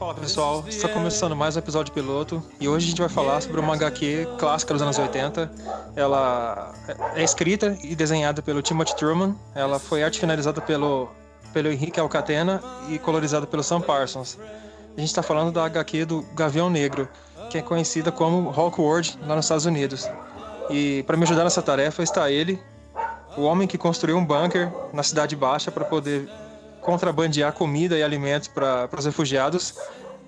Fala 0.00 0.14
pessoal, 0.14 0.64
está 0.66 0.88
começando 0.88 1.36
mais 1.36 1.56
um 1.56 1.58
episódio 1.58 1.92
piloto 1.92 2.42
e 2.58 2.66
hoje 2.66 2.86
a 2.86 2.88
gente 2.88 3.00
vai 3.00 3.08
falar 3.10 3.38
sobre 3.42 3.60
uma 3.60 3.74
HQ 3.74 4.28
clássica 4.38 4.72
dos 4.72 4.82
anos 4.82 4.98
80. 4.98 5.52
Ela 5.94 6.72
é 7.14 7.22
escrita 7.22 7.76
e 7.84 7.94
desenhada 7.94 8.40
pelo 8.40 8.62
Timothy 8.62 8.96
Truman, 8.96 9.36
ela 9.54 9.78
foi 9.78 10.02
arte 10.02 10.18
finalizada 10.18 10.58
pelo, 10.58 11.10
pelo 11.52 11.70
Henrique 11.70 12.00
Alcatena 12.00 12.62
e 12.88 12.98
colorizada 12.98 13.46
pelo 13.46 13.62
Sam 13.62 13.82
Parsons. 13.82 14.38
A 14.96 15.00
gente 15.00 15.10
está 15.10 15.22
falando 15.22 15.52
da 15.52 15.66
HQ 15.66 16.06
do 16.06 16.22
Gavião 16.34 16.70
Negro, 16.70 17.06
que 17.50 17.58
é 17.58 17.62
conhecida 17.62 18.10
como 18.10 18.48
Hawkwood 18.48 19.18
lá 19.26 19.36
nos 19.36 19.44
Estados 19.44 19.66
Unidos. 19.66 20.08
E 20.70 21.02
para 21.02 21.14
me 21.14 21.24
ajudar 21.24 21.44
nessa 21.44 21.60
tarefa 21.60 22.02
está 22.02 22.30
ele, 22.30 22.58
o 23.36 23.42
homem 23.42 23.68
que 23.68 23.76
construiu 23.76 24.16
um 24.16 24.24
bunker 24.24 24.72
na 24.94 25.02
Cidade 25.02 25.36
Baixa 25.36 25.70
para 25.70 25.84
poder 25.84 26.26
contrabandear 26.80 27.52
comida 27.52 27.96
e 27.96 28.02
alimentos 28.02 28.48
para 28.48 28.88
os 28.96 29.04
refugiados 29.04 29.74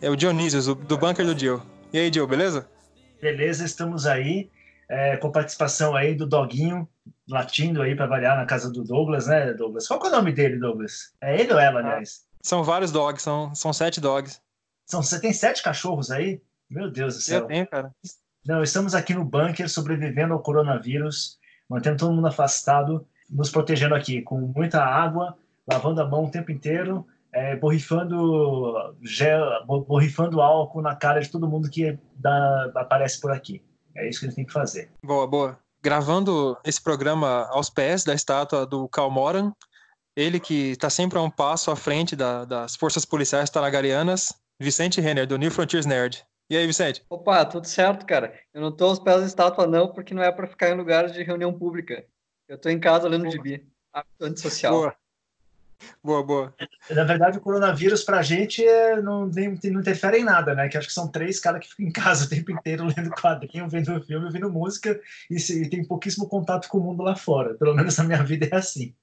é 0.00 0.10
o 0.10 0.16
Dionísio, 0.16 0.74
do 0.74 0.98
bunker 0.98 1.24
do 1.24 1.34
Dio. 1.34 1.62
E 1.92 1.98
aí, 1.98 2.10
Dio, 2.10 2.26
beleza? 2.26 2.68
Beleza, 3.20 3.64
estamos 3.64 4.06
aí 4.06 4.50
é, 4.88 5.16
com 5.16 5.30
participação 5.30 5.94
aí 5.94 6.14
do 6.14 6.26
Doguinho 6.26 6.88
latindo 7.28 7.80
aí 7.80 7.94
para 7.94 8.06
variar 8.06 8.36
na 8.36 8.44
casa 8.44 8.70
do 8.70 8.84
Douglas, 8.84 9.26
né, 9.26 9.52
Douglas? 9.54 9.86
Qual 9.86 10.04
é 10.04 10.08
o 10.08 10.10
nome 10.10 10.32
dele, 10.32 10.58
Douglas? 10.58 11.14
É 11.20 11.40
ele 11.40 11.52
ou 11.52 11.58
ela, 11.58 11.80
ah, 11.80 11.84
aliás? 11.84 12.24
São 12.42 12.62
vários 12.64 12.90
dogs, 12.90 13.22
são, 13.22 13.54
são 13.54 13.72
sete 13.72 14.00
dogs. 14.00 14.40
São, 14.86 15.02
você 15.02 15.20
tem 15.20 15.32
sete 15.32 15.62
cachorros 15.62 16.10
aí? 16.10 16.42
Meu 16.68 16.90
Deus 16.90 17.14
do 17.14 17.20
céu. 17.20 17.40
Eu 17.40 17.46
tenho, 17.46 17.66
cara. 17.66 17.92
Não, 18.44 18.62
estamos 18.62 18.94
aqui 18.94 19.14
no 19.14 19.24
bunker 19.24 19.68
sobrevivendo 19.68 20.34
ao 20.34 20.40
coronavírus, 20.40 21.38
mantendo 21.68 21.98
todo 21.98 22.12
mundo 22.12 22.26
afastado, 22.26 23.06
nos 23.30 23.50
protegendo 23.50 23.94
aqui 23.94 24.20
com 24.20 24.40
muita 24.40 24.82
água, 24.82 25.38
lavando 25.72 26.00
a 26.00 26.06
mão 26.06 26.24
o 26.24 26.30
tempo 26.30 26.50
inteiro, 26.50 27.06
é, 27.32 27.56
borrifando, 27.56 28.94
gel, 29.02 29.44
borrifando 29.66 30.40
álcool 30.40 30.82
na 30.82 30.94
cara 30.94 31.20
de 31.20 31.30
todo 31.30 31.48
mundo 31.48 31.70
que 31.70 31.98
dá, 32.14 32.70
aparece 32.74 33.20
por 33.20 33.30
aqui. 33.30 33.62
É 33.94 34.08
isso 34.08 34.20
que 34.20 34.26
eles 34.26 34.34
têm 34.34 34.44
que 34.44 34.52
fazer. 34.52 34.90
Boa, 35.04 35.26
boa. 35.26 35.58
Gravando 35.82 36.56
esse 36.64 36.80
programa 36.80 37.48
aos 37.50 37.68
pés 37.68 38.04
da 38.04 38.14
estátua 38.14 38.64
do 38.64 38.88
Karl 38.88 39.10
Moran, 39.10 39.52
ele 40.14 40.38
que 40.38 40.70
está 40.70 40.90
sempre 40.90 41.18
a 41.18 41.22
um 41.22 41.30
passo 41.30 41.70
à 41.70 41.76
frente 41.76 42.14
da, 42.14 42.44
das 42.44 42.76
forças 42.76 43.04
policiais 43.04 43.50
talagarianas, 43.50 44.32
Vicente 44.60 45.00
Renner, 45.00 45.26
do 45.26 45.38
New 45.38 45.50
Frontiers 45.50 45.86
Nerd. 45.86 46.24
E 46.50 46.56
aí, 46.56 46.66
Vicente? 46.66 47.02
Opa, 47.08 47.44
tudo 47.46 47.66
certo, 47.66 48.04
cara. 48.04 48.34
Eu 48.52 48.60
não 48.60 48.68
estou 48.68 48.90
aos 48.90 48.98
pés 48.98 49.20
da 49.20 49.26
estátua, 49.26 49.66
não, 49.66 49.88
porque 49.88 50.12
não 50.12 50.22
é 50.22 50.30
para 50.30 50.46
ficar 50.46 50.68
em 50.68 50.76
lugares 50.76 51.12
de 51.12 51.22
reunião 51.22 51.52
pública. 51.52 52.04
Eu 52.46 52.56
estou 52.56 52.70
em 52.70 52.78
casa 52.78 53.08
lendo 53.08 53.30
gibi. 53.30 53.66
Hábito 53.92 54.24
antissocial. 54.24 54.74
Boa. 54.74 54.96
Boa, 56.02 56.24
boa. 56.24 56.54
Na 56.90 57.04
verdade, 57.04 57.38
o 57.38 57.40
coronavírus 57.40 58.04
pra 58.04 58.22
gente 58.22 58.64
é, 58.64 59.00
não, 59.00 59.26
nem, 59.26 59.58
não 59.64 59.80
interfere 59.80 60.18
em 60.18 60.24
nada, 60.24 60.54
né? 60.54 60.68
Que 60.68 60.76
acho 60.76 60.88
que 60.88 60.94
são 60.94 61.08
três 61.08 61.38
caras 61.38 61.60
que 61.60 61.68
ficam 61.68 61.86
em 61.86 61.92
casa 61.92 62.24
o 62.24 62.28
tempo 62.28 62.50
inteiro 62.50 62.84
lendo 62.84 63.10
quadrinho, 63.10 63.68
vendo 63.68 64.02
filme, 64.02 64.30
vendo 64.30 64.50
música 64.50 65.00
e, 65.30 65.38
se, 65.38 65.62
e 65.62 65.70
tem 65.70 65.84
pouquíssimo 65.84 66.28
contato 66.28 66.68
com 66.68 66.78
o 66.78 66.82
mundo 66.82 67.02
lá 67.02 67.16
fora. 67.16 67.54
Pelo 67.54 67.74
menos 67.74 67.96
na 67.96 68.04
minha 68.04 68.22
vida 68.22 68.48
é 68.50 68.56
assim. 68.56 68.94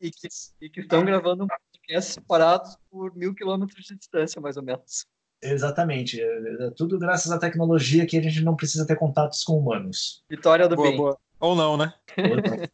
e, 0.00 0.10
que, 0.10 0.28
e 0.60 0.70
que 0.70 0.80
estão 0.80 1.04
gravando 1.04 1.44
um 1.44 1.48
podcast 1.48 2.12
separados 2.12 2.76
por 2.90 3.14
mil 3.16 3.34
quilômetros 3.34 3.84
de 3.84 3.96
distância, 3.96 4.40
mais 4.40 4.56
ou 4.56 4.62
menos. 4.62 5.06
Exatamente. 5.42 6.20
É, 6.20 6.66
é 6.66 6.70
tudo 6.70 6.98
graças 6.98 7.32
à 7.32 7.38
tecnologia 7.38 8.06
que 8.06 8.16
a 8.16 8.22
gente 8.22 8.42
não 8.42 8.54
precisa 8.54 8.86
ter 8.86 8.96
contatos 8.96 9.42
com 9.42 9.58
humanos. 9.58 10.22
Vitória 10.28 10.68
do 10.68 10.76
boa, 10.76 10.88
bem. 10.88 10.96
Boa. 10.96 11.18
Ou 11.40 11.56
não, 11.56 11.76
né? 11.76 11.94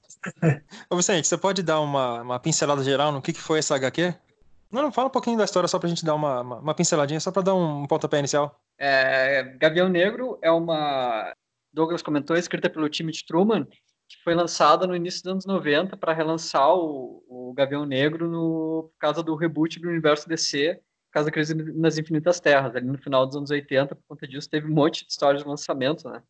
Ô 0.90 0.96
Vicente, 0.96 1.28
você 1.28 1.38
pode 1.38 1.62
dar 1.62 1.80
uma, 1.80 2.20
uma 2.22 2.40
pincelada 2.40 2.82
geral 2.82 3.12
no 3.12 3.22
que, 3.22 3.32
que 3.32 3.40
foi 3.40 3.60
essa 3.60 3.76
HQ? 3.76 4.12
Não, 4.70 4.82
não, 4.82 4.92
fala 4.92 5.06
um 5.06 5.12
pouquinho 5.12 5.38
da 5.38 5.44
história 5.44 5.68
só 5.68 5.78
pra 5.78 5.88
gente 5.88 6.04
dar 6.04 6.14
uma, 6.14 6.40
uma, 6.40 6.56
uma 6.58 6.74
pinceladinha, 6.74 7.20
só 7.20 7.30
pra 7.30 7.42
dar 7.42 7.54
um 7.54 7.86
pontapé 7.86 8.18
inicial. 8.18 8.60
É, 8.76 9.44
Gavião 9.58 9.88
Negro 9.88 10.38
é 10.42 10.50
uma. 10.50 11.32
Douglas 11.72 12.02
comentou, 12.02 12.36
escrita 12.36 12.68
pelo 12.68 12.88
time 12.88 13.12
de 13.12 13.24
Truman, 13.24 13.64
que 13.64 14.16
foi 14.24 14.34
lançada 14.34 14.86
no 14.86 14.96
início 14.96 15.22
dos 15.22 15.32
anos 15.32 15.46
90 15.46 15.96
para 15.96 16.12
relançar 16.12 16.74
o, 16.74 17.22
o 17.28 17.54
Gavião 17.54 17.86
Negro 17.86 18.28
no, 18.28 18.90
por 18.92 18.98
causa 18.98 19.22
do 19.22 19.36
reboot 19.36 19.78
do 19.78 19.88
universo 19.88 20.28
DC, 20.28 20.74
por 20.74 21.12
causa 21.12 21.26
da 21.26 21.32
crise 21.32 21.54
nas 21.54 21.98
Infinitas 21.98 22.40
Terras. 22.40 22.74
Ali 22.74 22.86
no 22.86 22.98
final 22.98 23.26
dos 23.26 23.36
anos 23.36 23.50
80, 23.50 23.94
por 23.94 24.02
conta 24.08 24.26
disso, 24.26 24.50
teve 24.50 24.66
um 24.66 24.74
monte 24.74 25.04
de 25.04 25.12
histórias 25.12 25.42
de 25.42 25.48
lançamento, 25.48 26.08
né? 26.08 26.22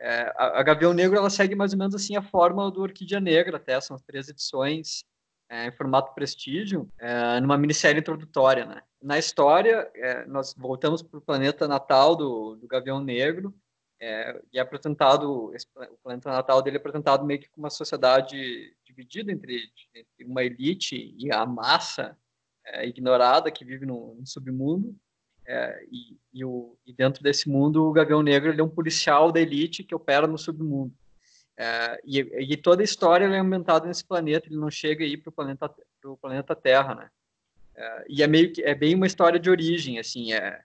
É, 0.00 0.32
a, 0.36 0.60
a, 0.60 0.62
Gavião 0.62 0.92
Negro 0.92 1.16
ela 1.16 1.30
segue 1.30 1.54
mais 1.54 1.72
ou 1.72 1.78
menos 1.78 1.94
assim 1.94 2.16
a 2.16 2.22
forma 2.22 2.70
do 2.70 2.82
Orquídea 2.82 3.20
Negra, 3.20 3.56
até 3.56 3.80
são 3.80 3.96
três 3.96 4.28
edições 4.28 5.04
é, 5.48 5.66
em 5.66 5.72
formato 5.72 6.14
prestígio, 6.14 6.88
é, 6.98 7.40
numa 7.40 7.58
minissérie 7.58 8.00
introdutória. 8.00 8.64
Né? 8.66 8.82
Na 9.02 9.18
história, 9.18 9.90
é, 9.94 10.26
nós 10.26 10.54
voltamos 10.54 11.02
para 11.02 11.18
o 11.18 11.22
planeta 11.22 11.66
natal 11.66 12.14
do, 12.14 12.56
do 12.56 12.68
Gavião 12.68 13.02
Negro, 13.02 13.54
é, 14.00 14.40
e 14.52 14.58
é 14.58 14.62
apresentado, 14.62 15.52
o 15.52 15.98
planeta 16.02 16.30
natal 16.30 16.62
dele 16.62 16.76
é 16.76 16.80
apresentado 16.80 17.24
meio 17.24 17.40
que 17.40 17.48
como 17.48 17.64
uma 17.64 17.70
sociedade 17.70 18.72
dividida 18.84 19.32
entre, 19.32 19.64
entre 19.92 20.24
uma 20.24 20.44
elite 20.44 21.14
e 21.18 21.32
a 21.32 21.44
massa 21.44 22.16
é, 22.64 22.86
ignorada 22.86 23.50
que 23.50 23.64
vive 23.64 23.84
no, 23.84 24.14
no 24.14 24.26
submundo, 24.26 24.94
é, 25.48 25.82
e, 25.90 26.18
e, 26.34 26.44
o, 26.44 26.76
e, 26.86 26.92
dentro 26.92 27.22
desse 27.22 27.48
mundo, 27.48 27.82
o 27.84 27.92
Gavião 27.92 28.22
Negro 28.22 28.50
ele 28.50 28.60
é 28.60 28.64
um 28.64 28.68
policial 28.68 29.32
da 29.32 29.40
elite 29.40 29.82
que 29.82 29.94
opera 29.94 30.26
no 30.26 30.36
submundo. 30.36 30.92
É, 31.56 31.98
e, 32.04 32.18
e, 32.52 32.56
toda 32.56 32.82
a 32.82 32.84
história 32.84 33.24
é 33.24 33.38
ambientada 33.38 33.86
nesse 33.86 34.04
planeta, 34.04 34.46
ele 34.46 34.58
não 34.58 34.70
chega 34.70 35.04
aí 35.04 35.16
para 35.16 35.30
o 35.30 35.32
planeta, 35.32 35.74
pro 36.02 36.18
planeta 36.18 36.54
Terra, 36.54 36.94
né? 36.94 37.10
É, 37.74 38.04
e 38.08 38.22
é 38.22 38.26
meio 38.26 38.52
que 38.52 38.62
é 38.62 38.74
bem 38.74 38.94
uma 38.94 39.06
história 39.06 39.40
de 39.40 39.48
origem, 39.48 39.98
assim, 39.98 40.34
é, 40.34 40.60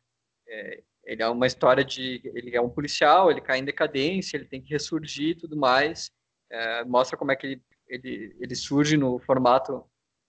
é, 0.48 0.84
ele 1.06 1.24
é 1.24 1.30
uma 1.30 1.48
história 1.48 1.84
de 1.84 2.22
ele 2.36 2.56
é 2.56 2.62
um 2.62 2.70
policial, 2.70 3.32
ele 3.32 3.40
cai 3.40 3.60
em 3.60 3.66
decadência, 3.66 4.36
ele 4.36 4.46
tem 4.46 4.62
que 4.62 4.74
ressurgir 4.74 5.30
e 5.30 5.36
tudo 5.36 5.56
mais. 5.56 6.12
É, 6.52 6.84
mostra 6.84 7.18
como 7.18 7.32
é 7.32 7.36
que 7.38 7.48
ele, 7.48 7.62
ele, 7.88 8.36
ele 8.40 8.56
surge 8.56 8.98
no 8.98 9.18
formato 9.20 9.86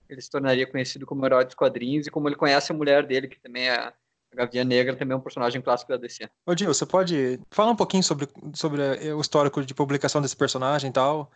ele 0.09 0.21
se 0.21 0.31
tornaria 0.31 0.67
conhecido 0.67 1.07
como 1.07 1.25
herói 1.25 1.45
dos 1.45 1.55
quadrinhos 1.55 2.07
e 2.07 2.11
como 2.11 2.29
ele 2.29 2.37
conhece 2.37 2.71
a 2.71 2.75
mulher 2.75 3.07
dele, 3.07 3.27
que 3.27 3.41
também 3.41 3.69
é 3.69 3.93
a 4.35 4.45
Gavião 4.45 4.65
Negra 4.65 4.97
também 4.97 5.15
é 5.15 5.17
um 5.17 5.23
personagem 5.23 5.63
clássico 5.63 5.93
da 5.93 5.99
DC. 5.99 6.29
Ô, 6.47 6.57
Gil, 6.57 6.73
você 6.73 6.85
pode 6.85 7.41
falar 7.51 7.71
um 7.71 7.77
pouquinho 7.77 8.03
sobre, 8.03 8.29
sobre 8.55 8.83
o 9.13 9.21
histórico 9.21 9.65
de 9.65 9.75
publicação 9.75 10.21
desse 10.21 10.37
personagem 10.37 10.91
e 10.91 10.93
tal? 10.93 11.31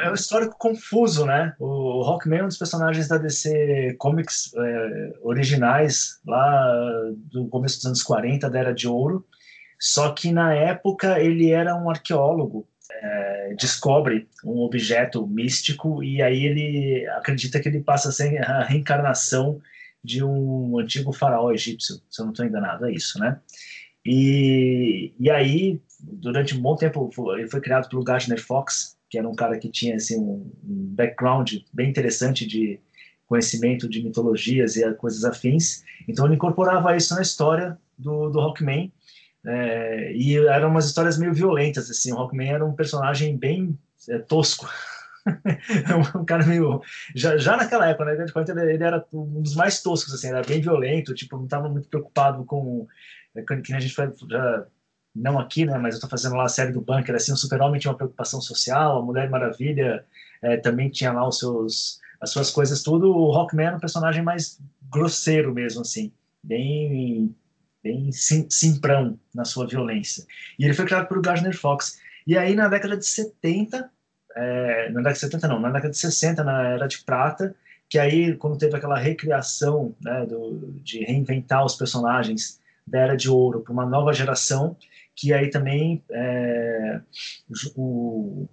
É 0.00 0.10
um 0.10 0.14
histórico 0.14 0.56
confuso, 0.58 1.24
né? 1.24 1.54
O 1.58 2.02
Hawkman 2.04 2.40
é 2.40 2.44
um 2.44 2.48
dos 2.48 2.58
personagens 2.58 3.08
da 3.08 3.18
DC 3.18 3.96
Comics 3.98 4.50
é, 4.56 5.12
originais, 5.22 6.20
lá 6.26 6.72
do 7.32 7.48
começo 7.48 7.76
dos 7.76 7.86
anos 7.86 8.02
40, 8.02 8.48
da 8.50 8.58
Era 8.58 8.74
de 8.74 8.88
Ouro. 8.88 9.24
Só 9.80 10.12
que 10.12 10.32
na 10.32 10.54
época 10.54 11.20
ele 11.20 11.50
era 11.50 11.76
um 11.76 11.88
arqueólogo 11.88 12.66
é, 12.90 13.54
descobre 13.58 14.28
um 14.44 14.60
objeto 14.60 15.26
místico 15.26 16.02
e 16.02 16.22
aí 16.22 16.44
ele 16.44 17.06
acredita 17.10 17.60
que 17.60 17.68
ele 17.68 17.80
passa 17.80 18.08
a 18.08 18.12
ser 18.12 18.42
a 18.42 18.64
reencarnação 18.64 19.60
de 20.02 20.22
um 20.24 20.78
antigo 20.78 21.12
faraó 21.12 21.52
egípcio, 21.52 21.96
se 22.08 22.20
eu 22.20 22.24
não 22.24 22.32
estou 22.32 22.46
enganado, 22.46 22.86
é 22.86 22.92
isso, 22.92 23.18
né? 23.18 23.40
E, 24.04 25.12
e 25.18 25.30
aí, 25.30 25.80
durante 26.00 26.56
um 26.56 26.62
bom 26.62 26.76
tempo, 26.76 27.10
ele 27.36 27.48
foi 27.48 27.60
criado 27.60 27.88
pelo 27.88 28.04
Gardner 28.04 28.42
Fox, 28.42 28.96
que 29.10 29.18
era 29.18 29.28
um 29.28 29.34
cara 29.34 29.58
que 29.58 29.68
tinha 29.70 29.96
assim, 29.96 30.18
um, 30.18 30.50
background 30.64 31.54
bem 31.72 31.90
interessante 31.90 32.46
de 32.46 32.80
conhecimento 33.26 33.88
de 33.88 34.02
mitologias 34.02 34.76
e 34.76 34.94
coisas 34.94 35.24
afins. 35.24 35.82
Então 36.08 36.24
ele 36.24 36.36
incorporava 36.36 36.96
isso 36.96 37.14
na 37.14 37.22
história 37.22 37.78
do, 37.96 38.30
do 38.30 38.40
Hawkman. 38.40 38.92
É, 39.46 40.12
e 40.14 40.36
eram 40.36 40.70
umas 40.70 40.86
histórias 40.86 41.18
meio 41.18 41.32
violentas, 41.32 41.90
assim. 41.90 42.12
O 42.12 42.16
Hawkman 42.16 42.50
era 42.50 42.64
um 42.64 42.74
personagem 42.74 43.36
bem 43.36 43.78
é, 44.08 44.18
tosco, 44.18 44.68
um 46.14 46.24
cara 46.24 46.44
meio. 46.46 46.80
Já, 47.14 47.36
já 47.36 47.56
naquela 47.56 47.88
época, 47.88 48.04
né? 48.04 48.12
Ele, 48.14 48.72
ele 48.74 48.84
era 48.84 49.04
um 49.12 49.42
dos 49.42 49.54
mais 49.54 49.82
toscos, 49.82 50.14
assim, 50.14 50.28
era 50.28 50.42
bem 50.42 50.60
violento, 50.60 51.14
tipo, 51.14 51.36
não 51.36 51.44
estava 51.44 51.68
muito 51.68 51.88
preocupado 51.88 52.44
com. 52.44 52.86
É, 53.34 53.42
que 53.42 53.72
a 53.72 53.80
gente 53.80 53.94
já. 54.28 54.66
Não 55.14 55.38
aqui, 55.38 55.64
né? 55.64 55.76
Mas 55.78 55.94
eu 55.94 55.98
estou 55.98 56.10
fazendo 56.10 56.36
lá 56.36 56.44
a 56.44 56.48
série 56.48 56.72
do 56.72 56.80
Bunker, 56.80 57.14
assim, 57.14 57.32
o 57.32 57.36
Super-Homem 57.36 57.80
tinha 57.80 57.90
uma 57.90 57.96
preocupação 57.96 58.40
social, 58.40 58.98
a 58.98 59.02
Mulher 59.02 59.28
Maravilha 59.28 60.04
é, 60.42 60.56
também 60.58 60.90
tinha 60.90 61.12
lá 61.12 61.26
os 61.26 61.38
seus, 61.38 61.98
as 62.20 62.30
suas 62.30 62.50
coisas, 62.50 62.82
tudo. 62.82 63.10
O 63.10 63.32
Rockman 63.32 63.66
era 63.66 63.76
um 63.76 63.80
personagem 63.80 64.22
mais 64.22 64.60
grosseiro 64.90 65.52
mesmo, 65.52 65.80
assim, 65.80 66.12
bem 66.42 67.34
bem 67.82 68.12
sim, 68.12 68.46
simprão 68.50 69.18
na 69.34 69.44
sua 69.44 69.66
violência. 69.66 70.24
E 70.58 70.64
ele 70.64 70.74
foi 70.74 70.84
criado 70.84 71.06
por 71.08 71.20
Gardner 71.20 71.56
Fox. 71.56 71.98
E 72.26 72.36
aí, 72.36 72.54
na 72.54 72.68
década 72.68 72.96
de 72.96 73.06
70, 73.06 73.90
é, 74.38 74.90
na 74.90 75.00
década 75.00 75.14
de 75.14 75.18
70 75.18 75.48
não, 75.48 75.60
na 75.60 75.70
década 75.70 75.90
de 75.90 75.98
60, 75.98 76.44
na 76.44 76.68
Era 76.68 76.86
de 76.86 76.98
Prata, 77.04 77.54
que 77.88 77.98
aí, 77.98 78.36
quando 78.36 78.58
teve 78.58 78.76
aquela 78.76 78.98
recriação 78.98 79.94
né, 80.00 80.26
do, 80.26 80.72
de 80.82 81.04
reinventar 81.04 81.64
os 81.64 81.74
personagens 81.74 82.60
da 82.86 83.00
Era 83.00 83.16
de 83.16 83.30
Ouro 83.30 83.60
para 83.60 83.72
uma 83.72 83.86
nova 83.86 84.12
geração, 84.12 84.76
que 85.16 85.32
aí 85.32 85.50
também 85.50 86.02
é, 86.10 87.00
o, 87.74 88.46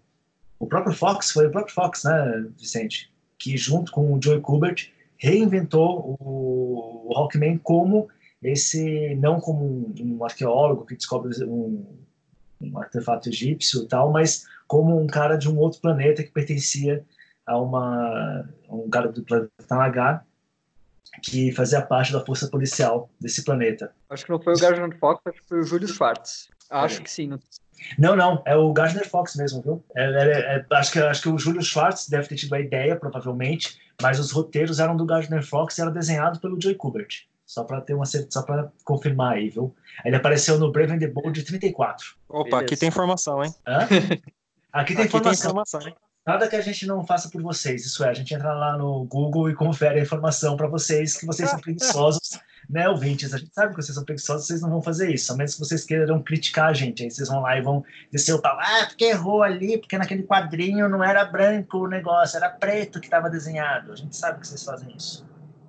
o 0.58 0.68
próprio 0.68 0.96
Fox, 0.96 1.32
foi 1.32 1.48
o 1.48 1.52
próprio 1.52 1.74
Fox, 1.74 2.04
né, 2.04 2.46
Vicente, 2.58 3.12
que 3.38 3.56
junto 3.58 3.92
com 3.92 4.14
o 4.14 4.22
Joey 4.22 4.42
Kubert 4.42 4.90
reinventou 5.18 6.18
o, 6.20 7.12
o 7.12 7.60
como 7.62 8.08
esse 8.42 9.16
não 9.16 9.40
como 9.40 9.66
um, 9.66 9.94
um 10.00 10.24
arqueólogo 10.24 10.86
que 10.86 10.96
descobre 10.96 11.32
um, 11.44 11.86
um, 12.62 12.78
artefato 12.78 13.30
egípcio 13.30 13.84
e 13.84 13.88
tal, 13.88 14.12
mas 14.12 14.46
como 14.68 15.00
um 15.00 15.08
cara 15.08 15.38
de 15.38 15.50
um 15.50 15.58
outro 15.58 15.82
planeta 15.82 16.24
que 16.24 16.32
pertencia 16.32 17.04
a 17.46 17.58
uma 17.60 18.48
um 18.70 18.90
cara 18.90 19.12
do 19.12 19.24
planeta 19.24 19.52
Nagar 19.70 20.26
que 21.22 21.52
fazia 21.52 21.82
parte 21.82 22.12
da 22.12 22.24
força 22.26 22.48
policial 22.48 23.10
desse 23.20 23.44
planeta. 23.44 23.94
Acho 24.10 24.26
que 24.26 24.32
não 24.32 24.40
foi 24.40 24.54
o 24.54 24.60
Gardner 24.60 24.98
Fox, 25.00 25.22
acho 25.26 25.42
que 25.42 25.48
foi 25.48 25.60
o 25.60 25.64
Júlio 25.64 25.88
Schwartz. 25.88 26.50
Acho 26.70 27.00
é. 27.00 27.04
que 27.04 27.12
sim. 27.12 27.30
Não, 27.98 28.16
não, 28.16 28.42
é 28.46 28.56
o 28.56 28.74
Gardner 28.74 29.08
Fox 29.08 29.36
mesmo, 29.36 29.62
viu? 29.62 29.84
É, 29.96 30.04
é, 30.04 30.58
é, 30.58 30.66
acho, 30.72 30.92
que, 30.92 31.00
acho 31.00 31.22
que 31.22 31.30
o 31.30 31.38
Júlio 31.38 31.62
Schwartz 31.62 32.10
deve 32.10 32.28
ter 32.28 32.36
tido 32.36 32.56
a 32.56 32.60
ideia, 32.60 32.96
provavelmente, 32.96 33.80
mas 34.02 34.20
os 34.20 34.32
roteiros 34.32 34.80
eram 34.80 34.96
do 34.96 35.06
Gardner 35.06 35.46
Fox 35.46 35.78
e 35.78 35.82
era 35.82 35.92
desenhado 35.92 36.40
pelo 36.40 36.60
Joey 36.60 36.76
Kubert. 36.76 37.28
Só 37.46 37.64
para 37.64 37.80
ter 37.80 37.94
uma 37.94 38.06
só 38.06 38.42
para 38.42 38.72
confirmar 38.84 39.34
aí, 39.34 39.50
viu? 39.50 39.76
Ele 40.04 40.16
apareceu 40.16 40.58
no 40.58 40.72
Brave 40.72 40.94
and 40.94 41.00
the 41.00 41.08
Bold 41.08 41.44
34. 41.44 42.16
Opa, 42.28 42.44
Beleza. 42.44 42.66
aqui 42.66 42.76
tem 42.76 42.90
informação, 42.90 43.44
hein? 43.44 43.54
Hã? 43.68 43.88
Aqui 44.76 44.94
tem 44.94 45.06
aqui 45.06 45.16
informação. 45.16 45.54
Tem 45.54 45.62
informação? 45.62 46.06
Nada 46.28 46.50
que 46.50 46.56
a 46.56 46.62
gente 46.62 46.86
não 46.86 47.06
faça 47.06 47.30
por 47.30 47.42
vocês. 47.42 47.86
Isso 47.86 48.04
é, 48.04 48.10
a 48.10 48.14
gente 48.14 48.34
entra 48.34 48.52
lá 48.52 48.78
no 48.78 49.06
Google 49.06 49.50
e 49.50 49.56
confere 49.56 50.00
a 50.00 50.04
informação 50.04 50.58
para 50.58 50.68
vocês, 50.68 51.16
que 51.16 51.26
vocês 51.26 51.50
são 51.50 51.60
preguiçosos, 51.60 52.38
né, 52.70 52.90
ouvintes? 52.90 53.34
A 53.34 53.38
gente 53.38 53.54
sabe 53.54 53.74
que 53.74 53.82
vocês 53.82 53.96
são 53.96 54.04
preguiçosos, 54.04 54.48
vocês 54.48 54.60
não 54.62 54.70
vão 54.70 54.82
fazer 54.82 55.14
isso, 55.14 55.32
a 55.32 55.38
menos 55.38 55.54
que 55.54 55.60
vocês 55.60 55.86
queiram 55.86 56.22
criticar 56.22 56.72
a 56.72 56.74
gente. 56.74 57.04
Aí 57.04 57.12
vocês 57.12 57.30
vão 57.30 57.40
lá 57.40 57.58
e 57.58 57.62
vão 57.62 57.86
descer 58.12 58.34
o 58.34 58.42
pau. 58.42 58.58
Ah, 58.60 58.86
porque 58.88 59.06
errou 59.06 59.44
ali, 59.44 59.78
porque 59.78 59.98
naquele 59.98 60.24
quadrinho 60.24 60.90
não 60.90 61.02
era 61.02 61.24
branco 61.24 61.78
o 61.78 61.88
negócio, 61.88 62.36
era 62.36 62.50
preto 62.50 63.00
que 63.00 63.08
estava 63.08 63.30
desenhado. 63.30 63.94
A 63.94 63.96
gente 63.96 64.18
sabe 64.18 64.42
que 64.42 64.48
vocês 64.48 64.64
fazem 64.64 64.94
isso. 64.98 65.26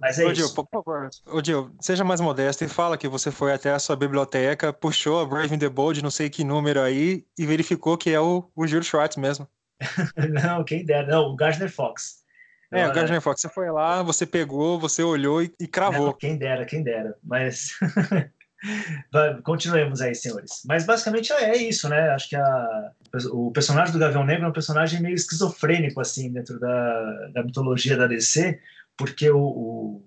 Mas 0.06 0.20
é 0.20 0.24
Ô, 0.24 0.30
isso. 0.30 0.54
por 0.54 0.68
favor. 0.70 1.10
Ô, 1.26 1.42
Gil, 1.44 1.74
seja 1.80 2.04
mais 2.04 2.20
modesto 2.20 2.64
e 2.64 2.68
fala 2.68 2.96
que 2.96 3.08
você 3.08 3.32
foi 3.32 3.52
até 3.52 3.72
a 3.72 3.78
sua 3.78 3.96
biblioteca, 3.96 4.72
puxou 4.72 5.20
a 5.20 5.26
Brave 5.26 5.58
the 5.58 5.68
Bold, 5.68 6.00
não 6.00 6.12
sei 6.12 6.30
que 6.30 6.44
número 6.44 6.80
aí, 6.80 7.24
e 7.36 7.44
verificou 7.44 7.98
que 7.98 8.10
é 8.10 8.20
o, 8.20 8.48
o 8.54 8.66
Gil 8.68 8.82
Schwartz 8.84 9.16
mesmo. 9.16 9.48
não, 10.44 10.62
quem 10.62 10.84
dera. 10.84 11.08
Não, 11.08 11.30
o 11.30 11.36
Gardner 11.36 11.70
Fox. 11.70 12.24
É, 12.72 12.86
o 12.86 12.92
Gardner 12.92 13.20
Fox. 13.20 13.40
Você 13.40 13.48
foi 13.48 13.68
lá, 13.68 14.00
você 14.04 14.24
pegou, 14.24 14.78
você 14.78 15.02
olhou 15.02 15.42
e, 15.42 15.52
e 15.58 15.66
cravou. 15.66 16.06
Não, 16.06 16.12
quem 16.12 16.38
dera, 16.38 16.64
quem 16.64 16.84
dera. 16.84 17.16
Mas. 17.22 17.70
Continuemos 19.42 20.00
aí, 20.00 20.14
senhores. 20.14 20.62
Mas 20.64 20.86
basicamente 20.86 21.32
é 21.32 21.56
isso, 21.56 21.88
né? 21.88 22.10
Acho 22.10 22.28
que 22.28 22.36
a, 22.36 22.90
o 23.32 23.50
personagem 23.50 23.92
do 23.92 23.98
Gavião 23.98 24.24
Negro 24.24 24.46
é 24.46 24.48
um 24.48 24.52
personagem 24.52 25.00
meio 25.00 25.14
esquizofrênico, 25.14 26.00
assim, 26.00 26.32
dentro 26.32 26.60
da, 26.60 27.28
da 27.34 27.42
mitologia 27.42 27.96
da 27.96 28.06
DC, 28.06 28.60
porque 28.96 29.30
o, 29.30 29.38
o 29.38 30.02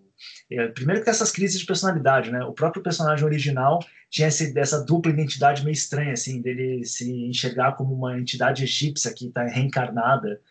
é, 0.52 0.68
primeiro 0.68 1.04
que 1.04 1.10
essas 1.10 1.32
crises 1.32 1.60
de 1.60 1.66
personalidade, 1.66 2.32
né? 2.32 2.44
O 2.44 2.54
próprio 2.54 2.84
personagem 2.84 3.26
original 3.26 3.80
tinha 4.10 4.28
esse, 4.28 4.58
essa 4.58 4.84
dupla 4.84 5.12
identidade 5.12 5.64
meio 5.64 5.74
estranha, 5.74 6.14
assim, 6.14 6.42
dele 6.42 6.84
se 6.84 7.12
enxergar 7.26 7.74
como 7.74 7.94
uma 7.94 8.20
entidade 8.20 8.64
egípcia 8.64 9.14
que 9.14 9.28
está 9.28 9.44
reencarnada. 9.46 10.42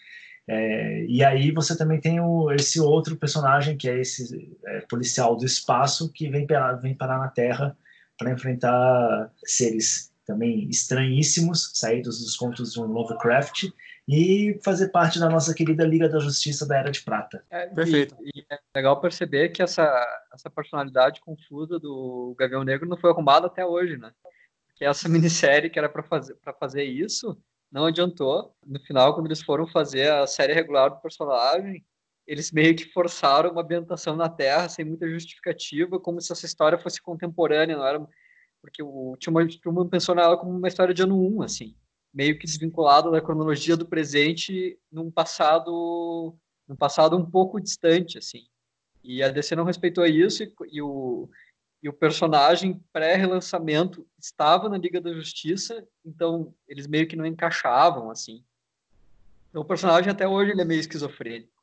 É, 0.47 1.05
e 1.07 1.23
aí 1.23 1.51
você 1.51 1.77
também 1.77 2.01
tem 2.01 2.21
o, 2.21 2.51
esse 2.53 2.81
outro 2.81 3.17
personagem 3.17 3.77
que 3.77 3.89
é 3.89 4.01
esse 4.01 4.57
é, 4.67 4.81
policial 4.89 5.37
do 5.37 5.45
espaço 5.45 6.11
que 6.13 6.29
vem, 6.31 6.47
vem 6.81 6.95
parar 6.95 7.19
na 7.19 7.29
Terra 7.29 7.77
para 8.17 8.33
enfrentar 8.33 9.31
seres 9.45 10.11
também 10.27 10.69
estranhíssimos, 10.69 11.71
saídos 11.75 12.21
dos 12.21 12.37
contos 12.37 12.75
do 12.75 12.83
Lovecraft, 12.83 13.71
e 14.09 14.59
fazer 14.65 14.89
parte 14.89 15.21
da 15.21 15.29
nossa 15.29 15.55
querida 15.55 15.85
Liga 15.85 16.09
da 16.09 16.19
Justiça 16.19 16.67
da 16.67 16.79
Era 16.79 16.91
de 16.91 17.03
Prata. 17.03 17.45
É, 17.51 17.67
Perfeito. 17.67 18.17
E, 18.23 18.41
e, 18.41 18.47
é 18.51 18.59
legal 18.75 18.99
perceber 19.03 19.51
que 19.51 19.61
essa, 19.61 19.85
essa 20.33 20.49
personalidade 20.49 21.21
confusa 21.21 21.79
do 21.79 22.35
Gavião 22.39 22.65
Negro 22.65 22.89
não 22.89 22.97
foi 22.97 23.11
arrumada 23.11 23.49
até 23.49 23.67
hoje, 23.67 23.99
né? 23.99 24.11
Que 24.75 24.87
essa 24.87 25.07
minissérie 25.11 25.69
que 25.69 25.79
era 25.79 25.91
para 25.91 26.03
fazer, 26.03 26.35
fazer 26.59 26.85
isso 26.85 27.39
não 27.71 27.85
adiantou. 27.85 28.57
No 28.67 28.81
final, 28.81 29.13
quando 29.13 29.27
eles 29.27 29.43
foram 29.43 29.67
fazer 29.67 30.11
a 30.11 30.27
série 30.27 30.55
regular 30.55 30.89
do 30.89 31.03
personagem, 31.03 31.85
eles 32.27 32.51
meio 32.51 32.75
que 32.75 32.91
forçaram 32.91 33.51
uma 33.51 33.61
ambientação 33.61 34.17
na 34.17 34.31
Terra 34.31 34.71
sem 34.71 34.87
muita 34.87 35.07
justificativa, 35.07 36.01
como 36.01 36.19
se 36.19 36.33
essa 36.33 36.47
história 36.47 36.79
fosse 36.79 37.03
contemporânea, 37.03 37.77
não 37.77 37.87
era 37.87 38.09
porque 38.63 38.83
o 38.83 39.17
Timon 39.21 39.47
Truman 39.63 39.89
pensou 39.89 40.15
nela 40.15 40.37
como 40.37 40.51
uma 40.51 40.67
história 40.67 40.95
de 40.95 41.03
ano 41.03 41.21
1, 41.37 41.43
assim 41.43 41.77
meio 42.13 42.39
que 42.39 42.47
desvinculado 42.47 43.11
da 43.11 43.21
cronologia 43.21 43.77
do 43.77 43.87
presente 43.87 44.79
num 44.91 45.11
passado 45.11 46.35
num 46.67 46.77
passado 46.77 47.17
um 47.17 47.25
pouco 47.25 47.61
distante 47.61 48.19
assim. 48.19 48.47
E 49.03 49.23
a 49.23 49.29
DC 49.29 49.57
não 49.57 49.65
respeitou 49.65 50.05
isso 50.07 50.43
e, 50.43 50.53
e 50.73 50.83
o 50.83 51.29
e 51.81 51.89
o 51.89 51.93
personagem 51.93 52.83
pré-relançamento 52.93 54.05
estava 54.19 54.69
na 54.69 54.77
Liga 54.77 55.01
da 55.01 55.13
Justiça 55.13 55.87
então 56.05 56.53
eles 56.67 56.87
meio 56.87 57.07
que 57.07 57.17
não 57.17 57.27
encaixavam 57.27 58.11
assim. 58.11 58.45
Então 59.51 59.63
o 59.63 59.67
personagem 59.67 60.11
até 60.11 60.27
hoje 60.27 60.51
ele 60.51 60.63
é 60.63 60.65
meio 60.65 60.81
esquizofrênico. 60.81 61.57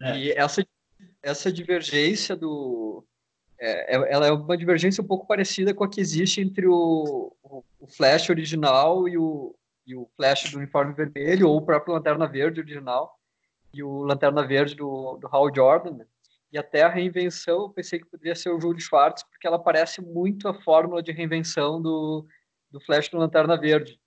É. 0.00 0.18
e 0.18 0.32
essa 0.32 0.66
essa 1.22 1.52
divergência 1.52 2.34
do 2.34 3.04
é, 3.58 3.96
é 3.96 4.12
ela 4.12 4.26
é 4.26 4.32
uma 4.32 4.56
divergência 4.56 5.02
um 5.02 5.06
pouco 5.06 5.26
parecida 5.26 5.72
com 5.72 5.84
a 5.84 5.88
que 5.88 6.00
existe 6.00 6.40
entre 6.40 6.66
o, 6.66 7.32
o, 7.42 7.64
o 7.78 7.86
Flash 7.86 8.28
original 8.30 9.08
e 9.08 9.16
o, 9.16 9.54
e 9.86 9.94
o 9.94 10.08
Flash 10.16 10.50
do 10.50 10.58
uniforme 10.58 10.94
vermelho, 10.94 11.48
ou 11.48 11.56
o 11.56 11.62
próprio 11.64 11.94
Lanterna 11.94 12.26
Verde 12.26 12.60
original, 12.60 13.18
e 13.74 13.82
o 13.82 14.02
Lanterna 14.02 14.46
Verde 14.46 14.74
do, 14.74 15.16
do 15.16 15.28
Hal 15.28 15.54
Jordan. 15.54 15.92
Né? 15.92 16.06
E 16.52 16.58
até 16.58 16.82
a 16.82 16.88
reinvenção, 16.88 17.62
eu 17.62 17.70
pensei 17.70 17.98
que 17.98 18.04
poderia 18.04 18.34
ser 18.34 18.50
o 18.50 18.60
Júlio 18.60 18.80
Schwartz, 18.80 19.22
porque 19.24 19.46
ela 19.46 19.58
parece 19.58 20.02
muito 20.02 20.48
a 20.48 20.54
fórmula 20.62 21.02
de 21.02 21.10
reinvenção 21.12 21.80
do, 21.80 22.26
do 22.70 22.80
Flash 22.80 23.08
do 23.08 23.18
Lanterna 23.18 23.58
Verde. 23.58 23.98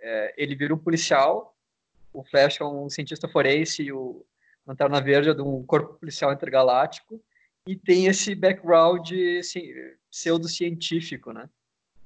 É, 0.00 0.34
ele 0.36 0.54
vira 0.54 0.74
um 0.74 0.78
policial, 0.78 1.56
o 2.12 2.22
Flash 2.24 2.60
é 2.60 2.64
um 2.64 2.88
cientista 2.88 3.26
forense 3.26 3.82
e 3.82 3.92
o 3.92 4.24
Lanterna 4.66 5.00
Verde 5.00 5.30
é 5.30 5.34
de 5.34 5.42
um 5.42 5.64
corpo 5.64 5.94
policial 5.94 6.32
intergaláctico, 6.32 7.22
e 7.66 7.74
tem 7.74 8.06
esse 8.06 8.34
background 8.34 9.10
assim, 9.40 9.72
pseudocientífico, 10.10 11.32
né? 11.32 11.48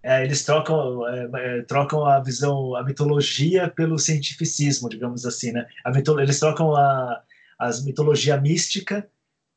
É, 0.03 0.25
eles 0.25 0.45
trocam, 0.45 1.07
é, 1.09 1.31
é, 1.35 1.63
trocam 1.63 2.05
a 2.05 2.21
visão, 2.21 2.75
a 2.77 2.85
mitologia 2.85 3.69
pelo 3.69 3.99
cientificismo, 3.99 4.89
digamos 4.89 5.27
assim, 5.27 5.53
né? 5.53 5.67
A 5.85 5.91
eles 6.21 6.39
trocam 6.39 6.75
a 6.75 7.23
as 7.59 7.85
mitologia 7.85 8.37
mística 8.41 9.09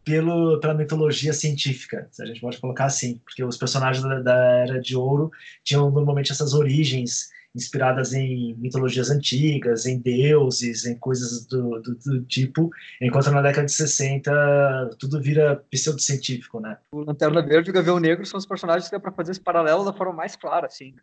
pelo, 0.04 0.60
pela 0.60 0.74
mitologia 0.74 1.32
científica, 1.32 2.08
se 2.12 2.24
a 2.24 2.26
gente 2.26 2.42
pode 2.42 2.58
colocar 2.58 2.86
assim, 2.86 3.22
porque 3.24 3.44
os 3.44 3.58
personagens 3.58 4.04
da, 4.04 4.20
da 4.20 4.36
Era 4.36 4.82
de 4.82 4.96
Ouro 4.96 5.30
tinham 5.64 5.92
normalmente 5.92 6.32
essas 6.32 6.56
origens 6.56 7.30
inspiradas 7.56 8.14
em 8.14 8.56
mitologias 8.56 9.10
antigas, 9.10 9.86
em 9.86 10.00
deuses, 10.00 10.86
em 10.86 10.96
coisas 10.96 11.46
do, 11.46 11.82
do, 11.82 11.96
do, 11.96 12.24
tipo, 12.24 12.70
enquanto 13.02 13.32
na 13.32 13.42
década 13.42 13.66
de 13.66 13.74
60 13.74 14.96
tudo 14.98 15.22
vira 15.22 15.58
pseudocientífico, 15.70 16.60
né? 16.60 16.78
O 16.92 17.02
Lanterna 17.02 17.42
Verde 17.42 17.70
e 17.70 17.72
o 17.72 17.74
Gavião 17.74 18.00
Negro 18.00 18.26
são 18.26 18.38
os 18.38 18.46
personagens 18.46 18.90
que 18.90 18.96
dá 18.96 19.00
para 19.00 19.12
fazer 19.12 19.32
esse 19.32 19.42
paralelo 19.42 19.84
da 19.84 19.94
forma 19.94 20.14
mais 20.14 20.36
clara, 20.36 20.68
assim. 20.68 20.96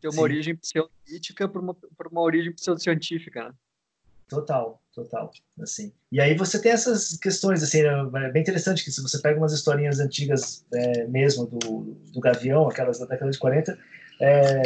Ter 0.00 0.08
uma 0.08 0.14
Sim. 0.14 0.20
origem 0.20 0.56
pseudolítica 0.56 1.48
por 1.48 1.62
uma, 1.62 1.74
por 1.74 2.06
uma 2.10 2.22
origem 2.22 2.52
pseudocientífica, 2.52 3.44
né? 3.44 3.54
Total, 4.30 4.80
total, 4.94 5.32
assim. 5.60 5.92
E 6.10 6.20
aí 6.20 6.36
você 6.36 6.62
tem 6.62 6.70
essas 6.70 7.18
questões, 7.18 7.64
assim, 7.64 7.82
né, 7.82 8.28
é 8.28 8.30
bem 8.30 8.42
interessante 8.42 8.84
que 8.84 8.92
se 8.92 9.02
você 9.02 9.20
pega 9.20 9.36
umas 9.36 9.52
historinhas 9.52 9.98
antigas 9.98 10.64
é, 10.72 11.04
mesmo 11.08 11.46
do, 11.46 11.96
do 12.12 12.20
Gavião, 12.20 12.68
aquelas 12.68 13.00
da 13.00 13.06
década 13.06 13.32
de 13.32 13.38
40, 13.38 13.76
é, 14.20 14.62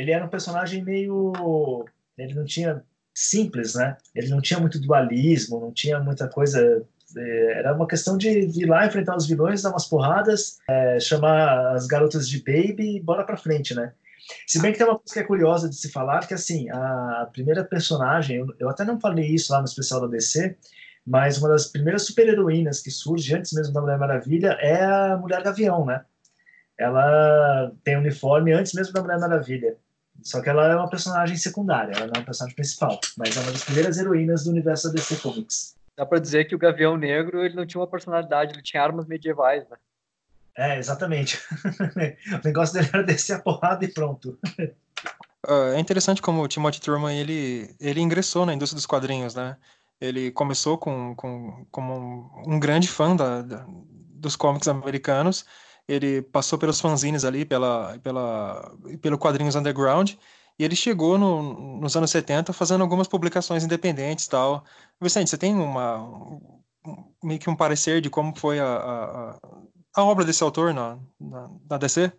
ele 0.00 0.12
era 0.12 0.24
um 0.24 0.28
personagem 0.28 0.82
meio. 0.82 1.84
Ele 2.16 2.34
não 2.34 2.44
tinha. 2.44 2.82
simples, 3.14 3.74
né? 3.74 3.96
Ele 4.14 4.28
não 4.28 4.40
tinha 4.40 4.58
muito 4.58 4.80
dualismo, 4.80 5.60
não 5.60 5.72
tinha 5.72 6.00
muita 6.00 6.28
coisa. 6.28 6.82
É, 7.16 7.58
era 7.58 7.74
uma 7.74 7.86
questão 7.86 8.16
de, 8.16 8.28
ir 8.28 8.66
lá 8.66 8.86
enfrentar 8.86 9.16
os 9.16 9.26
vilões, 9.26 9.62
dar 9.62 9.70
umas 9.70 9.86
porradas, 9.86 10.58
é, 10.68 11.00
chamar 11.00 11.74
as 11.74 11.86
garotas 11.86 12.28
de 12.28 12.38
baby 12.38 12.96
e 12.96 13.00
bora 13.00 13.24
pra 13.24 13.36
frente, 13.36 13.74
né? 13.74 13.92
Se 14.46 14.60
bem 14.60 14.72
que 14.72 14.78
tem 14.78 14.86
uma 14.86 14.96
coisa 14.96 15.12
que 15.12 15.18
é 15.18 15.24
curiosa 15.24 15.68
de 15.68 15.74
se 15.74 15.90
falar, 15.90 16.26
que 16.26 16.34
assim, 16.34 16.70
a 16.70 17.28
primeira 17.32 17.64
personagem, 17.64 18.46
eu, 18.58 18.68
até 18.68 18.84
não 18.84 19.00
falei 19.00 19.26
isso 19.26 19.52
lá 19.52 19.58
no 19.58 19.64
especial 19.64 20.00
da 20.00 20.06
DC, 20.06 20.56
mas 21.04 21.38
uma 21.38 21.48
das 21.48 21.66
primeiras 21.66 22.02
super-heroínas 22.02 22.80
que 22.80 22.90
surge 22.90 23.34
antes 23.34 23.52
mesmo 23.52 23.74
da 23.74 23.80
Mulher 23.80 23.98
Maravilha 23.98 24.56
é 24.60 24.84
a 24.84 25.16
Mulher 25.16 25.42
Gavião, 25.42 25.84
né? 25.84 26.04
Ela 26.78 27.72
tem 27.82 27.96
uniforme 27.96 28.52
antes 28.52 28.72
mesmo 28.72 28.94
da 28.94 29.02
Mulher 29.02 29.18
Maravilha. 29.18 29.76
Só 30.22 30.40
que 30.40 30.48
ela 30.48 30.66
é 30.66 30.76
uma 30.76 30.88
personagem 30.88 31.36
secundária, 31.36 31.92
ela 31.92 32.06
não 32.06 32.12
é 32.14 32.18
uma 32.18 32.24
personagem 32.24 32.54
principal, 32.54 33.00
mas 33.16 33.36
é 33.36 33.40
uma 33.40 33.52
das 33.52 33.64
primeiras 33.64 33.98
heroínas 33.98 34.44
do 34.44 34.50
universo 34.50 34.88
da 34.88 34.94
DC 34.94 35.16
Comics. 35.16 35.76
Dá 35.96 36.06
pra 36.06 36.18
dizer 36.18 36.46
que 36.46 36.54
o 36.54 36.58
Gavião 36.58 36.96
Negro 36.96 37.44
ele 37.44 37.54
não 37.54 37.66
tinha 37.66 37.80
uma 37.80 37.86
personalidade, 37.86 38.52
ele 38.52 38.62
tinha 38.62 38.82
armas 38.82 39.06
medievais, 39.06 39.68
né? 39.68 39.76
É, 40.56 40.78
exatamente. 40.78 41.38
o 42.32 42.46
negócio 42.46 42.74
dele 42.74 42.90
era 42.92 43.02
descer 43.02 43.36
a 43.36 43.38
porrada 43.38 43.84
e 43.84 43.88
pronto. 43.88 44.38
Uh, 45.46 45.74
é 45.74 45.80
interessante 45.80 46.20
como 46.20 46.42
o 46.42 46.48
Timothy 46.48 46.80
Truman 46.80 47.14
ele, 47.14 47.74
ele 47.80 48.00
ingressou 48.00 48.44
na 48.44 48.54
indústria 48.54 48.76
dos 48.76 48.86
quadrinhos, 48.86 49.34
né? 49.34 49.56
Ele 50.00 50.30
começou 50.30 50.78
com, 50.78 51.14
com, 51.14 51.66
como 51.70 51.94
um, 51.94 52.54
um 52.54 52.60
grande 52.60 52.88
fã 52.88 53.14
da, 53.14 53.42
da, 53.42 53.66
dos 53.68 54.36
cómics 54.36 54.68
americanos 54.68 55.44
ele 55.90 56.22
passou 56.22 56.58
pelos 56.58 56.80
fanzines 56.80 57.24
ali, 57.24 57.44
pela, 57.44 57.98
pela, 57.98 58.76
pelo 59.00 59.18
quadrinhos 59.18 59.56
underground, 59.56 60.12
e 60.58 60.64
ele 60.64 60.76
chegou 60.76 61.18
no, 61.18 61.80
nos 61.80 61.96
anos 61.96 62.10
70 62.10 62.52
fazendo 62.52 62.82
algumas 62.82 63.08
publicações 63.08 63.64
independentes 63.64 64.28
tal. 64.28 64.64
Vicente, 65.00 65.30
você 65.30 65.38
tem 65.38 65.54
uma, 65.54 66.38
meio 67.22 67.40
que 67.40 67.50
um 67.50 67.56
parecer 67.56 68.00
de 68.00 68.08
como 68.08 68.36
foi 68.38 68.60
a, 68.60 68.66
a, 68.66 69.38
a 69.96 70.04
obra 70.04 70.24
desse 70.24 70.42
autor 70.42 70.72
na, 70.72 70.98
na, 71.18 71.50
na 71.68 71.78
DC? 71.78 72.12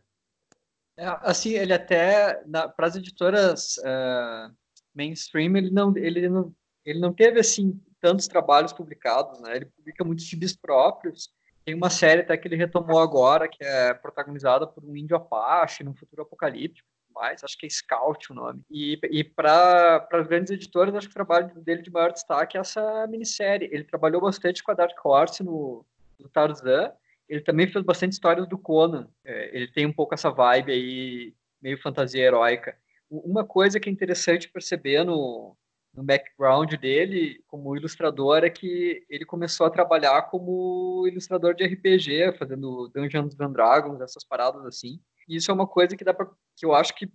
É, 0.97 1.05
assim, 1.21 1.51
ele 1.51 1.73
até, 1.73 2.43
para 2.75 2.87
as 2.87 2.95
editoras 2.95 3.77
uh, 3.77 4.53
mainstream, 4.93 5.55
ele 5.55 5.71
não, 5.71 5.95
ele, 5.95 6.27
não, 6.27 6.53
ele 6.85 6.99
não 6.99 7.13
teve, 7.13 7.39
assim, 7.39 7.79
tantos 8.01 8.27
trabalhos 8.27 8.73
publicados, 8.73 9.39
né? 9.39 9.55
Ele 9.55 9.65
publica 9.65 10.03
muitos 10.03 10.25
gibis 10.25 10.55
próprios. 10.55 11.29
Tem 11.63 11.75
uma 11.75 11.89
série 11.89 12.21
até 12.21 12.35
que 12.37 12.47
ele 12.47 12.55
retomou 12.55 12.99
agora, 12.99 13.47
que 13.47 13.63
é 13.63 13.93
protagonizada 13.93 14.65
por 14.65 14.83
um 14.83 14.95
índio 14.95 15.15
Apache, 15.15 15.83
num 15.83 15.93
futuro 15.93 16.23
apocalíptico 16.23 16.87
mais, 17.13 17.43
acho 17.43 17.57
que 17.57 17.65
é 17.65 17.69
Scout 17.69 18.31
o 18.31 18.35
nome. 18.35 18.61
E, 18.69 18.99
e 19.11 19.23
para 19.23 20.07
as 20.11 20.27
grandes 20.27 20.51
editoras, 20.51 20.95
acho 20.95 21.07
que 21.07 21.11
o 21.11 21.13
trabalho 21.13 21.53
dele 21.61 21.81
de 21.81 21.91
maior 21.91 22.11
destaque 22.11 22.57
é 22.57 22.61
essa 22.61 23.05
minissérie. 23.07 23.69
Ele 23.71 23.83
trabalhou 23.83 24.21
bastante 24.21 24.63
com 24.63 24.71
a 24.71 24.73
Dark 24.73 24.97
Horse 25.05 25.43
no, 25.43 25.85
no 26.19 26.29
Tarzan, 26.29 26.91
ele 27.29 27.41
também 27.41 27.67
fez 27.67 27.83
bastante 27.85 28.13
histórias 28.13 28.47
do 28.47 28.57
Conan. 28.57 29.07
É, 29.23 29.55
ele 29.55 29.67
tem 29.67 29.85
um 29.85 29.93
pouco 29.93 30.13
essa 30.13 30.29
vibe 30.29 30.71
aí, 30.71 31.33
meio 31.61 31.81
fantasia 31.81 32.23
heróica. 32.23 32.75
Uma 33.09 33.45
coisa 33.45 33.79
que 33.79 33.89
é 33.89 33.91
interessante 33.91 34.49
perceber 34.49 35.03
no, 35.03 35.55
no 35.93 36.03
background 36.03 36.74
dele 36.75 37.43
como 37.48 37.75
ilustrador 37.75 38.43
é 38.43 38.50
que 38.50 39.05
ele 39.10 39.25
começou 39.25 39.65
a 39.65 39.71
trabalhar 39.71 40.24
como 40.24 41.05
ilustrador 41.07 41.53
de 41.53 41.65
RPG, 41.65 42.38
fazendo 42.38 42.89
Dungeons 42.93 43.39
and 43.39 43.51
Dragons, 43.51 44.01
essas 44.01 44.24
paradas 44.24 44.65
assim. 44.65 45.00
E 45.27 45.36
isso 45.36 45.51
é 45.51 45.53
uma 45.53 45.67
coisa 45.67 45.95
que 45.95 46.03
dá 46.03 46.13
pra, 46.13 46.27
que 46.55 46.65
eu 46.65 46.74
acho 46.74 46.95
que 46.95 47.12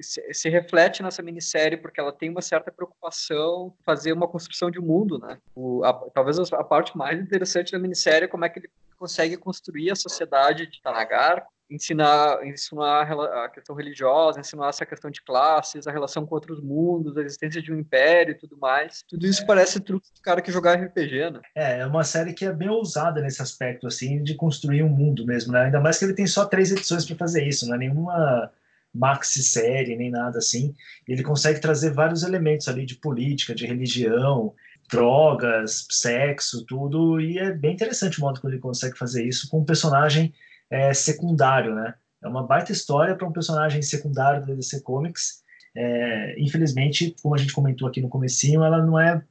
se, 0.00 0.32
se, 0.32 0.48
reflete 0.48 1.02
nessa 1.02 1.22
minissérie 1.22 1.76
porque 1.76 2.00
ela 2.00 2.12
tem 2.12 2.30
uma 2.30 2.40
certa 2.40 2.72
preocupação 2.72 3.74
em 3.78 3.84
fazer 3.84 4.12
uma 4.12 4.28
construção 4.28 4.70
de 4.70 4.80
mundo, 4.80 5.18
né? 5.18 5.38
O, 5.54 5.84
a, 5.84 5.92
talvez 6.10 6.38
a, 6.38 6.42
a, 6.56 6.64
parte 6.64 6.96
mais 6.96 7.20
interessante 7.20 7.72
da 7.72 7.78
minissérie 7.78 8.24
é 8.24 8.28
como 8.28 8.44
é 8.44 8.48
que 8.48 8.60
ele 8.60 8.70
consegue 8.96 9.36
construir 9.36 9.90
a 9.90 9.96
sociedade 9.96 10.66
de 10.66 10.80
Tanagar, 10.80 11.46
ensinar, 11.70 12.46
ensinar 12.46 13.10
a 13.44 13.48
questão 13.48 13.74
religiosa, 13.74 14.40
ensinar 14.40 14.68
essa 14.68 14.86
questão 14.86 15.10
de 15.10 15.22
classes, 15.22 15.86
a 15.86 15.92
relação 15.92 16.26
com 16.26 16.34
outros 16.34 16.60
mundos, 16.60 17.16
a 17.16 17.22
existência 17.22 17.62
de 17.62 17.72
um 17.72 17.78
império 17.78 18.32
e 18.32 18.38
tudo 18.38 18.56
mais. 18.58 19.02
Tudo 19.08 19.26
isso 19.26 19.44
parece 19.46 19.80
truque 19.80 20.12
de 20.12 20.20
cara 20.20 20.42
que 20.42 20.52
jogar 20.52 20.74
RPG, 20.74 21.30
né? 21.30 21.40
É, 21.54 21.80
é 21.80 21.86
uma 21.86 22.04
série 22.04 22.32
que 22.32 22.44
é 22.44 22.52
bem 22.52 22.68
ousada 22.68 23.20
nesse 23.20 23.42
aspecto, 23.42 23.86
assim, 23.86 24.22
de 24.22 24.34
construir 24.34 24.82
um 24.82 24.88
mundo 24.88 25.26
mesmo, 25.26 25.52
né? 25.52 25.64
Ainda 25.64 25.80
mais 25.80 25.98
que 25.98 26.04
ele 26.04 26.14
tem 26.14 26.26
só 26.26 26.44
três 26.44 26.70
edições 26.70 27.04
para 27.04 27.16
fazer 27.16 27.46
isso, 27.46 27.66
não 27.66 27.74
é 27.74 27.78
nenhuma 27.78 28.50
maxi 28.94 29.42
série, 29.42 29.96
nem 29.96 30.10
nada 30.10 30.38
assim. 30.38 30.74
Ele 31.08 31.22
consegue 31.22 31.60
trazer 31.60 31.92
vários 31.92 32.22
elementos 32.22 32.68
ali 32.68 32.86
de 32.86 32.94
política, 32.94 33.54
de 33.54 33.66
religião, 33.66 34.54
drogas, 34.88 35.86
sexo, 35.90 36.64
tudo, 36.66 37.20
e 37.20 37.38
é 37.38 37.50
bem 37.50 37.72
interessante 37.72 38.18
o 38.18 38.20
modo 38.20 38.40
como 38.40 38.52
ele 38.52 38.60
consegue 38.60 38.96
fazer 38.96 39.24
isso 39.24 39.48
com 39.48 39.60
um 39.60 39.64
personagem 39.64 40.32
é, 40.70 40.94
secundário, 40.94 41.74
né? 41.74 41.94
É 42.22 42.28
uma 42.28 42.46
baita 42.46 42.72
história 42.72 43.14
para 43.14 43.26
um 43.26 43.32
personagem 43.32 43.82
secundário 43.82 44.46
da 44.46 44.54
DC 44.54 44.80
Comics. 44.80 45.42
É, 45.76 46.34
infelizmente, 46.38 47.14
como 47.22 47.34
a 47.34 47.38
gente 47.38 47.52
comentou 47.52 47.86
aqui 47.86 48.00
no 48.00 48.08
comecinho, 48.08 48.64
ela 48.64 48.84
não 48.84 48.98
é 48.98 49.22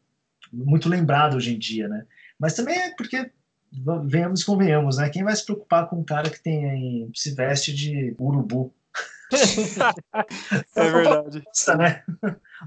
muito 0.51 0.87
lembrada 0.87 1.35
hoje 1.35 1.55
em 1.55 1.59
dia, 1.59 1.87
né? 1.87 2.05
Mas 2.39 2.53
também 2.53 2.77
é 2.77 2.95
porque 2.95 3.31
venhamos 4.05 4.41
e 4.41 4.45
convenhamos, 4.45 4.97
né? 4.97 5.09
Quem 5.09 5.23
vai 5.23 5.35
se 5.35 5.45
preocupar 5.45 5.87
com 5.87 5.99
um 5.99 6.03
cara 6.03 6.29
que 6.29 6.41
tem 6.41 7.09
se 7.15 7.33
veste 7.33 7.73
de 7.73 8.15
urubu? 8.19 8.73
é 10.75 10.91
verdade. 10.91 11.43
né? 11.77 12.03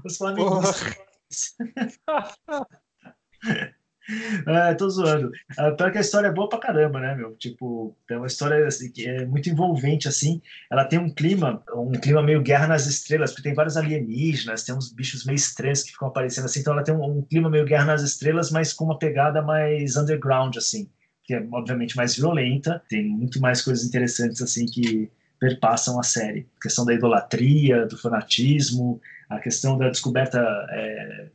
Os 0.03 0.17
flamenguistas. 0.17 0.95
É, 4.47 4.73
tô 4.73 4.89
zoando. 4.89 5.27
Uh, 5.59 5.75
pior 5.75 5.91
que 5.91 5.97
a 5.97 6.01
história 6.01 6.27
é 6.27 6.31
boa 6.31 6.47
pra 6.47 6.59
caramba, 6.59 6.99
né, 6.99 7.15
meu? 7.15 7.35
Tipo, 7.35 7.95
é 8.09 8.17
uma 8.17 8.27
história 8.27 8.65
assim, 8.65 8.91
que 8.91 9.07
é 9.07 9.25
muito 9.25 9.49
envolvente, 9.49 10.07
assim. 10.07 10.41
Ela 10.71 10.85
tem 10.85 10.97
um 10.97 11.09
clima, 11.09 11.61
um 11.75 11.91
clima 11.91 12.23
meio 12.23 12.41
guerra 12.41 12.67
nas 12.67 12.85
estrelas, 12.85 13.31
porque 13.31 13.43
tem 13.43 13.53
vários 13.53 13.75
alienígenas, 13.77 14.63
tem 14.63 14.75
uns 14.75 14.91
bichos 14.91 15.25
meio 15.25 15.35
estranhos 15.35 15.83
que 15.83 15.91
ficam 15.91 16.07
aparecendo 16.07 16.45
assim. 16.45 16.61
Então 16.61 16.73
ela 16.73 16.83
tem 16.83 16.95
um, 16.95 17.17
um 17.17 17.21
clima 17.21 17.49
meio 17.49 17.65
guerra 17.65 17.85
nas 17.85 18.01
estrelas, 18.01 18.51
mas 18.51 18.73
com 18.73 18.85
uma 18.85 18.97
pegada 18.97 19.41
mais 19.41 19.97
underground, 19.97 20.55
assim. 20.57 20.89
Que 21.23 21.33
é, 21.35 21.45
obviamente, 21.51 21.97
mais 21.97 22.15
violenta. 22.15 22.81
Tem 22.89 23.03
muito 23.03 23.39
mais 23.41 23.61
coisas 23.61 23.85
interessantes, 23.85 24.41
assim, 24.41 24.65
que 24.65 25.11
perpassam 25.39 25.99
a 25.99 26.03
série. 26.03 26.47
A 26.57 26.61
questão 26.61 26.85
da 26.85 26.93
idolatria, 26.93 27.85
do 27.85 27.97
fanatismo, 27.97 29.01
a 29.29 29.39
questão 29.39 29.77
da 29.77 29.89
descoberta 29.89 30.39
é, 30.71 31.27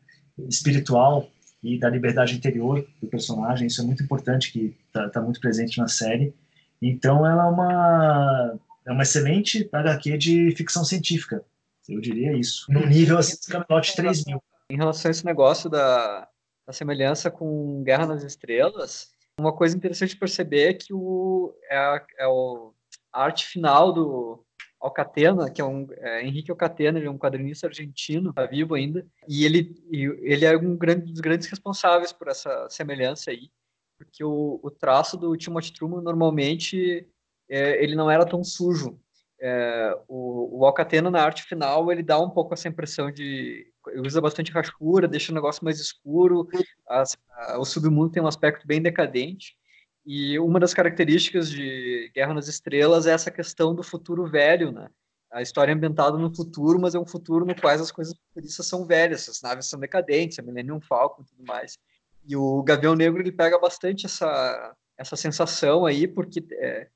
espiritual 0.49 1.29
e 1.62 1.78
da 1.78 1.88
liberdade 1.88 2.35
interior 2.35 2.87
do 3.00 3.07
personagem. 3.07 3.66
Isso 3.66 3.81
é 3.81 3.85
muito 3.85 4.02
importante, 4.02 4.52
que 4.52 4.76
está 4.87 5.09
tá 5.09 5.21
muito 5.21 5.40
presente 5.40 5.78
na 5.78 5.88
série. 5.88 6.35
Então, 6.81 7.25
ela 7.25 7.45
é 7.45 7.47
uma, 7.47 8.59
é 8.87 8.92
uma 8.92 9.02
excelente 9.02 9.69
HQ 9.73 10.19
de 10.19 10.54
ficção 10.57 10.85
científica. 10.85 11.45
Eu 11.88 12.00
diria 12.00 12.33
isso. 12.33 12.71
No 12.71 12.85
nível 12.87 13.19
assim, 13.19 13.37
do 13.37 13.52
Camelot 13.52 13.95
3000. 13.95 14.42
Em 14.71 14.76
relação 14.76 15.09
a 15.09 15.12
esse 15.12 15.25
negócio 15.25 15.71
da, 15.71 16.28
da 16.66 16.73
semelhança 16.73 17.31
com 17.31 17.83
Guerra 17.85 18.07
nas 18.07 18.25
Estrelas, 18.25 19.11
uma 19.38 19.52
coisa 19.52 19.76
interessante 19.76 20.11
de 20.11 20.16
perceber 20.16 20.71
é 20.71 20.75
que 20.75 20.92
o, 20.92 21.54
é, 21.71 21.76
a, 21.76 22.04
é 22.19 22.26
o, 22.26 22.73
a 23.12 23.25
arte 23.25 23.47
final 23.47 23.92
do, 23.92 24.45
Alcatena, 24.83 25.51
que 25.51 25.61
é 25.61 25.65
um 25.65 25.87
é, 25.93 26.27
Henrique 26.27 26.51
Alcatena, 26.51 26.99
ele 26.99 27.07
é 27.07 27.11
um 27.11 27.19
quadrinista 27.19 27.67
argentino, 27.67 28.33
tá 28.33 28.45
vivo 28.47 28.75
ainda, 28.75 29.07
e 29.29 29.45
ele, 29.45 29.75
ele 29.91 30.45
é 30.45 30.57
um 30.57 30.77
grande, 30.77 31.12
dos 31.12 31.21
grandes 31.21 31.47
responsáveis 31.47 32.12
por 32.12 32.29
essa 32.29 32.69
semelhança 32.69 33.31
aí, 33.31 33.51
porque 33.97 34.25
o, 34.25 34.59
o 34.62 34.71
traço 34.71 35.17
do 35.17 35.37
Timothy 35.37 35.73
Truman 35.73 36.03
normalmente 36.03 37.07
é, 37.49 37.83
ele 37.83 37.95
não 37.95 38.11
era 38.11 38.27
tão 38.27 38.43
sujo. 38.43 38.99
É, 39.41 39.97
o, 40.07 40.61
o 40.61 40.67
Alcatena 40.67 41.11
na 41.11 41.23
arte 41.23 41.43
final 41.45 41.91
ele 41.91 42.03
dá 42.03 42.19
um 42.19 42.31
pouco 42.31 42.55
essa 42.55 42.69
impressão 42.69 43.11
de 43.11 43.67
usa 43.97 44.21
bastante 44.21 44.53
rachura, 44.53 45.09
deixa 45.09 45.33
o 45.33 45.35
negócio 45.35 45.65
mais 45.65 45.81
escuro, 45.81 46.49
as, 46.89 47.17
a, 47.31 47.59
o 47.59 47.65
submundo 47.65 48.12
tem 48.12 48.23
um 48.23 48.29
aspecto 48.29 48.67
bem 48.67 48.81
decadente. 48.81 49.57
E 50.04 50.38
uma 50.38 50.59
das 50.59 50.75
características 50.75 51.49
de 51.50 52.11
Guerra 52.14 52.35
nas 52.35 52.49
Estrelas 52.49 53.06
é 53.06 53.12
essa 53.12 53.30
questão 53.30 53.75
do 53.75 53.82
futuro 53.82 54.26
velho, 54.26 54.73
né? 54.73 54.88
A 55.30 55.40
história 55.40 55.73
é 55.73 55.75
ambientada 55.75 56.18
no 56.18 56.35
futuro, 56.35 56.78
mas 56.78 56.94
é 56.94 56.99
um 56.99 57.06
futuro 57.06 57.47
no 57.47 57.54
qual 57.54 57.73
as 57.73 57.90
coisas 57.90 58.14
futuristas 58.28 58.66
são 58.66 58.85
velhas, 58.87 59.28
as 59.28 59.40
naves 59.40 59.66
são 59.66 59.80
decadentes, 59.80 60.38
a 60.38 60.42
Millennium 60.42 60.80
Falcon 60.80 61.23
e 61.23 61.25
tudo 61.25 61.47
mais. 61.47 61.78
E 62.25 62.37
o 62.37 62.62
Gavião 62.62 62.94
Negro 62.94 63.23
ele 63.23 63.32
pega 63.32 63.59
bastante 63.59 64.06
essa 64.06 64.75
essa 64.97 65.16
sensação 65.16 65.85
aí, 65.87 66.06
porque 66.06 66.44
é, 66.52 66.88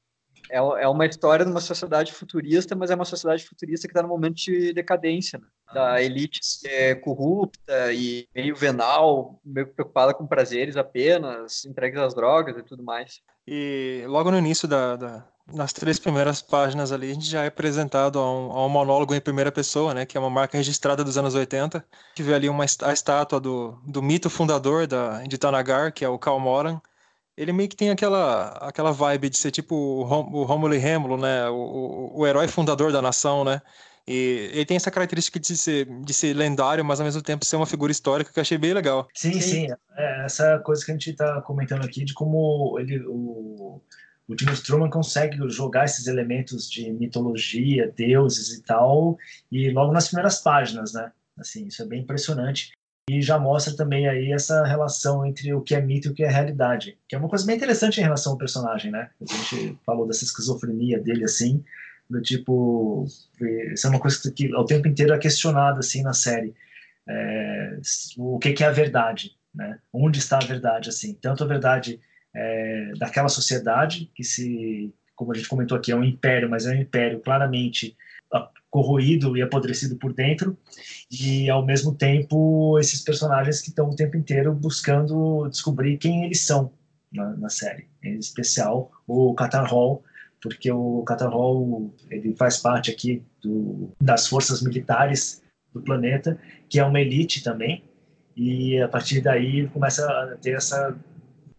é, 0.51 0.59
é 0.59 0.89
uma 0.89 1.07
história 1.07 1.45
de 1.45 1.51
uma 1.51 1.61
sociedade 1.61 2.13
futurista, 2.13 2.75
mas 2.75 2.91
é 2.91 2.95
uma 2.95 3.05
sociedade 3.05 3.45
futurista 3.45 3.87
que 3.87 3.93
está 3.93 4.03
no 4.03 4.09
momento 4.09 4.37
de 4.37 4.73
decadência, 4.73 5.39
né? 5.39 5.47
da 5.73 5.95
ah. 5.95 6.03
elite 6.03 6.41
é 6.65 6.95
corrupta 6.95 7.93
e 7.93 8.29
meio 8.35 8.55
venal, 8.55 9.41
meio 9.45 9.67
preocupada 9.67 10.15
com 10.15 10.27
prazeres 10.27 10.77
apenas, 10.77 11.65
entregues 11.65 12.01
às 12.01 12.15
drogas 12.15 12.57
e 12.57 12.63
tudo 12.63 12.83
mais. 12.83 13.21
E 13.47 14.05
logo 14.07 14.31
no 14.31 14.39
início 14.39 14.67
da, 14.67 14.97
da, 14.97 15.25
nas 15.53 15.73
três 15.73 15.99
primeiras 15.99 16.43
páginas 16.43 16.91
ali, 16.93 17.11
a 17.11 17.15
gente 17.15 17.27
já 17.27 17.45
é 17.45 17.49
apresentado 17.49 18.19
a 18.19 18.31
um, 18.31 18.53
a 18.53 18.67
um, 18.67 18.69
monólogo 18.69 19.15
em 19.15 19.21
primeira 19.21 19.53
pessoa, 19.53 19.95
né, 19.95 20.07
que 20.07 20.17
é 20.17 20.21
uma 20.21 20.31
marca 20.31 20.57
registrada 20.57 21.05
dos 21.05 21.17
anos 21.17 21.35
80, 21.35 21.85
que 22.15 22.23
vê 22.23 22.35
ali 22.35 22.49
uma, 22.49 22.65
a 22.65 22.93
estátua 22.93 23.41
do, 23.41 23.79
do 23.87 24.03
mito 24.03 24.29
fundador 24.29 24.87
da, 24.87 25.23
de 25.23 25.39
Tanagar, 25.39 25.93
que 25.93 26.05
é 26.05 26.09
o 26.09 26.19
Cal 26.19 26.41
Moran, 26.41 26.81
ele 27.37 27.53
meio 27.53 27.69
que 27.69 27.77
tem 27.77 27.91
aquela, 27.91 28.49
aquela 28.59 28.93
vibe 28.93 29.29
de 29.29 29.37
ser 29.37 29.51
tipo 29.51 29.75
o, 29.75 30.03
o 30.03 30.45
Rômulo 30.45 30.75
e 30.75 30.79
Rêmulo, 30.79 31.17
né? 31.19 31.49
O, 31.49 31.55
o, 31.55 32.21
o, 32.21 32.27
herói 32.27 32.49
fundador 32.49 32.91
da 32.91 33.03
nação, 33.03 33.45
né? 33.45 33.61
E 34.09 34.51
ele 34.53 34.65
tem 34.65 34.77
essa 34.77 34.91
característica 34.91 35.39
de 35.39 35.57
ser, 35.57 35.85
de 36.03 36.15
ser 36.15 36.35
lendário, 36.35 36.85
mas 36.85 37.01
ao 37.01 37.05
mesmo 37.05 37.21
tempo 37.21 37.45
ser 37.45 37.57
uma 37.57 37.67
figura 37.67 37.93
histórica 37.93 38.33
que 38.33 38.39
eu 38.39 38.43
achei 38.43 38.57
bem 38.57 38.73
legal. 38.73 39.09
Sim, 39.13 39.41
sim. 39.41 39.67
É 39.97 40.25
essa 40.25 40.59
coisa 40.61 40.85
que 40.85 40.93
a 40.93 40.95
gente 40.95 41.11
está 41.11 41.41
comentando 41.43 41.85
aqui 41.85 42.05
de 42.05 42.15
como 42.15 42.79
ele, 42.79 43.01
o, 43.07 43.83
o 44.29 44.37
Timothy 44.37 44.63
Truman 44.63 44.89
consegue 44.89 45.37
jogar 45.51 45.85
esses 45.85 46.07
elementos 46.07 46.71
de 46.71 46.91
mitologia, 46.93 47.93
deuses 47.97 48.57
e 48.57 48.63
tal, 48.63 49.19
e 49.51 49.71
logo 49.71 49.93
nas 49.93 50.07
primeiras 50.07 50.41
páginas, 50.41 50.93
né? 50.93 51.11
Assim, 51.37 51.67
isso 51.67 51.83
é 51.83 51.87
bem 51.87 52.01
impressionante 52.01 52.71
e 53.09 53.23
já 53.23 53.39
mostra 53.39 53.77
também 53.77 54.09
aí 54.09 54.33
essa 54.33 54.65
relação 54.65 55.25
entre 55.25 55.55
o 55.55 55.61
que 55.61 55.75
é 55.75 55.81
mito 55.81 56.09
e 56.09 56.11
o 56.11 56.15
que 56.15 56.25
é 56.25 56.29
realidade, 56.29 56.99
que 57.09 57.15
é 57.15 57.19
uma 57.19 57.29
coisa 57.29 57.47
bem 57.47 57.57
interessante 57.57 57.99
em 57.99 58.03
relação 58.03 58.33
ao 58.33 58.39
personagem, 58.39 58.91
né? 58.91 59.11
A 59.21 59.33
gente 59.33 59.79
falou 59.87 60.07
dessa 60.07 60.25
esquizofrenia 60.25 60.99
dele 60.99 61.25
assim, 61.25 61.65
do 62.11 62.21
tipo, 62.21 63.07
isso 63.73 63.87
é 63.87 63.91
uma 63.91 64.01
coisa 64.01 64.19
que 64.33 64.53
ao 64.53 64.65
tempo 64.65 64.89
inteiro 64.89 65.13
é 65.13 65.19
questionada 65.19 65.79
assim 65.79 66.03
na 66.03 66.13
série, 66.13 66.55
é, 67.09 67.79
o 68.17 68.39
que, 68.39 68.53
que 68.53 68.65
é 68.65 68.67
a 68.67 68.73
verdade, 68.73 69.37
né? 69.55 69.79
Onde 69.93 70.19
está 70.19 70.39
a 70.39 70.47
verdade 70.47 70.89
assim? 70.89 71.15
Tanto 71.15 71.45
a 71.45 71.47
verdade 71.47 72.01
é, 72.35 72.93
daquela 72.99 73.29
sociedade 73.29 74.11
que 74.15 74.25
se 74.25 74.93
como 75.17 75.33
a 75.33 75.35
gente 75.35 75.49
comentou 75.49 75.77
aqui, 75.79 75.91
é 75.91 75.97
um 75.97 76.05
império, 76.05 76.49
mas 76.49 76.67
é 76.67 76.71
um 76.71 76.81
império 76.81 77.19
claramente 77.21 77.97
corroído 78.71 79.37
e 79.37 79.43
apodrecido 79.43 79.97
por 79.97 80.13
dentro, 80.13 80.57
e 81.11 81.49
ao 81.49 81.65
mesmo 81.65 81.95
tempo 81.95 82.79
esses 82.79 83.01
personagens 83.01 83.61
que 83.63 83.71
estão 83.71 83.89
o 83.89 83.97
tempo 83.97 84.17
inteiro 84.17 84.53
buscando 84.53 85.49
descobrir 85.49 85.97
quem 85.97 86.25
eles 86.25 86.45
são 86.45 86.71
na, 87.13 87.31
na 87.37 87.49
série, 87.49 87.89
em 88.03 88.19
especial 88.19 88.91
o 89.07 89.35
Qatar 89.35 89.71
Hall, 89.71 90.03
porque 90.43 90.71
o 90.71 91.03
Qatar 91.09 91.31
Hall 91.31 91.91
ele 92.11 92.35
faz 92.35 92.59
parte 92.59 92.91
aqui 92.91 93.23
do, 93.43 93.91
das 94.01 94.27
forças 94.27 94.63
militares 94.63 95.43
do 95.73 95.81
planeta, 95.81 96.39
que 96.69 96.79
é 96.79 96.85
uma 96.85 97.01
elite 97.01 97.43
também, 97.43 97.83
e 98.37 98.79
a 98.81 98.89
partir 98.89 99.23
daí 99.23 99.69
começa 99.69 100.07
a 100.07 100.37
ter 100.37 100.55
essa 100.55 100.95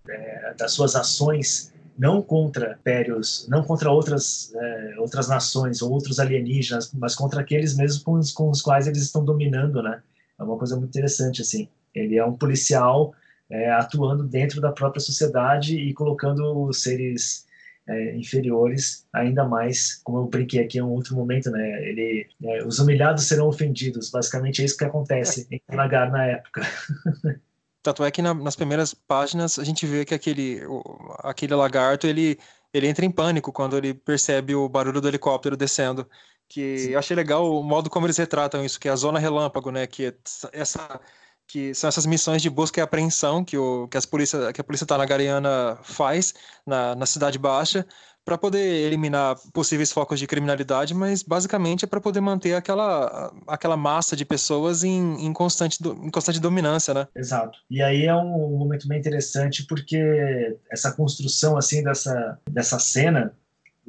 é, 0.07 0.53
das 0.57 0.71
suas 0.71 0.95
ações 0.95 1.73
não 1.97 2.21
contra 2.21 2.77
impérios, 2.79 3.47
não 3.49 3.63
contra 3.63 3.89
outras 3.91 4.53
é, 4.55 4.95
outras 4.99 5.27
nações 5.27 5.81
ou 5.81 5.91
outros 5.91 6.19
alienígenas, 6.19 6.91
mas 6.93 7.15
contra 7.15 7.41
aqueles 7.41 7.75
mesmos 7.75 8.03
com 8.03 8.13
os, 8.13 8.31
com 8.31 8.49
os 8.49 8.61
quais 8.61 8.87
eles 8.87 9.01
estão 9.01 9.23
dominando, 9.25 9.81
né? 9.81 10.01
É 10.39 10.43
uma 10.43 10.57
coisa 10.57 10.75
muito 10.75 10.89
interessante 10.89 11.41
assim. 11.41 11.67
Ele 11.93 12.17
é 12.17 12.25
um 12.25 12.33
policial 12.33 13.13
é, 13.49 13.71
atuando 13.71 14.23
dentro 14.23 14.61
da 14.61 14.71
própria 14.71 14.99
sociedade 14.99 15.77
e 15.77 15.93
colocando 15.93 16.63
os 16.63 16.83
seres 16.83 17.47
é, 17.87 18.15
inferiores 18.15 19.07
ainda 19.13 19.45
mais, 19.45 19.95
como 20.03 20.19
eu 20.19 20.25
brinquei 20.25 20.59
aqui 20.59 20.77
em 20.77 20.81
um 20.81 20.89
outro 20.89 21.15
momento, 21.15 21.49
né? 21.49 21.87
Ele, 21.87 22.27
é, 22.43 22.63
os 22.65 22.79
humilhados 22.79 23.23
serão 23.23 23.47
ofendidos. 23.47 24.11
Basicamente 24.11 24.61
é 24.61 24.65
isso 24.65 24.77
que 24.77 24.85
acontece 24.85 25.47
em 25.49 25.61
Nagar 25.75 26.11
na 26.11 26.25
época. 26.25 26.61
Tanto 27.87 28.03
é 28.03 28.11
que 28.11 28.21
na, 28.21 28.33
nas 28.33 28.53
primeiras 28.53 28.93
páginas 28.93 29.57
a 29.57 29.63
gente 29.63 29.85
vê 29.85 30.03
que 30.03 30.13
aquele, 30.13 30.61
o, 30.65 30.83
aquele 31.19 31.55
lagarto 31.55 32.05
ele, 32.05 32.37
ele 32.73 32.85
entra 32.85 33.05
em 33.05 33.09
pânico 33.09 33.49
quando 33.49 33.77
ele 33.77 33.93
percebe 33.93 34.53
o 34.53 34.67
barulho 34.67 34.99
do 34.99 35.07
helicóptero 35.07 35.55
descendo. 35.55 36.05
Que 36.49 36.79
Sim. 36.79 36.89
eu 36.89 36.99
achei 36.99 37.15
legal 37.15 37.49
o 37.49 37.63
modo 37.63 37.89
como 37.89 38.05
eles 38.05 38.17
retratam 38.17 38.61
isso, 38.61 38.77
que 38.77 38.89
é 38.89 38.91
a 38.91 38.95
zona 38.97 39.19
relâmpago, 39.19 39.71
né? 39.71 39.87
Que 39.87 40.13
essa 40.51 40.99
que 41.47 41.73
são 41.73 41.87
essas 41.87 42.05
missões 42.05 42.41
de 42.41 42.49
busca 42.49 42.79
e 42.79 42.83
apreensão 42.83 43.43
que, 43.43 43.57
o, 43.57 43.87
que, 43.87 43.97
as 43.97 44.05
polícia, 44.05 44.51
que 44.51 44.59
a 44.59 44.63
polícia 44.63 44.85
Tanagariana 44.85 45.77
faz 45.81 46.33
na, 46.65 46.93
na 46.93 47.05
Cidade 47.05 47.39
Baixa 47.39 47.85
para 48.25 48.37
poder 48.37 48.59
eliminar 48.59 49.37
possíveis 49.53 49.89
focos 49.89 50.19
de 50.19 50.27
criminalidade, 50.27 50.93
mas 50.93 51.23
basicamente 51.23 51.85
é 51.85 51.87
para 51.87 52.01
poder 52.01 52.19
manter 52.19 52.55
aquela, 52.55 53.33
aquela 53.47 53.77
massa 53.77 54.17
de 54.17 54.25
pessoas 54.25 54.83
em, 54.83 55.25
em, 55.25 55.31
constante, 55.31 55.77
em 55.81 56.11
constante 56.11 56.37
dominância, 56.37 56.93
né? 56.93 57.07
Exato. 57.15 57.57
E 57.71 57.81
aí 57.81 58.03
é 58.03 58.13
um 58.13 58.57
momento 58.57 58.85
bem 58.85 58.99
interessante 58.99 59.65
porque 59.65 60.57
essa 60.69 60.91
construção 60.91 61.55
assim 61.55 61.81
dessa, 61.81 62.37
dessa 62.51 62.77
cena 62.79 63.33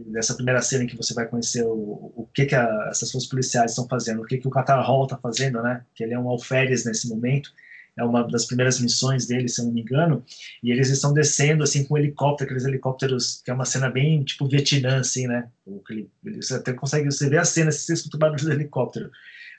dessa 0.06 0.34
primeira 0.34 0.62
cena 0.62 0.84
em 0.84 0.87
que 0.87 0.96
você 0.96 1.12
vai 1.12 1.26
conhecer 1.26 1.64
o, 1.64 2.12
o 2.16 2.28
que 2.32 2.46
que 2.46 2.54
a, 2.54 2.88
essas 2.90 3.11
forças 3.11 3.28
policiais 3.28 3.72
estão 3.72 3.87
fazendo, 3.88 4.22
o 4.22 4.24
que 4.24 4.38
que 4.38 4.48
o 4.48 4.50
Qatar 4.50 4.84
Hall 4.87 5.04
está 5.04 5.16
fazendo, 5.16 5.62
né? 5.62 5.84
Que 5.94 6.04
ele 6.04 6.14
é 6.14 6.18
um 6.18 6.28
alferes 6.28 6.84
nesse 6.84 7.08
momento 7.08 7.52
é 7.98 8.04
uma 8.04 8.22
das 8.22 8.46
primeiras 8.46 8.80
missões 8.80 9.26
dele, 9.26 9.48
se 9.48 9.61
eu 9.61 9.66
não 9.66 9.72
me 9.72 9.80
engano, 9.80 10.24
e 10.62 10.70
eles 10.70 10.88
estão 10.88 11.12
descendo, 11.12 11.64
assim, 11.64 11.84
com 11.84 11.94
um 11.94 11.98
helicóptero, 11.98 12.48
aqueles 12.48 12.64
helicópteros, 12.64 13.42
que 13.44 13.50
é 13.50 13.54
uma 13.54 13.64
cena 13.64 13.90
bem, 13.90 14.22
tipo, 14.22 14.46
Vietnã, 14.46 15.00
assim, 15.00 15.26
né? 15.26 15.48
Você 16.37 16.54
até 16.54 16.72
consegue, 16.72 17.11
você 17.11 17.28
vê 17.28 17.38
a 17.38 17.44
cena, 17.44 17.72
você 17.72 17.92
escuta 17.92 18.16
o 18.16 18.20
barulho 18.20 18.44
do 18.44 18.52
helicóptero, 18.52 19.11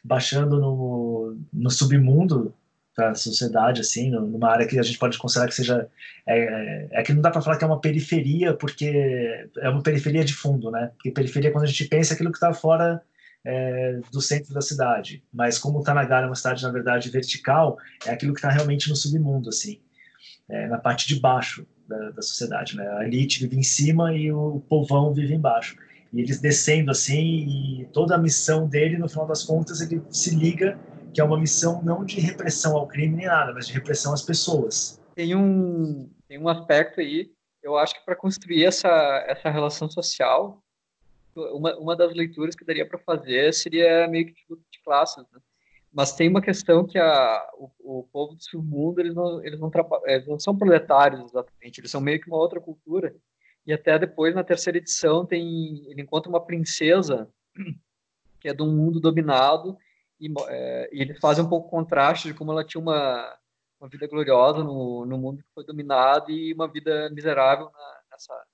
baixando 0.04 0.58
no, 0.58 1.38
no 1.52 1.70
submundo 1.70 2.54
da 3.00 3.16
sociedade, 3.16 3.82
assim, 3.82 4.10
numa 4.12 4.50
área 4.50 4.68
que 4.68 4.78
a 4.78 4.84
gente 4.84 4.98
pode 4.98 5.18
considerar 5.18 5.48
que 5.48 5.56
seja, 5.56 5.88
é, 6.28 6.40
é, 6.40 6.88
é 6.92 7.04
que 7.04 7.14
não 7.14 7.22
dá 7.22 7.32
para 7.32 7.42
falar 7.42 7.58
que 7.58 7.64
é 7.64 7.68
uma 7.68 7.80
periferia, 7.80 8.54
porque 8.54 9.48
é 9.58 9.70
uma 9.70 9.82
periferia 9.82 10.24
de 10.24 10.34
fundo, 10.34 10.70
né? 10.70 10.92
Porque 10.96 11.12
periferia, 11.12 11.52
quando 11.52 11.64
a 11.64 11.68
gente 11.68 11.86
pensa, 11.86 12.14
é 12.14 12.16
aquilo 12.16 12.32
que 12.32 12.38
está 12.38 12.54
fora 12.54 13.02
é, 13.44 14.00
do 14.12 14.22
centro 14.22 14.54
da 14.54 14.62
cidade. 14.62 15.24
Mas 15.34 15.58
como 15.58 15.84
Tanagara 15.84 16.26
é 16.26 16.30
uma 16.30 16.36
cidade, 16.36 16.64
na 16.64 16.72
verdade, 16.72 17.10
vertical, 17.10 17.78
é 18.06 18.12
aquilo 18.12 18.34
que 18.34 18.40
está 18.40 18.50
realmente 18.50 18.90
no 18.90 18.96
submundo, 18.96 19.50
assim, 19.50 19.80
é, 20.48 20.68
na 20.68 20.78
parte 20.78 21.08
de 21.08 21.20
baixo 21.20 21.66
da, 21.88 22.12
da, 22.12 22.22
sociedade. 22.22 22.76
Né? 22.76 22.88
A 22.98 23.06
elite 23.06 23.42
vive 23.42 23.58
em 23.58 23.64
cima 23.64 24.16
e 24.16 24.32
o 24.32 24.62
povão 24.70 25.14
vive 25.14 25.34
embaixo. 25.34 25.78
E 26.12 26.22
eles 26.22 26.40
descendo 26.40 26.92
assim, 26.92 27.82
e 27.82 27.88
toda 27.94 28.16
a 28.16 28.18
missão 28.18 28.68
dele, 28.68 28.98
no 28.98 29.08
final 29.08 29.28
das 29.28 29.44
contas, 29.44 29.80
ele 29.82 30.02
se 30.10 30.36
liga 30.36 30.78
que 31.14 31.22
é 31.22 31.24
uma 31.24 31.40
missão 31.40 31.82
não 31.84 32.06
de 32.06 32.20
repressão 32.20 32.76
ao 32.76 32.88
crime 32.88 33.18
nem 33.18 33.28
nada, 33.28 33.54
mas 33.54 33.68
de 33.68 33.74
repressão 33.74 34.14
às 34.14 34.22
pessoas. 34.22 35.02
Tem 35.16 35.36
um, 35.36 36.10
tem 36.28 36.40
um 36.40 36.48
aspecto 36.48 37.02
aí, 37.02 37.32
eu 37.62 37.78
acho 37.78 37.94
que 37.94 38.06
para 38.06 38.16
construir 38.16 38.66
essa, 38.66 38.90
essa 39.28 39.50
relação 39.50 39.90
social, 39.90 40.64
uma, 41.36 41.78
uma 41.78 41.96
das 41.96 42.14
leituras 42.14 42.56
que 42.56 42.66
daria 42.66 42.88
para 42.88 43.00
fazer 43.00 43.54
seria 43.54 44.08
meio 44.08 44.28
que 44.28 44.34
de 44.34 44.56
de 44.72 44.84
classes, 44.84 45.24
né? 45.32 45.40
Mas 45.92 46.14
tem 46.16 46.30
uma 46.30 46.42
questão 46.42 46.86
que 46.86 47.00
a, 47.00 47.50
o, 47.58 48.00
o 48.00 48.04
povo 48.04 48.36
do 48.36 48.44
submundo, 48.44 49.02
eles 49.02 49.16
não, 49.16 49.44
eles, 49.44 49.60
não 49.60 49.72
eles 50.06 50.28
não 50.28 50.40
são 50.40 50.56
proletários 50.56 51.22
exatamente, 51.22 51.80
eles 51.80 51.90
são 51.90 52.00
meio 52.00 52.22
que 52.22 52.28
uma 52.28 52.38
outra 52.38 52.62
cultura. 52.62 53.16
E 53.66 53.74
até 53.74 53.98
depois, 53.98 54.36
na 54.36 54.44
terceira 54.44 54.78
edição, 54.78 55.26
tem 55.26 55.84
ele 55.90 56.02
encontra 56.02 56.30
uma 56.30 56.46
princesa 56.46 57.28
que 58.40 58.48
é 58.48 58.54
de 58.54 58.62
um 58.62 58.72
mundo 58.72 59.00
dominado 59.00 59.78
e, 60.20 60.32
é, 60.48 60.90
e 60.92 61.42
um 61.42 61.50
pouco 61.50 61.70
contraste 61.70 62.28
de 62.28 62.34
como 62.34 62.52
ela 62.52 62.64
tinha 62.64 62.82
uma, 62.82 63.38
uma 63.80 63.90
vida 63.90 64.08
gloriosa 64.08 64.64
no, 64.64 65.06
no 65.06 65.18
mundo 65.18 65.40
que 65.40 65.54
foi 65.54 65.66
dominado 65.66 66.32
e 66.32 66.54
uma 66.54 66.68
vida 66.68 67.10
miserável 67.10 67.70
na, 67.72 68.02
nessa, 68.12 68.46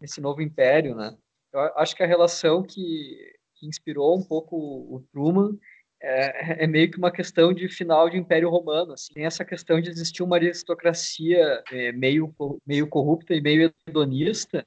nesse 0.00 0.20
novo 0.20 0.40
império, 0.40 0.94
né? 0.94 1.16
Eu 1.52 1.60
acho 1.76 1.94
que 1.94 2.02
a 2.02 2.06
relação 2.06 2.62
que, 2.62 3.36
que 3.54 3.66
inspirou 3.66 4.16
um 4.16 4.22
pouco 4.22 4.56
o 4.56 5.04
Truman 5.12 5.58
é, 6.02 6.64
é, 6.64 6.66
meio 6.66 6.90
que 6.90 6.98
uma 6.98 7.12
questão 7.12 7.52
de 7.52 7.68
final 7.68 8.10
de 8.10 8.18
Império 8.18 8.50
Romano. 8.50 8.92
Assim. 8.92 9.14
Tem 9.14 9.24
essa 9.24 9.44
questão 9.44 9.80
de 9.80 9.88
existir 9.88 10.22
uma 10.22 10.36
aristocracia 10.36 11.62
é, 11.70 11.92
meio, 11.92 12.34
meio 12.66 12.88
corrupta 12.88 13.34
e 13.34 13.40
meio 13.40 13.72
hedonista 13.86 14.66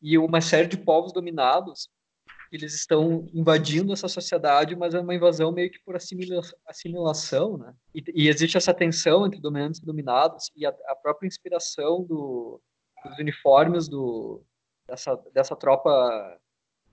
e 0.00 0.16
uma 0.16 0.40
série 0.40 0.68
de 0.68 0.78
povos 0.78 1.12
dominados. 1.12 1.90
Eles 2.50 2.74
estão 2.74 3.28
invadindo 3.32 3.92
essa 3.92 4.08
sociedade, 4.08 4.74
mas 4.74 4.94
é 4.94 5.00
uma 5.00 5.14
invasão 5.14 5.52
meio 5.52 5.70
que 5.70 5.78
por 5.80 5.94
assimila 5.94 6.42
assimilação, 6.66 7.56
né? 7.56 7.72
E, 7.94 8.02
e, 8.14 8.28
existe 8.28 8.56
essa 8.56 8.74
tensão 8.74 9.24
entre 9.26 9.40
dominantes 9.40 9.80
e 9.80 9.86
dominados 9.86 10.50
e 10.56 10.66
a, 10.66 10.70
a 10.86 10.96
própria 10.96 11.28
inspiração 11.28 12.04
do, 12.04 12.60
dos 13.04 13.18
uniformes 13.18 13.88
do, 13.88 14.42
dessa, 14.86 15.16
dessa 15.32 15.54
tropa 15.54 16.38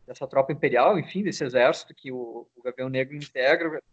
dessa 0.07 0.25
tropa 0.25 0.53
imperial, 0.53 0.97
enfim, 0.97 1.21
desse 1.21 1.43
exército 1.43 1.93
que 1.93 2.13
o, 2.13 2.47
o 2.55 2.61
Gavião 2.63 2.87
Negro 2.87 3.15
integra. 3.15 3.83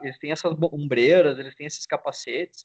Eles 0.00 0.18
têm 0.18 0.32
essas 0.32 0.56
ombreiras, 0.72 1.38
eles 1.38 1.54
têm 1.54 1.66
esses 1.66 1.84
capacetes. 1.84 2.64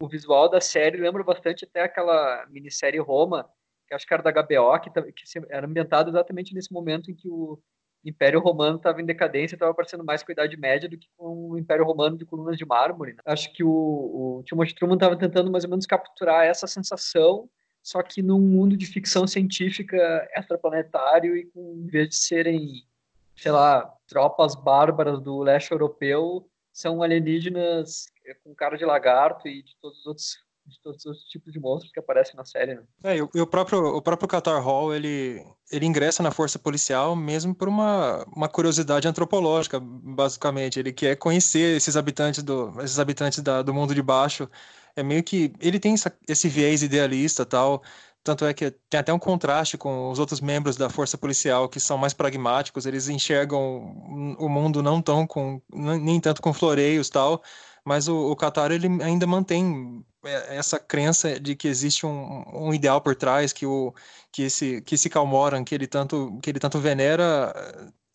O 0.00 0.06
visual 0.06 0.48
da 0.48 0.60
série 0.60 0.98
lembra 0.98 1.24
bastante 1.24 1.64
até 1.64 1.82
aquela 1.82 2.46
minissérie 2.48 3.00
Roma, 3.00 3.50
que 3.88 3.94
acho 3.94 4.06
que 4.06 4.14
era 4.14 4.22
da 4.22 4.30
HBO, 4.30 4.78
que, 4.80 4.90
que 4.90 5.24
era 5.50 5.66
ambientado 5.66 6.10
exatamente 6.10 6.54
nesse 6.54 6.72
momento 6.72 7.10
em 7.10 7.16
que 7.16 7.28
o 7.28 7.60
Império 8.04 8.40
Romano 8.40 8.76
estava 8.76 9.02
em 9.02 9.06
decadência, 9.06 9.56
estava 9.56 9.74
parecendo 9.74 10.04
mais 10.04 10.22
com 10.22 10.30
a 10.30 10.34
Idade 10.34 10.56
Média 10.56 10.88
do 10.88 10.96
que 10.96 11.08
com 11.16 11.50
o 11.50 11.58
Império 11.58 11.84
Romano 11.84 12.16
de 12.16 12.24
colunas 12.24 12.56
de 12.56 12.64
mármore. 12.64 13.12
Né? 13.12 13.18
Acho 13.24 13.52
que 13.52 13.64
o, 13.64 13.68
o 13.68 14.42
Timothy 14.44 14.74
Truman 14.74 14.94
estava 14.94 15.16
tentando 15.16 15.50
mais 15.50 15.64
ou 15.64 15.70
menos 15.70 15.86
capturar 15.86 16.44
essa 16.44 16.66
sensação 16.66 17.48
só 17.88 18.02
que 18.02 18.22
num 18.22 18.38
mundo 18.38 18.76
de 18.76 18.84
ficção 18.84 19.26
científica 19.26 20.28
extraplanetário 20.36 21.34
e 21.34 21.46
com, 21.46 21.74
em 21.74 21.86
vez 21.86 22.10
de 22.10 22.16
serem, 22.16 22.86
sei 23.34 23.50
lá, 23.50 23.90
tropas 24.06 24.54
bárbaras 24.54 25.22
do 25.22 25.38
leste 25.38 25.72
europeu, 25.72 26.46
são 26.70 27.02
alienígenas 27.02 28.12
com 28.44 28.54
cara 28.54 28.76
de 28.76 28.84
lagarto 28.84 29.48
e 29.48 29.62
de 29.62 29.74
todos 29.80 30.00
os 30.00 30.06
outros 30.06 30.36
de 30.68 30.80
todos 30.80 31.04
os 31.06 31.22
tipos 31.24 31.52
de 31.52 31.58
monstros 31.58 31.90
que 31.92 31.98
aparecem 31.98 32.36
na 32.36 32.44
série. 32.44 32.74
Né? 32.74 32.82
É, 33.02 33.16
e 33.16 33.22
o, 33.22 33.30
e 33.34 33.40
o, 33.40 33.46
próprio 33.46 33.96
o 33.96 34.02
próprio 34.02 34.28
Qatar 34.28 34.62
Hall 34.62 34.94
ele 34.94 35.42
ele 35.70 35.86
ingressa 35.86 36.22
na 36.22 36.30
força 36.30 36.58
policial 36.58 37.14
mesmo 37.16 37.54
por 37.54 37.68
uma, 37.68 38.24
uma 38.34 38.48
curiosidade 38.48 39.06
antropológica, 39.06 39.78
basicamente. 39.80 40.78
Ele 40.78 40.92
quer 40.92 41.16
conhecer 41.16 41.76
esses 41.76 41.96
habitantes 41.96 42.42
do 42.42 42.72
esses 42.80 42.98
habitantes 42.98 43.40
da, 43.40 43.62
do 43.62 43.74
mundo 43.74 43.94
de 43.94 44.02
baixo 44.02 44.48
é 44.96 45.02
meio 45.02 45.22
que 45.22 45.52
ele 45.60 45.78
tem 45.78 45.94
essa, 45.94 46.12
esse 46.28 46.48
viés 46.48 46.82
idealista 46.82 47.46
tal 47.46 47.82
tanto 48.24 48.44
é 48.44 48.52
que 48.52 48.70
tem 48.90 49.00
até 49.00 49.12
um 49.12 49.18
contraste 49.18 49.78
com 49.78 50.10
os 50.10 50.18
outros 50.18 50.40
membros 50.40 50.76
da 50.76 50.90
força 50.90 51.16
policial 51.16 51.68
que 51.68 51.78
são 51.78 51.96
mais 51.96 52.12
pragmáticos 52.12 52.84
eles 52.84 53.08
enxergam 53.08 54.36
o 54.38 54.48
mundo 54.48 54.82
não 54.82 55.00
tão 55.00 55.26
com 55.26 55.62
nem 55.72 56.20
tanto 56.20 56.42
com 56.42 56.52
floreios 56.52 57.08
tal 57.08 57.42
mas 57.84 58.08
o, 58.08 58.32
o 58.32 58.36
Qatar 58.36 58.72
ele 58.72 58.88
ainda 59.02 59.26
mantém 59.26 60.04
essa 60.24 60.78
crença 60.78 61.38
de 61.38 61.54
que 61.54 61.68
existe 61.68 62.04
um, 62.04 62.44
um 62.52 62.74
ideal 62.74 63.00
por 63.00 63.14
trás 63.14 63.52
que 63.52 63.64
o 63.64 63.94
que 64.32 64.42
esse 64.42 64.80
que 64.82 64.94
esse 64.96 65.08
Kalmoran 65.08 65.64
que 65.64 65.74
ele 65.74 65.86
tanto 65.86 66.38
que 66.42 66.50
ele 66.50 66.58
tanto 66.58 66.78
venera 66.78 67.54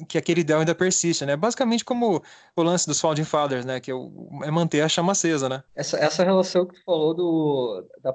que 0.08 0.18
aquele 0.18 0.42
ideal 0.42 0.60
ainda 0.60 0.76
persiste, 0.76 1.26
né? 1.26 1.36
Basicamente 1.36 1.86
como 1.86 2.22
o 2.56 2.64
lance 2.64 2.86
dos 2.88 3.00
Founding 3.00 3.24
Fathers, 3.24 3.66
né? 3.66 3.80
Que 3.80 3.92
é 3.92 4.52
manter 4.52 4.82
a 4.82 4.90
chama 4.90 5.12
acesa, 5.12 5.48
né? 5.48 5.64
Essa, 5.76 5.98
essa 5.98 6.24
relação 6.24 6.66
que 6.66 6.76
tu 6.76 6.84
falou 6.84 7.14
do, 7.14 7.88
da, 8.02 8.14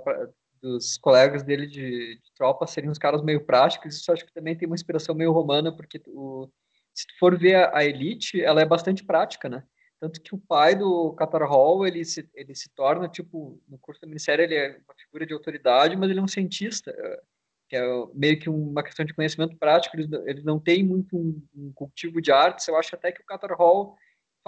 dos 0.60 0.98
colegas 0.98 1.42
dele 1.42 1.66
de, 1.66 2.16
de, 2.16 2.32
tropa 2.36 2.66
serem 2.66 2.90
uns 2.90 2.98
caras 2.98 3.22
meio 3.22 3.44
práticos, 3.44 3.96
isso 3.96 4.12
acho 4.12 4.26
que 4.26 4.32
também 4.32 4.56
tem 4.56 4.66
uma 4.66 4.74
inspiração 4.74 5.14
meio 5.14 5.32
romana, 5.32 5.74
porque 5.74 6.02
o, 6.08 6.48
se 6.94 7.06
tu 7.06 7.14
for 7.18 7.38
ver 7.38 7.54
a, 7.54 7.78
a 7.78 7.84
elite, 7.84 8.42
ela 8.42 8.60
é 8.60 8.66
bastante 8.66 9.04
prática, 9.04 9.48
né? 9.48 9.62
Tanto 10.00 10.20
que 10.20 10.34
o 10.34 10.38
pai 10.38 10.76
do 10.76 11.12
Qatar 11.14 11.42
Hall, 11.42 11.86
ele 11.86 12.04
se, 12.04 12.28
ele 12.34 12.54
se 12.54 12.68
torna, 12.70 13.08
tipo, 13.08 13.60
no 13.68 13.78
curso 13.78 14.00
da 14.00 14.06
ministério, 14.06 14.44
ele 14.44 14.54
é 14.54 14.80
uma 14.86 14.94
figura 14.96 15.26
de 15.26 15.32
autoridade, 15.32 15.96
mas 15.96 16.08
ele 16.08 16.20
é 16.20 16.22
um 16.22 16.28
cientista, 16.28 16.92
eh, 16.96 17.20
que 17.68 17.76
é 17.76 17.82
meio 18.14 18.38
que 18.38 18.48
uma 18.48 18.82
questão 18.82 19.04
de 19.04 19.12
conhecimento 19.12 19.56
prático, 19.56 19.96
eles, 19.96 20.08
eles 20.24 20.44
não 20.44 20.60
têm 20.60 20.84
muito 20.84 21.16
um, 21.16 21.42
um 21.54 21.72
cultivo 21.72 22.22
de 22.22 22.30
artes, 22.30 22.68
eu 22.68 22.76
acho 22.76 22.94
até 22.94 23.10
que 23.10 23.20
o 23.20 23.26
Qatar 23.26 23.56
Hall 23.56 23.96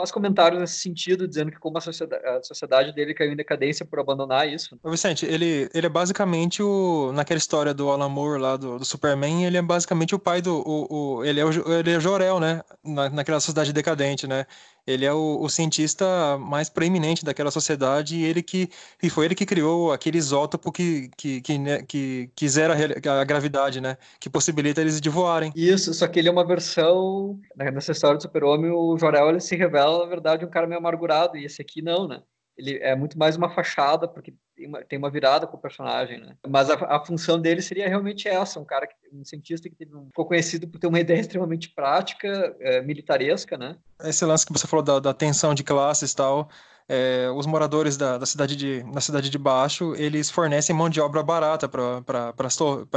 faz 0.01 0.11
comentários 0.11 0.61
nesse 0.61 0.79
sentido, 0.79 1.29
dizendo 1.29 1.51
que 1.51 1.59
como 1.59 1.79
a 1.79 1.81
sociedade, 1.81 2.25
a 2.25 2.43
sociedade 2.43 2.93
dele 2.93 3.15
caiu 3.15 3.33
em 3.33 3.37
decadência 3.37 3.85
por 3.85 4.01
abandonar 4.01 4.49
isso. 4.49 4.79
Ô 4.83 4.91
Vicente, 4.91 5.27
ele, 5.27 5.69
ele 5.75 5.87
é 5.87 5.91
basicamente 5.91 6.63
o. 6.63 7.13
Naquela 7.13 7.39
história 7.39 7.75
do 7.75 7.91
Alan 7.91 8.09
Moore 8.09 8.41
lá 8.41 8.57
do, 8.57 8.79
do 8.79 8.85
Superman, 8.85 9.45
ele 9.45 9.59
é 9.59 9.63
basicamente 9.63 10.15
o 10.15 10.19
pai 10.19 10.41
do. 10.41 10.63
O, 10.67 11.19
o 11.19 11.25
ele, 11.25 11.41
é 11.41 11.45
o, 11.45 11.73
ele 11.73 11.93
é 11.93 11.97
o 11.99 12.01
Jorel, 12.01 12.41
né? 12.41 12.63
Na, 12.83 13.11
naquela 13.11 13.41
sociedade 13.41 13.73
decadente, 13.73 14.27
né? 14.27 14.47
Ele 14.87 15.05
é 15.05 15.13
o, 15.13 15.39
o, 15.41 15.49
cientista 15.49 16.39
mais 16.39 16.69
preeminente 16.69 17.25
daquela 17.25 17.51
sociedade 17.51 18.17
e 18.17 18.25
ele 18.25 18.43
que 18.43 18.69
e 19.03 19.11
foi 19.11 19.27
ele 19.27 19.35
que 19.35 19.47
criou 19.47 19.93
aquele 19.93 20.19
isótopo 20.19 20.73
que 20.73 21.11
que, 21.17 21.41
que, 21.41 21.59
né, 21.59 21.83
que, 21.83 22.31
que 22.35 22.49
zera 22.49 22.75
a 23.21 23.25
gravidade, 23.25 23.81
né? 23.81 23.97
Que 24.19 24.31
possibilita 24.31 24.81
eles 24.81 25.01
de 25.01 25.09
voarem. 25.09 25.53
Isso, 25.55 25.93
só 25.95 26.07
que 26.07 26.19
ele 26.19 26.29
é 26.29 26.33
uma 26.33 26.47
versão 26.47 27.39
né, 27.57 27.71
nessa 27.71 27.93
história 27.93 28.17
do 28.17 28.23
Super-Homem, 28.23 28.71
o 28.71 28.97
Jor-El 28.99 29.31
ele 29.31 29.41
se 29.41 29.57
revela 29.57 30.01
na 30.01 30.07
verdade 30.07 30.45
um 30.45 30.51
cara 30.51 30.67
meio 30.67 30.79
amargurado 30.79 31.37
e 31.37 31.45
esse 31.45 31.61
aqui 31.63 31.83
não, 31.83 32.09
né? 32.09 32.23
ele 32.61 32.79
é 32.79 32.95
muito 32.95 33.19
mais 33.19 33.37
uma 33.37 33.49
fachada, 33.49 34.07
porque 34.07 34.35
tem 34.61 34.69
uma, 34.69 34.83
tem 34.83 34.99
uma 34.99 35.11
virada 35.11 35.47
com 35.47 35.57
o 35.57 35.61
personagem, 35.61 36.21
né? 36.21 36.37
Mas 36.47 36.69
a, 36.71 36.75
a, 36.75 37.05
função 37.05 37.41
dele 37.41 37.63
seria 37.63 37.89
realmente 37.89 38.29
essa, 38.29 38.61
um 38.61 38.65
cara, 38.65 38.87
que, 38.87 38.95
um 39.13 39.25
cientista 39.25 39.69
que 39.69 39.75
teve 39.75 39.97
um, 39.97 40.07
ficou 40.07 40.27
conhecido 40.27 40.69
por 40.69 40.79
ter 40.79 40.87
uma 40.87 41.01
ideia 41.01 41.19
extremamente 41.21 41.71
prática, 41.71 42.55
é, 42.61 42.83
militaresca, 42.83 43.57
né? 43.57 43.77
Esse 44.03 44.25
lance 44.25 44.45
que 44.45 44.53
você 44.53 44.67
falou 44.67 44.85
da, 44.85 44.99
da 45.01 45.15
tensão 45.15 45.55
de 45.55 45.65
classes 45.65 46.13
e 46.13 46.17
tal, 46.17 46.49
é, 46.89 47.31
os 47.35 47.47
moradores 47.47 47.97
da, 47.97 48.19
da, 48.19 48.27
cidade 48.27 48.55
de, 48.55 48.83
na 48.85 49.01
cidade 49.01 49.31
de 49.31 49.39
baixo, 49.39 49.95
eles 49.97 50.31
fornecem 50.31 50.77
mão 50.77 50.91
de 50.91 51.01
obra 51.01 51.23
barata 51.23 51.69
para 51.69 52.35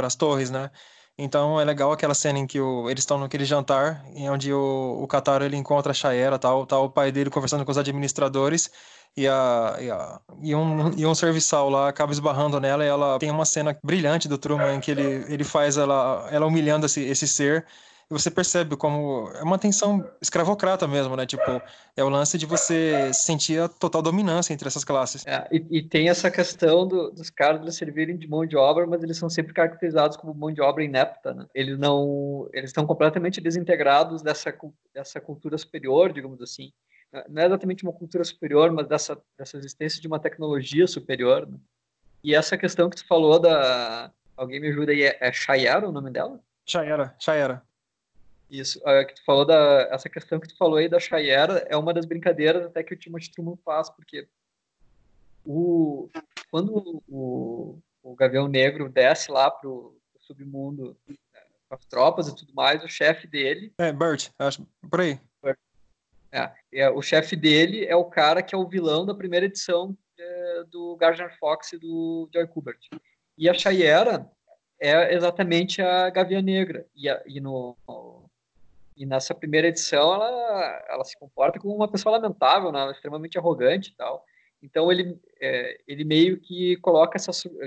as 0.06 0.14
torres, 0.14 0.50
né? 0.50 0.70
Então 1.16 1.60
é 1.60 1.64
legal 1.64 1.92
aquela 1.92 2.12
cena 2.12 2.40
em 2.40 2.46
que 2.46 2.60
o, 2.60 2.90
eles 2.90 3.02
estão 3.02 3.18
naquele 3.18 3.44
jantar, 3.44 4.04
em 4.14 4.28
onde 4.28 4.52
o, 4.52 4.98
o 5.00 5.06
Kataro 5.06 5.44
ele 5.44 5.56
encontra 5.56 5.92
a 5.92 5.94
Shaera, 5.94 6.38
tal, 6.40 6.66
tal, 6.66 6.86
o 6.86 6.90
pai 6.90 7.12
dele 7.12 7.30
conversando 7.30 7.64
com 7.64 7.70
os 7.70 7.78
administradores, 7.78 8.68
e, 9.16 9.26
a, 9.28 9.76
e, 9.80 9.90
a, 9.90 10.20
e, 10.42 10.54
um, 10.54 10.90
e 10.98 11.06
um 11.06 11.14
serviçal 11.14 11.68
lá 11.70 11.88
acaba 11.88 12.12
esbarrando 12.12 12.60
nela 12.60 12.84
e 12.84 12.88
ela 12.88 13.18
tem 13.18 13.30
uma 13.30 13.44
cena 13.44 13.76
brilhante 13.82 14.28
do 14.28 14.38
Truman 14.38 14.74
em 14.74 14.80
que 14.80 14.90
ele, 14.90 15.24
ele 15.28 15.44
faz 15.44 15.76
ela, 15.76 16.28
ela 16.30 16.46
humilhando 16.46 16.86
esse, 16.86 17.02
esse 17.02 17.26
ser 17.28 17.64
e 18.10 18.12
você 18.12 18.30
percebe 18.30 18.76
como 18.76 19.30
é 19.34 19.42
uma 19.42 19.58
tensão 19.58 20.06
escravocrata 20.20 20.86
mesmo, 20.86 21.16
né? 21.16 21.24
Tipo, 21.24 21.62
é 21.96 22.04
o 22.04 22.08
lance 22.08 22.36
de 22.36 22.44
você 22.44 23.10
sentir 23.14 23.60
a 23.60 23.68
total 23.68 24.02
dominância 24.02 24.52
entre 24.52 24.68
essas 24.68 24.84
classes. 24.84 25.26
É, 25.26 25.48
e, 25.50 25.78
e, 25.78 25.82
tem 25.82 26.08
essa 26.08 26.30
questão 26.30 26.86
do, 26.86 27.10
dos 27.10 27.30
caras 27.30 27.74
servirem 27.76 28.16
de 28.16 28.28
mão 28.28 28.44
de 28.44 28.56
obra, 28.56 28.86
mas 28.86 29.02
eles 29.02 29.16
são 29.16 29.30
sempre 29.30 29.54
caracterizados 29.54 30.16
como 30.16 30.34
mão 30.34 30.52
de 30.52 30.60
obra 30.60 30.84
inepta, 30.84 31.32
né? 31.32 31.46
Eles 31.54 31.78
não, 31.78 32.48
eles 32.52 32.70
estão 32.70 32.86
completamente 32.86 33.40
desintegrados 33.40 34.22
dessa 34.22 34.54
dessa 34.92 35.20
cultura 35.20 35.56
superior, 35.56 36.12
digamos 36.12 36.40
assim 36.40 36.72
não 37.28 37.42
é 37.42 37.46
exatamente 37.46 37.84
uma 37.84 37.92
cultura 37.92 38.24
superior, 38.24 38.72
mas 38.72 38.86
dessa, 38.86 39.20
dessa 39.38 39.56
existência 39.56 40.00
de 40.00 40.06
uma 40.06 40.18
tecnologia 40.18 40.86
superior. 40.86 41.46
Né? 41.46 41.58
E 42.22 42.34
essa 42.34 42.56
questão 42.56 42.90
que 42.90 42.96
tu 42.96 43.06
falou 43.06 43.38
da. 43.38 44.12
Alguém 44.36 44.60
me 44.60 44.68
ajuda 44.68 44.90
aí, 44.90 45.02
é, 45.02 45.18
é 45.20 45.32
Shayara 45.32 45.88
o 45.88 45.92
nome 45.92 46.10
dela? 46.10 46.40
Shayara, 46.66 47.14
Shayara. 47.18 47.62
Isso, 48.50 48.80
é, 48.86 49.04
que 49.04 49.14
tu 49.14 49.24
falou 49.24 49.44
da, 49.44 49.88
essa 49.90 50.08
questão 50.08 50.40
que 50.40 50.48
tu 50.48 50.56
falou 50.56 50.76
aí 50.76 50.88
da 50.88 51.00
Shayara 51.00 51.66
é 51.68 51.76
uma 51.76 51.94
das 51.94 52.04
brincadeiras 52.04 52.64
até 52.64 52.82
que 52.82 52.94
o 52.94 52.96
Timothy 52.96 53.30
Truman 53.30 53.56
faz, 53.64 53.90
porque 53.90 54.28
o, 55.44 56.08
quando 56.50 57.02
o, 57.08 57.78
o 58.02 58.14
Gavião 58.14 58.48
Negro 58.48 58.88
desce 58.88 59.30
lá 59.30 59.50
pro, 59.50 59.98
pro 60.12 60.22
submundo 60.22 60.96
né, 61.06 61.16
com 61.68 61.74
as 61.74 61.84
tropas 61.86 62.28
e 62.28 62.36
tudo 62.36 62.54
mais, 62.54 62.82
o 62.82 62.88
chefe 62.88 63.26
dele... 63.26 63.72
É, 63.78 63.92
Bert, 63.92 64.30
acho, 64.38 64.66
por 64.90 65.00
aí. 65.00 65.20
É, 66.34 66.50
é, 66.72 66.90
o 66.90 67.00
chefe 67.00 67.36
dele 67.36 67.84
é 67.84 67.94
o 67.94 68.04
cara 68.04 68.42
que 68.42 68.56
é 68.56 68.58
o 68.58 68.66
vilão 68.66 69.06
da 69.06 69.14
primeira 69.14 69.46
edição 69.46 69.96
é, 70.18 70.64
do 70.64 70.96
Gardner 70.96 71.38
Fox 71.38 71.72
e 71.72 71.78
do 71.78 72.28
Joy 72.34 72.48
Kubert. 72.48 72.80
E 73.38 73.48
a 73.48 73.54
Shayera 73.54 74.28
é 74.80 75.14
exatamente 75.14 75.80
a 75.80 76.10
Gavião 76.10 76.42
Negra. 76.42 76.88
E, 76.92 77.08
a, 77.08 77.22
e, 77.24 77.40
no, 77.40 77.76
e 78.96 79.06
nessa 79.06 79.32
primeira 79.32 79.68
edição 79.68 80.12
ela, 80.12 80.84
ela 80.88 81.04
se 81.04 81.16
comporta 81.16 81.60
como 81.60 81.72
uma 81.72 81.86
pessoa 81.86 82.18
lamentável, 82.18 82.72
né? 82.72 82.90
extremamente 82.90 83.38
arrogante 83.38 83.90
e 83.90 83.94
tal. 83.94 84.24
Então 84.60 84.90
ele, 84.90 85.16
é, 85.40 85.78
ele 85.86 86.04
meio 86.04 86.40
que 86.40 86.76
coloca 86.78 87.16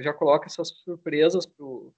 já 0.02 0.12
coloca 0.12 0.48
essas 0.48 0.68
surpresas 0.84 1.46
pro, 1.46 1.94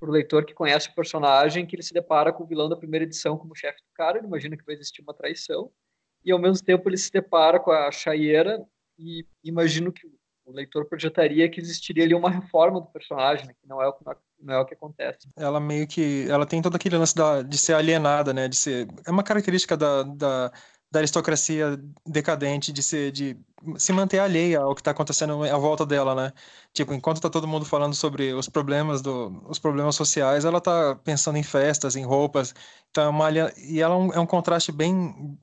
pro 0.00 0.10
leitor 0.10 0.46
que 0.46 0.54
conhece 0.54 0.88
o 0.88 0.94
personagem, 0.94 1.66
que 1.66 1.76
ele 1.76 1.82
se 1.82 1.92
depara 1.92 2.32
com 2.32 2.44
o 2.44 2.46
vilão 2.46 2.66
da 2.66 2.76
primeira 2.76 3.04
edição 3.04 3.36
como 3.36 3.54
chefe 3.54 3.80
do 3.80 3.92
cara, 3.92 4.16
ele 4.16 4.26
imagina 4.26 4.56
que 4.56 4.64
vai 4.64 4.74
existir 4.74 5.02
uma 5.02 5.12
traição, 5.12 5.70
e 6.28 6.32
ao 6.32 6.38
mesmo 6.38 6.64
tempo 6.64 6.88
ele 6.88 6.98
se 6.98 7.10
depara 7.10 7.58
com 7.58 7.70
a 7.70 7.90
chaieira 7.90 8.62
e 8.98 9.24
imagino 9.42 9.90
que 9.90 10.06
o 10.44 10.52
leitor 10.52 10.84
projetaria 10.84 11.48
que 11.48 11.60
existiria 11.60 12.04
ali 12.04 12.14
uma 12.14 12.30
reforma 12.30 12.80
do 12.80 12.86
personagem, 12.86 13.46
né, 13.46 13.54
que 13.60 13.68
não 13.68 13.82
é 13.82 13.88
o 13.88 13.92
que 13.92 14.04
não 14.40 14.54
é 14.54 14.60
o 14.60 14.64
que 14.64 14.74
acontece. 14.74 15.28
Ela 15.36 15.58
meio 15.58 15.86
que 15.86 16.26
ela 16.28 16.46
tem 16.46 16.62
todo 16.62 16.76
aquele 16.76 16.96
lance 16.96 17.14
da, 17.14 17.42
de 17.42 17.58
ser 17.58 17.74
alienada, 17.74 18.32
né, 18.32 18.46
de 18.46 18.56
ser 18.56 18.86
é 19.06 19.10
uma 19.10 19.22
característica 19.22 19.76
da, 19.76 20.02
da, 20.02 20.52
da 20.90 21.00
aristocracia 21.00 21.78
decadente 22.06 22.72
de 22.72 22.82
ser 22.82 23.10
de 23.10 23.36
se 23.78 23.92
manter 23.92 24.18
alheia 24.18 24.60
ao 24.60 24.74
que 24.74 24.82
está 24.82 24.90
acontecendo 24.90 25.42
à 25.44 25.58
volta 25.58 25.84
dela, 25.84 26.14
né? 26.14 26.32
Tipo, 26.74 26.92
enquanto 26.94 27.16
está 27.16 27.28
todo 27.30 27.48
mundo 27.48 27.64
falando 27.64 27.94
sobre 27.94 28.32
os 28.32 28.48
problemas 28.48 29.00
do, 29.02 29.42
os 29.48 29.58
problemas 29.58 29.96
sociais, 29.96 30.44
ela 30.44 30.58
está 30.58 30.94
pensando 30.94 31.38
em 31.38 31.42
festas, 31.42 31.96
em 31.96 32.04
roupas. 32.04 32.54
Então, 32.90 33.04
é 33.04 33.08
uma, 33.08 33.28
e 33.56 33.80
ela 33.80 33.94
é 33.94 33.98
um, 33.98 34.12
é 34.12 34.20
um 34.20 34.26
contraste 34.26 34.70
bem 34.70 35.36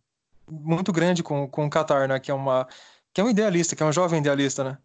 muito 0.49 0.91
grande 0.91 1.23
com, 1.23 1.47
com 1.47 1.65
o 1.65 1.69
Qatar, 1.69 2.07
né? 2.07 2.19
Que 2.19 2.31
é 2.31 2.33
uma 2.33 2.67
que 3.13 3.21
é 3.21 3.23
um 3.23 3.29
idealista, 3.29 3.75
que 3.75 3.81
é 3.81 3.85
um 3.85 3.93
jovem 3.93 4.19
idealista, 4.19 4.63
né? 4.63 4.77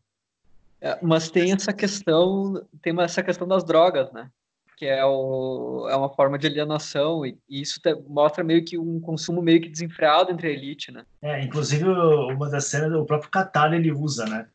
É, 0.81 0.99
mas 1.03 1.29
tem 1.29 1.53
essa 1.53 1.73
questão, 1.73 2.65
tem 2.81 2.99
essa 3.01 3.23
questão 3.23 3.47
das 3.47 3.65
drogas, 3.65 4.11
né? 4.13 4.31
Que 4.77 4.87
é, 4.87 5.05
o, 5.05 5.87
é 5.91 5.97
uma 5.97 6.09
forma 6.09 6.39
de 6.39 6.47
alienação 6.47 7.27
e, 7.27 7.37
e 7.49 7.61
isso 7.61 7.81
te, 7.81 7.95
mostra 8.09 8.43
meio 8.43 8.65
que 8.65 8.79
um 8.79 9.01
consumo 9.01 9.43
meio 9.43 9.61
que 9.61 9.69
desenfreado 9.69 10.31
entre 10.31 10.49
a 10.49 10.51
elite, 10.53 10.91
né? 10.91 11.05
É, 11.21 11.43
inclusive 11.43 11.85
uma 11.85 12.49
das 12.49 12.67
cenas 12.67 12.93
o 12.93 13.05
próprio 13.05 13.31
Qatar 13.31 13.75
ele 13.75 13.93
usa, 13.93 14.25
né? 14.27 14.47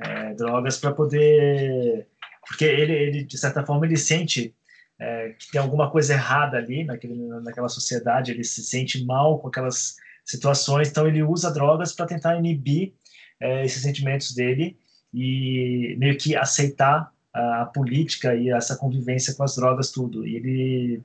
É, 0.00 0.34
drogas 0.34 0.78
para 0.78 0.92
poder, 0.92 2.08
porque 2.48 2.64
ele, 2.64 2.92
ele 2.92 3.24
de 3.24 3.36
certa 3.36 3.64
forma 3.64 3.84
ele 3.84 3.96
sente 3.96 4.54
é, 4.98 5.30
que 5.30 5.50
tem 5.50 5.60
alguma 5.60 5.90
coisa 5.90 6.14
errada 6.14 6.56
ali 6.56 6.84
naquele, 6.84 7.14
naquela 7.42 7.68
sociedade, 7.68 8.30
ele 8.30 8.44
se 8.44 8.62
sente 8.62 9.04
mal 9.04 9.38
com 9.38 9.48
aquelas 9.48 9.96
situações. 10.24 10.88
Então, 10.88 11.06
ele 11.06 11.22
usa 11.22 11.52
drogas 11.52 11.92
para 11.92 12.06
tentar 12.06 12.36
inibir 12.36 12.94
é, 13.40 13.64
esses 13.64 13.82
sentimentos 13.82 14.34
dele 14.34 14.76
e 15.12 15.94
meio 15.98 16.16
que 16.16 16.34
aceitar 16.34 17.12
a, 17.32 17.66
política 17.66 18.34
e 18.34 18.50
essa 18.50 18.76
convivência 18.76 19.34
com 19.34 19.44
as 19.44 19.56
drogas, 19.56 19.90
tudo. 19.90 20.26
E 20.26 20.36
ele. 20.36 21.02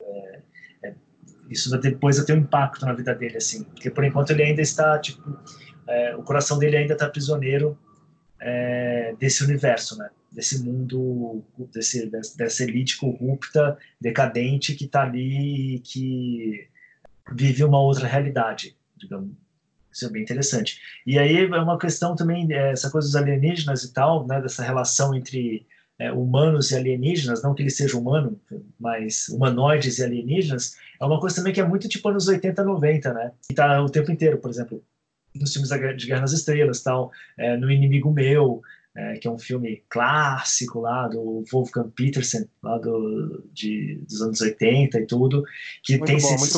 É, 0.00 0.40
é, 0.84 0.94
isso 1.50 1.70
depois 1.78 2.16
vai 2.16 2.26
ter 2.26 2.32
um 2.32 2.38
impacto 2.38 2.84
na 2.84 2.92
vida 2.92 3.14
dele, 3.14 3.36
assim, 3.36 3.62
porque 3.64 3.90
por 3.90 4.04
enquanto 4.04 4.30
ele 4.30 4.42
ainda 4.42 4.62
está, 4.62 4.98
tipo, 4.98 5.38
é, 5.86 6.16
o 6.16 6.22
coração 6.22 6.58
dele 6.58 6.76
ainda 6.76 6.94
está 6.94 7.08
prisioneiro 7.08 7.78
é, 8.40 9.14
desse 9.18 9.44
universo, 9.44 9.96
né? 9.96 10.10
Desse 10.30 10.62
mundo, 10.62 11.42
desse, 11.72 12.10
dessa 12.10 12.62
elite 12.62 12.98
corrupta, 12.98 13.78
decadente 13.98 14.74
que 14.74 14.84
está 14.84 15.02
ali 15.02 15.76
e 15.76 15.78
que 15.78 16.68
vive 17.32 17.64
uma 17.64 17.80
outra 17.80 18.06
realidade, 18.06 18.76
digamos. 18.96 19.30
Isso 19.92 20.06
é 20.06 20.10
bem 20.10 20.22
interessante. 20.22 20.78
E 21.06 21.18
aí 21.18 21.46
é 21.46 21.46
uma 21.46 21.78
questão 21.78 22.14
também, 22.14 22.52
é, 22.52 22.72
essa 22.72 22.90
coisa 22.90 23.08
dos 23.08 23.16
alienígenas 23.16 23.82
e 23.82 23.92
tal, 23.92 24.26
né, 24.26 24.40
dessa 24.42 24.62
relação 24.62 25.14
entre 25.14 25.66
é, 25.98 26.12
humanos 26.12 26.70
e 26.70 26.76
alienígenas, 26.76 27.42
não 27.42 27.54
que 27.54 27.62
ele 27.62 27.70
seja 27.70 27.96
humano, 27.96 28.38
mas 28.78 29.28
humanoides 29.28 29.98
e 29.98 30.04
alienígenas, 30.04 30.76
é 31.00 31.04
uma 31.04 31.18
coisa 31.18 31.36
também 31.36 31.52
que 31.52 31.60
é 31.60 31.66
muito 31.66 31.88
tipo 31.88 32.08
anos 32.08 32.28
80, 32.28 32.62
90, 32.62 33.14
né? 33.14 33.32
E 33.50 33.54
tá 33.54 33.82
o 33.82 33.88
tempo 33.88 34.12
inteiro, 34.12 34.38
por 34.38 34.50
exemplo, 34.50 34.84
nos 35.34 35.52
filmes 35.52 35.70
de 35.70 36.06
Guerra 36.06 36.20
nas 36.20 36.32
Estrelas, 36.32 36.82
tal, 36.82 37.10
é, 37.38 37.56
no 37.56 37.70
Inimigo 37.70 38.12
Meu, 38.12 38.62
é, 38.94 39.14
que 39.18 39.28
é 39.28 39.30
um 39.30 39.38
filme 39.38 39.82
clássico 39.88 40.80
lá 40.80 41.08
do 41.08 41.44
Wolfgang 41.50 41.90
Petersen, 41.90 42.48
lá 42.62 42.78
do, 42.78 43.46
de, 43.52 44.00
dos 44.08 44.22
anos 44.22 44.40
80 44.40 45.00
e 45.00 45.06
tudo, 45.06 45.44
que 45.82 45.98
muito 45.98 46.06
tem 46.06 46.18
bom, 46.18 46.34
esses, 46.34 46.56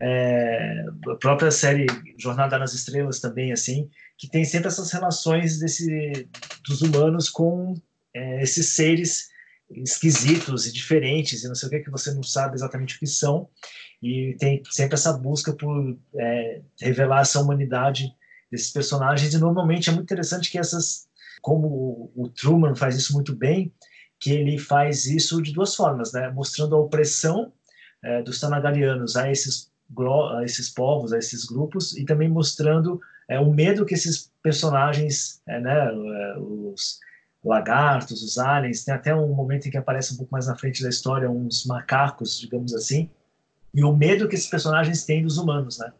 é, 0.00 0.84
a 1.08 1.14
própria 1.16 1.50
série 1.50 1.86
Jornada 2.18 2.58
nas 2.58 2.74
Estrelas 2.74 3.20
também, 3.20 3.52
assim, 3.52 3.88
que 4.18 4.28
tem 4.28 4.44
sempre 4.44 4.68
essas 4.68 4.90
relações 4.90 5.58
desse, 5.58 6.28
dos 6.66 6.82
humanos 6.82 7.28
com 7.28 7.74
é, 8.14 8.42
esses 8.42 8.70
seres 8.70 9.28
esquisitos 9.70 10.66
e 10.66 10.72
diferentes 10.72 11.42
e 11.42 11.48
não 11.48 11.54
sei 11.54 11.68
o 11.68 11.70
que 11.70 11.80
que 11.80 11.90
você 11.90 12.12
não 12.12 12.22
sabe 12.22 12.54
exatamente 12.54 12.96
o 12.96 12.98
que 12.98 13.06
são. 13.06 13.48
E 14.02 14.36
tem 14.38 14.62
sempre 14.70 14.94
essa 14.94 15.12
busca 15.12 15.52
por 15.52 15.98
é, 16.16 16.60
revelar 16.80 17.22
essa 17.22 17.40
humanidade 17.40 18.14
desses 18.50 18.70
personagens. 18.70 19.32
E 19.32 19.38
normalmente 19.38 19.88
é 19.88 19.92
muito 19.92 20.04
interessante 20.04 20.50
que 20.50 20.58
essas 20.58 21.08
como 21.40 22.10
o 22.16 22.28
Truman 22.28 22.74
faz 22.74 22.96
isso 22.96 23.12
muito 23.12 23.34
bem 23.34 23.72
que 24.18 24.30
ele 24.30 24.58
faz 24.58 25.04
isso 25.04 25.42
de 25.42 25.52
duas 25.52 25.74
formas 25.74 26.12
né? 26.12 26.30
Mostrando 26.30 26.74
a 26.74 26.80
opressão 26.80 27.52
é, 28.02 28.22
dos 28.22 28.40
Tanagarianos 28.40 29.16
a 29.16 29.30
esses 29.30 29.70
a 30.32 30.44
esses 30.44 30.70
povos 30.70 31.12
a 31.12 31.18
esses 31.18 31.44
grupos 31.44 31.96
e 31.96 32.04
também 32.04 32.28
mostrando 32.28 33.00
é, 33.28 33.38
o 33.38 33.52
medo 33.52 33.84
que 33.84 33.94
esses 33.94 34.30
personagens 34.42 35.42
é, 35.46 35.60
né 35.60 35.88
é, 35.88 36.38
os 36.38 37.00
lagartos, 37.44 38.22
os 38.22 38.38
aliens, 38.38 38.84
tem 38.84 38.94
até 38.94 39.14
um 39.14 39.34
momento 39.34 39.68
em 39.68 39.70
que 39.70 39.76
aparece 39.76 40.14
um 40.14 40.16
pouco 40.16 40.32
mais 40.32 40.46
na 40.46 40.56
frente 40.56 40.82
da 40.82 40.88
história 40.88 41.30
uns 41.30 41.66
macacos, 41.66 42.40
digamos 42.40 42.74
assim, 42.74 43.10
e 43.74 43.84
o 43.84 43.94
medo 43.94 44.28
que 44.28 44.34
esses 44.34 44.48
personagens 44.48 45.04
têm 45.04 45.22
dos 45.22 45.36
humanos, 45.36 45.78
né? 45.78 45.92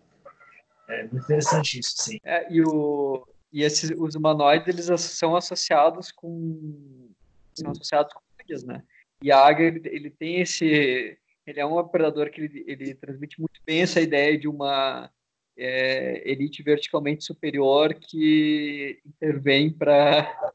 É 0.88 1.02
muito 1.02 1.24
interessante 1.24 1.78
isso, 1.78 1.94
sim. 1.98 2.18
É, 2.24 2.50
e 2.50 2.62
o, 2.62 3.26
e 3.52 3.62
esses, 3.62 3.90
os 3.96 4.14
humanoides, 4.14 4.68
eles 4.68 5.00
são 5.00 5.36
associados 5.36 6.10
com 6.10 7.10
são 7.54 7.70
associados 7.70 8.12
com 8.12 8.20
né? 8.66 8.82
E 9.22 9.30
a 9.30 9.38
águia, 9.38 9.66
ele, 9.66 9.80
ele 9.84 10.10
tem 10.10 10.40
esse... 10.40 11.16
Ele 11.46 11.60
é 11.60 11.66
um 11.66 11.82
predador 11.86 12.30
que 12.30 12.40
ele, 12.40 12.64
ele 12.66 12.94
transmite 12.94 13.38
muito 13.38 13.60
bem 13.64 13.82
essa 13.82 14.00
ideia 14.00 14.38
de 14.38 14.48
uma 14.48 15.10
é, 15.56 16.22
elite 16.30 16.62
verticalmente 16.62 17.24
superior 17.24 17.94
que 17.94 19.00
intervém 19.06 19.70
para 19.70 20.52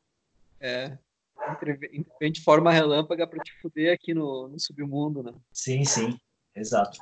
é, 0.60 0.98
intervém 1.94 2.32
de 2.32 2.42
forma 2.42 2.72
relâmpaga 2.72 3.26
para 3.28 3.42
te 3.44 3.54
fuder 3.62 3.94
aqui 3.94 4.14
no, 4.14 4.48
no 4.48 4.60
submundo, 4.60 5.24
né? 5.24 5.34
Sim, 5.52 5.86
sim, 5.86 6.18
exato. 6.56 7.00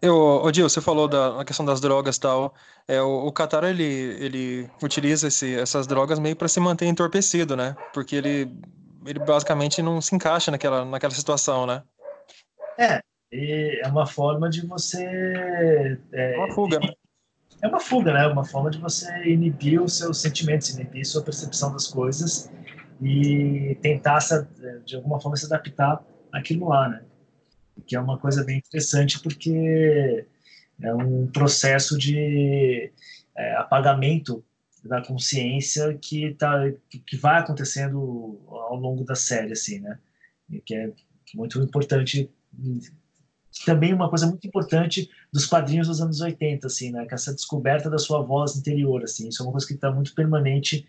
Eu, 0.00 0.16
Odil, 0.16 0.68
você 0.68 0.80
falou 0.80 1.08
da 1.08 1.44
questão 1.44 1.64
das 1.64 1.80
drogas 1.80 2.16
e 2.16 2.20
tal. 2.20 2.54
É, 2.88 3.00
o, 3.00 3.26
o 3.26 3.32
Qatar, 3.32 3.64
ele, 3.64 3.84
ele 3.84 4.70
utiliza 4.82 5.28
esse, 5.28 5.54
essas 5.54 5.86
drogas 5.86 6.18
meio 6.18 6.36
para 6.36 6.48
se 6.48 6.60
manter 6.60 6.86
entorpecido, 6.86 7.56
né? 7.56 7.76
Porque 7.92 8.16
ele, 8.16 8.50
ele 9.04 9.18
basicamente 9.18 9.82
não 9.82 10.00
se 10.00 10.14
encaixa 10.14 10.50
naquela, 10.50 10.84
naquela 10.84 11.12
situação, 11.12 11.66
né? 11.66 11.82
É, 12.78 13.00
é 13.32 13.88
uma 13.88 14.06
forma 14.06 14.48
de 14.48 14.66
você... 14.66 15.98
É, 16.12 16.36
uma 16.38 16.54
fuga, 16.54 16.78
né? 16.80 16.92
é 17.62 17.68
uma 17.68 17.80
fuga, 17.80 18.12
né? 18.12 18.26
Uma 18.26 18.44
forma 18.44 18.70
de 18.70 18.78
você 18.78 19.10
inibir 19.24 19.82
os 19.82 19.98
seus 19.98 20.20
sentimentos, 20.20 20.70
inibir 20.70 21.04
sua 21.04 21.22
percepção 21.22 21.72
das 21.72 21.86
coisas 21.86 22.50
e 23.00 23.76
tentar, 23.82 24.18
de 24.84 24.96
alguma 24.96 25.20
forma, 25.20 25.36
se 25.36 25.46
adaptar 25.46 26.02
àquilo 26.32 26.68
lá, 26.68 26.88
né? 26.88 27.02
Que 27.86 27.96
é 27.96 28.00
uma 28.00 28.18
coisa 28.18 28.44
bem 28.44 28.58
interessante 28.58 29.20
porque 29.20 30.26
é 30.82 30.94
um 30.94 31.26
processo 31.26 31.96
de 31.96 32.92
é, 33.36 33.56
apagamento 33.56 34.44
da 34.84 35.02
consciência 35.02 35.98
que 36.00 36.34
tá 36.34 36.70
que 36.88 37.16
vai 37.16 37.40
acontecendo 37.40 38.40
ao 38.46 38.76
longo 38.76 39.04
da 39.04 39.16
série 39.16 39.50
assim 39.50 39.80
né 39.80 39.98
e 40.48 40.60
que 40.60 40.74
é 40.76 40.92
muito 41.34 41.60
importante 41.60 42.30
também 43.64 43.94
uma 43.94 44.08
coisa 44.08 44.26
muito 44.26 44.46
importante 44.46 45.08
dos 45.32 45.46
quadrinhos 45.46 45.88
dos 45.88 46.00
anos 46.00 46.20
80, 46.20 46.66
assim, 46.66 46.90
né? 46.90 47.06
Que 47.06 47.14
essa 47.14 47.32
descoberta 47.32 47.88
da 47.88 47.98
sua 47.98 48.20
voz 48.20 48.56
interior, 48.56 49.02
assim, 49.02 49.28
isso 49.28 49.42
é 49.42 49.46
uma 49.46 49.52
coisa 49.52 49.66
que 49.66 49.74
está 49.74 49.90
muito 49.90 50.14
permanente 50.14 50.86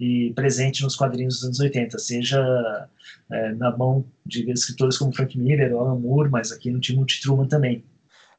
e 0.00 0.32
presente 0.34 0.82
nos 0.82 0.96
quadrinhos 0.96 1.36
dos 1.36 1.44
anos 1.44 1.60
80, 1.60 1.98
seja 1.98 2.88
é, 3.30 3.52
na 3.54 3.76
mão 3.76 4.04
de 4.24 4.50
escritores 4.50 4.96
como 4.96 5.14
Frank 5.14 5.38
Miller, 5.38 5.72
Alan 5.72 5.98
Moore, 5.98 6.30
mas 6.30 6.52
aqui 6.52 6.70
no 6.70 6.80
Timothy 6.80 7.20
Truman 7.20 7.46
também. 7.46 7.84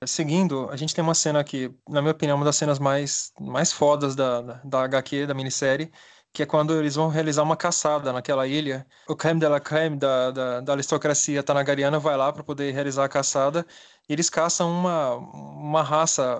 Seguindo, 0.05 0.69
a 0.69 0.77
gente 0.77 0.95
tem 0.95 1.03
uma 1.03 1.13
cena 1.13 1.43
que, 1.43 1.71
na 1.87 2.01
minha 2.01 2.13
opinião, 2.13 2.37
uma 2.37 2.45
das 2.45 2.55
cenas 2.55 2.79
mais, 2.79 3.33
mais 3.39 3.73
fodas 3.73 4.15
da, 4.15 4.41
da 4.63 4.83
HQ, 4.83 5.27
da 5.27 5.33
minissérie, 5.33 5.91
que 6.31 6.43
é 6.43 6.45
quando 6.45 6.73
eles 6.77 6.95
vão 6.95 7.07
realizar 7.09 7.43
uma 7.43 7.57
caçada 7.57 8.13
naquela 8.13 8.47
ilha. 8.47 8.85
O 9.07 9.15
creme 9.15 9.39
de 9.39 9.47
la 9.47 9.59
creme 9.59 9.97
da, 9.97 10.31
da, 10.31 10.61
da 10.61 10.73
aristocracia 10.73 11.41
tanagariana 11.43 11.99
vai 11.99 12.15
lá 12.15 12.31
para 12.31 12.43
poder 12.43 12.71
realizar 12.73 13.05
a 13.05 13.09
caçada. 13.09 13.65
E 14.07 14.13
eles 14.13 14.29
caçam 14.29 14.71
uma, 14.71 15.15
uma 15.15 15.83
raça, 15.83 16.37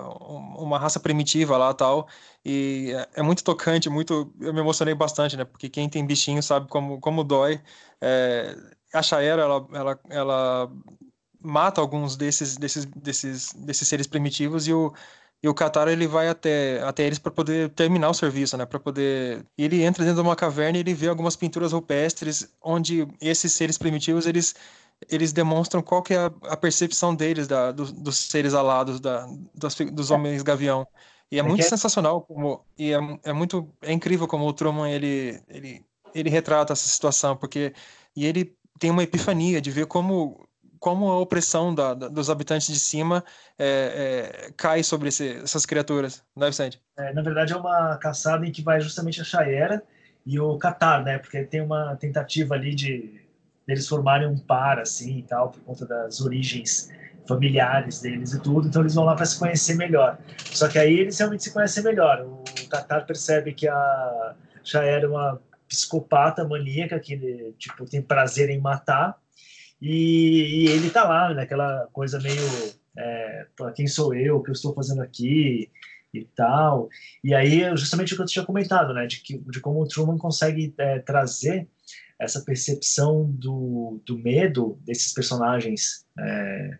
uma 0.58 0.78
raça 0.78 1.00
primitiva 1.00 1.56
lá 1.56 1.74
tal. 1.74 2.08
E 2.44 2.92
é, 3.14 3.20
é, 3.20 3.22
muito 3.22 3.44
tocante, 3.44 3.90
muito. 3.90 4.32
Eu 4.40 4.54
me 4.54 4.60
emocionei 4.60 4.94
bastante, 4.94 5.36
né? 5.36 5.44
Porque 5.44 5.68
quem 5.68 5.88
tem 5.88 6.06
bichinho 6.06 6.42
sabe 6.42 6.68
como, 6.68 7.00
como 7.00 7.24
dói. 7.24 7.60
É, 8.00 8.56
a 8.94 9.02
Chaera, 9.02 9.42
ela, 9.42 9.66
ela, 9.72 10.00
ela 10.08 10.72
mata 11.40 11.80
alguns 11.80 12.16
desses, 12.16 12.56
desses, 12.56 12.84
desses, 12.84 13.52
desses 13.54 13.88
seres 13.88 14.06
primitivos 14.06 14.66
e 14.66 14.72
o, 14.72 14.92
e 15.42 15.48
o 15.48 15.54
Qatar 15.54 15.88
ele 15.88 16.06
vai 16.06 16.28
até, 16.28 16.82
até 16.82 17.04
eles 17.04 17.18
para 17.18 17.32
poder 17.32 17.70
terminar 17.70 18.10
o 18.10 18.14
serviço, 18.14 18.56
né? 18.56 18.66
Para 18.66 18.78
poder 18.78 19.44
ele 19.56 19.82
entra 19.82 20.04
dentro 20.04 20.22
de 20.22 20.28
uma 20.28 20.36
caverna 20.36 20.76
e 20.76 20.80
ele 20.80 20.92
vê 20.92 21.08
algumas 21.08 21.34
pinturas 21.34 21.72
rupestres 21.72 22.48
onde 22.62 23.06
esses 23.20 23.52
seres 23.52 23.78
primitivos 23.78 24.26
eles 24.26 24.54
eles 25.08 25.32
demonstram 25.32 25.82
qual 25.82 26.02
que 26.02 26.12
é 26.12 26.18
a, 26.18 26.32
a 26.42 26.56
percepção 26.56 27.14
deles 27.14 27.48
da, 27.48 27.72
do, 27.72 27.90
dos 27.90 28.18
seres 28.18 28.52
alados 28.52 29.00
da, 29.00 29.26
dos, 29.54 29.74
dos 29.74 30.10
homens 30.10 30.42
gavião. 30.42 30.86
E 31.30 31.36
é, 31.36 31.40
é 31.40 31.42
muito 31.42 31.62
é... 31.62 31.68
sensacional 31.68 32.20
como 32.20 32.62
e 32.76 32.92
é, 32.92 32.98
é 33.24 33.32
muito 33.32 33.72
é 33.80 33.92
incrível 33.92 34.28
como 34.28 34.46
o 34.46 34.52
Truman 34.52 34.90
ele 34.90 35.42
ele 35.48 35.86
ele 36.14 36.28
retrata 36.28 36.72
essa 36.74 36.88
situação 36.88 37.36
porque 37.36 37.72
e 38.14 38.26
ele 38.26 38.54
tem 38.78 38.90
uma 38.90 39.02
epifania 39.02 39.60
de 39.60 39.70
ver 39.70 39.86
como 39.86 40.46
como 40.80 41.10
a 41.10 41.20
opressão 41.20 41.74
da, 41.74 41.92
da, 41.92 42.08
dos 42.08 42.30
habitantes 42.30 42.72
de 42.72 42.80
cima 42.80 43.22
é, 43.58 44.48
é, 44.48 44.52
cai 44.56 44.82
sobre 44.82 45.08
esse, 45.08 45.36
essas 45.36 45.66
criaturas, 45.66 46.24
não 46.34 46.46
é, 46.46 46.50
Vicente? 46.50 46.80
É, 46.96 47.12
na 47.12 47.22
verdade, 47.22 47.52
é 47.52 47.56
uma 47.56 47.96
caçada 47.98 48.46
em 48.46 48.50
que 48.50 48.62
vai 48.62 48.80
justamente 48.80 49.20
a 49.20 49.24
Chayera 49.24 49.82
e 50.24 50.40
o 50.40 50.58
Qatar, 50.58 51.04
né? 51.04 51.18
Porque 51.18 51.44
tem 51.44 51.60
uma 51.60 51.94
tentativa 51.96 52.54
ali 52.54 52.74
de 52.74 53.20
eles 53.68 53.86
formarem 53.86 54.26
um 54.26 54.38
par, 54.38 54.80
assim, 54.80 55.18
e 55.18 55.22
tal, 55.22 55.50
por 55.50 55.60
conta 55.60 55.86
das 55.86 56.20
origens 56.20 56.90
familiares 57.28 58.00
deles 58.00 58.32
e 58.32 58.40
tudo, 58.40 58.66
então 58.66 58.82
eles 58.82 58.94
vão 58.94 59.04
lá 59.04 59.14
para 59.14 59.26
se 59.26 59.38
conhecer 59.38 59.74
melhor. 59.74 60.18
Só 60.46 60.66
que 60.66 60.78
aí 60.78 60.98
eles 60.98 61.18
realmente 61.18 61.44
se 61.44 61.52
conhecem 61.52 61.84
melhor. 61.84 62.22
O 62.22 62.42
Qatar 62.68 63.06
percebe 63.06 63.52
que 63.52 63.68
a 63.68 64.34
Chayera 64.64 65.04
é 65.04 65.08
uma 65.08 65.40
psicopata 65.68 66.42
maníaca 66.44 66.98
que 66.98 67.54
tipo 67.56 67.84
tem 67.84 68.02
prazer 68.02 68.50
em 68.50 68.58
matar 68.58 69.19
e, 69.80 70.64
e 70.64 70.68
ele 70.68 70.90
tá 70.90 71.04
lá, 71.04 71.32
naquela 71.32 71.88
coisa 71.92 72.20
meio, 72.20 72.40
é, 72.96 73.46
quem 73.74 73.86
sou 73.86 74.14
eu, 74.14 74.36
o 74.36 74.42
que 74.42 74.50
eu 74.50 74.54
estou 74.54 74.74
fazendo 74.74 75.02
aqui 75.02 75.70
e 76.12 76.24
tal. 76.24 76.88
E 77.22 77.34
aí, 77.34 77.64
justamente 77.76 78.12
o 78.12 78.16
que 78.16 78.22
eu 78.22 78.26
tinha 78.26 78.44
comentado, 78.44 78.92
né, 78.92 79.06
de, 79.06 79.20
que, 79.20 79.38
de 79.38 79.60
como 79.60 79.80
o 79.80 79.88
Truman 79.88 80.18
consegue 80.18 80.74
é, 80.78 80.98
trazer 80.98 81.68
essa 82.18 82.42
percepção 82.42 83.30
do, 83.30 84.00
do 84.04 84.18
medo 84.18 84.78
desses 84.84 85.12
personagens 85.12 86.04
é, 86.18 86.78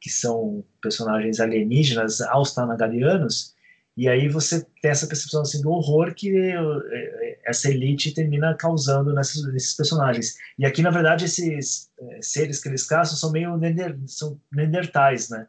que 0.00 0.08
são 0.08 0.64
personagens 0.80 1.38
alienígenas 1.38 2.22
aos 2.22 2.54
Tanagarianos 2.54 3.54
e 4.00 4.08
aí 4.08 4.30
você 4.30 4.64
tem 4.80 4.90
essa 4.90 5.06
percepção 5.06 5.42
assim, 5.42 5.60
do 5.60 5.70
horror 5.70 6.14
que 6.14 6.34
eh, 6.34 6.54
eh, 6.56 7.38
essa 7.44 7.68
elite 7.68 8.14
termina 8.14 8.54
causando 8.54 9.12
nesses, 9.12 9.44
nesses 9.52 9.74
personagens. 9.74 10.36
E 10.58 10.64
aqui, 10.64 10.80
na 10.80 10.88
verdade, 10.88 11.26
esses 11.26 11.90
é, 12.00 12.22
seres 12.22 12.62
que 12.62 12.70
eles 12.70 12.86
caçam 12.86 13.14
são 13.14 13.30
meio 13.30 13.58
nender, 13.58 13.94
são 14.06 14.40
neandertais, 14.50 15.28
né? 15.28 15.46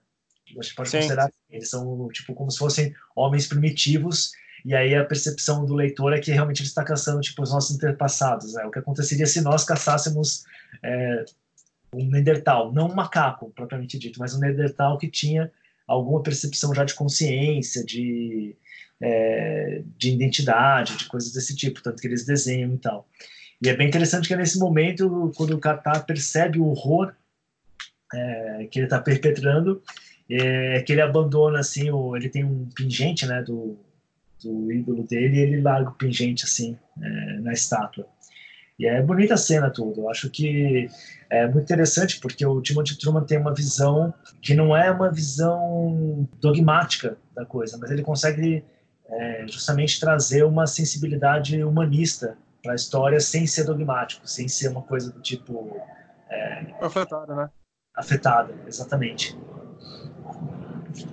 A 0.50 0.62
gente 0.62 0.76
pode 0.76 0.90
Sim. 0.90 0.98
considerar 0.98 1.30
que 1.30 1.56
eles 1.56 1.70
são 1.70 2.10
tipo 2.10 2.34
como 2.34 2.52
se 2.52 2.58
fossem 2.58 2.94
homens 3.16 3.48
primitivos 3.48 4.34
e 4.66 4.76
aí 4.76 4.96
a 4.96 5.06
percepção 5.06 5.64
do 5.66 5.74
leitor 5.74 6.12
é 6.12 6.20
que 6.20 6.34
realmente 6.34 6.60
ele 6.60 6.68
está 6.68 6.84
caçando 6.84 7.22
tipo 7.22 7.42
os 7.42 7.54
nossos 7.54 7.78
antepassados, 7.78 8.56
né? 8.56 8.66
O 8.66 8.72
que 8.72 8.80
aconteceria 8.80 9.28
se 9.28 9.40
nós 9.40 9.64
caçássemos 9.64 10.44
é, 10.84 11.24
um 11.94 12.06
Neandertal, 12.06 12.74
não 12.74 12.90
um 12.90 12.96
macaco 12.96 13.50
propriamente 13.56 13.98
dito, 13.98 14.20
mas 14.20 14.36
um 14.36 14.42
Neandertal 14.42 14.98
que 14.98 15.10
tinha 15.10 15.50
alguma 15.92 16.24
percepção 16.24 16.74
já 16.74 16.84
de 16.84 16.94
consciência, 16.94 17.84
de, 17.84 18.56
é, 19.02 19.84
de 19.98 20.12
identidade, 20.12 20.98
de 20.98 21.06
coisas 21.06 21.32
desse 21.34 21.56
tipo, 21.56 21.82
tanto 21.82 22.02
que 22.02 22.08
eles 22.08 22.26
desenham 22.26 22.74
e 22.74 22.78
tal. 22.78 23.08
E 23.62 23.70
é 23.70 23.76
bem 23.76 23.88
interessante 23.88 24.28
que 24.28 24.34
é 24.34 24.38
nesse 24.38 24.58
momento, 24.58 25.32
quando 25.36 25.56
o 25.56 25.60
Katar 25.60 26.06
percebe 26.06 26.60
o 26.60 26.66
horror 26.66 27.14
é, 28.14 28.68
que 28.72 28.80
ele 28.80 28.88
está 28.88 29.00
perpetrando, 29.00 29.82
é, 30.30 30.82
que 30.82 30.92
ele 30.94 31.02
abandona, 31.02 31.60
assim, 31.60 31.90
o, 31.92 32.16
ele 32.16 32.30
tem 32.30 32.44
um 32.44 32.68
pingente, 32.76 33.26
né, 33.28 33.44
do, 33.44 33.78
do 34.44 34.72
ídolo 34.72 35.04
dele, 35.04 35.38
e 35.38 35.40
ele 35.42 35.62
larga 35.62 35.90
o 35.90 35.96
pingente, 35.96 36.46
assim, 36.46 36.78
é, 37.02 37.40
na 37.40 37.54
estátua. 37.54 38.08
E 38.82 38.88
é 38.88 39.00
bonita 39.00 39.36
a 39.36 39.38
cena 39.38 39.70
tudo. 39.70 40.02
Eu 40.02 40.10
acho 40.10 40.28
que 40.28 40.90
é 41.30 41.46
muito 41.46 41.66
interessante 41.66 42.20
porque 42.20 42.44
o 42.44 42.60
Timothy 42.64 42.98
Truman 42.98 43.24
tem 43.24 43.38
uma 43.38 43.54
visão 43.54 44.12
que 44.42 44.56
não 44.56 44.76
é 44.76 44.90
uma 44.90 45.12
visão 45.12 46.28
dogmática 46.40 47.16
da 47.36 47.46
coisa, 47.46 47.78
mas 47.78 47.92
ele 47.92 48.02
consegue 48.02 48.66
é, 49.08 49.46
justamente 49.48 50.00
trazer 50.00 50.44
uma 50.46 50.66
sensibilidade 50.66 51.64
humanista 51.64 52.36
para 52.64 52.72
a 52.72 52.76
história 52.76 53.20
sem 53.20 53.46
ser 53.46 53.66
dogmático, 53.66 54.28
sem 54.28 54.48
ser 54.48 54.70
uma 54.70 54.82
coisa 54.82 55.12
do 55.12 55.22
tipo. 55.22 55.80
É, 56.28 56.74
afetada, 56.82 57.36
né? 57.36 57.50
Afetada, 57.96 58.52
exatamente. 58.66 59.38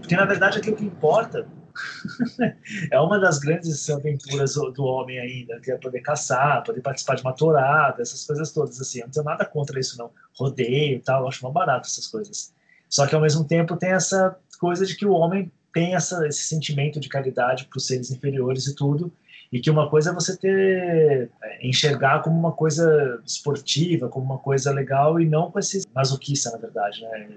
Porque 0.01 0.17
na 0.17 0.25
verdade 0.25 0.57
aquilo 0.57 0.77
que 0.77 0.87
importa 0.87 1.47
é 2.91 3.01
uma 3.01 3.19
das 3.19 3.39
grandes 3.39 3.89
aventuras 3.91 4.55
do 4.55 4.85
homem 4.85 5.19
ainda, 5.19 5.61
que 5.61 5.71
é 5.71 5.77
poder 5.77 6.01
caçar, 6.01 6.63
poder 6.65 6.81
participar 6.81 7.17
de 7.17 7.23
uma 7.23 7.33
tourada, 7.33 8.03
essas 8.03 8.25
coisas 8.25 8.53
todas 8.53 8.81
assim. 8.81 9.01
Eu 9.01 9.07
não 9.07 9.13
tenho 9.13 9.25
nada 9.25 9.45
contra 9.45 9.79
isso 9.79 9.99
não. 9.99 10.11
Rodeio 10.37 10.97
e 10.97 11.01
tal, 11.01 11.23
eu 11.23 11.29
acho 11.29 11.43
mal 11.43 11.53
barato 11.53 11.89
essas 11.89 12.07
coisas. 12.07 12.53
Só 12.89 13.07
que 13.07 13.15
ao 13.15 13.21
mesmo 13.21 13.45
tempo 13.45 13.77
tem 13.77 13.91
essa 13.91 14.37
coisa 14.59 14.85
de 14.87 14.97
que 14.97 15.07
o 15.07 15.13
homem 15.13 15.51
tem 15.73 15.95
essa, 15.95 16.27
esse 16.27 16.45
sentimento 16.45 16.99
de 16.99 17.09
caridade 17.09 17.67
para 17.67 17.77
os 17.77 17.87
seres 17.87 18.11
inferiores 18.11 18.67
e 18.67 18.75
tudo, 18.75 19.13
e 19.51 19.61
que 19.61 19.71
uma 19.71 19.89
coisa 19.89 20.11
é 20.11 20.15
você 20.15 20.37
ter 20.37 21.31
é, 21.43 21.67
enxergar 21.67 22.23
como 22.23 22.39
uma 22.39 22.53
coisa 22.53 23.21
esportiva, 23.25 24.09
como 24.09 24.25
uma 24.25 24.39
coisa 24.39 24.71
legal 24.71 25.21
e 25.21 25.27
não 25.27 25.51
com 25.51 25.59
esse 25.59 25.83
masoquista, 25.95 26.51
na 26.51 26.59
verdade, 26.59 27.03
né? 27.03 27.29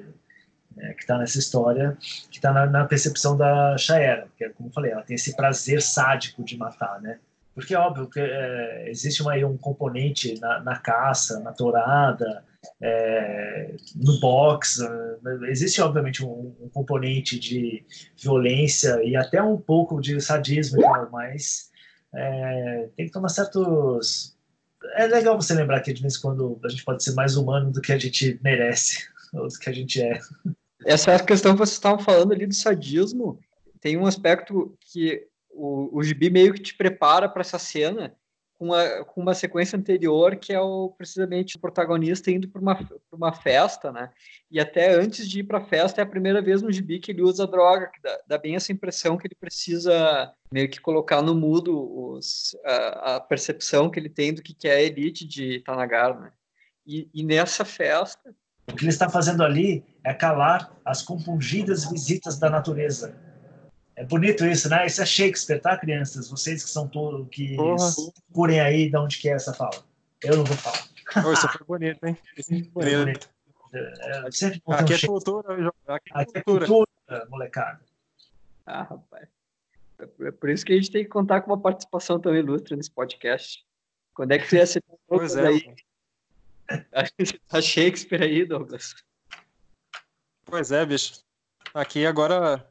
É, 0.78 0.94
que 0.94 1.02
está 1.02 1.18
nessa 1.18 1.38
história, 1.38 1.98
que 2.30 2.38
está 2.38 2.52
na, 2.54 2.66
na, 2.66 2.86
percepção 2.86 3.36
da 3.36 3.78
Shaera, 3.78 4.28
que 4.38 4.46
é 4.46 4.50
como 4.50 4.70
eu 4.70 4.74
falei, 4.74 4.92
ela 4.92 5.04
tem 5.04 5.16
esse 5.16 5.36
prazer 5.36 5.82
sádico 5.82 6.44
de 6.44 6.58
matar, 6.58 7.02
né? 7.02 7.20
Porque 7.54 7.74
é 7.74 7.78
óbvio 7.78 8.10
que 8.10 8.20
é, 8.20 8.90
existe 8.90 9.22
uma, 9.22 9.36
um 9.46 9.58
componente 9.58 10.40
na, 10.40 10.62
na, 10.62 10.78
caça, 10.78 11.40
na 11.42 11.52
tourada, 11.52 12.44
é, 12.82 13.76
no 13.96 14.20
boxe, 14.20 14.82
existe 15.50 15.82
obviamente 15.82 16.24
um, 16.24 16.56
um, 16.62 16.70
componente 16.70 17.38
de 17.38 17.84
violência 18.18 19.04
e 19.04 19.16
até 19.16 19.42
um 19.42 19.58
pouco 19.58 20.00
de 20.00 20.20
sadismo, 20.22 20.82
mas 21.12 21.70
é, 22.14 22.90
tem 22.96 23.06
que 23.08 23.12
tomar 23.12 23.30
certos. 23.30 24.36
É 24.96 25.06
legal 25.08 25.40
você 25.40 25.54
lembrar 25.54 25.82
que 25.82 25.94
de 25.94 26.02
vez 26.02 26.18
em 26.18 26.22
quando 26.22 26.60
a 26.64 26.70
gente 26.70 26.84
pode 26.84 27.04
ser 27.04 27.14
mais 27.14 27.36
humano 27.36 27.72
do 27.72 27.82
que 27.82 27.92
a 27.92 27.98
gente 27.98 28.40
merece, 28.44 29.08
ou 29.34 29.48
do 29.48 29.60
que 29.60 29.70
a 29.70 29.74
gente 29.74 30.02
é. 30.02 30.20
Essa 30.86 31.18
questão 31.24 31.54
que 31.54 31.60
vocês 31.60 31.76
estavam 31.76 32.00
falando 32.00 32.34
ali 32.34 32.46
do 32.46 32.56
sadismo. 32.56 33.40
Tem 33.80 33.98
um 33.98 34.06
aspecto 34.06 34.78
que 34.80 35.28
o, 35.50 35.98
o 35.98 36.04
gibi 36.04 36.30
meio 36.30 36.54
que 36.54 36.62
te 36.62 36.76
prepara 36.76 37.28
para 37.28 37.42
essa 37.42 37.60
cena 37.60 38.16
com 38.62 38.66
uma, 38.66 39.04
com 39.06 39.22
uma 39.22 39.34
sequência 39.34 39.76
anterior 39.76 40.36
que 40.36 40.54
é 40.54 40.62
o 40.62 40.94
precisamente 40.96 41.56
o 41.56 41.60
protagonista 41.60 42.30
indo 42.30 42.48
para 42.48 42.62
uma, 42.62 42.90
uma 43.12 43.34
festa, 43.34 43.92
né? 43.92 44.12
E 44.52 44.60
até 44.60 44.94
antes 44.94 45.28
de 45.28 45.40
ir 45.40 45.44
para 45.46 45.58
a 45.58 45.66
festa 45.66 46.00
é 46.00 46.04
a 46.04 46.08
primeira 46.08 46.44
vez 46.44 46.62
no 46.62 46.72
gibi 46.72 47.00
que 47.00 47.12
ele 47.12 47.24
usa 47.24 47.48
droga, 47.48 47.88
que 47.88 48.00
dá, 48.00 48.22
dá 48.28 48.38
bem 48.38 48.56
essa 48.56 48.72
impressão 48.72 49.18
que 49.18 49.26
ele 49.26 49.34
precisa 49.34 50.32
meio 50.54 50.70
que 50.70 50.80
colocar 50.80 51.24
no 51.24 51.34
mudo 51.34 52.14
os, 52.14 52.56
a, 52.64 53.16
a, 53.16 53.20
percepção 53.20 53.90
que 53.90 54.00
ele 54.00 54.10
tem 54.10 54.32
do 54.32 54.44
que, 54.44 54.54
que 54.54 54.68
é 54.68 54.76
a 54.76 54.82
elite 54.84 55.26
de 55.26 55.62
Tanagar, 55.62 56.20
né? 56.20 56.32
E, 56.86 57.10
e 57.12 57.24
nessa 57.24 57.66
festa 57.66 58.32
o 58.72 58.76
que 58.76 58.84
ele 58.84 58.90
está 58.90 59.10
fazendo 59.10 59.44
ali 59.44 59.84
é 60.04 60.14
calar 60.14 60.72
as 60.84 61.02
compungidas 61.02 61.90
visitas 61.90 62.40
da 62.40 62.50
natureza 62.50 63.16
é 64.02 64.06
bonito 64.06 64.44
isso, 64.46 64.68
né? 64.68 64.88
Isso 64.88 65.00
é 65.00 65.06
Shakespeare, 65.06 65.60
tá, 65.60 65.78
crianças? 65.78 66.28
Vocês 66.28 66.64
que 66.64 66.70
são 66.72 66.88
todos 66.88 67.28
que 67.30 67.56
curem 68.34 68.60
aí 68.60 68.90
de 68.90 68.98
onde 68.98 69.20
que 69.20 69.30
é 69.30 69.34
essa 69.34 69.54
fala. 69.54 69.84
Eu 70.24 70.38
não 70.38 70.44
vou 70.44 70.58
falar. 70.58 70.88
Oh, 71.24 71.32
isso 71.32 71.48
foi 71.48 71.68
bonito, 71.68 72.04
hein? 72.06 72.18
Isso 72.36 72.72
foi 72.72 72.96
bonito. 72.96 73.30
É, 73.74 74.28
é, 74.28 74.32
sempre 74.32 74.60
aqui, 74.68 74.94
um 74.94 74.96
é 74.96 75.08
cultura, 75.08 75.54
aqui, 75.54 75.64
é 75.88 75.94
aqui 76.20 76.38
é 76.38 76.42
cultura, 76.42 76.66
cultura, 76.66 77.28
molecada. 77.30 77.80
Ah, 78.66 78.84
rapaz. 78.84 79.28
É 80.00 80.32
por 80.32 80.50
isso 80.50 80.66
que 80.66 80.74
a 80.74 80.76
gente 80.76 80.90
tem 80.90 81.04
que 81.04 81.10
contar 81.10 81.42
com 81.42 81.52
uma 81.52 81.62
participação 81.62 82.20
tão 82.20 82.36
ilustre 82.36 82.76
nesse 82.76 82.90
podcast. 82.90 83.64
Quando 84.16 84.32
é 84.32 84.40
que 84.40 84.48
você 84.48 84.58
ia 84.58 84.66
ser 84.66 84.84
pois 85.08 85.36
é, 85.36 85.48
aí? 85.48 85.76
Tá 87.48 87.62
Shakespeare 87.62 88.24
aí, 88.24 88.46
Douglas. 88.46 88.96
Pois 90.46 90.72
é, 90.72 90.86
bicho. 90.86 91.24
Aqui 91.74 92.06
agora 92.06 92.68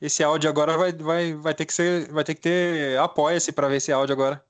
esse 0.00 0.22
áudio 0.24 0.48
agora 0.48 0.76
vai, 0.78 0.92
vai, 0.92 1.34
vai 1.34 1.54
ter 1.54 1.66
que 1.66 1.74
ser, 1.74 2.10
vai 2.10 2.24
ter 2.24 2.34
que 2.34 2.40
ter 2.40 2.98
apoia-se 2.98 3.52
para 3.52 3.68
ver 3.68 3.76
esse 3.76 3.92
áudio 3.92 4.14
agora. 4.14 4.42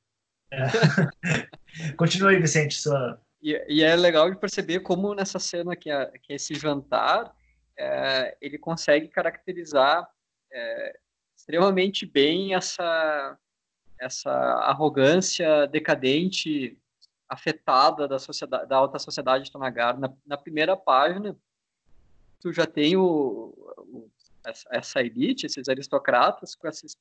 É. 0.52 0.60
Continua 1.96 2.30
aí, 2.30 2.40
Vicente. 2.40 2.76
Sua... 2.76 3.20
E, 3.42 3.60
e, 3.68 3.82
é 3.82 3.96
legal 3.96 4.30
de 4.30 4.38
perceber 4.38 4.80
como 4.80 5.14
nessa 5.14 5.38
cena 5.38 5.74
que 5.74 5.90
é, 5.90 6.06
que 6.22 6.34
esse 6.34 6.54
jantar, 6.54 7.34
é, 7.76 8.36
ele 8.40 8.58
consegue 8.58 9.08
caracterizar 9.08 10.08
é, 10.52 10.98
extremamente 11.36 12.06
bem 12.06 12.54
essa, 12.54 13.36
essa 13.98 14.30
arrogância 14.30 15.66
decadente, 15.66 16.78
afetada 17.30 18.08
da, 18.08 18.18
sociedade, 18.18 18.66
da 18.68 18.76
alta 18.76 18.98
sociedade 18.98 19.44
de 19.44 19.52
Tonagar. 19.52 19.98
Na, 19.98 20.12
na 20.26 20.36
primeira 20.36 20.76
página, 20.76 21.36
tu 22.40 22.52
já 22.52 22.66
tem 22.66 22.96
o, 22.96 23.54
o 23.78 24.10
essa, 24.44 24.68
essa 24.72 25.00
elite, 25.00 25.46
esses 25.46 25.68
aristocratas, 25.68 26.56
com 26.56 26.66
esses, 26.66 26.96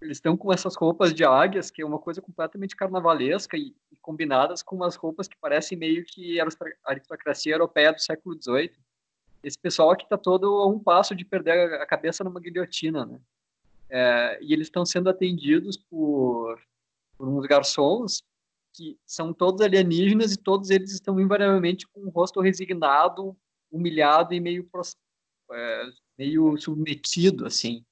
eles 0.00 0.18
estão 0.18 0.36
com 0.36 0.52
essas 0.52 0.76
roupas 0.76 1.12
de 1.12 1.24
águias, 1.24 1.70
que 1.70 1.82
é 1.82 1.86
uma 1.86 1.98
coisa 1.98 2.22
completamente 2.22 2.76
carnavalesca 2.76 3.56
e, 3.56 3.74
e 3.90 3.96
combinadas 3.96 4.62
com 4.62 4.76
umas 4.76 4.94
roupas 4.94 5.26
que 5.26 5.36
parecem 5.36 5.76
meio 5.76 6.04
que 6.04 6.38
aristocracia 6.84 7.54
europeia 7.54 7.92
do 7.92 8.00
século 8.00 8.40
XVIII. 8.40 8.72
Esse 9.42 9.58
pessoal 9.58 9.90
aqui 9.90 10.04
está 10.04 10.16
todo 10.16 10.46
a 10.46 10.66
um 10.66 10.78
passo 10.78 11.16
de 11.16 11.24
perder 11.24 11.74
a 11.74 11.86
cabeça 11.86 12.22
numa 12.22 12.40
guilhotina, 12.40 13.04
né? 13.04 13.20
É, 13.90 14.38
e 14.40 14.52
eles 14.52 14.68
estão 14.68 14.84
sendo 14.84 15.10
atendidos 15.10 15.76
por, 15.76 16.58
por 17.16 17.28
uns 17.28 17.46
garçons 17.46 18.24
que 18.74 18.98
são 19.06 19.32
todos 19.32 19.60
alienígenas 19.60 20.32
e 20.32 20.36
todos 20.36 20.68
eles 20.68 20.92
estão 20.92 21.18
invariavelmente 21.20 21.86
com 21.88 22.00
o 22.00 22.10
rosto 22.10 22.40
resignado, 22.40 23.36
humilhado 23.70 24.34
e 24.34 24.40
meio 24.40 24.68
é, 25.52 25.82
meio 26.18 26.56
submetido, 26.58 27.46
assim. 27.46 27.84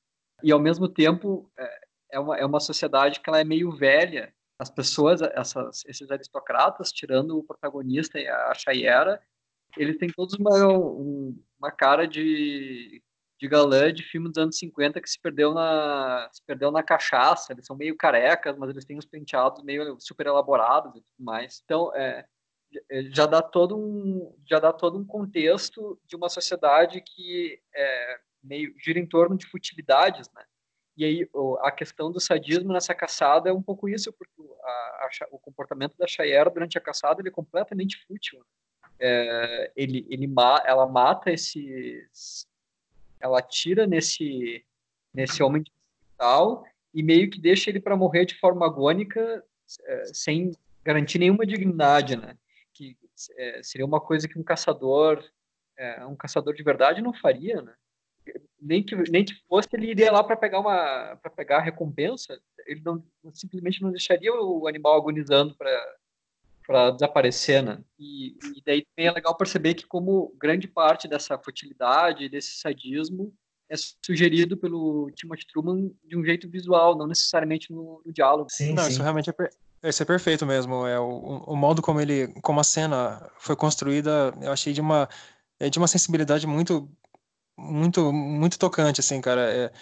E, 0.42 0.50
ao 0.50 0.58
mesmo 0.58 0.88
tempo, 0.88 1.50
é, 1.56 1.80
é 2.12 2.20
uma, 2.20 2.36
é 2.36 2.44
uma 2.44 2.60
sociedade 2.60 3.20
que 3.20 3.30
ela 3.30 3.40
é 3.40 3.44
meio 3.44 3.70
velha. 3.70 4.34
As 4.58 4.70
pessoas, 4.70 5.22
essas, 5.22 5.84
esses 5.86 6.10
aristocratas, 6.10 6.92
tirando 6.92 7.38
o 7.38 7.44
protagonista 7.44 8.18
e 8.18 8.26
a 8.28 8.52
Chayera, 8.54 9.20
eles 9.76 9.96
têm 9.96 10.08
todos 10.08 10.34
uma, 10.34 10.50
uma 11.58 11.70
cara 11.70 12.06
de, 12.06 13.02
de 13.42 13.48
galã 13.48 13.92
de 13.92 14.04
filme 14.04 14.28
dos 14.28 14.38
anos 14.38 14.56
50 14.56 15.00
que 15.00 15.10
se 15.10 15.18
perdeu 15.20 15.52
na 15.52 16.28
se 16.30 16.40
perdeu 16.46 16.70
na 16.70 16.80
cachaça. 16.80 17.52
Eles 17.52 17.66
são 17.66 17.74
meio 17.76 17.96
carecas, 17.96 18.56
mas 18.56 18.70
eles 18.70 18.84
têm 18.84 18.96
os 18.96 19.04
penteados 19.04 19.64
meio 19.64 19.98
super 19.98 20.28
elaborados 20.28 20.92
e 20.92 21.00
tudo 21.00 21.24
mais. 21.24 21.60
Então, 21.64 21.92
é, 21.92 22.24
é, 22.88 23.02
já 23.10 23.26
dá 23.26 23.42
todo 23.42 23.76
um 23.76 24.32
já 24.48 24.60
dá 24.60 24.72
todo 24.72 24.96
um 24.96 25.04
contexto 25.04 26.00
de 26.06 26.14
uma 26.14 26.28
sociedade 26.28 27.00
que 27.00 27.60
é, 27.74 28.20
meio 28.44 28.72
gira 28.78 29.00
em 29.00 29.06
torno 29.06 29.36
de 29.36 29.46
futilidades, 29.46 30.30
né? 30.32 30.44
E 30.96 31.04
aí 31.04 31.28
a 31.62 31.72
questão 31.72 32.12
do 32.12 32.20
sadismo 32.20 32.72
nessa 32.72 32.94
caçada 32.94 33.50
é 33.50 33.52
um 33.52 33.62
pouco 33.62 33.88
isso, 33.88 34.12
porque 34.12 34.40
a, 34.62 34.70
a, 34.70 35.08
o 35.32 35.38
comportamento 35.38 35.96
da 35.96 36.06
Chayera 36.06 36.48
durante 36.48 36.78
a 36.78 36.80
caçada 36.80 37.20
ele 37.20 37.30
é 37.30 37.32
completamente 37.32 37.96
fútil. 38.06 38.38
Né? 38.38 38.44
É, 39.00 39.72
ele, 39.74 40.06
ele, 40.08 40.32
ela 40.64 40.86
mata 40.86 41.32
esses, 41.32 42.46
ela 43.22 43.38
atira 43.38 43.86
nesse 43.86 44.64
nesse 45.14 45.42
homem 45.42 45.62
de 45.62 45.70
hospital 45.70 46.64
e 46.92 47.02
meio 47.02 47.30
que 47.30 47.40
deixa 47.40 47.70
ele 47.70 47.80
para 47.80 47.96
morrer 47.96 48.24
de 48.24 48.38
forma 48.38 48.64
agônica, 48.66 49.44
é, 49.84 50.04
sem 50.06 50.52
garantir 50.82 51.18
nenhuma 51.18 51.46
dignidade, 51.46 52.16
né? 52.16 52.36
que 52.72 52.96
é, 53.36 53.62
seria 53.62 53.86
uma 53.86 54.00
coisa 54.00 54.26
que 54.26 54.38
um 54.38 54.42
caçador, 54.42 55.22
é, 55.76 56.04
um 56.06 56.16
caçador 56.16 56.54
de 56.54 56.62
verdade 56.62 57.02
não 57.02 57.12
faria, 57.12 57.60
né? 57.62 57.74
Nem 58.60 58.82
que 58.82 58.94
nem 59.10 59.24
que 59.24 59.34
fosse 59.48 59.68
ele 59.72 59.90
iria 59.90 60.12
lá 60.12 60.22
para 60.22 60.36
pegar 60.36 60.60
uma 60.60 61.16
para 61.16 61.30
pegar 61.30 61.58
a 61.58 61.62
recompensa, 61.62 62.40
ele 62.66 62.80
não 62.80 63.04
simplesmente 63.32 63.82
não 63.82 63.90
deixaria 63.90 64.32
o 64.32 64.68
animal 64.68 64.96
agonizando 64.96 65.56
para 65.56 65.96
para 66.66 66.90
desaparecer, 66.90 67.62
né? 67.62 67.78
E, 67.98 68.36
e 68.56 68.62
daí 68.64 68.84
também 68.84 69.10
é 69.10 69.12
legal 69.12 69.36
perceber 69.36 69.74
que 69.74 69.86
como 69.86 70.34
grande 70.38 70.68
parte 70.68 71.08
dessa 71.08 71.38
futilidade, 71.38 72.28
desse 72.28 72.58
sadismo 72.58 73.32
é 73.68 73.74
sugerido 74.04 74.56
pelo 74.56 75.10
Timothy 75.14 75.46
Truman 75.46 75.90
de 76.04 76.16
um 76.16 76.24
jeito 76.24 76.48
visual, 76.48 76.96
não 76.96 77.06
necessariamente 77.06 77.72
no, 77.72 78.02
no 78.04 78.12
diálogo. 78.12 78.50
Sim, 78.50 78.74
não, 78.74 78.84
sim. 78.84 78.90
isso 78.90 79.02
realmente 79.02 79.30
é, 79.30 79.34
esse 79.82 80.02
é 80.02 80.06
perfeito 80.06 80.44
mesmo. 80.44 80.86
É 80.86 81.00
o, 81.00 81.44
o 81.46 81.56
modo 81.56 81.80
como 81.80 82.00
ele, 82.00 82.28
como 82.42 82.60
a 82.60 82.64
cena 82.64 83.30
foi 83.38 83.56
construída, 83.56 84.34
eu 84.42 84.52
achei 84.52 84.72
de 84.72 84.80
uma 84.80 85.08
é 85.58 85.70
de 85.70 85.78
uma 85.78 85.88
sensibilidade 85.88 86.46
muito 86.46 86.88
muito 87.56 88.12
muito 88.12 88.58
tocante 88.58 89.00
assim, 89.00 89.20
cara. 89.20 89.42
É, 89.50 89.72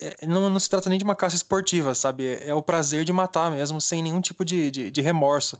é, 0.00 0.26
não, 0.26 0.50
não 0.50 0.60
se 0.60 0.68
trata 0.68 0.88
nem 0.88 0.98
de 0.98 1.04
uma 1.04 1.16
caça 1.16 1.36
esportiva, 1.36 1.94
sabe? 1.94 2.26
É, 2.26 2.48
é 2.48 2.54
o 2.54 2.62
prazer 2.62 3.04
de 3.04 3.12
matar 3.12 3.50
mesmo, 3.50 3.80
sem 3.80 4.02
nenhum 4.02 4.20
tipo 4.20 4.44
de, 4.44 4.70
de, 4.70 4.90
de 4.90 5.00
remorso. 5.00 5.58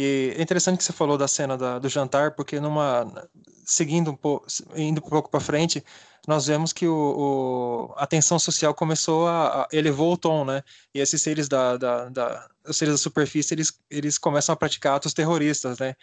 E 0.00 0.32
é 0.36 0.40
interessante 0.40 0.78
que 0.78 0.84
você 0.84 0.92
falou 0.92 1.18
da 1.18 1.26
cena 1.26 1.58
da, 1.58 1.80
do 1.80 1.88
jantar, 1.88 2.30
porque 2.36 2.60
numa 2.60 3.28
seguindo 3.66 4.12
um 4.12 4.16
pouco, 4.16 4.46
indo 4.76 5.04
um 5.04 5.08
pouco 5.08 5.28
para 5.28 5.40
frente, 5.40 5.84
nós 6.24 6.46
vemos 6.46 6.72
que 6.72 6.86
o, 6.86 6.94
o, 6.94 7.94
a 7.96 8.06
tensão 8.06 8.38
social 8.38 8.72
começou 8.72 9.26
a, 9.26 9.62
a, 9.62 9.68
elevou 9.72 10.12
o 10.12 10.16
tom, 10.16 10.44
né? 10.44 10.62
E 10.94 11.00
esses 11.00 11.20
seres 11.20 11.48
da, 11.48 11.76
da, 11.76 12.08
da 12.10 12.48
os 12.64 12.76
seres 12.76 12.94
da 12.94 12.98
superfície, 12.98 13.54
eles, 13.54 13.72
eles 13.90 14.18
começam 14.18 14.52
a 14.52 14.56
praticar 14.56 14.94
atos 14.94 15.12
terroristas, 15.12 15.80
né? 15.80 15.96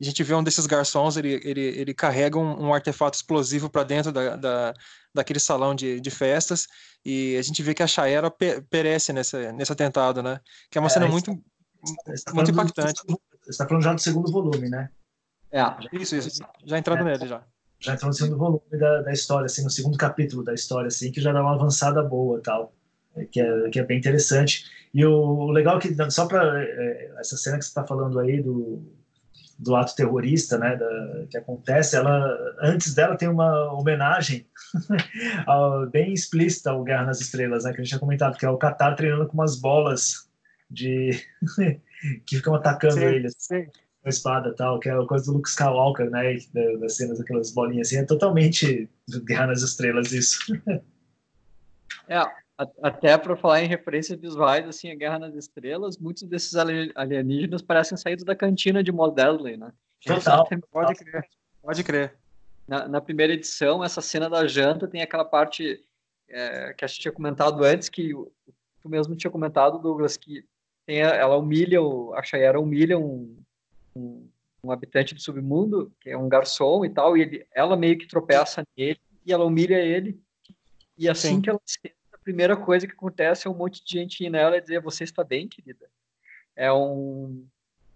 A 0.00 0.04
gente 0.04 0.22
vê 0.22 0.32
um 0.32 0.44
desses 0.44 0.64
garçons, 0.64 1.16
ele, 1.16 1.40
ele, 1.42 1.60
ele 1.60 1.92
carrega 1.92 2.38
um, 2.38 2.68
um 2.68 2.72
artefato 2.72 3.16
explosivo 3.16 3.68
para 3.68 3.82
dentro 3.82 4.12
da, 4.12 4.36
da, 4.36 4.74
daquele 5.12 5.40
salão 5.40 5.74
de, 5.74 6.00
de 6.00 6.10
festas, 6.10 6.68
e 7.04 7.36
a 7.36 7.42
gente 7.42 7.64
vê 7.64 7.74
que 7.74 7.82
a 7.82 7.88
Shaera 7.88 8.32
perece 8.70 9.12
nessa, 9.12 9.50
nesse 9.50 9.72
atentado, 9.72 10.22
né? 10.22 10.40
Que 10.70 10.78
é 10.78 10.80
uma 10.80 10.86
é, 10.86 10.90
cena 10.90 11.08
muito, 11.08 11.36
tá 12.24 12.32
muito 12.32 12.52
impactante. 12.52 13.04
Do, 13.04 13.20
você 13.52 13.62
está 13.62 13.66
falando 13.66 13.84
já 13.84 13.92
do 13.92 14.00
segundo 14.00 14.30
volume, 14.30 14.68
né? 14.68 14.90
É. 15.52 15.62
Isso, 15.92 16.16
isso. 16.16 16.42
Já 16.64 16.78
entrando 16.78 17.00
é, 17.00 17.04
nele, 17.04 17.26
já. 17.26 17.42
Já 17.80 17.94
entrou 17.94 18.08
no 18.08 18.14
segundo 18.14 18.38
volume 18.38 18.78
da, 18.78 19.02
da 19.02 19.12
história, 19.12 19.46
assim, 19.46 19.64
no 19.64 19.70
segundo 19.70 19.96
capítulo 19.96 20.44
da 20.44 20.52
história, 20.52 20.88
assim, 20.88 21.10
que 21.10 21.20
já 21.20 21.32
dá 21.32 21.40
uma 21.40 21.54
avançada 21.54 22.02
boa 22.02 22.40
tal. 22.42 22.74
Que 23.32 23.40
é, 23.40 23.70
que 23.70 23.80
é 23.80 23.84
bem 23.84 23.98
interessante. 23.98 24.64
E 24.94 25.04
o, 25.04 25.12
o 25.12 25.50
legal 25.50 25.78
é 25.78 25.80
que, 25.80 26.10
só 26.10 26.26
para 26.26 26.62
é, 26.62 27.12
essa 27.18 27.36
cena 27.36 27.58
que 27.58 27.64
você 27.64 27.70
está 27.70 27.84
falando 27.84 28.18
aí 28.20 28.40
do, 28.40 28.82
do 29.58 29.74
ato 29.76 29.94
terrorista, 29.94 30.56
né, 30.58 30.76
da, 30.76 31.26
que 31.28 31.36
acontece, 31.36 31.96
ela 31.96 32.56
antes 32.60 32.94
dela 32.94 33.16
tem 33.16 33.28
uma 33.28 33.72
homenagem 33.72 34.46
bem 35.92 36.12
explícita 36.12 36.70
ao 36.70 36.82
Guerra 36.82 37.06
nas 37.06 37.20
Estrelas, 37.20 37.64
né, 37.64 37.72
que 37.72 37.80
a 37.80 37.84
gente 37.84 37.90
tinha 37.90 38.00
comentado, 38.00 38.38
que 38.38 38.46
é 38.46 38.50
o 38.50 38.58
Qatar 38.58 38.96
treinando 38.96 39.26
com 39.26 39.34
umas 39.34 39.60
bolas 39.60 40.29
de 40.70 41.10
que 42.26 42.36
ficam 42.36 42.54
atacando 42.54 42.94
sim, 42.94 43.04
ele 43.04 43.26
assim, 43.26 43.64
com 43.64 44.06
a 44.06 44.08
espada 44.08 44.54
tal, 44.54 44.78
que 44.78 44.88
é 44.88 44.92
a 44.92 45.06
coisa 45.06 45.26
do 45.26 45.32
Luke 45.32 45.48
Skywalker, 45.48 46.10
né, 46.10 46.36
das 46.80 46.96
cenas 46.96 47.20
aquelas 47.20 47.52
bolinhas 47.52 47.88
assim, 47.88 47.98
é 47.98 48.04
totalmente 48.04 48.88
Guerra 49.24 49.48
nas 49.48 49.62
Estrelas 49.62 50.12
isso. 50.12 50.40
É, 52.08 52.18
até 52.82 53.16
para 53.16 53.36
falar 53.36 53.62
em 53.62 53.68
referências 53.68 54.18
visuais, 54.18 54.66
assim, 54.68 54.90
a 54.90 54.94
Guerra 54.94 55.18
nas 55.18 55.34
Estrelas, 55.34 55.96
muitos 55.96 56.24
desses 56.24 56.54
alienígenas 56.94 57.62
parecem 57.62 57.96
saídos 57.96 58.24
da 58.24 58.36
cantina 58.36 58.82
de 58.82 58.92
Modelly, 58.92 59.56
né? 59.56 59.72
Total. 60.04 60.48
Pode 60.70 60.94
crer. 60.96 61.28
Pode 61.62 61.84
crer. 61.84 62.14
Na, 62.66 62.86
na, 62.88 63.00
primeira 63.00 63.32
edição, 63.32 63.82
essa 63.82 64.00
cena 64.00 64.28
da 64.28 64.46
janta 64.46 64.86
tem 64.86 65.02
aquela 65.02 65.24
parte 65.24 65.82
é, 66.28 66.72
que 66.74 66.84
a 66.84 66.88
gente 66.88 67.00
tinha 67.00 67.12
comentado 67.12 67.64
antes, 67.64 67.88
que 67.88 68.12
tu 68.80 68.88
mesmo 68.88 69.16
tinha 69.16 69.30
comentado, 69.30 69.78
Douglas, 69.78 70.16
que 70.16 70.44
tem 70.86 71.02
a, 71.02 71.08
ela 71.08 71.36
humilha, 71.36 71.82
o, 71.82 72.14
a 72.14 72.22
Chayera 72.22 72.60
humilha 72.60 72.98
um, 72.98 73.36
um, 73.94 74.28
um, 74.64 74.72
habitante 74.72 75.14
do 75.14 75.20
submundo, 75.20 75.92
que 76.00 76.10
é 76.10 76.16
um 76.16 76.28
garçom 76.28 76.84
e 76.84 76.90
tal, 76.90 77.16
e 77.16 77.22
ele, 77.22 77.46
ela 77.54 77.76
meio 77.76 77.98
que 77.98 78.06
tropeça 78.06 78.62
nele, 78.76 79.00
e 79.24 79.32
ela 79.32 79.44
humilha 79.44 79.78
ele, 79.78 80.20
e 80.96 81.08
assim 81.08 81.36
Sim. 81.36 81.40
que 81.40 81.50
ela 81.50 81.60
primeira 82.22 82.56
coisa 82.56 82.86
que 82.86 82.92
acontece 82.92 83.46
é 83.46 83.50
um 83.50 83.54
monte 83.54 83.84
de 83.84 83.98
gente 83.98 84.24
ir 84.24 84.30
nela 84.30 84.56
e 84.56 84.60
dizer: 84.60 84.80
Você 84.80 85.04
está 85.04 85.24
bem, 85.24 85.48
querida? 85.48 85.90
É 86.54 86.72
um. 86.72 87.46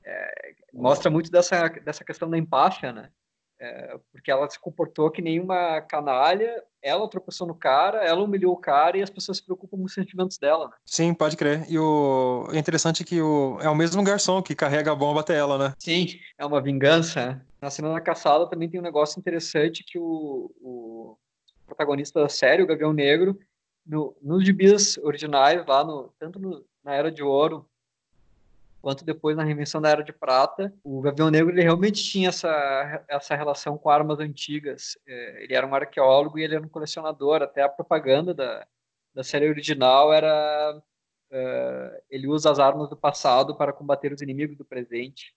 É, 0.04 0.54
mostra 0.72 1.10
muito 1.10 1.30
dessa, 1.30 1.68
dessa 1.68 2.04
questão 2.04 2.28
da 2.28 2.36
empáfia, 2.36 2.92
né? 2.92 3.10
É, 3.58 3.98
porque 4.12 4.30
ela 4.30 4.48
se 4.50 4.58
comportou 4.58 5.10
que 5.10 5.22
nem 5.22 5.40
uma 5.40 5.80
canalha, 5.80 6.62
ela 6.84 7.08
tropeçou 7.08 7.46
no 7.46 7.54
cara, 7.54 8.04
ela 8.04 8.22
humilhou 8.22 8.52
o 8.52 8.58
cara 8.58 8.98
e 8.98 9.02
as 9.02 9.08
pessoas 9.08 9.38
se 9.38 9.44
preocupam 9.44 9.78
com 9.78 9.84
os 9.84 9.94
sentimentos 9.94 10.36
dela, 10.36 10.66
né? 10.66 10.72
Sim, 10.84 11.14
pode 11.14 11.34
crer. 11.34 11.64
E 11.68 11.78
o 11.78 12.46
é 12.52 12.58
interessante 12.58 13.02
que 13.02 13.22
o 13.22 13.58
é 13.62 13.68
o 13.70 13.74
mesmo 13.74 14.04
garçom 14.04 14.42
que 14.42 14.54
carrega 14.54 14.92
a 14.92 14.94
bomba 14.94 15.20
até 15.20 15.34
ela, 15.34 15.56
né? 15.56 15.74
Sim, 15.78 16.06
é 16.36 16.44
uma 16.44 16.60
vingança. 16.60 17.40
Na 17.60 17.70
cena 17.70 17.90
da 17.94 18.00
caçada 18.00 18.46
também 18.46 18.68
tem 18.68 18.78
um 18.78 18.82
negócio 18.82 19.18
interessante 19.18 19.82
que 19.82 19.98
o, 19.98 20.52
o 20.60 21.16
protagonista 21.66 22.20
da 22.20 22.28
série, 22.28 22.62
o 22.62 22.66
Gavião 22.66 22.92
Negro, 22.92 23.38
no, 23.86 24.14
nos 24.20 24.44
gibis 24.44 24.98
originais, 24.98 25.64
lá 25.66 25.82
no, 25.82 26.12
tanto 26.18 26.38
no, 26.38 26.62
na 26.84 26.94
Era 26.94 27.10
de 27.10 27.22
Ouro 27.22 27.66
quanto 28.84 29.02
depois 29.02 29.34
na 29.34 29.42
reinvenção 29.42 29.80
da 29.80 29.88
Era 29.88 30.04
de 30.04 30.12
Prata, 30.12 30.70
o 30.84 31.00
Gavião 31.00 31.30
Negro 31.30 31.50
ele 31.50 31.62
realmente 31.62 32.04
tinha 32.04 32.28
essa, 32.28 33.02
essa 33.08 33.34
relação 33.34 33.78
com 33.78 33.88
armas 33.88 34.20
antigas. 34.20 34.98
É, 35.06 35.42
ele 35.42 35.54
era 35.54 35.66
um 35.66 35.74
arqueólogo 35.74 36.38
e 36.38 36.42
ele 36.44 36.54
era 36.54 36.62
um 36.62 36.68
colecionador. 36.68 37.40
Até 37.40 37.62
a 37.62 37.68
propaganda 37.68 38.34
da, 38.34 38.66
da 39.14 39.24
série 39.24 39.48
original 39.48 40.12
era 40.12 40.78
uh, 41.32 42.02
ele 42.10 42.28
usa 42.28 42.50
as 42.50 42.58
armas 42.58 42.90
do 42.90 42.96
passado 42.96 43.56
para 43.56 43.72
combater 43.72 44.12
os 44.12 44.20
inimigos 44.20 44.58
do 44.58 44.66
presente. 44.66 45.34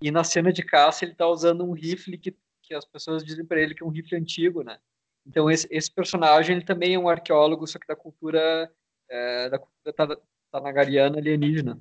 E 0.00 0.12
na 0.12 0.22
cena 0.22 0.52
de 0.52 0.62
caça 0.62 1.04
ele 1.04 1.10
está 1.10 1.26
usando 1.26 1.64
um 1.64 1.72
rifle 1.72 2.16
que, 2.16 2.36
que 2.62 2.72
as 2.72 2.84
pessoas 2.84 3.24
dizem 3.24 3.44
para 3.44 3.60
ele 3.60 3.74
que 3.74 3.82
é 3.82 3.86
um 3.86 3.90
rifle 3.90 4.16
antigo, 4.16 4.62
né? 4.62 4.78
Então 5.26 5.50
esse, 5.50 5.66
esse, 5.72 5.90
personagem 5.90 6.54
ele 6.54 6.64
também 6.64 6.94
é 6.94 6.98
um 7.00 7.08
arqueólogo, 7.08 7.66
só 7.66 7.80
que 7.80 7.86
da 7.88 7.96
cultura 7.96 8.72
é, 9.10 9.50
da 9.50 9.58
cultura 9.58 10.20
tanagariana 10.52 11.18
alienígena. 11.18 11.80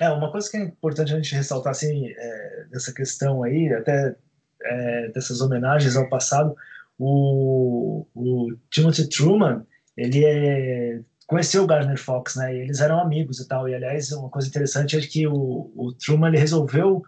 É, 0.00 0.10
uma 0.10 0.30
coisa 0.30 0.50
que 0.50 0.56
é 0.56 0.62
importante 0.62 1.12
a 1.12 1.16
gente 1.16 1.34
ressaltar 1.34 1.70
assim, 1.70 2.08
é, 2.08 2.66
dessa 2.70 2.92
questão 2.92 3.42
aí, 3.42 3.72
até 3.72 4.14
é, 4.62 5.08
dessas 5.08 5.40
homenagens 5.40 5.96
ao 5.96 6.08
passado, 6.08 6.54
o, 6.98 8.06
o 8.14 8.56
Timothy 8.70 9.08
Truman, 9.08 9.64
ele 9.96 10.24
é, 10.24 11.00
conheceu 11.26 11.64
o 11.64 11.66
Gardner 11.66 11.98
Fox, 11.98 12.36
né? 12.36 12.54
E 12.54 12.60
eles 12.60 12.80
eram 12.80 13.00
amigos 13.00 13.40
e 13.40 13.48
tal. 13.48 13.68
E 13.68 13.74
aliás, 13.74 14.12
uma 14.12 14.28
coisa 14.28 14.48
interessante 14.48 14.96
é 14.96 15.00
que 15.00 15.26
o, 15.26 15.72
o 15.74 15.92
Truman 15.94 16.28
ele 16.28 16.38
resolveu 16.38 17.02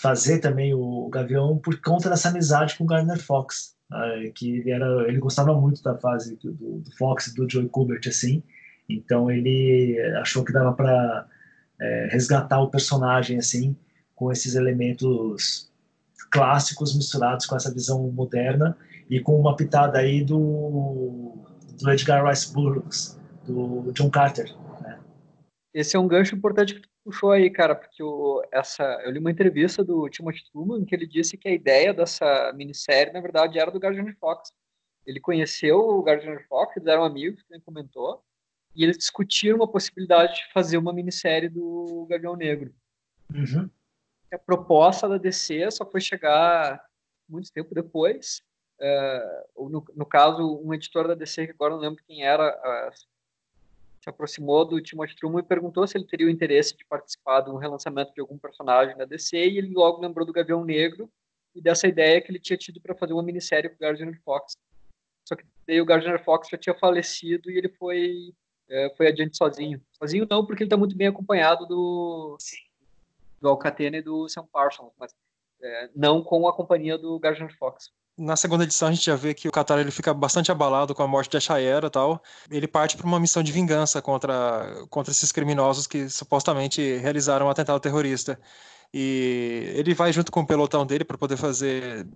fazer 0.00 0.40
também 0.40 0.74
o 0.74 1.08
Gavião 1.08 1.58
por 1.58 1.80
conta 1.80 2.10
dessa 2.10 2.28
amizade 2.28 2.76
com 2.76 2.84
o 2.84 2.86
Gardner 2.86 3.18
Fox. 3.18 3.74
Uh, 3.90 4.32
que 4.34 4.58
ele, 4.58 4.70
era, 4.72 4.86
ele 5.06 5.18
gostava 5.18 5.58
muito 5.58 5.80
da 5.80 5.96
fase 5.96 6.36
do, 6.42 6.52
do 6.52 6.96
Fox 6.98 7.32
do 7.32 7.48
Joey 7.48 7.68
Kubert, 7.68 8.00
assim, 8.08 8.42
então 8.88 9.30
ele 9.30 9.96
achou 10.20 10.44
que 10.44 10.52
dava 10.52 10.72
para 10.72 11.24
é, 11.80 12.08
resgatar 12.10 12.60
o 12.60 12.70
personagem, 12.70 13.38
assim, 13.38 13.76
com 14.14 14.32
esses 14.32 14.54
elementos 14.54 15.70
clássicos 16.30 16.96
misturados 16.96 17.46
com 17.46 17.56
essa 17.56 17.72
visão 17.72 18.10
moderna 18.10 18.76
e 19.08 19.20
com 19.20 19.38
uma 19.38 19.54
pitada 19.54 19.98
aí 19.98 20.24
do, 20.24 21.34
do 21.80 21.90
Edgar 21.90 22.26
Rice 22.26 22.52
Burroughs, 22.52 23.18
do 23.44 23.92
John 23.92 24.10
Carter, 24.10 24.52
né? 24.80 24.98
Esse 25.72 25.96
é 25.96 25.98
um 25.98 26.08
gancho 26.08 26.34
importante 26.34 26.74
que 26.74 26.88
puxou 27.04 27.30
aí, 27.30 27.48
cara, 27.50 27.74
porque 27.74 28.02
o, 28.02 28.42
essa, 28.52 28.82
eu 29.04 29.12
li 29.12 29.18
uma 29.18 29.30
entrevista 29.30 29.84
do 29.84 30.08
Timothy 30.08 30.42
Truman 30.50 30.84
que 30.84 30.94
ele 30.94 31.06
disse 31.06 31.36
que 31.36 31.48
a 31.48 31.54
ideia 31.54 31.94
dessa 31.94 32.52
minissérie, 32.54 33.12
na 33.12 33.20
verdade, 33.20 33.58
era 33.58 33.70
do 33.70 33.78
Gardner 33.78 34.16
Fox. 34.18 34.52
Ele 35.06 35.20
conheceu 35.20 35.78
o 35.78 36.02
Gardner 36.02 36.44
Fox, 36.48 36.76
eles 36.76 36.88
eram 36.88 37.04
amigos, 37.04 37.44
ele 37.48 37.60
comentou, 37.60 38.24
e 38.76 38.84
eles 38.84 38.98
discutiram 38.98 39.56
uma 39.56 39.68
possibilidade 39.68 40.34
de 40.34 40.52
fazer 40.52 40.76
uma 40.76 40.92
minissérie 40.92 41.48
do 41.48 42.06
Gavião 42.10 42.36
Negro. 42.36 42.74
Uhum. 43.34 43.70
A 44.32 44.38
proposta 44.38 45.08
da 45.08 45.16
DC 45.16 45.70
só 45.70 45.90
foi 45.90 46.00
chegar 46.00 46.84
muito 47.28 47.50
tempo 47.50 47.74
depois. 47.74 48.42
Uh, 48.78 49.68
no, 49.70 49.84
no, 49.94 50.04
caso, 50.04 50.60
um 50.62 50.74
editor 50.74 51.08
da 51.08 51.14
DC, 51.14 51.46
que 51.46 51.52
agora 51.52 51.74
não 51.74 51.80
lembro 51.80 52.04
quem 52.06 52.22
era, 52.22 52.50
uh, 52.50 52.94
se 52.94 54.10
aproximou 54.10 54.64
do 54.64 54.80
Timothy 54.80 55.16
Truman 55.16 55.40
e 55.40 55.42
perguntou 55.42 55.86
se 55.86 55.96
ele 55.96 56.06
teria 56.06 56.26
o 56.26 56.30
interesse 56.30 56.76
de 56.76 56.84
participar 56.84 57.40
de 57.40 57.50
um 57.50 57.56
relançamento 57.56 58.12
de 58.12 58.20
algum 58.20 58.36
personagem 58.36 58.96
da 58.96 59.06
DC, 59.06 59.36
e 59.36 59.58
ele 59.58 59.72
logo 59.72 60.02
lembrou 60.02 60.26
do 60.26 60.32
Gavião 60.32 60.62
Negro 60.64 61.10
e 61.54 61.62
dessa 61.62 61.88
ideia 61.88 62.20
que 62.20 62.30
ele 62.30 62.38
tinha 62.38 62.58
tido 62.58 62.80
para 62.80 62.94
fazer 62.94 63.14
uma 63.14 63.22
minissérie 63.22 63.70
com 63.70 63.76
o 63.76 63.78
Gardner 63.78 64.20
Fox. 64.22 64.54
Só 65.26 65.34
que 65.34 65.44
daí 65.66 65.80
o 65.80 65.86
Gardner 65.86 66.22
Fox 66.22 66.48
já 66.50 66.58
tinha 66.58 66.74
falecido 66.74 67.50
e 67.50 67.56
ele 67.56 67.70
foi 67.70 68.34
é, 68.68 68.92
foi 68.96 69.08
adiante 69.08 69.36
sozinho. 69.36 69.80
Sozinho 69.92 70.26
não, 70.28 70.44
porque 70.44 70.62
ele 70.62 70.68
está 70.68 70.76
muito 70.76 70.96
bem 70.96 71.08
acompanhado 71.08 71.66
do, 71.66 72.36
do 73.40 73.48
Alcatena 73.48 73.98
e 73.98 74.02
do 74.02 74.28
Sam 74.28 74.46
Parsons, 74.52 74.92
mas 74.98 75.14
é, 75.62 75.90
não 75.94 76.22
com 76.22 76.46
a 76.48 76.54
companhia 76.54 76.98
do 76.98 77.18
Gardner 77.18 77.56
Fox 77.56 77.90
na 78.16 78.34
segunda 78.34 78.64
edição 78.64 78.88
a 78.88 78.92
gente 78.92 79.04
já 79.04 79.14
vê 79.14 79.34
que 79.34 79.48
o 79.48 79.52
Qatar 79.52 79.78
ele 79.78 79.90
fica 79.90 80.14
bastante 80.14 80.50
abalado 80.50 80.94
com 80.94 81.02
a 81.02 81.06
morte 81.06 81.30
de 81.30 81.36
Achaera 81.36 81.86
e 81.86 81.90
tal. 81.90 82.22
Ele 82.50 82.66
parte 82.66 82.96
para 82.96 83.06
uma 83.06 83.20
missão 83.20 83.42
de 83.42 83.52
vingança 83.52 84.00
contra, 84.00 84.86
contra 84.88 85.12
esses 85.12 85.30
criminosos 85.30 85.86
que 85.86 86.08
supostamente 86.08 86.96
realizaram 86.96 87.46
um 87.46 87.50
atentado 87.50 87.78
terrorista. 87.78 88.40
E 88.98 89.74
ele 89.74 89.92
vai 89.92 90.10
junto 90.10 90.32
com 90.32 90.40
o 90.40 90.46
pelotão 90.46 90.86
dele 90.86 91.04
para 91.04 91.18
poder 91.18 91.36
fazer. 91.36 92.08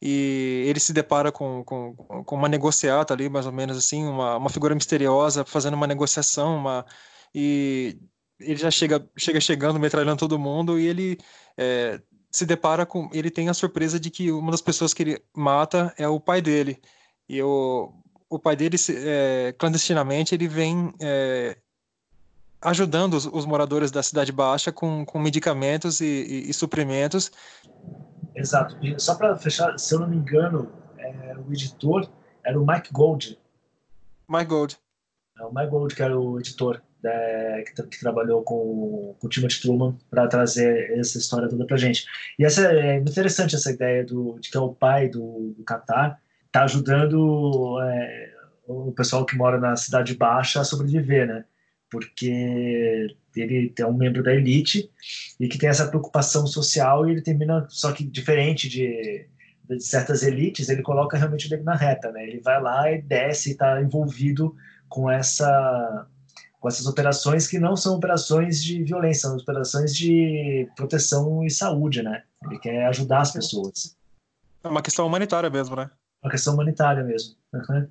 E 0.00 0.62
ele 0.64 0.78
se 0.78 0.92
depara 0.92 1.32
com, 1.32 1.64
com, 1.64 1.92
com 1.96 2.36
uma 2.36 2.48
negociata 2.48 3.12
ali, 3.12 3.28
mais 3.28 3.46
ou 3.46 3.52
menos 3.52 3.76
assim, 3.76 4.04
uma, 4.04 4.36
uma 4.36 4.48
figura 4.48 4.72
misteriosa 4.72 5.44
fazendo 5.44 5.74
uma 5.74 5.88
negociação. 5.88 6.56
Uma, 6.56 6.86
e 7.34 7.98
ele 8.38 8.54
já 8.54 8.70
chega, 8.70 9.04
chega 9.18 9.40
chegando, 9.40 9.80
metralhando 9.80 10.18
todo 10.20 10.38
mundo, 10.38 10.78
e 10.78 10.86
ele 10.86 11.18
é, 11.58 12.00
se 12.30 12.46
depara 12.46 12.86
com. 12.86 13.10
Ele 13.12 13.28
tem 13.28 13.48
a 13.48 13.54
surpresa 13.54 13.98
de 13.98 14.08
que 14.08 14.30
uma 14.30 14.52
das 14.52 14.62
pessoas 14.62 14.94
que 14.94 15.02
ele 15.02 15.24
mata 15.36 15.92
é 15.98 16.06
o 16.06 16.20
pai 16.20 16.40
dele. 16.40 16.80
E 17.28 17.42
o, 17.42 17.92
o 18.28 18.38
pai 18.38 18.54
dele, 18.54 18.76
é, 18.88 19.52
clandestinamente, 19.58 20.32
ele 20.36 20.46
vem 20.46 20.94
é, 21.00 21.58
ajudando 22.60 23.14
os, 23.14 23.26
os, 23.26 23.46
moradores 23.46 23.90
da 23.90 24.02
Cidade 24.02 24.32
Baixa 24.32 24.70
com, 24.70 25.04
com 25.04 25.18
medicamentos 25.18 26.00
e, 26.00 26.04
e, 26.04 26.50
e, 26.50 26.54
suprimentos. 26.54 27.30
Exato. 28.34 28.76
E 28.82 28.98
só 29.00 29.14
para 29.14 29.36
fechar, 29.36 29.78
se 29.78 29.94
eu 29.94 30.00
não 30.00 30.08
me 30.08 30.16
engano, 30.16 30.70
é, 30.98 31.34
o 31.36 31.52
editor 31.52 32.08
era 32.44 32.60
o 32.60 32.66
Mike 32.66 32.92
Gold. 32.92 33.38
Mike 34.28 34.46
Gold. 34.46 34.78
É 35.38 35.44
o 35.44 35.54
Mike 35.54 35.70
Gold 35.70 35.94
que 35.94 36.02
era 36.02 36.18
o 36.18 36.38
editor 36.38 36.80
né, 37.02 37.62
que, 37.62 37.82
que, 37.82 38.00
trabalhou 38.00 38.42
com, 38.42 39.16
com 39.18 39.26
o 39.26 39.30
Timothy 39.30 39.60
Truman 39.60 39.96
para 40.10 40.26
trazer 40.26 40.98
essa 40.98 41.18
história 41.18 41.48
toda 41.48 41.66
para 41.66 41.76
gente. 41.76 42.04
E 42.38 42.44
essa 42.44 42.70
é 42.70 42.96
interessante 42.96 43.54
essa 43.54 43.70
ideia 43.70 44.04
do, 44.04 44.38
de 44.38 44.50
que 44.50 44.56
é 44.56 44.60
o 44.60 44.74
pai 44.74 45.08
do, 45.08 45.54
do 45.56 45.64
Qatar 45.64 46.20
está 46.46 46.64
ajudando 46.64 47.80
é, 47.82 48.34
o 48.66 48.92
pessoal 48.92 49.24
que 49.24 49.36
mora 49.36 49.58
na 49.58 49.76
cidade 49.76 50.14
baixa 50.14 50.60
a 50.60 50.64
sobreviver, 50.64 51.26
né? 51.26 51.44
Porque 51.90 53.16
ele 53.36 53.72
é 53.78 53.86
um 53.86 53.92
membro 53.92 54.22
da 54.22 54.34
elite 54.34 54.90
e 55.38 55.48
que 55.48 55.58
tem 55.58 55.68
essa 55.68 55.88
preocupação 55.88 56.46
social 56.46 57.08
e 57.08 57.12
ele 57.12 57.22
termina 57.22 57.66
só 57.68 57.92
que 57.92 58.04
diferente 58.04 58.68
de, 58.68 59.26
de 59.68 59.80
certas 59.80 60.22
elites 60.22 60.68
ele 60.68 60.82
coloca 60.82 61.16
realmente 61.16 61.46
o 61.46 61.50
dedo 61.50 61.62
na 61.62 61.76
reta 61.76 62.10
né 62.10 62.24
ele 62.24 62.40
vai 62.40 62.60
lá 62.60 62.90
e 62.90 63.00
desce 63.00 63.50
e 63.50 63.52
está 63.52 63.80
envolvido 63.80 64.54
com 64.88 65.08
essa 65.08 66.08
com 66.58 66.68
essas 66.68 66.86
operações 66.86 67.48
que 67.48 67.58
não 67.58 67.74
são 67.74 67.96
operações 67.96 68.62
de 68.62 68.84
violência, 68.84 69.28
são 69.28 69.36
operações 69.38 69.96
de 69.96 70.68
proteção 70.76 71.42
e 71.42 71.50
saúde, 71.50 72.02
né? 72.02 72.22
Ele 72.44 72.58
quer 72.58 72.84
ajudar 72.84 73.22
as 73.22 73.32
pessoas. 73.32 73.96
É 74.62 74.68
uma 74.68 74.82
questão 74.82 75.06
humanitária 75.06 75.48
mesmo, 75.48 75.74
né? 75.74 75.90
Uma 76.22 76.30
questão 76.30 76.52
humanitária 76.52 77.02
mesmo. 77.02 77.34
Uhum. 77.54 77.88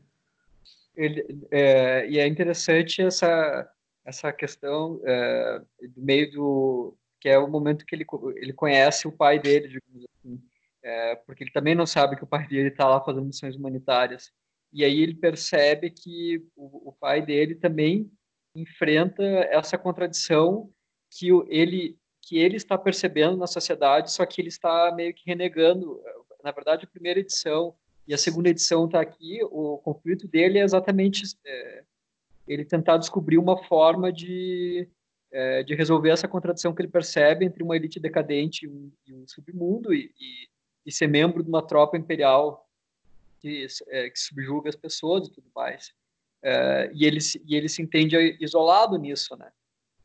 Ele, 0.96 1.48
é, 1.50 2.08
e 2.08 2.20
é 2.20 2.28
interessante 2.28 3.02
essa 3.02 3.68
essa 4.06 4.32
questão 4.34 5.00
é, 5.06 5.60
do 5.96 6.02
meio 6.02 6.32
do 6.32 6.98
que 7.20 7.28
é 7.28 7.38
o 7.38 7.50
momento 7.50 7.86
que 7.86 7.94
ele 7.94 8.06
ele 8.38 8.54
conhece 8.54 9.08
o 9.08 9.12
pai 9.12 9.40
dele, 9.40 9.68
digamos 9.68 10.06
assim, 10.06 10.42
é, 10.82 11.16
porque 11.16 11.44
ele 11.44 11.52
também 11.52 11.76
não 11.76 11.86
sabe 11.86 12.16
que 12.16 12.24
o 12.24 12.28
pai 12.28 12.48
dele 12.48 12.70
está 12.70 12.88
lá 12.88 13.04
fazendo 13.04 13.26
missões 13.26 13.56
humanitárias. 13.56 14.32
E 14.72 14.84
aí 14.86 15.02
ele 15.02 15.16
percebe 15.16 15.90
que 15.90 16.46
o, 16.56 16.90
o 16.90 16.94
pai 16.94 17.22
dele 17.22 17.56
também 17.56 18.10
enfrenta 18.56 19.24
essa 19.24 19.78
contradição 19.78 20.72
que 21.12 21.30
ele 21.50 21.98
que 22.22 22.38
ele 22.38 22.58
está 22.58 22.78
percebendo 22.78 23.38
na 23.38 23.48
sociedade, 23.48 24.12
só 24.12 24.24
que 24.26 24.40
ele 24.40 24.50
está 24.50 24.94
meio 24.94 25.14
que 25.16 25.24
renegando. 25.26 26.00
Na 26.44 26.52
verdade, 26.52 26.86
a 26.86 26.90
primeira 26.90 27.20
edição 27.20 27.76
e 28.08 28.14
a 28.14 28.18
segunda 28.20 28.50
edição 28.50 28.86
está 28.86 29.02
aqui. 29.02 29.40
O 29.46 29.80
conflito 29.80 30.28
dele 30.28 30.60
é 30.60 30.64
exatamente 30.64 31.24
é, 31.44 31.84
ele 32.50 32.66
tentar 32.66 32.98
descobrir 32.98 33.38
uma 33.38 33.64
forma 33.64 34.12
de 34.12 34.90
é, 35.32 35.64
de 35.64 35.76
resolver 35.76 36.10
essa 36.10 36.28
contradição 36.28 36.74
que 36.74 36.82
ele 36.82 36.90
percebe 36.90 37.46
entre 37.46 37.62
uma 37.62 37.76
elite 37.76 38.00
decadente 38.00 38.66
e 38.66 38.68
um, 38.68 38.92
e 39.06 39.14
um 39.14 39.28
submundo 39.28 39.94
e, 39.94 40.12
e, 40.20 40.50
e, 40.88 40.92
ser 40.92 41.08
membro 41.08 41.44
de 41.44 41.50
uma 41.50 41.62
tropa 41.62 41.98
imperial 41.98 42.68
que, 43.40 43.68
é, 43.90 44.10
que 44.10 44.20
subjuga 44.20 44.70
as 44.70 44.76
pessoas 44.76 45.28
e 45.28 45.32
tudo 45.32 45.48
mais. 45.56 45.94
É, 46.44 46.90
e, 46.94 47.06
ele, 47.06 47.20
e 47.46 47.56
ele 47.56 47.70
se 47.70 47.82
entende 47.82 48.38
isolado 48.42 48.98
nisso, 48.98 49.38
né? 49.38 49.52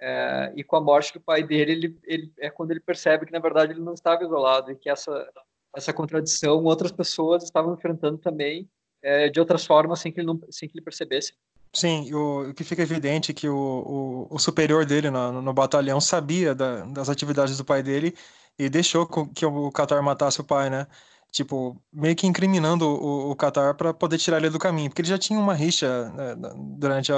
É, 0.00 0.52
e 0.56 0.62
com 0.64 0.76
a 0.76 0.80
morte 0.80 1.12
do 1.14 1.20
pai 1.20 1.42
dele, 1.42 1.72
ele, 1.72 1.98
ele, 2.04 2.32
é 2.38 2.50
quando 2.50 2.72
ele 2.72 2.80
percebe 2.80 3.24
que, 3.24 3.32
na 3.32 3.38
verdade, 3.38 3.72
ele 3.72 3.80
não 3.80 3.94
estava 3.94 4.24
isolado 4.24 4.70
e 4.70 4.76
que 4.76 4.90
essa, 4.90 5.26
essa 5.74 5.92
contradição 5.92 6.62
outras 6.64 6.92
pessoas 6.92 7.44
estavam 7.44 7.72
enfrentando 7.72 8.18
também 8.18 8.68
é, 9.00 9.28
de 9.28 9.40
outras 9.40 9.64
formas 9.64 10.00
sem 10.00 10.12
que 10.12 10.20
ele, 10.20 10.26
não, 10.26 10.40
sem 10.50 10.68
que 10.68 10.76
ele 10.76 10.84
percebesse. 10.84 11.32
Sim, 11.74 12.12
o, 12.14 12.50
o 12.50 12.54
que 12.54 12.62
fica 12.62 12.82
evidente 12.82 13.32
é 13.32 13.34
que 13.34 13.48
o, 13.48 14.28
o, 14.30 14.34
o 14.36 14.38
superior 14.38 14.86
dele 14.86 15.10
no, 15.10 15.42
no 15.42 15.52
batalhão 15.52 16.00
sabia 16.00 16.54
da, 16.54 16.84
das 16.84 17.08
atividades 17.08 17.58
do 17.58 17.64
pai 17.64 17.82
dele 17.82 18.16
e 18.58 18.68
deixou 18.68 19.06
que 19.06 19.44
o 19.44 19.72
Qatar 19.72 20.00
matasse 20.02 20.40
o 20.40 20.44
pai, 20.44 20.70
né? 20.70 20.86
tipo, 21.34 21.76
meio 21.92 22.14
que 22.14 22.26
incriminando 22.28 22.86
o, 22.86 23.32
o 23.32 23.36
Qatar 23.36 23.74
para 23.74 23.92
poder 23.92 24.18
tirar 24.18 24.38
ele 24.38 24.50
do 24.50 24.58
caminho, 24.58 24.88
porque 24.88 25.02
ele 25.02 25.08
já 25.08 25.18
tinha 25.18 25.38
uma 25.38 25.52
rixa 25.54 26.10
né, 26.10 26.36
durante 26.78 27.12
a, 27.12 27.16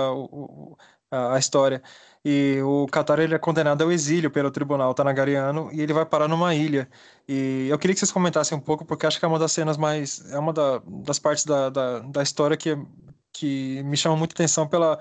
a, 1.11 1.35
a, 1.35 1.39
história. 1.39 1.83
E 2.25 2.61
o 2.63 2.87
Qatar 2.89 3.21
ele 3.21 3.35
é 3.35 3.39
condenado 3.39 3.83
ao 3.85 3.93
exílio 3.93 4.31
pelo 4.31 4.51
tribunal 4.51 4.95
tanagariano 4.95 5.71
e 5.73 5.81
ele 5.83 5.93
vai 5.93 6.07
parar 6.07 6.29
numa 6.29 6.55
ilha. 6.55 6.89
E 7.29 7.69
eu 7.69 7.79
queria 7.79 7.95
que 7.95 8.01
vocês 8.01 8.11
comentassem 8.13 8.57
um 8.57 8.61
pouco, 8.61 8.85
porque 8.87 9.07
acho 9.07 9.19
que 9.19 9.25
é 9.25 9.29
uma 9.29 9.39
das 9.39 9.53
cenas 9.53 9.77
mais. 9.77 10.25
É 10.33 10.39
uma 10.39 10.53
da, 10.53 10.81
das 10.87 11.19
partes 11.19 11.45
da, 11.45 11.69
da, 11.71 11.99
da 12.01 12.23
história 12.23 12.57
que, 12.57 12.77
que 13.39 13.83
me 13.85 13.97
chama 13.97 14.17
muita 14.17 14.35
atenção 14.35 14.67
pela 14.67 14.99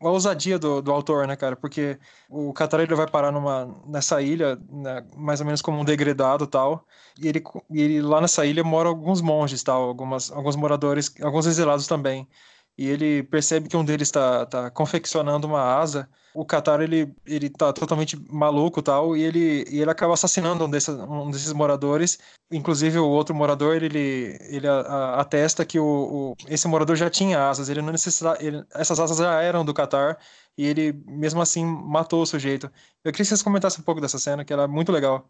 a 0.00 0.08
ousadia 0.08 0.58
do, 0.58 0.82
do 0.82 0.90
autor, 0.90 1.26
né, 1.28 1.36
cara? 1.36 1.54
Porque 1.54 1.98
o 2.28 2.52
Catarina 2.52 2.96
vai 2.96 3.08
parar 3.08 3.30
numa, 3.30 3.66
nessa 3.86 4.20
ilha, 4.20 4.56
né, 4.68 5.06
mais 5.16 5.40
ou 5.40 5.46
menos 5.46 5.62
como 5.62 5.78
um 5.80 5.84
degradado 5.84 6.46
tal, 6.46 6.84
e 7.20 7.28
ele, 7.28 7.42
e 7.70 7.80
ele 7.80 8.02
lá 8.02 8.20
nessa 8.20 8.44
ilha 8.44 8.64
moram 8.64 8.90
alguns 8.90 9.20
monges 9.20 9.62
tal, 9.62 9.84
algumas, 9.84 10.30
alguns 10.32 10.56
moradores, 10.56 11.14
alguns 11.22 11.46
exilados 11.46 11.86
também 11.86 12.28
e 12.76 12.88
ele 12.88 13.22
percebe 13.24 13.68
que 13.68 13.76
um 13.76 13.84
deles 13.84 14.08
está 14.08 14.46
tá 14.46 14.70
confeccionando 14.70 15.46
uma 15.46 15.60
asa. 15.60 16.08
O 16.34 16.46
Qatar 16.46 16.80
ele 16.80 17.14
ele 17.26 17.50
tá 17.50 17.72
totalmente 17.72 18.16
maluco 18.30 18.80
tal 18.80 19.14
e 19.16 19.22
ele 19.22 19.64
e 19.70 19.80
ele 19.80 19.90
acaba 19.90 20.14
assassinando 20.14 20.64
um 20.64 20.70
desses, 20.70 20.94
um 20.94 21.30
desses 21.30 21.52
moradores. 21.52 22.18
Inclusive 22.50 22.98
o 22.98 23.08
outro 23.08 23.34
morador 23.34 23.76
ele 23.82 24.38
ele 24.40 24.66
a, 24.66 24.80
a, 24.80 25.20
atesta 25.20 25.64
que 25.64 25.78
o, 25.78 25.84
o, 25.84 26.36
esse 26.48 26.66
morador 26.66 26.96
já 26.96 27.10
tinha 27.10 27.48
asas. 27.48 27.68
Ele 27.68 27.82
não 27.82 27.92
necessitava 27.92 28.38
ele, 28.42 28.64
essas 28.74 28.98
asas 28.98 29.18
já 29.18 29.42
eram 29.42 29.64
do 29.64 29.74
Qatar 29.74 30.18
e 30.56 30.66
ele 30.66 30.92
mesmo 31.06 31.42
assim 31.42 31.64
matou 31.64 32.22
o 32.22 32.26
sujeito. 32.26 32.66
Eu 33.04 33.12
queria 33.12 33.24
que 33.24 33.26
vocês 33.26 33.42
comentassem 33.42 33.80
um 33.80 33.84
pouco 33.84 34.00
dessa 34.00 34.18
cena 34.18 34.44
que 34.44 34.52
era 34.52 34.66
muito 34.66 34.90
legal 34.90 35.28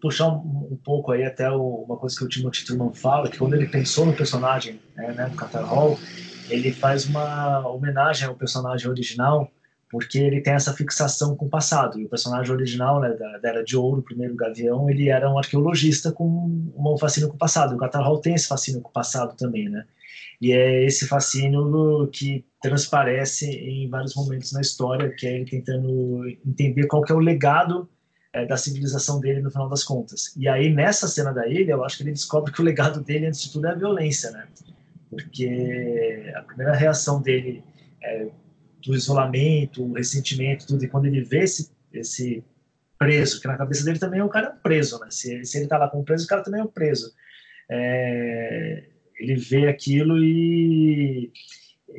puxar 0.00 0.28
um, 0.28 0.68
um, 0.72 0.78
pouco 0.84 1.10
aí 1.12 1.24
até 1.24 1.50
o, 1.50 1.84
uma 1.86 1.96
coisa 1.96 2.16
que 2.16 2.24
o 2.24 2.28
Timothy 2.28 2.64
Truman 2.64 2.92
fala, 2.92 3.28
que 3.28 3.38
quando 3.38 3.54
ele 3.54 3.66
pensou 3.66 4.04
no 4.04 4.12
personagem, 4.12 4.80
né, 4.94 5.12
né, 5.12 5.26
do 5.28 5.36
Qatar 5.36 5.64
Hall, 5.64 5.98
ele 6.50 6.72
faz 6.72 7.06
uma 7.06 7.66
homenagem 7.68 8.26
ao 8.26 8.34
personagem 8.34 8.88
original, 8.88 9.50
porque 9.90 10.18
ele 10.18 10.40
tem 10.40 10.52
essa 10.52 10.72
fixação 10.72 11.36
com 11.36 11.46
o 11.46 11.50
passado. 11.50 11.98
E 11.98 12.04
o 12.04 12.08
personagem 12.08 12.52
original, 12.52 13.00
né, 13.00 13.10
da, 13.10 13.38
da 13.38 13.48
Era 13.48 13.64
de 13.64 13.76
Ouro, 13.76 14.00
o 14.00 14.04
primeiro 14.04 14.36
Gavião, 14.36 14.88
ele 14.88 15.08
era 15.08 15.30
um 15.30 15.38
arqueologista 15.38 16.12
com 16.12 16.72
um 16.76 16.98
fascínio 16.98 17.28
com 17.28 17.34
o 17.34 17.38
passado. 17.38 17.74
O 17.74 17.78
Qatar 17.78 18.02
Hall 18.02 18.20
tem 18.20 18.34
esse 18.34 18.46
fascínio 18.46 18.80
com 18.80 18.90
o 18.90 18.92
passado 18.92 19.36
também, 19.36 19.68
né? 19.68 19.84
E 20.40 20.52
é 20.52 20.84
esse 20.84 21.06
fascínio 21.06 22.08
que 22.12 22.44
transparece 22.62 23.50
em 23.50 23.88
vários 23.88 24.14
momentos 24.14 24.52
na 24.52 24.60
história, 24.60 25.10
que 25.10 25.26
é 25.26 25.34
ele 25.34 25.44
tentando 25.44 26.26
entender 26.46 26.86
qual 26.86 27.02
que 27.02 27.12
é 27.12 27.14
o 27.14 27.18
legado 27.18 27.88
é, 28.32 28.46
da 28.46 28.56
civilização 28.56 29.20
dele 29.20 29.42
no 29.42 29.50
final 29.50 29.68
das 29.68 29.82
contas. 29.82 30.34
E 30.36 30.48
aí, 30.48 30.72
nessa 30.72 31.08
cena 31.08 31.32
da 31.32 31.46
ilha, 31.46 31.72
eu 31.72 31.84
acho 31.84 31.98
que 31.98 32.04
ele 32.04 32.12
descobre 32.12 32.52
que 32.52 32.60
o 32.60 32.64
legado 32.64 33.02
dele, 33.02 33.26
antes 33.26 33.42
de 33.42 33.52
tudo, 33.52 33.66
é 33.66 33.70
a 33.70 33.74
violência, 33.74 34.30
né? 34.30 34.46
Porque 35.10 36.32
a 36.36 36.42
primeira 36.42 36.74
reação 36.74 37.20
dele 37.20 37.64
é 38.02 38.28
do 38.82 38.94
isolamento, 38.94 39.84
o 39.84 39.92
ressentimento, 39.92 40.66
tudo, 40.66 40.84
e 40.84 40.88
quando 40.88 41.06
ele 41.06 41.22
vê 41.22 41.40
esse, 41.40 41.70
esse 41.92 42.42
preso, 42.98 43.40
que 43.40 43.48
na 43.48 43.58
cabeça 43.58 43.84
dele 43.84 43.98
também 43.98 44.20
é 44.20 44.24
um 44.24 44.28
cara 44.28 44.50
preso, 44.50 44.98
né? 45.00 45.08
Se, 45.10 45.44
se 45.44 45.58
ele 45.58 45.66
tá 45.66 45.76
lá 45.76 45.88
como 45.88 46.04
preso, 46.04 46.24
o 46.24 46.28
cara 46.28 46.42
também 46.42 46.60
é 46.60 46.64
um 46.64 46.68
preso. 46.68 47.12
É, 47.68 48.84
ele 49.18 49.36
vê 49.36 49.68
aquilo 49.68 50.18
e 50.18 51.32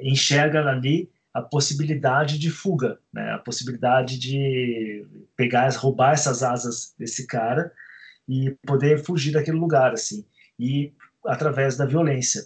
enxerga 0.03 0.65
ali 0.65 1.09
a 1.33 1.41
possibilidade 1.41 2.39
de 2.39 2.49
fuga, 2.49 2.99
né? 3.13 3.31
A 3.31 3.37
possibilidade 3.37 4.17
de 4.17 5.05
pegar, 5.35 5.69
roubar 5.75 6.13
essas 6.13 6.43
asas 6.43 6.93
desse 6.97 7.27
cara 7.27 7.71
e 8.27 8.51
poder 8.65 9.03
fugir 9.03 9.31
daquele 9.31 9.57
lugar, 9.57 9.93
assim, 9.93 10.25
e 10.59 10.93
através 11.25 11.77
da 11.77 11.85
violência. 11.85 12.43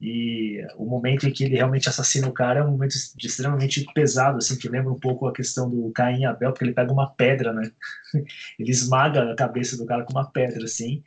E 0.00 0.62
o 0.76 0.84
momento 0.84 1.26
em 1.26 1.32
que 1.32 1.44
ele 1.44 1.56
realmente 1.56 1.88
assassina 1.88 2.28
o 2.28 2.32
cara 2.32 2.60
é 2.60 2.62
um 2.62 2.70
momento 2.70 2.94
extremamente 2.94 3.84
pesado, 3.94 4.36
assim, 4.38 4.58
que 4.58 4.68
lembra 4.68 4.92
um 4.92 5.00
pouco 5.00 5.26
a 5.26 5.32
questão 5.32 5.70
do 5.70 5.90
Caim 5.92 6.20
e 6.20 6.24
Abel, 6.26 6.52
porque 6.52 6.64
ele 6.64 6.74
pega 6.74 6.92
uma 6.92 7.10
pedra, 7.10 7.52
né? 7.52 7.70
ele 8.58 8.70
esmaga 8.70 9.32
a 9.32 9.36
cabeça 9.36 9.76
do 9.76 9.86
cara 9.86 10.04
com 10.04 10.12
uma 10.12 10.30
pedra, 10.30 10.64
assim. 10.64 11.02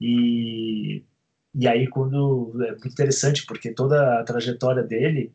E, 0.00 1.02
e 1.54 1.66
aí, 1.66 1.86
quando. 1.88 2.52
É 2.62 2.70
muito 2.72 2.88
interessante, 2.88 3.46
porque 3.46 3.72
toda 3.72 4.20
a 4.20 4.24
trajetória 4.24 4.82
dele, 4.82 5.32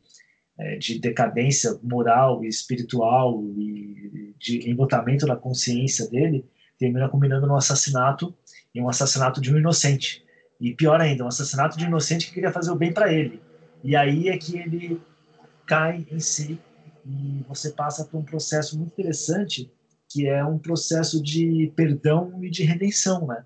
é, 0.59 0.77
de 0.77 0.99
decadência 0.99 1.79
moral 1.81 2.43
e 2.43 2.47
espiritual 2.47 3.43
e 3.57 4.35
de 4.37 4.69
embotamento 4.69 5.25
da 5.25 5.35
consciência 5.35 6.07
dele, 6.07 6.45
termina 6.77 7.09
combinando 7.09 7.47
no 7.47 7.55
assassinato, 7.55 8.35
e 8.73 8.81
um 8.81 8.89
assassinato 8.89 9.41
de 9.41 9.53
um 9.53 9.57
inocente 9.57 10.23
e 10.61 10.75
pior 10.75 11.01
ainda, 11.01 11.23
um 11.23 11.27
assassinato 11.27 11.75
de 11.75 11.85
inocente 11.85 12.27
que 12.27 12.33
queria 12.35 12.51
fazer 12.51 12.69
o 12.69 12.75
bem 12.75 12.93
para 12.93 13.11
ele. 13.11 13.41
E 13.83 13.95
aí 13.95 14.29
é 14.29 14.37
que 14.37 14.59
ele 14.59 15.01
cai 15.65 16.05
em 16.11 16.19
si 16.19 16.59
e 17.03 17.43
você 17.47 17.71
passa 17.71 18.05
por 18.05 18.19
um 18.19 18.23
processo 18.23 18.77
muito 18.77 18.91
interessante, 18.91 19.73
que 20.07 20.27
é 20.27 20.45
um 20.45 20.59
processo 20.59 21.21
de 21.21 21.73
perdão 21.75 22.43
e 22.43 22.49
de 22.51 22.63
redenção, 22.63 23.25
né? 23.25 23.43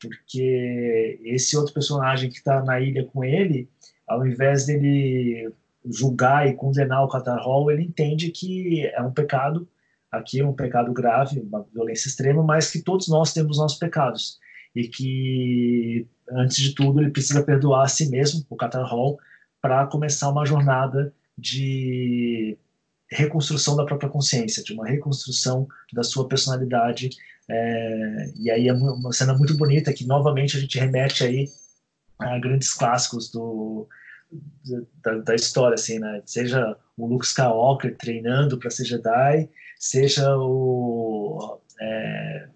Porque 0.00 1.20
esse 1.24 1.58
outro 1.58 1.74
personagem 1.74 2.30
que 2.30 2.38
está 2.38 2.64
na 2.64 2.80
ilha 2.80 3.04
com 3.04 3.22
ele, 3.22 3.68
ao 4.08 4.26
invés 4.26 4.64
dele 4.64 5.52
julgar 5.84 6.48
e 6.48 6.54
condenar 6.54 7.04
o 7.04 7.08
Qatar 7.08 7.38
Hall, 7.38 7.70
ele 7.70 7.82
entende 7.82 8.30
que 8.30 8.86
é 8.86 9.02
um 9.02 9.12
pecado, 9.12 9.68
aqui 10.10 10.40
é 10.40 10.46
um 10.46 10.54
pecado 10.54 10.90
grave, 10.94 11.38
uma 11.38 11.66
violência 11.70 12.08
extrema, 12.08 12.42
mas 12.42 12.70
que 12.70 12.80
todos 12.80 13.08
nós 13.08 13.34
temos 13.34 13.58
nossos 13.58 13.78
pecados 13.78 14.38
e 14.76 14.86
que, 14.88 16.06
antes 16.30 16.58
de 16.58 16.74
tudo, 16.74 17.00
ele 17.00 17.10
precisa 17.10 17.42
perdoar 17.42 17.84
a 17.84 17.88
si 17.88 18.10
mesmo, 18.10 18.44
o 18.50 18.56
Qatar 18.56 18.84
Hall, 18.84 19.18
para 19.60 19.86
começar 19.86 20.28
uma 20.28 20.44
jornada 20.44 21.14
de 21.36 22.58
reconstrução 23.10 23.74
da 23.74 23.86
própria 23.86 24.10
consciência, 24.10 24.62
de 24.62 24.74
uma 24.74 24.86
reconstrução 24.86 25.66
da 25.94 26.02
sua 26.02 26.28
personalidade. 26.28 27.08
É, 27.48 28.32
e 28.36 28.50
aí 28.50 28.68
é 28.68 28.72
uma 28.72 29.12
cena 29.12 29.32
muito 29.32 29.56
bonita 29.56 29.94
que 29.94 30.06
novamente 30.06 30.58
a 30.58 30.60
gente 30.60 30.78
remete 30.78 31.24
aí 31.24 31.48
a 32.18 32.38
grandes 32.38 32.74
clássicos 32.74 33.30
do, 33.30 33.88
da, 35.02 35.18
da 35.18 35.34
história, 35.34 35.74
assim, 35.74 35.98
né? 35.98 36.22
Seja 36.26 36.76
o 36.98 37.06
Luke 37.06 37.24
Skywalker 37.24 37.96
treinando 37.96 38.58
para 38.58 38.70
ser 38.70 38.84
Jedi, 38.84 39.48
seja 39.78 40.36
o, 40.36 41.60
é, 41.80 42.48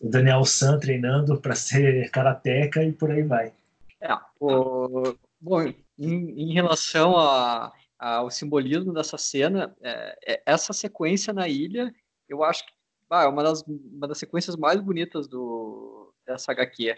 o 0.00 0.08
Daniel 0.08 0.44
San 0.44 0.78
treinando 0.78 1.40
para 1.40 1.54
ser 1.54 2.10
karateca 2.10 2.82
e 2.82 2.92
por 2.92 3.10
aí 3.10 3.22
vai. 3.22 3.52
É, 4.00 4.12
o, 4.40 5.14
bom, 5.40 5.62
em, 5.62 5.74
em 5.98 6.52
relação 6.52 7.16
a, 7.16 7.72
ao 7.98 8.30
simbolismo 8.30 8.92
dessa 8.92 9.16
cena, 9.16 9.74
é, 9.80 10.18
é, 10.26 10.42
essa 10.46 10.72
sequência 10.72 11.32
na 11.32 11.48
ilha, 11.48 11.94
eu 12.28 12.42
acho 12.42 12.66
que 12.66 12.72
ah, 13.10 13.24
é 13.24 13.28
uma 13.28 13.44
das, 13.44 13.62
uma 13.62 14.08
das 14.08 14.18
sequências 14.18 14.56
mais 14.56 14.80
bonitas 14.80 15.28
do, 15.28 16.12
dessa 16.26 16.50
HQ. 16.52 16.96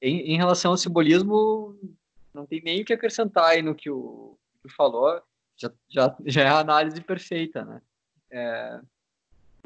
Em, 0.00 0.34
em 0.34 0.36
relação 0.36 0.70
ao 0.70 0.76
simbolismo, 0.76 1.76
não 2.32 2.46
tem 2.46 2.62
nem 2.62 2.82
o 2.82 2.84
que 2.84 2.92
acrescentar 2.92 3.46
aí 3.46 3.62
no 3.62 3.74
que 3.74 3.90
o, 3.90 4.38
que 4.62 4.72
falou, 4.72 5.20
já, 5.56 5.72
já, 5.88 6.16
já 6.24 6.42
é 6.42 6.48
a 6.48 6.58
análise 6.58 7.00
perfeita, 7.00 7.64
né? 7.64 7.82
É, 8.30 8.80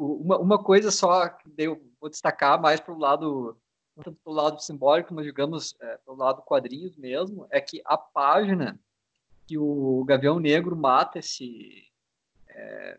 uma, 0.00 0.38
uma 0.38 0.62
coisa 0.62 0.90
só 0.90 1.28
que 1.28 1.48
eu 1.58 1.80
vou 2.00 2.08
destacar 2.08 2.60
mais 2.60 2.80
para 2.80 2.94
o 2.94 2.98
lado 2.98 3.56
pelo 4.24 4.34
lado 4.34 4.62
simbólico, 4.62 5.12
mas 5.12 5.26
digamos 5.26 5.76
é, 5.80 5.98
pelo 5.98 6.16
lado 6.16 6.42
quadrinhos 6.42 6.96
mesmo, 6.96 7.46
é 7.50 7.60
que 7.60 7.82
a 7.84 7.98
página 7.98 8.80
que 9.46 9.58
o 9.58 10.02
Gavião 10.04 10.38
Negro 10.38 10.74
mata 10.74 11.18
esse 11.18 11.84
é, 12.48 12.98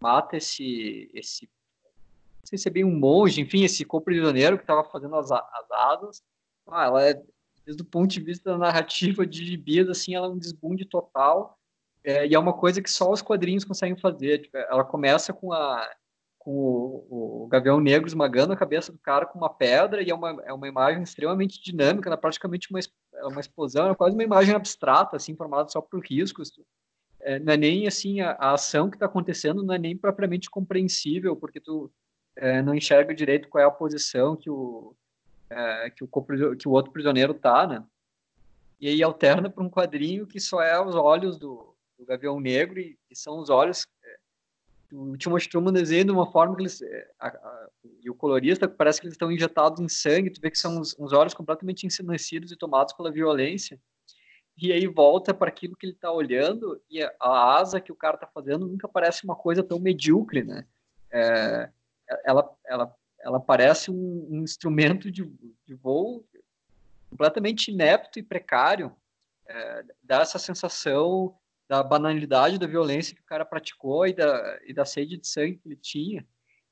mata 0.00 0.36
esse 0.36 1.10
esse 1.12 1.46
não 1.46 2.46
sei 2.46 2.56
se 2.56 2.68
é 2.68 2.72
bem 2.72 2.84
um 2.84 2.98
monge, 2.98 3.42
enfim, 3.42 3.64
esse 3.64 3.84
co-prisioneiro 3.84 4.56
que 4.56 4.62
estava 4.62 4.82
fazendo 4.84 5.16
as, 5.16 5.30
as 5.30 5.70
asas, 5.70 6.22
ah, 6.66 6.84
ela 6.84 7.06
é 7.06 7.22
desde 7.66 7.82
o 7.82 7.84
ponto 7.84 8.10
de 8.10 8.20
vista 8.20 8.50
da 8.50 8.56
narrativa 8.56 9.26
de 9.26 9.44
gibis, 9.44 9.86
assim, 9.90 10.14
ela 10.14 10.26
é 10.26 10.30
um 10.30 10.38
desbunde 10.38 10.86
total, 10.86 11.58
é, 12.02 12.26
e 12.26 12.34
é 12.34 12.38
uma 12.38 12.54
coisa 12.54 12.80
que 12.80 12.90
só 12.90 13.12
os 13.12 13.20
quadrinhos 13.20 13.64
conseguem 13.64 13.96
fazer. 13.96 14.38
Tipo, 14.38 14.56
ela 14.56 14.82
começa 14.82 15.34
com, 15.34 15.52
a, 15.52 15.86
com 16.48 17.04
o, 17.10 17.44
o, 17.44 17.46
Gavião 17.46 17.78
Negro 17.78 18.08
esmagando 18.08 18.54
a 18.54 18.56
cabeça 18.56 18.90
do 18.90 18.98
cara 18.98 19.26
com 19.26 19.38
uma 19.38 19.52
pedra, 19.52 20.02
e 20.02 20.08
é 20.08 20.14
uma, 20.14 20.42
é 20.46 20.52
uma 20.52 20.66
imagem 20.66 21.02
extremamente 21.02 21.62
dinâmica, 21.62 22.08
ela 22.08 22.14
é 22.14 22.20
praticamente 22.20 22.70
uma, 22.70 22.80
é 22.80 23.26
uma 23.26 23.40
explosão, 23.40 23.90
é 23.90 23.94
quase 23.94 24.14
uma 24.14 24.24
imagem 24.24 24.54
abstrata, 24.54 25.14
assim, 25.14 25.36
formada 25.36 25.68
só 25.68 25.82
por 25.82 26.02
riscos. 26.02 26.50
É, 27.20 27.38
não 27.38 27.52
é 27.52 27.56
nem, 27.58 27.86
assim, 27.86 28.22
a, 28.22 28.30
a 28.32 28.52
ação 28.54 28.88
que 28.88 28.96
está 28.96 29.04
acontecendo 29.04 29.62
não 29.62 29.74
é 29.74 29.78
nem 29.78 29.94
propriamente 29.94 30.48
compreensível, 30.48 31.36
porque 31.36 31.60
tu 31.60 31.92
é, 32.34 32.62
não 32.62 32.74
enxerga 32.74 33.14
direito 33.14 33.48
qual 33.50 33.62
é 33.62 33.66
a 33.66 33.70
posição 33.70 34.34
que 34.34 34.48
o 34.48 34.94
é, 35.50 35.90
que, 35.90 36.02
o, 36.04 36.08
que 36.56 36.68
o 36.68 36.72
outro 36.72 36.92
prisioneiro 36.92 37.34
tá, 37.34 37.66
né? 37.66 37.84
E 38.80 38.88
aí 38.88 39.02
alterna 39.02 39.50
para 39.50 39.64
um 39.64 39.70
quadrinho 39.70 40.26
que 40.26 40.40
só 40.40 40.62
é 40.62 40.80
os 40.80 40.94
olhos 40.94 41.38
do, 41.38 41.74
do 41.98 42.06
Gavião 42.06 42.40
Negro 42.40 42.78
e, 42.78 42.98
e 43.10 43.16
são 43.16 43.38
os 43.38 43.50
olhos 43.50 43.86
é, 44.92 44.94
o 44.94 45.16
Timothy 45.16 45.48
Truman 45.48 45.72
desenha 45.72 46.04
de 46.04 46.10
uma 46.10 46.30
forma 46.30 46.56
que 46.56 46.62
eles 46.62 46.82
é, 46.82 47.10
a, 47.18 47.28
a, 47.28 47.68
e 48.02 48.10
o 48.10 48.14
colorista 48.14 48.68
parece 48.68 49.00
que 49.00 49.06
eles 49.06 49.14
estão 49.14 49.30
injetados 49.30 49.80
em 49.80 49.88
sangue, 49.88 50.30
tu 50.30 50.40
vê 50.40 50.50
que 50.50 50.58
são 50.58 50.78
uns, 50.78 50.96
uns 50.98 51.12
olhos 51.12 51.34
completamente 51.34 51.86
ensandecidos 51.86 52.52
e 52.52 52.56
tomados 52.56 52.92
pela 52.94 53.10
violência. 53.10 53.80
E 54.60 54.72
aí 54.72 54.86
volta 54.86 55.32
para 55.32 55.48
aquilo 55.48 55.76
que 55.76 55.86
ele 55.86 55.92
está 55.92 56.10
olhando 56.10 56.82
e 56.90 57.02
a, 57.02 57.12
a, 57.20 57.58
asa 57.58 57.80
que 57.80 57.92
o 57.92 57.96
cara 57.96 58.16
está 58.16 58.26
fazendo 58.26 58.66
nunca 58.66 58.88
parece 58.88 59.24
uma 59.24 59.36
coisa 59.36 59.62
tão 59.62 59.78
medíocre, 59.78 60.42
né? 60.42 60.66
É, 61.10 61.70
ela, 62.24 62.50
ela 62.66 62.94
ela 63.20 63.40
parece 63.40 63.90
um, 63.90 64.26
um 64.30 64.42
instrumento 64.42 65.10
de, 65.10 65.24
de, 65.66 65.74
voo 65.74 66.24
completamente 67.10 67.70
inepto 67.70 68.18
e 68.18 68.22
precário. 68.22 68.94
É, 69.46 69.84
dá 70.02 70.20
essa 70.20 70.38
sensação 70.38 71.34
da 71.68 71.82
banalidade 71.82 72.58
da 72.58 72.66
violência 72.66 73.14
que 73.14 73.20
o 73.20 73.26
cara 73.26 73.44
praticou 73.44 74.06
e 74.06 74.14
da, 74.14 74.58
e 74.66 74.72
da 74.72 74.84
sede 74.84 75.18
de 75.18 75.28
sangue 75.28 75.58
que 75.58 75.68
ele 75.68 75.76
tinha. 75.76 76.26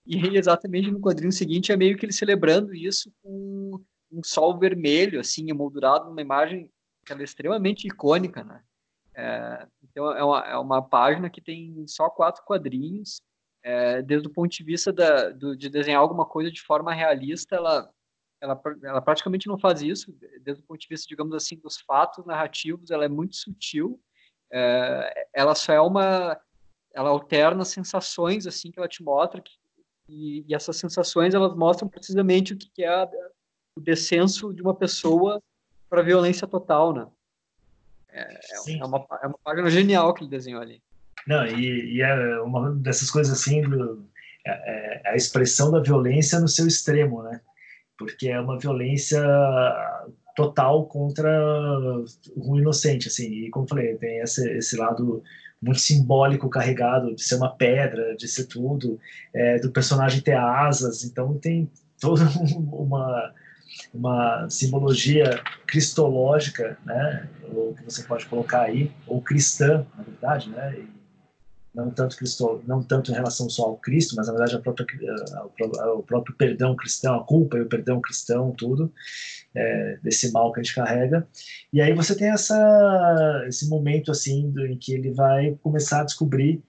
E 0.07 0.37
exatamente 0.37 0.91
no 0.91 1.01
quadrinho 1.01 1.33
seguinte 1.33 1.73
é 1.73 1.77
meio 1.77 1.97
que 1.97 2.07
ele 2.07 2.13
celebrando 2.13 2.75
isso 2.75 3.13
com 3.23 3.85
um 4.11 4.23
sol 4.23 4.59
vermelho, 4.59 5.21
assim, 5.21 5.51
emoldurado 5.51 6.07
numa 6.07 6.23
imagem 6.23 6.71
que 7.05 7.13
é 7.13 7.23
extremamente 7.23 7.87
icônica, 7.87 8.43
né? 8.43 8.63
É, 9.15 9.67
então 9.83 10.11
é 10.13 10.23
uma, 10.23 10.41
é 10.41 10.57
uma 10.59 10.83
página 10.83 11.31
que 11.31 11.41
tem 11.41 11.87
só 11.87 12.09
quatro 12.09 12.45
quadrinhos, 12.45 13.21
é, 13.63 14.03
desde 14.03 14.29
o 14.29 14.33
ponto 14.33 14.51
de 14.51 14.63
vista 14.63 14.93
da, 14.93 15.31
do, 15.31 15.57
de 15.57 15.69
desenhar 15.69 16.01
alguma 16.01 16.25
coisa 16.25 16.51
de 16.51 16.63
forma 16.63 16.93
realista, 16.93 17.57
ela, 17.57 17.91
ela, 18.41 18.61
ela 18.85 19.03
praticamente 19.03 19.49
não 19.49 19.59
faz 19.59 19.83
isso, 19.83 20.15
desde 20.43 20.63
o 20.63 20.67
ponto 20.67 20.81
de 20.81 20.89
vista, 20.89 21.07
digamos 21.09 21.35
assim, 21.35 21.57
dos 21.57 21.79
fatos 21.79 22.25
narrativos, 22.25 22.91
ela 22.91 23.05
é 23.05 23.09
muito 23.09 23.35
sutil, 23.35 24.01
é, 24.53 25.29
ela 25.33 25.55
só 25.55 25.73
é 25.73 25.81
uma, 25.81 26.39
ela 26.95 27.11
alterna 27.11 27.65
sensações, 27.65 28.47
assim, 28.47 28.71
que 28.71 28.79
ela 28.79 28.89
te 28.89 29.03
mostra, 29.03 29.41
que, 29.41 29.53
e, 30.09 30.45
e, 30.49 30.55
essas 30.55 30.77
sensações, 30.77 31.35
elas 31.35 31.55
mostram 31.57 31.89
precisamente 31.89 32.55
o 32.55 32.57
que, 32.57 32.83
é 32.83 32.89
a, 32.89 33.09
o 33.77 33.81
descenso 33.81 34.53
de 34.53 34.63
uma 34.63 34.75
pessoa 34.75 35.43
para 35.89 36.03
violência 36.03 36.47
total, 36.47 36.95
né? 36.95 37.07
É, 38.09 38.41
é, 38.79 38.85
uma, 38.85 39.07
é 39.23 39.27
uma 39.27 39.39
página 39.45 39.69
genial 39.69 40.15
que 40.15 40.23
ele 40.23 40.31
desenhou 40.31 40.63
ali. 40.63 40.83
Não, 41.27 41.45
e, 41.47 41.97
e 41.97 42.03
é 42.03 42.41
uma 42.41 42.73
dessas 42.73 43.11
coisas 43.11 43.39
assim, 43.39 43.63
do, 43.63 44.09
é, 44.47 45.03
é 45.05 45.11
a 45.11 45.17
expressão 45.17 45.71
da 45.71 45.81
violência 45.81 46.39
no 46.39 46.49
seu 46.49 46.67
extremo, 46.67 47.23
né? 47.23 47.41
Porque 47.99 48.29
é 48.29 48.41
uma 48.41 48.59
violência 48.59 49.21
total 50.37 50.87
contra 50.87 51.29
um 52.37 52.57
inocente, 52.57 53.09
assim. 53.09 53.47
E 53.47 53.51
como 53.51 53.67
falei, 53.67 53.97
tem 53.97 54.21
esse, 54.21 54.49
esse 54.57 54.77
lado 54.77 55.23
muito 55.61 55.81
simbólico 55.81 56.51
carregado 56.51 57.15
de 57.15 57.23
ser 57.23 57.37
uma 57.37 57.49
pedra, 57.49 58.15
de 58.17 58.29
ser 58.29 58.45
tudo, 58.45 59.01
é, 59.35 59.59
do 59.59 59.73
personagem 59.73 60.21
ter 60.21 60.37
asas. 60.37 61.03
Então 61.03 61.39
tem 61.39 61.69
toda 61.99 62.23
uma 62.55 63.35
uma 63.93 64.49
simbologia 64.49 65.41
cristológica, 65.67 66.79
né, 66.85 67.29
ou 67.53 67.75
que 67.75 67.85
você 67.85 68.03
pode 68.03 68.25
colocar 68.27 68.63
aí, 68.63 68.91
ou 69.07 69.21
cristã, 69.21 69.85
na 69.97 70.03
verdade, 70.03 70.49
né, 70.49 70.77
não 71.77 71.91
tanto 71.91 72.17
Cristo, 72.17 72.63
não 72.67 72.83
tanto 72.83 73.13
em 73.13 73.15
relação 73.15 73.51
só 73.51 73.65
ao 73.65 73.77
Cristo, 73.77 74.17
mas 74.17 74.27
na 74.27 74.33
verdade 74.33 74.57
a 74.57 74.61
própria, 74.61 74.87
ao, 75.83 76.03
próprio 76.03 76.35
perdão 76.35 76.75
cristão, 76.75 77.15
a 77.15 77.23
culpa 77.23 77.59
e 77.59 77.61
o 77.61 77.69
perdão 77.69 78.01
cristão, 78.01 78.51
tudo 78.53 78.91
é, 79.55 79.99
desse 80.03 80.33
mal 80.33 80.51
que 80.53 80.61
a 80.61 80.63
gente 80.63 80.75
carrega. 80.75 81.29
E 81.71 81.83
aí 81.83 81.93
você 81.93 82.17
tem 82.17 82.31
essa 82.31 83.45
esse 83.47 83.69
momento 83.69 84.11
assim 84.11 84.55
em 84.59 84.79
que 84.79 84.95
ele 84.95 85.13
vai 85.13 85.55
começar 85.63 86.01
a 86.01 86.05
descobrir 86.05 86.63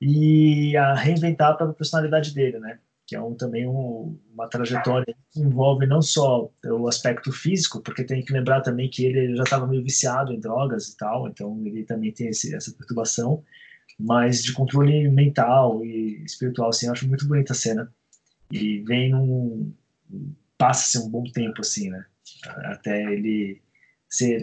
e 0.00 0.76
a 0.76 0.94
reinventar 0.94 1.50
a 1.50 1.54
própria 1.54 1.76
personalidade 1.76 2.32
dele, 2.32 2.60
né? 2.60 2.78
Que 3.04 3.16
é 3.16 3.20
um, 3.20 3.34
também 3.34 3.66
um, 3.66 4.16
uma 4.32 4.48
trajetória 4.48 5.16
que 5.32 5.40
envolve 5.40 5.84
não 5.84 6.00
só 6.00 6.48
o 6.64 6.88
aspecto 6.88 7.32
físico, 7.32 7.80
porque 7.80 8.04
tem 8.04 8.24
que 8.24 8.32
lembrar 8.32 8.60
também 8.60 8.88
que 8.88 9.04
ele 9.04 9.34
já 9.36 9.42
estava 9.42 9.66
meio 9.66 9.82
viciado 9.82 10.32
em 10.32 10.38
drogas 10.38 10.88
e 10.88 10.96
tal, 10.96 11.26
então 11.28 11.60
ele 11.66 11.82
também 11.84 12.12
tem 12.12 12.28
esse, 12.28 12.54
essa 12.54 12.72
perturbação 12.72 13.42
mas 13.98 14.42
de 14.42 14.52
controle 14.52 15.08
mental 15.08 15.84
e 15.84 16.22
espiritual, 16.24 16.70
assim, 16.70 16.86
eu 16.86 16.92
acho 16.92 17.08
muito 17.08 17.26
bonita 17.26 17.52
a 17.52 17.56
cena. 17.56 17.92
E 18.50 18.80
vem 18.80 19.10
num... 19.10 19.72
passa-se 20.58 20.98
um 20.98 21.08
bom 21.08 21.24
tempo, 21.24 21.60
assim, 21.60 21.90
né? 21.90 22.04
Até 22.64 23.12
ele 23.12 23.60
ser, 24.08 24.42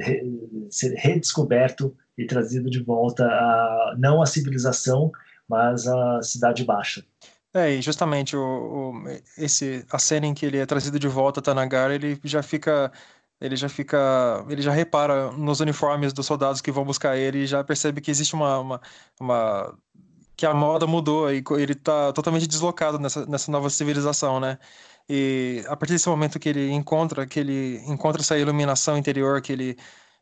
ser 0.70 0.96
redescoberto 0.96 1.96
e 2.18 2.26
trazido 2.26 2.70
de 2.70 2.82
volta 2.82 3.26
a, 3.26 3.96
não 3.98 4.22
a 4.22 4.26
civilização, 4.26 5.12
mas 5.48 5.88
a 5.88 6.22
cidade 6.22 6.66
baixa. 6.66 7.06
É, 7.54 7.72
e 7.72 7.82
justamente 7.82 8.36
o, 8.36 8.42
o, 8.42 8.94
esse, 9.38 9.84
a 9.92 9.98
cena 9.98 10.28
em 10.28 10.34
que 10.34 10.46
ele 10.46 10.58
é 10.58 10.66
trazido 10.66 11.00
de 11.00 11.08
volta 11.08 11.40
a 11.40 11.44
Tanagara, 11.44 11.96
ele 11.96 12.20
já 12.24 12.44
fica 12.44 12.92
ele 13.42 13.56
já 13.56 13.70
fica, 13.70 14.46
ele 14.50 14.62
já 14.62 14.72
repara 14.72 15.32
nos 15.32 15.60
uniformes 15.60 16.14
dos 16.14 16.26
soldados 16.26 16.62
que 16.62 16.72
vão 16.72 16.84
buscar 16.86 17.18
ele 17.18 17.40
e 17.40 17.48
já 17.48 17.64
percebe 17.64 18.02
que 18.02 18.12
existe 18.12 18.36
uma, 18.36 18.60
uma, 18.60 18.82
uma 19.20 19.78
que 20.36 20.46
a 20.46 20.54
moda 20.54 20.88
mudou 20.88 21.32
e 21.32 21.44
ele 21.58 21.74
está 21.74 22.14
totalmente 22.14 22.48
deslocado 22.48 23.00
nessa, 23.00 23.26
nessa 23.26 23.52
nova 23.52 23.70
civilização, 23.70 24.40
né? 24.40 24.58
E 25.10 25.64
a 25.68 25.76
partir 25.76 25.94
desse 25.94 26.08
momento 26.10 26.40
que 26.40 26.50
ele 26.50 26.72
encontra, 26.72 27.26
que 27.26 27.40
ele 27.40 27.78
encontra 27.88 28.22
essa 28.22 28.38
iluminação 28.38 28.98
interior, 28.98 29.42
que 29.42 29.52
ele 29.54 29.78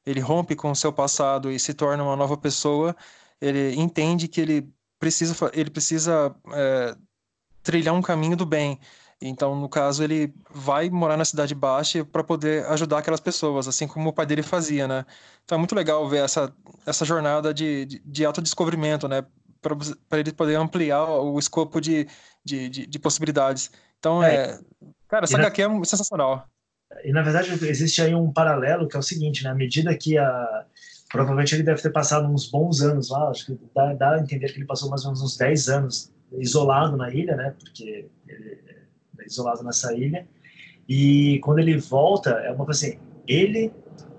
ele 0.06 0.22
rompe 0.22 0.56
com 0.56 0.72
o 0.72 0.76
seu 0.76 0.94
passado 0.94 1.52
e 1.52 1.60
se 1.60 1.74
torna 1.74 2.02
uma 2.04 2.16
nova 2.16 2.38
pessoa, 2.38 2.96
ele 3.42 3.76
entende 3.76 4.28
que 4.28 4.40
ele 4.42 4.74
precisa 5.00 5.36
ele 5.54 5.70
precisa 5.70 6.36
é, 6.54 6.96
trilhar 7.62 7.94
um 7.94 8.02
caminho 8.02 8.38
do 8.38 8.46
bem 8.46 8.80
Então, 9.22 9.56
no 9.56 9.68
caso, 9.68 10.04
ele 10.04 10.32
vai 10.50 10.90
morar 10.90 11.18
na 11.18 11.26
cidade 11.26 11.56
baixa 11.56 12.06
para 12.06 12.24
poder 12.24 12.66
ajudar 12.68 13.00
aquelas 13.00 13.20
pessoas, 13.20 13.68
assim 13.68 13.88
como 13.88 14.10
o 14.10 14.14
pai 14.14 14.28
dele 14.28 14.44
fazia, 14.44 14.88
né? 14.88 15.06
Então 15.44 15.56
é 15.56 15.60
muito 15.60 15.74
legal 15.74 16.08
ver 16.08 16.24
essa, 16.24 16.54
essa 16.86 17.04
jornada 17.04 17.52
de, 17.54 17.86
de, 17.86 18.02
de 18.06 18.26
autodescobrimento, 18.26 19.08
né? 19.08 19.26
Para 20.08 20.20
ele 20.20 20.32
poder 20.32 20.56
ampliar 20.56 21.04
o 21.04 21.40
escopo 21.40 21.82
de, 21.82 22.08
de, 22.46 22.70
de, 22.70 22.86
de 22.86 23.00
possibilidades. 23.00 23.72
Então, 23.98 24.24
é, 24.24 24.36
é 24.36 24.60
cara, 25.08 25.24
essa 25.24 25.38
HQ 25.38 25.62
é 25.64 25.86
sensacional. 25.86 26.48
E 27.04 27.12
na 27.12 27.22
verdade 27.22 27.52
existe 27.66 28.02
aí 28.02 28.14
um 28.14 28.32
paralelo 28.32 28.88
que 28.88 28.96
é 28.96 29.00
o 29.00 29.04
seguinte, 29.04 29.44
né? 29.44 29.50
À 29.50 29.56
medida 29.56 29.98
que 29.98 30.18
a 30.18 30.66
provavelmente 31.10 31.56
ele 31.56 31.64
deve 31.64 31.82
ter 31.82 31.90
passado 31.90 32.28
uns 32.28 32.52
bons 32.52 32.82
anos 32.82 33.10
lá, 33.10 33.30
acho 33.30 33.46
que 33.46 33.60
dá, 33.74 33.94
dá 33.94 34.12
a 34.16 34.20
entender 34.20 34.52
que 34.52 34.60
ele 34.60 34.66
passou 34.66 34.90
mais 34.90 35.04
ou 35.04 35.08
menos 35.08 35.22
uns 35.22 35.38
10 35.38 35.70
anos 35.70 36.12
isolado 36.34 36.98
na 36.98 37.10
ilha, 37.10 37.36
né? 37.36 37.56
Porque 37.58 38.10
ele 38.28 38.77
isolado 39.28 39.64
nessa 39.64 39.94
ilha. 39.94 40.28
E 40.88 41.40
quando 41.40 41.60
ele 41.60 41.78
volta, 41.78 42.32
é 42.32 42.52
uma 42.52 42.66
coisa 42.66 42.86
assim, 42.86 43.00
ele 43.28 43.72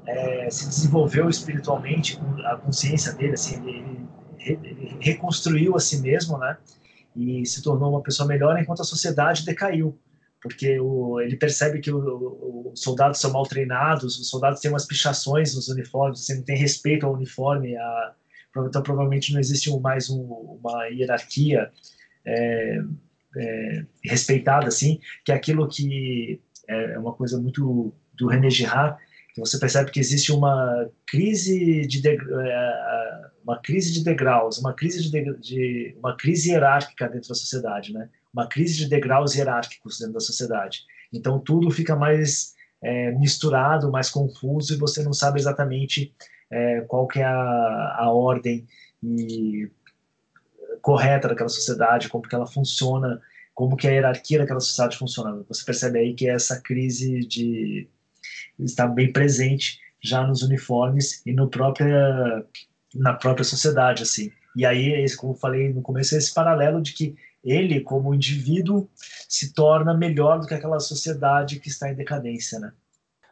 é, 0.07 0.51
se 0.51 0.69
desenvolveu 0.69 1.29
espiritualmente 1.29 2.17
com 2.17 2.41
a 2.43 2.57
consciência 2.57 3.13
dele, 3.15 3.35
assim, 3.35 3.57
ele, 3.67 4.07
ele 4.39 4.97
reconstruiu 5.01 5.77
a 5.77 5.81
si 5.81 6.01
mesmo, 6.01 6.39
né? 6.39 6.57
E 7.17 7.45
se 7.47 7.63
tornou 7.63 7.91
uma 7.91 8.03
pessoa 8.03 8.29
melhor 8.29 8.59
enquanto 8.61 8.83
a 8.83 8.85
sociedade 8.85 9.45
decaiu 9.45 9.99
porque 10.41 10.79
o, 10.79 11.21
ele 11.21 11.37
percebe 11.37 11.81
que 11.81 11.93
os 11.93 12.81
soldados 12.81 13.21
são 13.21 13.33
mal 13.33 13.45
treinados, 13.45 14.19
os 14.19 14.29
soldados 14.29 14.61
têm 14.61 14.71
umas 14.71 14.87
pichações 14.87 15.55
nos 15.55 15.69
uniformes, 15.69 16.25
você 16.25 16.35
não 16.35 16.43
tem 16.43 16.57
respeito 16.57 17.07
ao 17.07 17.15
uniforme, 17.15 17.77
a, 17.77 18.15
então 18.57 18.83
provavelmente 18.83 19.33
não 19.33 19.41
existe 19.41 19.71
mais 19.81 20.09
um, 20.11 20.23
uma 20.23 20.87
hierarquia 20.87 21.71
é, 22.25 22.83
é, 23.39 23.85
respeitada, 24.05 24.69
assim, 24.69 25.01
que 25.25 25.33
é 25.33 25.35
aquilo 25.35 25.69
que 25.69 26.41
é, 26.69 26.93
é 26.93 26.99
uma 26.99 27.13
coisa 27.13 27.41
muito 27.41 27.93
do 28.15 28.27
René 28.27 28.51
Girard, 28.51 28.99
que 29.33 29.41
você 29.41 29.59
percebe 29.59 29.91
que 29.91 30.01
existe 30.01 30.33
uma 30.33 30.89
crise 31.07 31.87
de, 31.87 32.01
de 32.01 32.09
é, 32.09 33.29
uma 33.45 33.59
crise 33.61 33.93
de 33.93 34.05
degraus, 34.05 34.59
uma 34.59 34.75
crise 34.75 35.09
de, 35.09 35.35
de, 35.39 35.97
uma 35.99 36.17
crise 36.17 36.51
hierárquica 36.51 37.09
dentro 37.09 37.29
da 37.29 37.35
sociedade, 37.35 37.93
né? 37.93 38.09
uma 38.33 38.47
crise 38.47 38.77
de 38.77 38.89
degraus 38.89 39.35
hierárquicos 39.35 39.99
dentro 39.99 40.15
da 40.15 40.21
sociedade. 40.21 40.81
Então 41.13 41.39
tudo 41.39 41.71
fica 41.71 41.97
mais 41.97 42.55
é, 42.83 43.11
misturado, 43.13 43.91
mais 43.91 44.11
confuso 44.11 44.75
e 44.75 44.79
você 44.79 45.03
não 45.03 45.13
sabe 45.13 45.39
exatamente 45.39 46.13
é, 46.51 46.83
qual 46.83 47.07
que 47.07 47.21
é 47.21 47.25
a, 47.25 47.97
a 47.99 48.11
ordem 48.11 48.67
e 49.03 49.71
correta 50.83 51.29
daquela 51.29 51.49
sociedade, 51.49 52.09
como 52.09 52.27
que 52.27 52.35
ela 52.35 52.47
funciona, 52.47 53.21
como 53.55 53.77
que 53.77 53.89
a 53.89 53.91
hierarquia 53.91 54.39
daquela 54.39 54.61
sociedade 54.61 54.97
funciona. 54.97 55.45
Você 55.49 55.65
percebe 55.65 55.99
aí 55.99 56.15
que 56.15 56.29
essa 56.29 56.61
crise 56.61 57.21
de 57.21 57.89
está 58.59 58.87
bem 58.87 59.13
presente 59.13 59.81
já 60.03 60.27
nos 60.27 60.43
uniformes 60.43 61.23
e 61.27 61.33
no 61.33 61.49
própria 61.49 62.45
na 62.95 63.13
própria 63.15 63.45
sociedade 63.45 64.03
assim. 64.03 64.31
E 64.57 64.65
aí, 64.65 65.05
como 65.17 65.33
eu 65.33 65.37
falei 65.37 65.73
no 65.73 65.83
começo, 65.83 66.17
esse 66.17 66.33
paralelo 66.33 66.81
de 66.81 66.93
que 66.93 67.17
ele, 67.45 67.81
como 67.81 68.15
indivíduo, 68.15 68.89
se 69.29 69.53
torna 69.53 69.95
melhor 69.95 70.41
do 70.41 70.47
que 70.47 70.55
aquela 70.55 70.81
sociedade 70.81 71.61
que 71.61 71.69
está 71.69 71.91
em 71.91 71.95
decadência, 71.95 72.59
né? 72.59 72.73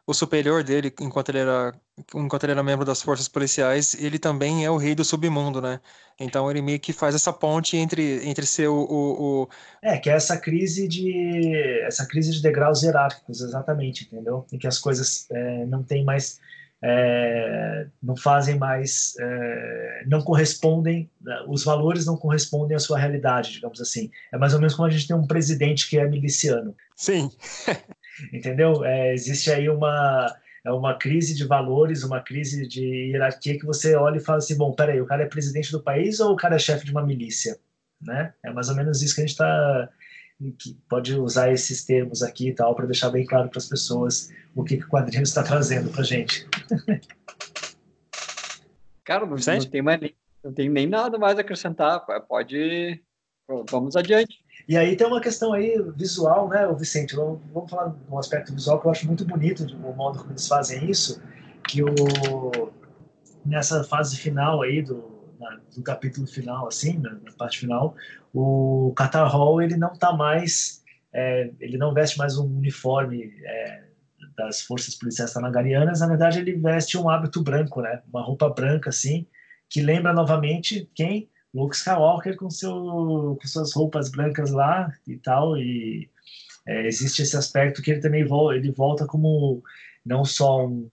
O 0.07 0.14
superior 0.14 0.62
dele, 0.62 0.92
enquanto 1.00 1.30
ele 1.30 1.38
era 1.38 1.72
enquanto 2.14 2.44
ele 2.44 2.52
era 2.52 2.62
membro 2.62 2.84
das 2.84 3.02
forças 3.02 3.26
policiais, 3.26 3.94
ele 3.94 4.18
também 4.18 4.64
é 4.64 4.70
o 4.70 4.76
rei 4.76 4.94
do 4.94 5.04
submundo, 5.04 5.61
né? 5.61 5.80
Então 6.20 6.50
ele 6.50 6.62
meio 6.62 6.78
que 6.78 6.92
faz 6.92 7.14
essa 7.14 7.32
ponte 7.32 7.76
entre, 7.76 8.26
entre 8.28 8.46
ser 8.46 8.68
o, 8.68 8.74
o, 8.74 9.42
o... 9.42 9.48
É, 9.82 9.98
que 9.98 10.09
é 10.09 10.12
essa 10.12 10.36
crise 10.36 10.86
de 10.86 11.80
essa 11.82 12.07
crise 12.07 12.32
de 12.32 12.42
degraus 12.42 12.82
hierárquicos, 12.82 13.40
exatamente, 13.40 14.04
entendeu? 14.04 14.46
Em 14.52 14.59
que 14.59 14.66
as 14.66 14.78
coisas 14.78 15.26
é, 15.30 15.66
não 15.66 15.82
têm 15.82 16.04
mais 16.04 16.38
é, 16.82 17.86
não 18.02 18.16
fazem 18.16 18.59
mais, 18.59 19.14
é, 19.18 20.04
não 20.07 20.22
correspondem, 20.22 21.11
né, 21.20 21.44
os 21.48 21.64
valores 21.64 22.04
não 22.04 22.16
correspondem 22.16 22.76
à 22.76 22.80
sua 22.80 22.98
realidade, 22.98 23.52
digamos 23.52 23.80
assim. 23.80 24.11
É 24.32 24.38
mais 24.38 24.52
ou 24.52 24.61
menos 24.61 24.74
como 24.74 24.86
a 24.86 24.90
gente 24.90 25.09
tem 25.09 25.16
um 25.16 25.26
presidente 25.26 25.88
que 25.88 25.98
é 25.98 26.07
miliciano. 26.07 26.74
Sim. 26.94 27.30
Entendeu? 28.32 28.84
É, 28.84 29.12
existe 29.14 29.50
aí 29.50 29.68
uma, 29.68 30.34
é 30.64 30.72
uma 30.72 30.94
crise 30.94 31.34
de 31.34 31.44
valores, 31.44 32.02
uma 32.02 32.20
crise 32.20 32.66
de 32.66 33.10
hierarquia 33.12 33.58
que 33.58 33.66
você 33.66 33.94
olha 33.94 34.16
e 34.16 34.20
fala 34.20 34.38
assim, 34.38 34.56
bom, 34.56 34.72
peraí, 34.72 35.00
o 35.00 35.06
cara 35.06 35.22
é 35.22 35.26
presidente 35.26 35.70
do 35.70 35.82
país 35.82 36.20
ou 36.20 36.32
o 36.32 36.36
cara 36.36 36.56
é 36.56 36.58
chefe 36.58 36.84
de 36.84 36.90
uma 36.90 37.04
milícia? 37.04 37.58
Né? 38.00 38.32
É 38.42 38.52
mais 38.52 38.68
ou 38.68 38.76
menos 38.76 39.02
isso 39.02 39.14
que 39.14 39.20
a 39.20 39.24
gente 39.24 39.32
está 39.32 39.88
que 40.58 40.74
pode 40.88 41.14
usar 41.14 41.50
esses 41.50 41.84
termos 41.84 42.22
aqui 42.22 42.48
e 42.48 42.54
tal 42.54 42.74
para 42.74 42.84
deixar 42.84 43.08
bem 43.08 43.24
claro 43.24 43.48
para 43.48 43.58
as 43.58 43.68
pessoas 43.68 44.30
o 44.54 44.62
que, 44.62 44.76
que 44.76 44.84
o 44.84 44.88
quadrinho 44.88 45.22
está 45.22 45.42
trazendo 45.42 45.90
para 45.90 46.02
gente. 46.02 46.46
Cara, 49.02 49.24
não, 49.24 49.36
não, 49.36 49.60
tem 49.70 49.80
mais 49.80 50.00
não 50.42 50.52
tem 50.52 50.68
nem 50.68 50.86
nada 50.86 51.18
mais 51.18 51.38
a 51.38 51.40
acrescentar. 51.40 52.04
Pode, 52.28 53.02
vamos 53.70 53.96
adiante. 53.96 54.44
E 54.68 54.76
aí 54.76 54.96
tem 54.96 55.06
uma 55.06 55.20
questão 55.20 55.52
aí 55.52 55.80
visual, 55.96 56.48
né, 56.48 56.66
Vicente? 56.76 57.14
Vamos, 57.14 57.70
falar 57.70 57.88
de 57.88 57.96
um 58.10 58.18
aspecto 58.18 58.52
visual 58.52 58.80
que 58.80 58.86
eu 58.86 58.90
acho 58.90 59.06
muito 59.06 59.24
bonito 59.24 59.64
do 59.64 59.76
modo 59.78 60.18
como 60.18 60.32
eles 60.32 60.48
fazem 60.48 60.90
isso, 60.90 61.22
que 61.68 61.82
o 61.82 61.94
nessa 63.44 63.84
fase 63.84 64.16
final 64.16 64.62
aí 64.62 64.82
do 64.82 65.16
na, 65.38 65.58
no 65.76 65.82
capítulo 65.82 66.26
final, 66.26 66.66
assim, 66.66 66.98
na, 66.98 67.12
na, 67.12 67.32
parte 67.32 67.58
final, 67.58 67.94
o 68.34 68.92
Qatar 68.96 69.28
Hall 69.30 69.62
ele 69.62 69.76
não 69.76 69.92
está 69.92 70.12
mais, 70.12 70.82
é, 71.12 71.50
ele 71.60 71.78
não 71.78 71.94
veste 71.94 72.18
mais 72.18 72.36
um 72.36 72.46
uniforme 72.46 73.32
é, 73.44 73.84
das 74.36 74.62
forças 74.62 74.94
policiais 74.94 75.32
tanagarianas, 75.32 76.00
na 76.00 76.08
verdade 76.08 76.40
ele 76.40 76.54
veste 76.54 76.98
um 76.98 77.08
hábito 77.08 77.42
branco, 77.42 77.80
né, 77.82 78.02
uma 78.08 78.22
roupa 78.22 78.48
branca 78.48 78.90
assim, 78.90 79.26
que 79.68 79.80
lembra 79.80 80.12
novamente 80.12 80.90
quem? 80.94 81.28
Luke 81.55 81.76
Skywalker 81.76 82.36
com, 82.36 82.51
seu, 82.51 83.38
com 83.40 83.49
suas 83.49 83.72
roupas 83.72 84.11
brancas 84.11 84.51
lá 84.51 84.92
e 85.07 85.16
tal, 85.16 85.57
e 85.57 86.09
é, 86.66 86.86
existe 86.86 87.22
esse 87.22 87.36
aspecto 87.36 87.80
que 87.80 87.92
ele 87.92 88.01
também 88.01 88.24
volta, 88.24 88.57
ele 88.57 88.72
volta 88.72 89.07
como 89.07 89.62
não 90.05 90.24
só 90.24 90.66
um, 90.66 90.90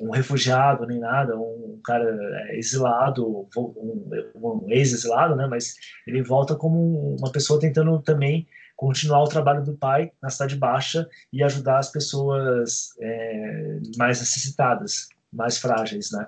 um 0.00 0.10
refugiado 0.10 0.86
nem 0.86 0.98
nada, 0.98 1.36
um 1.38 1.80
cara 1.84 2.04
é, 2.48 2.58
exilado, 2.58 3.48
um, 3.56 4.10
um 4.34 4.66
ex-exilado, 4.70 5.36
né? 5.36 5.46
Mas 5.46 5.74
ele 6.06 6.22
volta 6.22 6.54
como 6.54 7.16
uma 7.16 7.30
pessoa 7.30 7.60
tentando 7.60 8.00
também 8.00 8.46
continuar 8.76 9.22
o 9.22 9.28
trabalho 9.28 9.64
do 9.64 9.76
pai 9.76 10.12
na 10.20 10.30
cidade 10.30 10.56
baixa 10.56 11.08
e 11.32 11.42
ajudar 11.42 11.78
as 11.78 11.90
pessoas 11.90 12.90
é, 13.00 13.78
mais 13.96 14.20
necessitadas, 14.20 15.08
mais 15.32 15.58
frágeis, 15.58 16.10
né? 16.10 16.26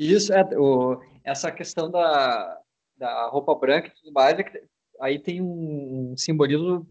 Isso 0.00 0.32
é 0.32 0.42
o, 0.58 0.98
essa 1.22 1.52
questão 1.52 1.90
da, 1.90 2.58
da 2.96 3.26
roupa 3.26 3.54
branca 3.54 3.88
e 3.88 3.90
tudo 3.90 4.12
mais, 4.14 4.38
é 4.38 4.62
aí 4.98 5.18
tem 5.18 5.42
um, 5.42 6.12
um 6.12 6.16
simbolismo 6.16 6.88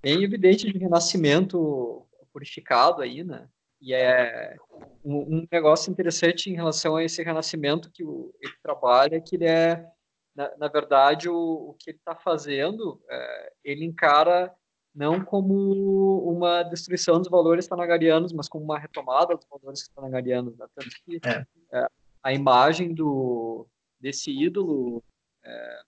bem 0.00 0.24
evidente 0.24 0.72
de 0.72 0.78
renascimento 0.78 2.06
purificado 2.32 3.02
aí, 3.02 3.22
né? 3.22 3.46
E 3.78 3.92
é 3.92 4.56
um, 5.04 5.36
um, 5.36 5.48
negócio 5.52 5.90
interessante 5.90 6.48
em 6.48 6.54
relação 6.54 6.96
a 6.96 7.04
esse 7.04 7.22
renascimento 7.22 7.90
que 7.90 8.02
o, 8.02 8.34
ele 8.40 8.54
trabalha, 8.62 9.20
que 9.20 9.36
ele 9.36 9.44
é, 9.44 9.86
na, 10.34 10.56
na 10.56 10.68
verdade, 10.68 11.28
o, 11.28 11.36
o, 11.36 11.76
que 11.78 11.90
ele 11.90 11.98
está 11.98 12.14
fazendo, 12.14 13.02
é, 13.10 13.52
ele 13.64 13.84
encara 13.84 14.50
não 14.94 15.22
como 15.22 16.26
uma 16.26 16.62
destruição 16.62 17.18
dos 17.18 17.28
valores 17.28 17.66
tanagarianos, 17.66 18.32
mas 18.32 18.48
como 18.48 18.64
uma 18.64 18.78
retomada 18.78 19.36
dos 19.36 19.46
valores 19.46 19.86
tanagarianos. 19.88 20.56
Né? 20.56 20.66
Tanto 20.74 20.90
que 21.04 21.20
é. 21.22 21.46
É, 21.70 21.86
a 22.26 22.32
imagem 22.32 22.92
do, 22.92 23.68
desse 24.00 24.32
ídolo 24.32 25.00
é, 25.44 25.80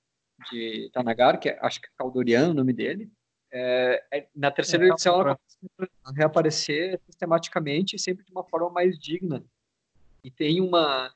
de 0.49 0.89
Tanagar, 0.93 1.41
que 1.41 1.49
é, 1.49 1.59
acho 1.61 1.81
que 1.81 1.89
é 1.89 1.91
Caldoriano 1.99 2.53
o 2.53 2.55
nome 2.55 2.73
dele, 2.73 3.11
é, 3.51 4.05
é, 4.13 4.29
na 4.37 4.49
terceira 4.49 4.87
é, 4.87 4.89
edição, 4.91 5.21
ela 5.21 5.37
começa 5.37 5.93
a 6.05 6.13
reaparecer 6.13 7.01
sistematicamente 7.07 7.97
e 7.97 7.99
sempre 7.99 8.25
de 8.25 8.31
uma 8.31 8.45
forma 8.45 8.71
mais 8.71 8.97
digna. 8.97 9.45
E 10.23 10.31
tem 10.31 10.61
uma 10.61 11.13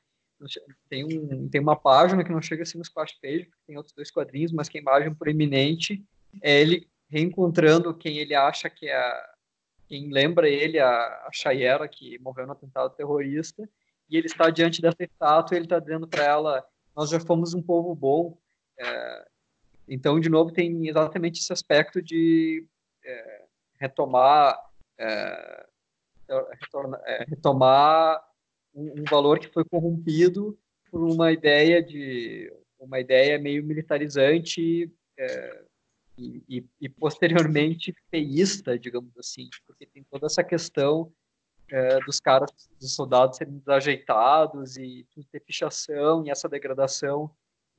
tem, 0.89 1.05
um, 1.05 1.47
tem 1.47 1.61
uma 1.61 1.77
página 1.77 2.21
que 2.21 2.31
não 2.31 2.41
chega 2.41 2.63
assim 2.63 2.77
no 2.77 2.83
splash 2.83 3.13
page, 3.21 3.45
porque 3.45 3.63
tem 3.65 3.77
outros 3.77 3.95
dois 3.95 4.11
quadrinhos, 4.11 4.51
mas 4.51 4.67
que 4.67 4.77
a 4.77 4.81
imagem 4.81 5.15
proeminente 5.15 6.03
é 6.41 6.59
ele 6.59 6.89
reencontrando 7.07 7.95
quem 7.95 8.17
ele 8.17 8.35
acha 8.35 8.69
que 8.69 8.87
é 8.87 8.97
a, 8.97 9.33
quem 9.87 10.11
lembra 10.11 10.49
ele, 10.49 10.79
a, 10.79 10.89
a 10.89 11.29
Chayera, 11.31 11.87
que 11.87 12.19
morreu 12.19 12.45
no 12.45 12.51
atentado 12.51 12.93
terrorista, 12.93 13.69
e 14.13 14.17
ele 14.17 14.27
está 14.27 14.51
diante 14.51 14.79
dessa 14.79 15.03
estátua 15.03 15.55
e 15.55 15.57
ele 15.57 15.65
está 15.65 15.79
dizendo 15.79 16.07
para 16.07 16.23
ela, 16.23 16.63
nós 16.95 17.09
já 17.09 17.19
fomos 17.19 17.55
um 17.55 17.61
povo 17.63 17.95
bom, 17.95 18.37
é, 18.79 19.27
então, 19.87 20.19
de 20.19 20.29
novo, 20.29 20.51
tem 20.51 20.87
exatamente 20.87 21.41
esse 21.41 21.51
aspecto 21.51 21.99
de 21.99 22.63
é, 23.03 23.45
retomar, 23.79 24.55
é, 24.99 25.65
retorna, 26.61 27.01
é, 27.05 27.25
retomar 27.27 28.23
um, 28.73 29.01
um, 29.01 29.03
valor 29.09 29.39
que 29.39 29.49
foi 29.49 29.65
corrompido 29.65 30.57
por 30.91 31.01
uma 31.01 31.31
ideia 31.31 31.81
de 31.83 32.53
uma 32.79 32.99
ideia 32.99 33.39
meio 33.39 33.63
militarizante 33.63 34.93
é, 35.17 35.63
e, 36.17 36.43
e, 36.47 36.65
e, 36.81 36.89
posteriormente 36.89 37.93
feísta, 38.11 38.77
digamos 38.77 39.17
assim, 39.17 39.49
porque 39.65 39.87
tem 39.87 40.03
toda 40.03 40.27
essa 40.27 40.43
questão 40.43 41.11
é, 41.71 41.99
dos 42.01 42.19
caras, 42.19 42.49
dos 42.79 42.95
soldados 42.95 43.37
serem 43.37 43.57
desajeitados 43.57 44.77
e 44.77 45.05
ter 45.31 45.41
fichação 45.45 46.25
e 46.25 46.29
essa 46.29 46.47
degradação, 46.47 47.29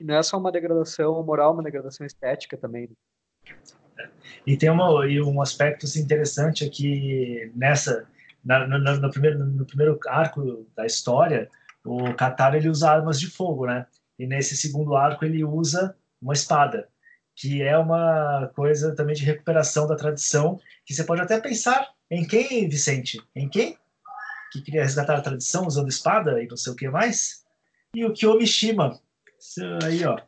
e 0.01 0.05
não 0.05 0.17
é 0.17 0.23
só 0.23 0.39
uma 0.39 0.51
degradação 0.51 1.23
moral, 1.23 1.53
uma 1.53 1.63
degradação 1.63 2.07
estética 2.07 2.57
também. 2.57 2.91
E 4.47 4.57
tem 4.57 4.71
uma, 4.71 5.07
e 5.07 5.21
um 5.23 5.41
aspecto 5.41 5.87
assim, 5.87 6.01
interessante 6.01 6.65
aqui 6.65 7.53
nessa, 7.55 8.07
na, 8.45 8.67
no, 8.67 8.79
no, 8.79 9.11
primeiro, 9.11 9.39
no 9.45 9.65
primeiro 9.65 9.99
arco 10.09 10.67
da 10.75 10.85
história, 10.85 11.49
o 11.85 12.15
Qatar 12.15 12.55
ele 12.55 12.69
usa 12.69 12.91
armas 12.91 13.21
de 13.21 13.29
fogo, 13.29 13.67
né? 13.67 13.87
E 14.19 14.27
nesse 14.27 14.57
segundo 14.57 14.97
arco 14.97 15.25
ele 15.25 15.45
usa 15.45 15.97
uma 16.21 16.33
espada 16.33 16.89
que 17.37 17.63
é 17.63 17.77
uma 17.77 18.51
coisa 18.55 18.95
também 18.95 19.15
de 19.15 19.25
recuperação 19.25 19.87
da 19.87 19.97
tradição, 19.97 20.59
que 20.87 20.95
você 20.95 21.05
pode 21.05 21.21
até 21.21 21.41
pensar 21.41 21.94
em 22.11 22.27
quem, 22.27 22.69
Vicente? 22.69 23.21
Em 23.35 23.49
quem? 23.49 23.79
Que 24.53 24.63
queria 24.63 24.83
resgatar 24.83 25.17
a 25.17 25.23
tradição 25.23 25.67
usando 25.67 25.89
espada 25.89 26.43
e 26.43 26.47
não 26.47 26.57
sei 26.57 26.73
o 26.73 26.77
que 26.77 26.89
mais? 26.89 27.45
E 27.95 28.05
o 28.05 28.13
Kiyomishima. 28.13 29.01
Isso 29.39 29.63
aí, 29.83 30.05
ó. 30.05 30.21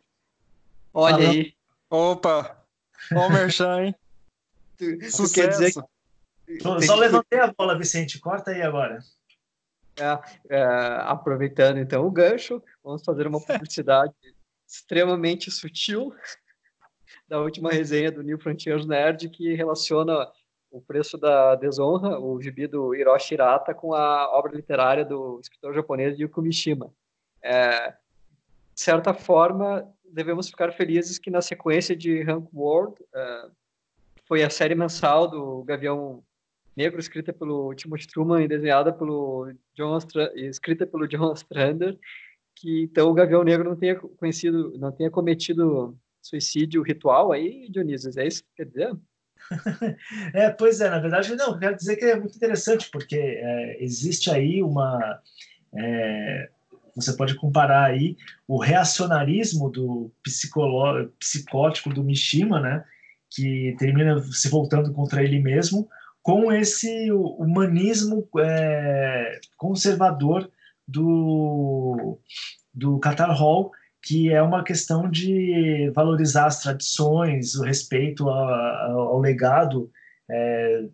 Olha 0.92 1.16
Falando... 1.16 1.30
aí. 1.30 1.54
Opa! 1.90 2.64
Ó 3.14 3.26
o 3.26 3.30
Merchan, 3.30 3.84
hein? 3.84 3.94
Sucesso. 5.10 5.34
Quer 5.34 5.48
dizer 5.48 5.72
que... 5.72 6.86
Só 6.86 6.94
levantei 6.94 7.40
a 7.40 7.52
bola, 7.52 7.78
Vicente. 7.78 8.18
Corta 8.18 8.50
aí 8.50 8.62
agora. 8.62 8.98
É, 9.98 10.56
é, 10.56 10.64
aproveitando 11.04 11.78
então 11.78 12.06
o 12.06 12.10
gancho, 12.10 12.62
vamos 12.84 13.02
fazer 13.02 13.26
uma 13.26 13.40
publicidade 13.44 14.12
extremamente 14.68 15.50
sutil 15.50 16.14
da 17.26 17.40
última 17.40 17.70
resenha 17.70 18.12
do 18.12 18.22
New 18.22 18.38
Frontiers 18.38 18.86
Nerd, 18.86 19.28
que 19.30 19.54
relaciona 19.54 20.30
o 20.76 20.82
preço 20.82 21.16
da 21.16 21.54
desonra, 21.54 22.20
o 22.20 22.40
gibi 22.40 22.66
do 22.66 22.94
Hiroshi 22.94 23.34
Hirata, 23.34 23.74
com 23.74 23.94
a 23.94 24.30
obra 24.36 24.54
literária 24.54 25.04
do 25.04 25.40
escritor 25.40 25.74
japonês 25.74 26.18
Yuko 26.18 26.42
Mishima. 26.42 26.92
É, 27.42 27.90
de 27.90 28.80
certa 28.82 29.14
forma, 29.14 29.90
devemos 30.04 30.48
ficar 30.50 30.72
felizes 30.72 31.18
que 31.18 31.30
na 31.30 31.40
sequência 31.40 31.96
de 31.96 32.22
Rank 32.22 32.46
World, 32.54 32.94
é, 33.14 33.48
foi 34.26 34.42
a 34.42 34.50
série 34.50 34.74
mensal 34.74 35.28
do 35.28 35.62
Gavião 35.64 36.22
Negro, 36.76 37.00
escrita 37.00 37.32
pelo 37.32 37.74
Timothy 37.74 38.06
Truman 38.08 38.42
e 38.42 38.48
desenhada 38.48 38.92
pelo 38.92 39.50
John 39.74 39.96
escrita 40.34 40.86
pelo 40.86 41.08
John 41.08 41.32
Ostrander, 41.32 41.98
que 42.54 42.82
então 42.82 43.08
o 43.08 43.14
Gavião 43.14 43.42
Negro 43.42 43.70
não 43.70 43.76
tenha 43.76 43.96
conhecido, 43.96 44.76
não 44.78 44.92
tenha 44.92 45.10
cometido 45.10 45.96
suicídio 46.20 46.82
ritual 46.82 47.32
aí, 47.32 47.66
Dionísio, 47.70 48.10
é 48.20 48.26
isso 48.26 48.42
que 48.42 48.50
quer 48.56 48.66
dizer? 48.66 48.96
é, 50.34 50.50
pois 50.50 50.80
é, 50.80 50.90
na 50.90 50.98
verdade, 50.98 51.34
não, 51.36 51.58
quero 51.58 51.76
dizer 51.76 51.96
que 51.96 52.04
é 52.04 52.18
muito 52.18 52.36
interessante, 52.36 52.88
porque 52.90 53.16
é, 53.16 53.82
existe 53.82 54.30
aí 54.30 54.62
uma. 54.62 55.20
É, 55.74 56.48
você 56.94 57.12
pode 57.14 57.34
comparar 57.34 57.84
aí 57.84 58.16
o 58.48 58.58
reacionarismo 58.58 59.70
do 59.70 60.10
psicótico 60.22 61.90
do 61.90 62.02
Mishima, 62.02 62.58
né, 62.58 62.84
que 63.28 63.76
termina 63.78 64.18
se 64.32 64.48
voltando 64.48 64.92
contra 64.92 65.22
ele 65.22 65.38
mesmo, 65.38 65.88
com 66.22 66.50
esse 66.50 67.12
humanismo 67.12 68.26
é, 68.38 69.38
conservador 69.56 70.50
do, 70.88 72.18
do 72.72 72.98
Qatar 72.98 73.30
Hall, 73.30 73.70
que 74.06 74.32
é 74.32 74.40
uma 74.40 74.62
questão 74.62 75.10
de 75.10 75.90
valorizar 75.92 76.46
as 76.46 76.60
tradições, 76.60 77.56
o 77.56 77.64
respeito 77.64 78.28
ao, 78.28 78.98
ao 79.00 79.18
legado 79.18 79.90
é, 80.30 80.84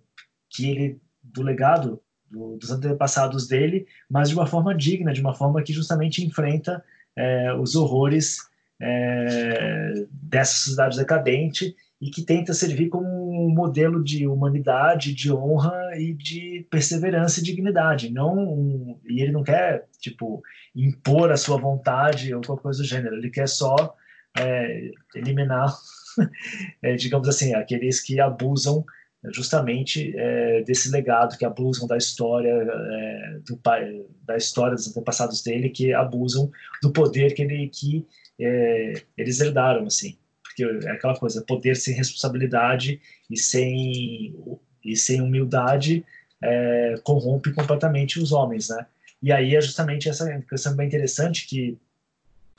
que 0.48 0.70
ele 0.70 1.00
do 1.22 1.42
legado 1.42 2.00
do, 2.30 2.56
dos 2.56 2.70
antepassados 2.70 3.46
dele, 3.46 3.86
mas 4.08 4.30
de 4.30 4.34
uma 4.34 4.46
forma 4.46 4.74
digna, 4.74 5.12
de 5.12 5.20
uma 5.20 5.34
forma 5.34 5.62
que 5.62 5.74
justamente 5.74 6.24
enfrenta 6.24 6.82
é, 7.14 7.52
os 7.52 7.76
horrores 7.76 8.38
é, 8.80 10.06
dessa 10.10 10.54
sociedade 10.54 10.96
decadente 10.96 11.76
e 12.00 12.10
que 12.10 12.22
tenta 12.22 12.54
servir 12.54 12.88
como 12.88 13.21
um 13.46 13.50
modelo 13.50 14.02
de 14.02 14.26
humanidade, 14.26 15.14
de 15.14 15.32
honra 15.32 15.90
e 15.96 16.12
de 16.14 16.66
perseverança 16.70 17.40
e 17.40 17.42
dignidade. 17.42 18.10
Não 18.10 18.36
um, 18.36 19.00
e 19.08 19.22
ele 19.22 19.32
não 19.32 19.42
quer 19.42 19.86
tipo 20.00 20.42
impor 20.74 21.30
a 21.30 21.36
sua 21.36 21.56
vontade 21.58 22.34
ou 22.34 22.40
qualquer 22.42 22.62
coisa 22.62 22.82
do 22.82 22.88
gênero. 22.88 23.16
Ele 23.16 23.30
quer 23.30 23.48
só 23.48 23.94
é, 24.38 24.90
eliminar, 25.14 25.72
é, 26.82 26.94
digamos 26.94 27.28
assim, 27.28 27.54
aqueles 27.54 28.00
que 28.00 28.20
abusam 28.20 28.84
justamente 29.32 30.12
é, 30.16 30.62
desse 30.62 30.90
legado, 30.90 31.38
que 31.38 31.44
abusam 31.44 31.86
da 31.86 31.96
história 31.96 32.50
é, 32.50 33.38
do 33.46 33.56
pai, 33.56 34.02
da 34.24 34.36
história 34.36 34.74
dos 34.74 34.88
antepassados 34.88 35.42
dele, 35.42 35.70
que 35.70 35.92
abusam 35.94 36.50
do 36.82 36.92
poder 36.92 37.34
que 37.34 37.42
ele 37.42 37.68
que 37.68 38.06
é, 38.40 38.94
eles 39.16 39.40
herdaram, 39.40 39.86
assim 39.86 40.16
porque 40.52 40.86
é 40.86 40.90
aquela 40.90 41.16
coisa, 41.16 41.42
poder 41.42 41.76
sem 41.76 41.94
responsabilidade 41.94 43.00
e 43.30 43.36
sem, 43.38 44.34
e 44.84 44.96
sem 44.96 45.20
humildade 45.20 46.04
é, 46.42 46.94
corrompe 47.02 47.52
completamente 47.52 48.18
os 48.20 48.32
homens, 48.32 48.68
né? 48.68 48.86
E 49.22 49.32
aí 49.32 49.54
é 49.54 49.60
justamente 49.60 50.08
essa 50.08 50.40
questão 50.42 50.74
bem 50.74 50.88
interessante 50.88 51.46
que 51.46 51.78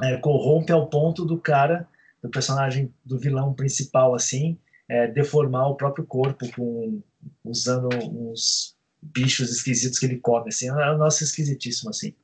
é, 0.01 0.17
corrompe 0.17 0.71
ao 0.71 0.87
ponto 0.87 1.25
do 1.25 1.37
cara, 1.37 1.87
do 2.21 2.29
personagem, 2.29 2.91
do 3.03 3.19
vilão 3.19 3.53
principal, 3.53 4.15
assim, 4.15 4.57
é, 4.87 5.07
deformar 5.07 5.67
o 5.67 5.75
próprio 5.75 6.05
corpo 6.05 6.49
com, 6.55 7.01
usando 7.43 7.89
uns 8.07 8.75
bichos 9.01 9.51
esquisitos 9.51 9.99
que 9.99 10.05
ele 10.05 10.17
come, 10.17 10.47
assim, 10.47 10.69
é 10.69 10.91
um 10.91 10.97
nosso 10.97 11.23
esquisitíssimo, 11.23 11.89
assim. 11.89 12.15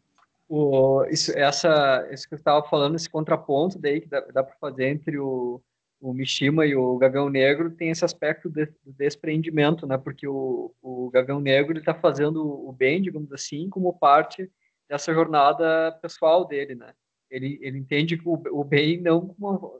O, 0.52 1.06
isso, 1.06 1.32
essa, 1.38 2.10
isso 2.12 2.28
que 2.28 2.34
eu 2.34 2.38
estava 2.38 2.68
falando, 2.68 2.96
esse 2.96 3.08
contraponto 3.08 3.78
daí 3.78 4.02
que 4.02 4.08
dá, 4.08 4.20
dá 4.22 4.44
para 4.44 4.56
fazer 4.56 4.88
entre 4.88 5.20
o, 5.20 5.62
o 6.02 6.12
Mishima 6.12 6.66
e 6.66 6.76
o 6.76 6.98
Gavião 6.98 7.30
Negro 7.30 7.70
tem 7.70 7.92
esse 7.92 8.04
aspecto 8.04 8.50
de, 8.50 8.66
de 8.66 8.92
despreendimento, 8.94 9.86
né? 9.86 9.96
Porque 9.96 10.28
o, 10.28 10.74
o 10.82 11.12
Gavião 11.12 11.40
Negro 11.40 11.74
ele 11.74 11.80
está 11.80 11.94
fazendo 11.94 12.44
o 12.44 12.74
bem, 12.74 13.00
digamos 13.00 13.32
assim, 13.32 13.70
como 13.70 13.94
parte 13.94 14.52
dessa 14.90 15.14
jornada 15.14 15.92
pessoal 16.02 16.44
dele, 16.44 16.74
né? 16.74 16.96
Ele, 17.30 17.60
ele 17.62 17.78
entende 17.78 18.18
que 18.18 18.28
o, 18.28 18.42
o 18.52 18.64
bem 18.64 19.00
não 19.00 19.28
como 19.28 19.80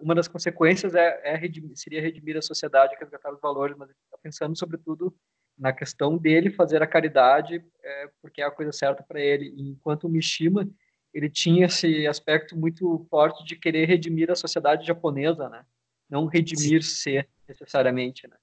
uma 0.00 0.14
das 0.14 0.28
consequências 0.28 0.94
é, 0.94 1.20
é 1.24 1.36
redimir, 1.36 1.76
seria 1.76 2.00
redimir 2.00 2.36
a 2.36 2.42
sociedade, 2.42 2.96
resgatar 2.98 3.34
os 3.34 3.40
valores, 3.40 3.76
mas 3.76 3.90
ele 3.90 3.98
está 4.04 4.16
pensando 4.22 4.56
sobretudo 4.56 5.14
na 5.62 5.72
questão 5.72 6.18
dele 6.18 6.50
fazer 6.50 6.82
a 6.82 6.86
caridade 6.88 7.64
é, 7.84 8.10
porque 8.20 8.42
é 8.42 8.44
a 8.44 8.50
coisa 8.50 8.72
certa 8.72 9.00
para 9.00 9.20
ele. 9.20 9.54
Enquanto 9.56 10.04
o 10.04 10.08
Mishima 10.08 10.68
ele 11.14 11.30
tinha 11.30 11.66
esse 11.66 12.04
aspecto 12.06 12.56
muito 12.56 13.06
forte 13.08 13.44
de 13.44 13.54
querer 13.54 13.86
redimir 13.86 14.28
a 14.28 14.34
sociedade 14.34 14.84
japonesa, 14.84 15.48
né? 15.48 15.62
Não 16.10 16.26
redimir-se 16.26 17.24
necessariamente, 17.46 18.26
né? 18.26 18.36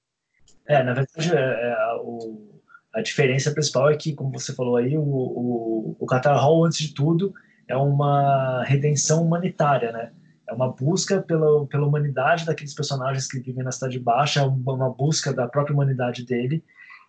É, 0.66 0.82
na 0.82 0.94
verdade, 0.94 1.36
é, 1.36 1.40
é, 1.40 1.76
o, 2.00 2.62
a 2.94 3.02
diferença 3.02 3.52
principal 3.52 3.90
é 3.90 3.96
que, 3.96 4.14
como 4.14 4.32
você 4.32 4.54
falou 4.54 4.76
aí, 4.76 4.96
o, 4.96 5.02
o, 5.02 5.96
o 5.98 6.06
Qatar 6.06 6.38
Hall, 6.38 6.64
antes 6.64 6.78
de 6.78 6.94
tudo, 6.94 7.34
é 7.68 7.76
uma 7.76 8.64
redenção 8.64 9.24
humanitária, 9.24 9.92
né? 9.92 10.12
É 10.48 10.52
uma 10.52 10.72
busca 10.72 11.20
pela, 11.20 11.66
pela 11.66 11.86
humanidade 11.86 12.46
daqueles 12.46 12.74
personagens 12.74 13.28
que 13.28 13.40
vivem 13.40 13.62
na 13.62 13.72
Cidade 13.72 13.98
Baixa, 13.98 14.40
é 14.40 14.42
uma, 14.42 14.72
uma 14.72 14.90
busca 14.90 15.32
da 15.32 15.46
própria 15.46 15.74
humanidade 15.74 16.24
dele, 16.24 16.64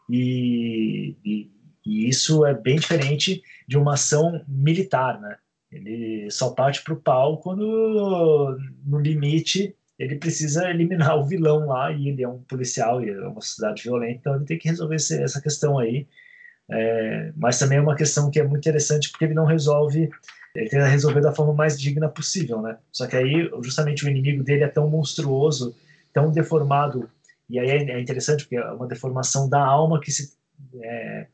e, 0.10 1.16
e, 1.24 1.52
e 1.86 2.10
isso 2.10 2.46
é 2.46 2.54
bem 2.54 2.78
diferente 2.78 3.42
de 3.68 3.78
uma 3.78 3.94
ação 3.94 4.44
militar, 4.48 5.20
né? 5.20 5.38
Ele 5.72 6.30
só 6.30 6.50
parte 6.50 6.84
para 6.84 6.94
o 6.94 7.00
pau 7.00 7.38
quando, 7.38 8.58
no 8.86 9.00
limite, 9.00 9.74
ele 9.98 10.16
precisa 10.16 10.70
eliminar 10.70 11.18
o 11.18 11.26
vilão 11.26 11.68
lá, 11.68 11.92
e 11.92 12.10
ele 12.10 12.24
é 12.24 12.28
um 12.28 12.40
policial, 12.40 13.04
e 13.04 13.10
é 13.10 13.28
uma 13.28 13.40
sociedade 13.40 13.84
violenta, 13.84 14.20
então 14.20 14.36
ele 14.36 14.46
tem 14.46 14.58
que 14.58 14.68
resolver 14.68 14.96
essa 14.96 15.42
questão 15.42 15.80
aí. 15.80 16.08
É, 16.70 17.32
mas 17.36 17.60
também 17.60 17.78
é 17.78 17.82
uma 17.82 17.96
questão 17.96 18.32
que 18.32 18.40
é 18.40 18.44
muito 18.44 18.62
interessante 18.62 19.10
porque 19.10 19.26
ele 19.26 19.34
não 19.34 19.46
resolve, 19.46 20.10
ele 20.56 20.70
tenta 20.70 20.86
resolver 20.88 21.22
da 21.22 21.34
forma 21.34 21.54
mais 21.54 21.80
digna 21.80 22.10
possível, 22.10 22.62
né? 22.62 22.78
Só 22.92 23.08
que 23.08 23.16
aí, 23.16 23.50
justamente, 23.62 24.06
o 24.06 24.10
inimigo 24.10 24.44
dele 24.44 24.64
é 24.64 24.68
tão 24.68 24.90
monstruoso, 24.90 25.76
tão 26.14 26.32
deformado, 26.32 27.10
e 27.52 27.60
aí 27.60 27.70
é, 27.70 27.92
é 27.92 28.00
interessante 28.00 28.44
porque 28.44 28.56
é 28.56 28.72
uma 28.72 28.88
deformação 28.88 29.50
da 29.50 29.64
alma 29.64 30.00
que 30.00 30.12
se. 30.12 30.36
É, 30.82 31.28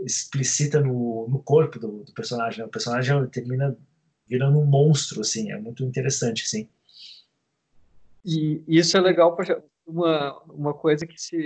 explicita 0.00 0.80
no, 0.80 1.28
no 1.28 1.42
corpo 1.42 1.78
do, 1.78 2.04
do 2.04 2.12
personagem. 2.12 2.60
Né? 2.60 2.66
O 2.66 2.70
personagem 2.70 3.26
termina 3.28 3.76
virando 4.26 4.58
um 4.58 4.64
monstro, 4.64 5.20
assim, 5.20 5.52
é 5.52 5.58
muito 5.58 5.84
interessante, 5.84 6.42
assim. 6.42 6.68
E 8.24 8.62
isso 8.66 8.96
é 8.96 9.00
legal, 9.00 9.36
porque 9.36 9.56
uma, 9.86 10.42
uma 10.44 10.74
coisa 10.74 11.06
que, 11.06 11.20
se, 11.20 11.36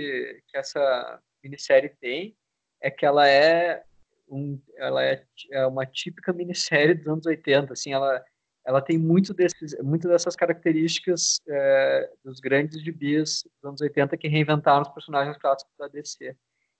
que 0.47 0.57
essa 0.57 1.19
minissérie 1.43 1.89
tem 1.99 2.35
é 2.81 2.89
que 2.89 3.05
ela 3.05 3.27
é, 3.27 3.83
um, 4.29 4.59
ela 4.77 5.03
é, 5.03 5.25
é 5.51 5.65
uma 5.65 5.85
típica 5.85 6.31
minissérie 6.31 6.95
dos 6.95 7.07
anos 7.07 7.25
80, 7.25 7.73
assim, 7.73 7.91
ela, 7.91 8.23
ela 8.69 8.83
tem 8.83 8.99
muito 8.99 9.33
desses, 9.33 9.75
muito 9.81 10.07
dessas 10.07 10.35
características 10.35 11.41
é, 11.49 12.07
dos 12.23 12.39
grandes 12.39 12.79
gibis 12.83 13.43
dos 13.55 13.67
anos 13.67 13.81
80 13.81 14.15
que 14.15 14.27
reinventaram 14.27 14.83
os 14.83 14.89
personagens 14.89 15.35
clássicos 15.37 15.73
da 15.75 15.87
DC. 15.87 16.35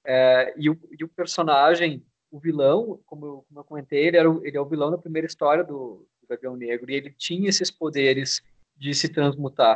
É, 0.06 0.54
e, 0.56 0.70
o, 0.70 0.80
e, 1.00 1.04
o, 1.04 1.08
personagem, 1.08 2.06
o 2.30 2.40
vilão, 2.40 3.02
como 3.08 3.26
eu, 3.26 3.46
como 3.48 3.60
eu 3.62 3.64
comentei, 3.64 4.06
ele, 4.06 4.18
era 4.18 4.30
o, 4.30 4.46
ele 4.46 4.56
é 4.56 4.62
o 4.62 4.68
vilão 4.68 4.92
da 4.92 5.00
primeira 5.00 5.26
história 5.26 5.64
do, 5.64 6.08
do 6.22 6.28
Gavião 6.30 6.56
Negro, 6.56 6.92
e 6.92 6.94
ele 6.94 7.10
tinha 7.10 7.50
esses 7.50 7.72
poderes 7.72 8.40
de 8.78 8.94
se 8.94 9.10
transmutar. 9.10 9.76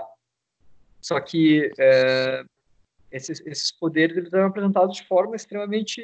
Só 1.02 1.20
que 1.20 1.72
é, 1.80 2.46
esses, 3.12 3.42
esses 3.44 3.72
poderes 3.72 4.16
eles 4.16 4.32
eram 4.32 4.50
apresentados 4.50 4.98
de 4.98 5.08
forma 5.08 5.36
extremamente 5.36 6.00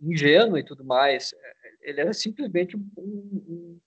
ingênua 0.00 0.58
e 0.58 0.64
tudo 0.64 0.82
mais. 0.82 1.32
Ele 1.80 2.00
era 2.00 2.12
simplesmente 2.12 2.76
um, 2.76 2.90
um, 2.98 3.80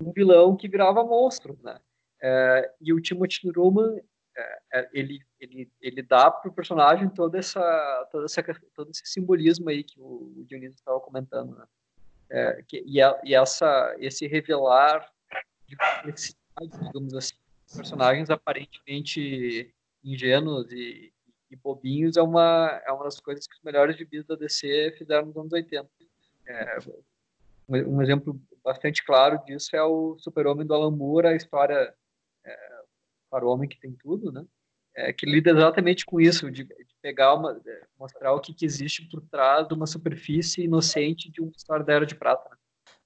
um 0.00 0.12
vilão 0.12 0.56
que 0.56 0.68
virava 0.68 1.04
monstros, 1.04 1.60
né? 1.62 1.78
É, 2.22 2.72
e 2.80 2.92
o 2.92 3.00
Timothy 3.00 3.52
Truman 3.52 4.00
é, 4.36 4.58
é, 4.74 4.88
ele, 4.92 5.20
ele, 5.40 5.70
ele 5.80 6.02
dá 6.02 6.30
para 6.30 6.50
o 6.50 6.54
personagem 6.54 7.08
toda 7.08 7.38
essa, 7.38 8.08
toda 8.10 8.26
essa, 8.26 8.42
todo 8.74 8.90
esse 8.90 9.02
simbolismo 9.06 9.70
aí 9.70 9.82
que 9.82 9.98
o, 10.00 10.32
o 10.36 10.44
Dionísio 10.46 10.76
estava 10.76 11.00
comentando, 11.00 11.56
né? 11.56 11.64
É, 12.28 12.62
que, 12.66 12.82
e, 12.86 13.00
a, 13.00 13.18
e, 13.24 13.34
essa, 13.34 13.94
esse 13.98 14.26
revelar 14.26 15.10
de 15.66 15.76
complexidade, 15.76 16.84
digamos 16.86 17.14
assim, 17.14 17.34
personagens 17.74 18.28
aparentemente 18.28 19.72
ingênuos 20.04 20.70
e, 20.72 21.12
e, 21.50 21.56
bobinhos 21.56 22.16
é 22.16 22.22
uma, 22.22 22.82
é 22.84 22.92
uma 22.92 23.04
das 23.04 23.20
coisas 23.20 23.46
que 23.46 23.54
os 23.54 23.62
melhores 23.62 23.96
gibis 23.96 24.24
da 24.26 24.34
DC 24.34 24.96
fizeram 24.98 25.26
nos 25.26 25.36
anos 25.36 25.52
80. 25.52 25.88
É, 26.46 26.78
um 27.68 28.02
exemplo 28.02 28.40
bastante 28.66 29.04
claro 29.04 29.40
disso 29.46 29.76
é 29.76 29.82
o 29.82 30.16
Super-Homem 30.18 30.66
do 30.66 30.74
Alan 30.74 30.90
Moore, 30.90 31.28
a 31.28 31.36
história 31.36 31.94
é, 32.44 32.58
para 33.30 33.46
o 33.46 33.48
homem 33.48 33.68
que 33.68 33.78
tem 33.78 33.92
tudo, 33.92 34.32
né? 34.32 34.44
É, 34.96 35.12
que 35.12 35.24
lida 35.24 35.50
exatamente 35.50 36.04
com 36.04 36.20
isso, 36.20 36.50
de, 36.50 36.64
de 36.64 36.96
pegar 37.00 37.34
uma, 37.34 37.56
mostrar 37.98 38.32
o 38.32 38.40
que, 38.40 38.52
que, 38.52 38.64
existe 38.64 39.06
por 39.08 39.20
trás 39.30 39.68
de 39.68 39.74
uma 39.74 39.86
superfície 39.86 40.64
inocente 40.64 41.30
de 41.30 41.40
uma 41.40 41.52
história 41.54 41.84
da 41.84 41.92
Era 41.92 42.06
de 42.06 42.14
Prata. 42.14 42.48
Né? 42.50 42.56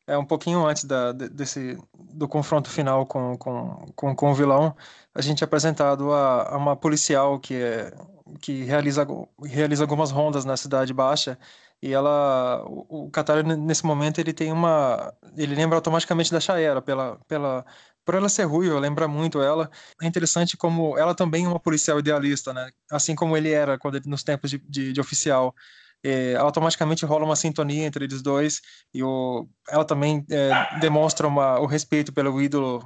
É 0.06 0.16
um 0.16 0.24
pouquinho 0.24 0.64
antes 0.64 0.84
da, 0.84 1.12
desse 1.12 1.76
do 1.92 2.28
confronto 2.28 2.70
final 2.70 3.04
com, 3.04 3.36
com, 3.36 3.86
com, 3.94 4.14
com 4.14 4.30
o 4.30 4.34
vilão, 4.34 4.74
a 5.12 5.20
gente 5.20 5.42
é 5.42 5.44
apresentado 5.44 6.12
a, 6.12 6.54
a 6.54 6.56
uma 6.56 6.76
policial 6.76 7.38
que 7.38 7.54
é 7.54 7.92
que 8.40 8.62
realiza 8.62 9.04
realiza 9.44 9.82
algumas 9.82 10.12
rondas 10.12 10.44
na 10.44 10.56
cidade 10.56 10.94
baixa 10.94 11.36
e 11.83 11.93
ela 11.93 12.62
o, 12.66 13.07
o 13.07 13.11
Katara 13.11 13.43
nesse 13.43 13.85
momento 13.85 14.18
ele 14.18 14.33
tem 14.33 14.53
uma 14.53 15.12
ele 15.37 15.55
lembra 15.55 15.76
automaticamente 15.76 16.31
da 16.31 16.41
Shaera 16.41 16.83
pela 16.83 17.18
pela 17.26 17.64
por 18.05 18.14
ela 18.14 18.28
ser 18.28 18.45
ruiva, 18.45 18.78
lembra 18.81 19.07
muito 19.07 19.41
ela. 19.41 19.70
É 20.03 20.07
interessante 20.07 20.57
como 20.57 20.99
ela 20.99 21.14
também 21.14 21.45
é 21.45 21.49
uma 21.49 21.61
policial 21.61 21.99
idealista, 21.99 22.53
né? 22.53 22.70
Assim 22.91 23.14
como 23.14 23.37
ele 23.37 23.51
era 23.53 23.78
quando 23.78 23.97
ele, 23.97 24.09
nos 24.09 24.22
tempos 24.24 24.51
de, 24.51 24.59
de, 24.68 24.93
de 24.93 25.01
oficial. 25.01 25.55
É, 26.03 26.35
automaticamente 26.37 27.05
rola 27.05 27.26
uma 27.26 27.37
sintonia 27.37 27.85
entre 27.85 28.07
eles 28.07 28.22
dois 28.22 28.62
e 28.93 29.03
o, 29.03 29.47
ela 29.68 29.85
também 29.85 30.24
é, 30.31 30.81
demonstra 30.81 31.28
uma, 31.28 31.61
o 31.61 31.66
respeito 31.66 32.11
pelo 32.11 32.41
ídolo 32.41 32.83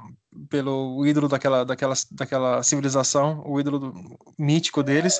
pelo 0.49 1.05
ídolo 1.05 1.29
daquela, 1.29 1.63
daquela, 1.63 1.93
daquela 2.11 2.61
civilização, 2.61 3.41
o 3.45 3.57
ídolo 3.57 3.79
do, 3.79 4.19
mítico 4.37 4.83
deles. 4.83 5.19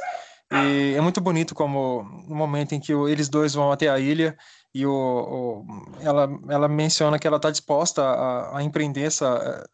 E 0.51 0.93
é 0.95 1.01
muito 1.01 1.19
bonito 1.19 1.55
como 1.55 2.03
no 2.27 2.35
momento 2.35 2.73
em 2.73 2.79
que 2.79 2.93
o, 2.93 3.07
eles 3.09 3.27
dois 3.29 3.53
vão 3.53 3.71
até 3.71 3.89
a 3.89 3.99
ilha 3.99 4.37
e 4.73 4.85
o, 4.85 4.91
o 4.91 5.65
ela, 6.01 6.29
ela 6.49 6.67
menciona 6.67 7.17
que 7.17 7.25
ela 7.25 7.37
está 7.37 7.49
disposta 7.49 8.03
a, 8.03 8.59
a 8.59 8.63
empreender 8.63 9.03
essa, 9.03 9.67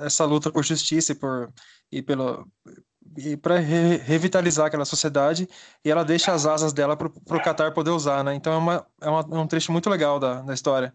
essa 0.00 0.24
luta 0.24 0.50
por 0.50 0.64
justiça 0.64 1.12
e 1.12 1.14
por 1.14 1.50
e 1.90 2.02
pelo 2.02 2.46
e 3.16 3.36
para 3.36 3.58
re, 3.58 3.96
revitalizar 3.98 4.66
aquela 4.66 4.84
sociedade 4.84 5.48
e 5.84 5.90
ela 5.90 6.04
deixa 6.04 6.32
as 6.32 6.46
asas 6.46 6.72
dela 6.72 6.96
para 6.96 7.08
o 7.08 7.42
Qatar 7.42 7.72
poder 7.72 7.90
usar, 7.90 8.22
né? 8.24 8.34
Então 8.34 8.52
é, 8.52 8.56
uma, 8.56 8.86
é, 9.00 9.08
uma, 9.08 9.20
é 9.20 9.40
um 9.40 9.46
trecho 9.46 9.72
muito 9.72 9.90
legal 9.90 10.18
da, 10.18 10.40
da 10.40 10.54
história. 10.54 10.94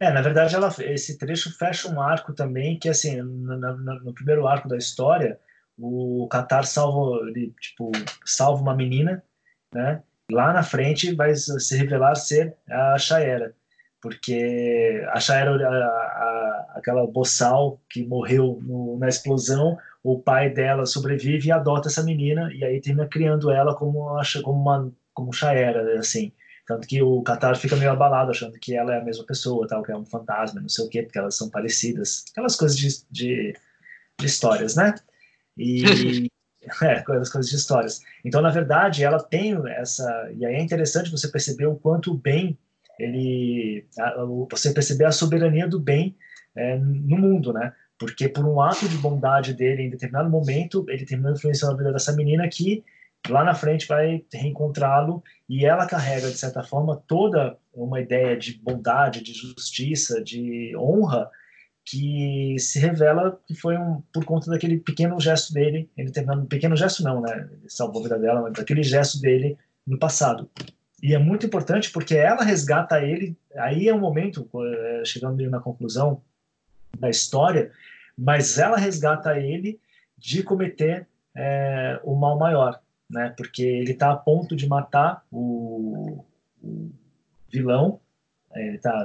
É, 0.00 0.10
na 0.10 0.20
verdade, 0.20 0.56
ela, 0.56 0.74
esse 0.80 1.16
trecho 1.16 1.56
fecha 1.56 1.88
um 1.88 2.00
arco 2.00 2.32
também 2.32 2.76
que, 2.76 2.88
assim, 2.88 3.22
no, 3.22 3.56
no, 3.56 4.00
no 4.00 4.12
primeiro 4.12 4.48
arco 4.48 4.68
da 4.68 4.76
história, 4.76 5.38
o 5.78 6.28
Qatar 6.28 6.64
salva, 6.66 7.28
ele, 7.28 7.54
tipo, 7.60 7.90
salva 8.24 8.62
uma 8.62 8.74
menina, 8.74 9.22
né? 9.72 10.02
Lá 10.30 10.52
na 10.52 10.62
frente 10.62 11.14
vai 11.14 11.34
se 11.34 11.76
revelar 11.76 12.14
ser 12.14 12.56
a 12.68 12.98
Shaera 12.98 13.54
porque 14.02 15.06
a 15.12 15.20
Shaira, 15.20 15.54
a, 15.54 15.70
a, 15.70 16.72
aquela 16.74 17.06
boçal 17.06 17.80
que 17.88 18.04
morreu 18.04 18.58
no, 18.60 18.98
na 18.98 19.08
explosão, 19.08 19.78
o 20.02 20.18
pai 20.18 20.50
dela 20.50 20.84
sobrevive 20.84 21.48
e 21.48 21.52
adota 21.52 21.88
essa 21.88 22.02
menina, 22.02 22.52
e 22.52 22.64
aí 22.64 22.80
termina 22.80 23.06
criando 23.06 23.50
ela 23.50 23.76
como, 23.76 24.20
como 24.42 24.60
uma 24.60 24.92
como 25.14 25.32
Shaera, 25.32 26.00
assim. 26.00 26.32
Tanto 26.66 26.86
que 26.88 27.00
o 27.00 27.22
Qatar 27.22 27.56
fica 27.56 27.76
meio 27.76 27.92
abalado, 27.92 28.32
achando 28.32 28.58
que 28.58 28.74
ela 28.74 28.94
é 28.94 28.98
a 28.98 29.04
mesma 29.04 29.24
pessoa, 29.24 29.68
tal, 29.68 29.82
que 29.82 29.92
é 29.92 29.96
um 29.96 30.04
fantasma, 30.04 30.60
não 30.60 30.68
sei 30.68 30.84
o 30.84 30.88
quê, 30.88 31.02
porque 31.02 31.18
elas 31.18 31.36
são 31.36 31.48
parecidas. 31.48 32.24
Aquelas 32.32 32.56
coisas 32.56 32.76
de, 32.76 32.88
de, 33.10 33.54
de 34.18 34.26
histórias, 34.26 34.74
né? 34.74 34.94
E. 35.56 36.30
é, 36.82 36.92
aquelas 36.92 37.28
coisas 37.28 37.50
de 37.50 37.56
histórias. 37.56 38.00
Então, 38.24 38.40
na 38.40 38.50
verdade, 38.50 39.04
ela 39.04 39.22
tem 39.22 39.54
essa. 39.70 40.30
E 40.36 40.44
aí 40.44 40.54
é 40.54 40.62
interessante 40.62 41.10
você 41.10 41.28
perceber 41.28 41.66
o 41.66 41.76
quanto 41.76 42.14
bem 42.14 42.56
ele, 42.98 43.86
você 44.50 44.72
perceber 44.72 45.06
a 45.06 45.12
soberania 45.12 45.66
do 45.66 45.80
bem 45.80 46.14
é, 46.54 46.78
no 46.78 47.16
mundo, 47.16 47.52
né? 47.52 47.72
Porque 47.98 48.28
por 48.28 48.44
um 48.44 48.60
ato 48.60 48.88
de 48.88 48.96
bondade 48.98 49.54
dele 49.54 49.82
em 49.82 49.90
determinado 49.90 50.28
momento, 50.28 50.84
ele 50.88 51.04
terminou 51.04 51.32
influenciando 51.32 51.74
a 51.74 51.78
vida 51.78 51.92
dessa 51.92 52.12
menina 52.12 52.48
que 52.48 52.84
lá 53.28 53.44
na 53.44 53.54
frente 53.54 53.86
vai 53.86 54.24
reencontrá-lo 54.32 55.22
e 55.48 55.64
ela 55.64 55.86
carrega 55.86 56.28
de 56.28 56.36
certa 56.36 56.62
forma 56.62 57.00
toda 57.06 57.56
uma 57.72 58.00
ideia 58.00 58.36
de 58.36 58.58
bondade, 58.58 59.22
de 59.22 59.32
justiça, 59.32 60.22
de 60.22 60.76
honra 60.76 61.30
que 61.84 62.56
se 62.58 62.78
revela 62.78 63.40
que 63.46 63.54
foi 63.54 63.76
um, 63.76 64.02
por 64.12 64.24
conta 64.24 64.50
daquele 64.50 64.78
pequeno 64.78 65.18
gesto 65.20 65.52
dele, 65.52 65.90
ele 65.96 66.10
terminando, 66.10 66.46
pequeno 66.46 66.76
gesto 66.76 67.02
não, 67.02 67.20
né? 67.20 67.48
Ele 67.50 67.68
salvou 67.68 68.00
a 68.00 68.02
vida 68.04 68.18
dela, 68.18 68.42
mas 68.42 68.52
daquele 68.52 68.82
gesto 68.82 69.20
dele 69.20 69.58
no 69.86 69.98
passado. 69.98 70.48
E 71.02 71.14
é 71.14 71.18
muito 71.18 71.44
importante 71.44 71.90
porque 71.90 72.14
ela 72.14 72.44
resgata 72.44 73.02
ele, 73.02 73.36
aí 73.56 73.88
é 73.88 73.94
um 73.94 73.98
momento, 73.98 74.48
é, 74.54 75.02
chegando 75.04 75.42
na 75.50 75.58
conclusão 75.58 76.22
da 76.98 77.10
história, 77.10 77.72
mas 78.16 78.58
ela 78.58 78.76
resgata 78.76 79.36
ele 79.36 79.80
de 80.16 80.42
cometer 80.44 81.08
é, 81.34 81.98
o 82.04 82.14
mal 82.14 82.38
maior, 82.38 82.80
né? 83.10 83.34
Porque 83.36 83.62
ele 83.62 83.92
está 83.92 84.12
a 84.12 84.16
ponto 84.16 84.54
de 84.54 84.68
matar 84.68 85.24
o, 85.32 86.24
o 86.62 86.90
vilão, 87.50 87.98
é, 88.54 88.68
ele 88.68 88.76
está 88.76 89.04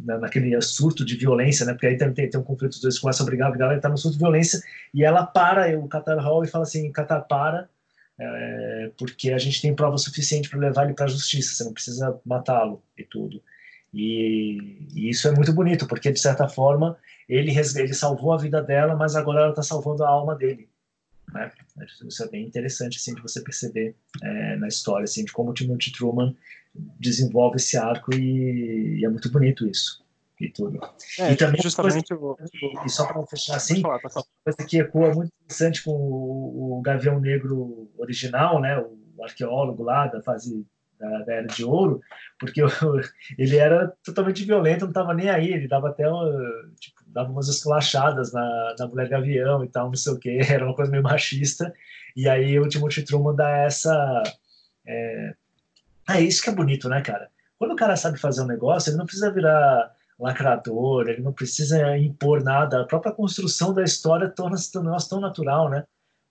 naquele 0.00 0.60
surto 0.60 1.04
de 1.04 1.16
violência, 1.16 1.64
né? 1.64 1.72
Porque 1.72 1.86
aí 1.86 1.96
tem, 1.96 2.12
tem, 2.12 2.28
tem 2.28 2.40
um 2.40 2.44
conflito, 2.44 2.72
os 2.72 2.80
dois 2.80 2.98
começam 2.98 3.24
a 3.24 3.28
brigar, 3.28 3.50
brigar, 3.50 3.70
ele 3.70 3.78
está 3.78 3.88
no 3.88 3.98
surto 3.98 4.16
de 4.16 4.22
violência 4.22 4.60
e 4.92 5.04
ela 5.04 5.24
para 5.24 5.78
o 5.78 5.88
Qatar 5.88 6.18
Hall 6.18 6.44
e 6.44 6.48
fala 6.48 6.64
assim, 6.64 6.90
Qatar 6.92 7.26
para, 7.26 7.68
é, 8.18 8.90
porque 8.98 9.32
a 9.32 9.38
gente 9.38 9.60
tem 9.60 9.74
prova 9.74 9.98
suficiente 9.98 10.48
para 10.48 10.58
levar 10.58 10.84
ele 10.84 10.94
para 10.94 11.04
a 11.04 11.08
justiça, 11.08 11.54
você 11.54 11.64
não 11.64 11.72
precisa 11.72 12.20
matá-lo 12.24 12.82
e 12.96 13.04
tudo. 13.04 13.42
E, 13.92 14.88
e, 14.94 15.10
isso 15.10 15.28
é 15.28 15.32
muito 15.32 15.52
bonito, 15.52 15.86
porque 15.86 16.10
de 16.12 16.20
certa 16.20 16.48
forma 16.48 16.96
ele, 17.28 17.52
ele 17.76 17.94
salvou 17.94 18.32
a 18.32 18.38
vida 18.38 18.62
dela, 18.62 18.94
mas 18.94 19.16
agora 19.16 19.40
ela 19.40 19.50
está 19.50 19.62
salvando 19.62 20.04
a 20.04 20.08
alma 20.08 20.34
dele. 20.34 20.68
Né? 21.32 21.50
Isso 22.06 22.22
é 22.22 22.28
bem 22.28 22.46
interessante 22.46 22.98
assim, 22.98 23.14
de 23.14 23.22
você 23.22 23.40
perceber 23.40 23.94
é, 24.22 24.56
na 24.56 24.68
história 24.68 25.04
assim, 25.04 25.24
de 25.24 25.32
como 25.32 25.50
o 25.50 25.54
Timothy 25.54 25.92
Truman 25.92 26.34
desenvolve 26.98 27.56
esse 27.56 27.76
arco 27.76 28.14
e, 28.14 29.00
e 29.00 29.04
é 29.04 29.08
muito 29.08 29.30
bonito 29.30 29.66
isso 29.66 30.04
e 30.40 30.50
tudo. 30.50 30.78
É, 31.18 31.32
e 31.32 31.36
também 31.36 31.60
justamente 31.62 32.14
coisa, 32.14 32.48
e 32.84 32.88
só 32.88 33.06
para 33.06 33.26
fechar 33.26 33.56
assim, 33.56 33.80
falar, 33.80 34.00
coisa 34.00 34.68
que 34.68 34.78
ecoa 34.78 35.14
muito 35.14 35.32
interessante 35.44 35.82
com 35.82 35.92
o, 35.92 36.78
o 36.78 36.82
Gavião 36.82 37.18
Negro 37.18 37.90
original, 37.96 38.60
né, 38.60 38.78
o 38.78 39.24
arqueólogo 39.24 39.82
lá 39.82 40.06
da 40.06 40.22
fase 40.22 40.66
da, 40.98 41.22
da 41.22 41.32
Era 41.34 41.46
de 41.46 41.64
Ouro, 41.64 42.00
porque 42.38 42.60
ele 43.38 43.56
era 43.56 43.92
totalmente 44.04 44.44
violento, 44.44 44.82
não 44.82 44.90
estava 44.90 45.14
nem 45.14 45.30
aí, 45.30 45.52
ele 45.52 45.68
dava 45.68 45.88
até 45.88 46.08
uma, 46.08 46.30
tipo, 46.78 47.00
dava 47.06 47.30
umas 47.30 47.48
esculachadas 47.48 48.32
na, 48.32 48.74
na 48.78 48.86
mulher 48.88 49.08
Gavião 49.08 49.64
e 49.64 49.68
tal, 49.68 49.86
não 49.86 49.94
sei 49.94 50.12
o 50.12 50.18
que, 50.18 50.38
era 50.52 50.64
uma 50.64 50.74
coisa 50.74 50.90
meio 50.90 51.02
machista, 51.02 51.72
e 52.14 52.28
aí 52.28 52.58
o 52.58 52.68
Timothy 52.68 53.04
Truman 53.04 53.34
dá 53.34 53.50
essa... 53.58 54.22
É, 54.86 55.34
é 56.08 56.20
isso 56.20 56.42
que 56.42 56.50
é 56.50 56.54
bonito, 56.54 56.88
né, 56.88 57.00
cara? 57.00 57.30
Quando 57.58 57.72
o 57.72 57.76
cara 57.76 57.96
sabe 57.96 58.18
fazer 58.18 58.42
um 58.42 58.46
negócio, 58.46 58.90
ele 58.90 58.98
não 58.98 59.06
precisa 59.06 59.30
virar 59.30 59.94
lacrador, 60.18 61.08
ele 61.08 61.22
não 61.22 61.32
precisa 61.32 61.96
impor 61.98 62.42
nada. 62.42 62.80
A 62.80 62.86
própria 62.86 63.12
construção 63.12 63.72
da 63.72 63.82
história 63.82 64.28
torna-se 64.28 64.76
um 64.78 64.82
negócio 64.82 65.10
tão 65.10 65.20
natural, 65.20 65.68
né? 65.68 65.84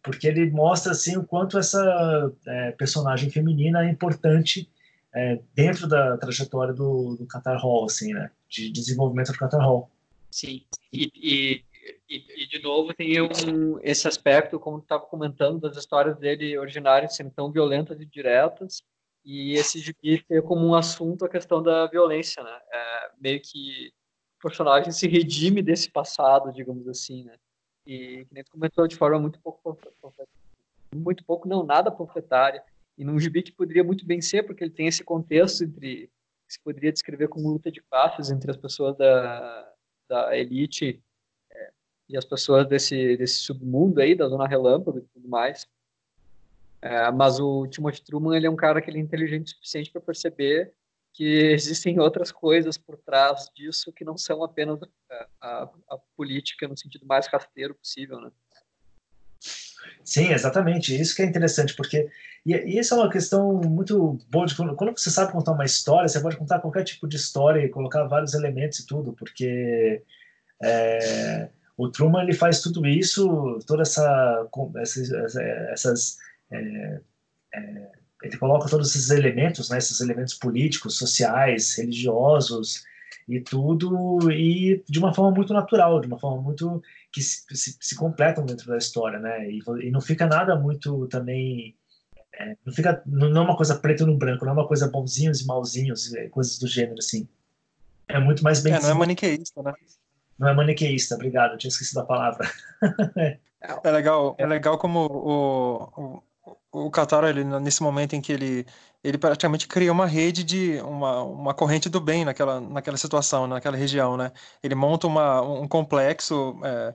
Porque 0.04 0.28
ele 0.28 0.50
mostra 0.52 0.92
assim 0.92 1.18
o 1.18 1.24
quanto 1.24 1.58
essa 1.58 2.32
é, 2.46 2.72
personagem 2.72 3.30
feminina 3.30 3.86
é 3.86 3.90
importante 3.90 4.70
é, 5.14 5.40
dentro 5.54 5.88
da 5.88 6.18
trajetória 6.18 6.74
do, 6.74 7.16
do 7.16 7.26
Qatar 7.26 7.60
Hall, 7.60 7.86
assim, 7.86 8.14
né? 8.14 8.30
De 8.50 8.70
desenvolvimento 8.70 9.32
do 9.32 9.38
Qatar 9.38 9.62
Hall. 9.62 9.90
Sim, 10.30 10.64
e, 10.92 11.12
e, 11.16 11.64
e, 12.10 12.44
e 12.44 12.48
de 12.48 12.62
novo 12.62 12.94
tem 12.94 13.22
um, 13.22 13.80
esse 13.82 14.08
aspecto, 14.08 14.60
como 14.60 14.80
tu 14.80 14.84
estava 14.84 15.06
comentando, 15.06 15.62
das 15.62 15.78
histórias 15.78 16.18
dele 16.18 16.58
originárias 16.58 17.16
sendo 17.16 17.32
tão 17.32 17.52
violentas 17.52 18.00
e 18.02 18.06
diretas, 18.06 18.84
e 19.26 19.54
esse 19.54 19.80
gibi 19.80 20.24
ter 20.24 20.44
como 20.44 20.68
um 20.68 20.76
assunto 20.76 21.26
a 21.26 21.30
questão 21.30 21.62
da 21.62 21.88
violência, 21.88 22.44
né? 22.44 22.62
É, 22.72 23.12
meio 23.20 23.42
que 23.42 23.92
o 24.38 24.42
personagem 24.44 24.92
se 24.92 25.08
redime 25.08 25.64
desse 25.64 25.90
passado, 25.90 26.54
digamos 26.54 26.88
assim, 26.88 27.24
né? 27.24 27.36
E 27.88 28.26
que 28.26 28.34
nem 28.34 28.44
tu 28.44 28.52
comentou 28.52 28.88
de 28.88 28.96
forma 28.96 29.20
muito 29.20 29.40
pouco 29.40 29.78
muito 30.96 31.26
pouco 31.26 31.48
não 31.48 31.64
nada 31.64 31.92
panfletária 31.92 32.64
e 32.98 33.04
num 33.04 33.20
gibi 33.20 33.42
que 33.42 33.52
poderia 33.52 33.84
muito 33.84 34.06
bem 34.06 34.22
ser 34.22 34.44
porque 34.44 34.64
ele 34.64 34.72
tem 34.72 34.88
esse 34.88 35.04
contexto 35.04 35.64
entre 35.64 36.10
que 36.48 36.54
se 36.54 36.60
poderia 36.64 36.94
descrever 36.94 37.28
como 37.28 37.50
luta 37.50 37.72
de 37.72 37.82
classes 37.82 38.30
entre 38.30 38.52
as 38.52 38.58
pessoas 38.58 38.96
da, 38.96 39.74
da 40.08 40.38
elite 40.38 41.04
é, 41.52 41.72
e 42.08 42.16
as 42.16 42.24
pessoas 42.24 42.68
desse, 42.68 43.18
desse 43.18 43.40
submundo 43.40 44.00
aí, 44.00 44.16
da 44.16 44.28
Zona 44.28 44.48
Relâmpago 44.48 45.00
e 45.00 45.02
tudo 45.02 45.28
mais. 45.28 45.68
É, 46.86 47.12
mas 47.12 47.40
o 47.40 47.66
Timothy 47.66 48.04
Truman, 48.04 48.38
ele 48.38 48.46
é 48.46 48.50
um 48.50 48.56
cara 48.56 48.80
que 48.80 48.92
ele 48.92 49.00
é 49.00 49.02
inteligente 49.02 49.48
o 49.48 49.50
suficiente 49.56 49.92
para 49.92 50.00
perceber 50.00 50.72
que 51.12 51.24
existem 51.24 52.00
outras 52.00 52.32
coisas 52.32 52.78
por 52.78 52.96
trás 52.98 53.50
disso 53.56 53.92
que 53.92 54.06
não 54.06 54.16
são 54.16 54.44
apenas 54.44 54.80
a, 55.10 55.28
a, 55.42 55.70
a 55.90 55.98
política 56.16 56.68
no 56.68 56.78
sentido 56.78 57.04
mais 57.08 57.26
rasteiro 57.26 57.74
possível, 57.74 58.22
né? 58.22 58.30
Sim, 60.04 60.32
exatamente. 60.32 60.96
Isso 60.96 61.16
que 61.16 61.24
é 61.24 61.26
interessante, 61.26 61.76
porque 61.76 62.08
e, 62.46 62.54
e 62.54 62.78
isso 62.78 62.94
é 62.94 62.98
uma 62.98 63.10
questão 63.10 63.54
muito 63.54 64.20
boa 64.30 64.46
de 64.46 64.56
quando, 64.56 64.76
você 64.96 65.10
sabe 65.10 65.32
contar 65.32 65.54
uma 65.54 65.66
história, 65.66 66.08
você 66.08 66.20
pode 66.22 66.38
contar 66.38 66.60
qualquer 66.60 66.84
tipo 66.84 67.08
de 67.08 67.16
história 67.16 67.66
e 67.66 67.70
colocar 67.70 68.04
vários 68.04 68.36
elementos 68.36 68.78
e 68.78 68.86
tudo, 68.86 69.12
porque 69.14 70.04
é, 70.62 71.50
o 71.76 71.90
Truman 71.90 72.22
ele 72.22 72.34
faz 72.34 72.62
tudo 72.62 72.86
isso, 72.86 73.58
toda 73.66 73.82
essa 73.82 74.48
essas 75.72 76.20
é, 76.52 77.02
é, 77.54 77.92
ele 78.24 78.38
coloca 78.38 78.70
todos 78.70 78.90
esses 78.96 79.10
elementos, 79.10 79.70
né, 79.70 79.78
esses 79.78 80.00
elementos 80.00 80.34
políticos, 80.34 80.98
sociais, 80.98 81.76
religiosos 81.78 82.84
e 83.28 83.40
tudo, 83.40 84.32
e 84.32 84.84
de 84.88 85.00
uma 85.00 85.14
forma 85.14 85.32
muito 85.32 85.54
natural, 85.54 86.00
de 86.00 86.08
uma 86.08 86.20
forma 86.20 86.42
muito 86.42 86.82
que 87.12 87.22
se, 87.22 87.44
se, 87.56 87.78
se 87.80 87.96
completam 87.96 88.46
dentro 88.46 88.68
da 88.68 88.78
história, 88.78 89.20
né? 89.20 89.50
E, 89.50 89.60
e 89.82 89.92
não 89.92 90.02
fica 90.02 90.28
nada 90.28 90.56
muito 90.56 91.08
também 91.08 91.76
é, 92.38 92.58
não 92.66 92.74
fica 92.74 93.02
não 93.06 93.42
é 93.42 93.46
uma 93.46 93.56
coisa 93.56 93.76
preto 93.78 94.06
no 94.06 94.18
branco, 94.18 94.46
não 94.46 94.52
é 94.52 94.56
uma 94.56 94.68
coisa 94.68 94.90
bonzinhos 94.90 95.42
e 95.42 95.48
malzinhos, 95.48 96.14
é, 96.14 96.28
coisas 96.28 96.60
do 96.60 96.68
gênero 96.68 97.00
assim. 97.00 97.28
É 98.08 98.20
muito 98.20 98.44
mais 98.44 98.62
bem. 98.62 98.74
É, 98.74 98.80
não 98.80 98.90
é 98.90 98.94
maniqueísta, 98.94 99.64
né? 99.64 99.74
Não 100.38 100.50
é 100.50 100.54
maniqueísta, 100.54 101.16
obrigado, 101.16 101.54
eu 101.54 101.58
tinha 101.58 101.70
esquecido 101.70 102.00
a 102.00 102.06
palavra. 102.06 102.50
é 103.84 103.92
legal, 103.92 104.36
é 104.38 104.46
legal 104.46 104.78
como 104.78 105.08
o, 105.08 105.84
o, 105.98 106.24
o 106.76 106.92
Qatar, 106.92 107.24
ele, 107.24 107.44
nesse 107.44 107.82
momento 107.82 108.14
em 108.16 108.22
que 108.22 108.34
ele, 108.34 108.66
ele 109.04 109.18
praticamente 109.18 109.68
cria 109.68 109.92
uma 109.92 110.06
rede 110.06 110.44
de 110.44 110.80
uma, 110.82 111.24
uma 111.24 111.54
corrente 111.54 111.90
do 111.90 112.02
bem 112.02 112.26
naquela, 112.26 112.60
naquela 112.60 112.98
situação, 112.98 113.48
naquela 113.48 113.78
região, 113.78 114.18
né? 114.18 114.32
Ele 114.62 114.76
monta 114.76 115.08
uma, 115.08 115.42
um 115.42 115.68
complexo 115.68 116.60
é, 116.64 116.94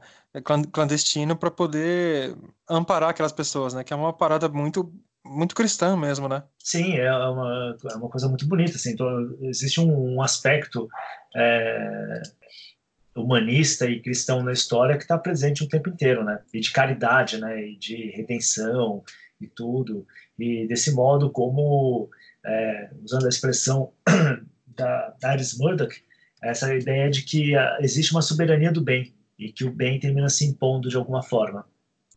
clandestino 0.73 1.35
para 1.37 1.51
poder 1.51 2.37
amparar 2.69 3.11
aquelas 3.11 3.33
pessoas, 3.33 3.73
né? 3.73 3.83
Que 3.83 3.93
é 3.93 3.97
uma 3.97 4.13
parada 4.13 4.49
muito 4.49 4.93
muito 5.23 5.55
cristã 5.55 5.97
mesmo, 5.97 6.29
né? 6.29 6.43
Sim, 6.59 6.97
é 6.97 7.13
uma, 7.13 7.77
é 7.91 7.95
uma 7.95 8.09
coisa 8.09 8.27
muito 8.27 8.49
bonita, 8.49 8.77
assim, 8.77 8.93
então, 8.93 9.07
existe 9.43 9.79
um, 9.79 10.15
um 10.15 10.23
aspecto 10.23 10.89
é, 11.37 12.23
humanista 13.15 13.87
e 13.87 14.01
cristão 14.01 14.43
na 14.43 14.53
história 14.53 14.97
que 14.97 15.03
está 15.03 15.19
presente 15.19 15.63
o 15.63 15.69
tempo 15.69 15.91
inteiro, 15.91 16.25
né? 16.25 16.41
E 16.53 16.61
de 16.61 16.73
caridade, 16.73 17.39
né? 17.39 17.63
E 17.63 17.77
de 17.77 18.11
redenção 18.11 19.03
e 19.41 19.47
tudo. 19.47 20.07
E 20.39 20.67
desse 20.67 20.93
modo, 20.93 21.31
como, 21.31 22.09
é, 22.45 22.91
usando 23.03 23.27
a 23.27 23.29
expressão 23.29 23.93
da, 24.67 25.15
da 25.21 25.35
Iris 25.35 25.59
Murdoch, 25.59 25.95
essa 26.43 26.75
ideia 26.75 27.11
de 27.11 27.23
que 27.23 27.55
ah, 27.55 27.79
existe 27.81 28.13
uma 28.13 28.23
soberania 28.23 28.73
do 28.73 28.81
bem 28.81 29.15
e 29.39 29.53
que 29.53 29.65
o 29.65 29.71
bem 29.71 29.99
termina 29.99 30.29
se 30.29 30.45
impondo 30.45 30.89
de 30.89 30.97
alguma 30.97 31.23
forma. 31.23 31.67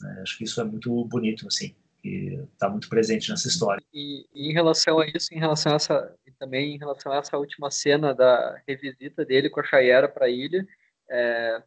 É, 0.03 0.21
acho 0.21 0.37
que 0.37 0.43
isso 0.43 0.59
é 0.59 0.63
muito 0.63 1.05
bonito, 1.05 1.47
assim, 1.47 1.75
e 2.03 2.39
está 2.53 2.69
muito 2.69 2.89
presente 2.89 3.29
nessa 3.29 3.47
história. 3.47 3.81
E, 3.93 4.25
e, 4.33 4.49
em 4.49 4.53
relação 4.53 4.99
a 4.99 5.07
isso, 5.07 5.33
em 5.33 5.39
relação 5.39 5.73
a 5.73 5.75
essa, 5.75 6.15
e 6.27 6.31
também 6.31 6.75
em 6.75 6.77
relação 6.77 7.11
a 7.11 7.17
essa 7.17 7.37
última 7.37 7.71
cena 7.71 8.13
da 8.13 8.61
revisita 8.67 9.25
dele 9.25 9.49
com 9.49 9.61
a 9.61 9.63
Chayera 9.63 10.09
para 10.09 10.25
a 10.25 10.29
ilha, 10.29 10.67
é, 11.09 11.63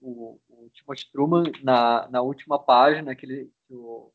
o, 0.00 0.38
o 0.48 0.70
Timothy 0.72 1.10
Truman, 1.12 1.44
na, 1.62 2.08
na 2.08 2.22
última 2.22 2.58
página 2.58 3.14
que, 3.14 3.26
ele, 3.26 3.50
que 3.66 3.74
o 3.74 4.12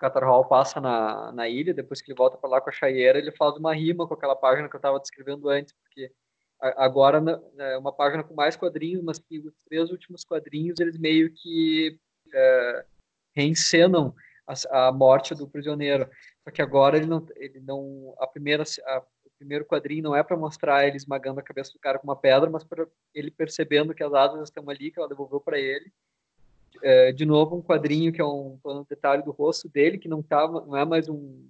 Catar 0.00 0.24
Hall 0.24 0.46
passa 0.46 0.80
na, 0.80 1.30
na 1.32 1.48
ilha, 1.48 1.74
depois 1.74 2.00
que 2.00 2.10
ele 2.10 2.16
volta 2.16 2.38
para 2.38 2.48
lá 2.48 2.60
com 2.60 2.70
a 2.70 2.72
Chayera, 2.72 3.18
ele 3.18 3.30
faz 3.32 3.56
uma 3.56 3.74
rima 3.74 4.08
com 4.08 4.14
aquela 4.14 4.34
página 4.34 4.68
que 4.68 4.74
eu 4.74 4.78
estava 4.78 4.98
descrevendo 4.98 5.48
antes, 5.50 5.74
porque 5.74 6.10
agora 6.58 7.22
é 7.58 7.76
uma 7.76 7.92
página 7.92 8.24
com 8.24 8.34
mais 8.34 8.56
quadrinhos, 8.56 9.02
mas 9.02 9.18
que 9.18 9.38
os 9.38 9.54
três 9.64 9.90
últimos 9.90 10.24
quadrinhos 10.24 10.80
eles 10.80 10.98
meio 10.98 11.32
que 11.32 11.98
é, 12.32 12.84
reencenam 13.34 14.14
a, 14.46 14.88
a, 14.88 14.92
morte 14.92 15.34
do 15.34 15.48
prisioneiro. 15.48 16.08
Só 16.44 16.50
que 16.50 16.62
agora 16.62 16.96
ele 16.96 17.06
não, 17.06 17.26
ele 17.36 17.60
não 17.60 18.14
a 18.18 18.26
primeira, 18.26 18.62
a, 18.62 18.98
o 19.24 19.30
primeiro 19.38 19.64
quadrinho 19.64 20.02
não 20.02 20.16
é 20.16 20.22
para 20.22 20.36
mostrar 20.36 20.86
ele 20.86 20.96
esmagando 20.96 21.40
a 21.40 21.44
cabeça 21.44 21.72
do 21.72 21.78
cara 21.78 21.98
com 21.98 22.06
uma 22.06 22.16
pedra, 22.16 22.48
mas 22.48 22.64
para 22.64 22.86
ele 23.14 23.30
percebendo 23.30 23.94
que 23.94 24.02
as 24.02 24.12
asas 24.12 24.42
estão 24.48 24.68
ali, 24.68 24.90
que 24.90 24.98
ela 24.98 25.08
devolveu 25.08 25.40
para 25.40 25.58
ele, 25.58 25.92
é, 26.82 27.12
de 27.12 27.24
novo 27.24 27.56
um 27.56 27.62
quadrinho 27.62 28.12
que 28.12 28.20
é 28.20 28.24
um, 28.24 28.58
detalhe 28.88 29.22
do 29.22 29.30
rosto 29.30 29.68
dele 29.68 29.98
que 29.98 30.08
não 30.08 30.22
tava 30.22 30.64
não 30.64 30.76
é 30.76 30.84
mais 30.84 31.08
um, 31.08 31.48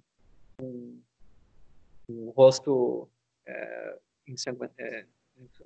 um, 0.61 0.99
um 2.09 2.29
rosto 2.31 3.07
é, 3.45 3.97
é, 4.77 5.05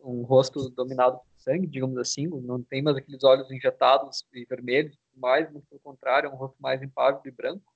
um 0.03 0.23
rosto 0.23 0.69
dominado 0.69 1.17
por 1.17 1.25
sangue 1.37 1.67
digamos 1.67 1.97
assim 1.97 2.27
não 2.27 2.61
tem 2.61 2.81
mais 2.81 2.97
aqueles 2.97 3.23
olhos 3.23 3.49
injetados 3.51 4.25
e 4.33 4.45
vermelhos 4.45 4.97
mais 5.15 5.51
muito 5.51 5.65
pelo 5.67 5.81
contrário 5.81 6.27
é 6.27 6.31
um 6.31 6.35
rosto 6.35 6.57
mais 6.59 6.81
impávido 6.81 7.27
e 7.27 7.31
branco. 7.31 7.73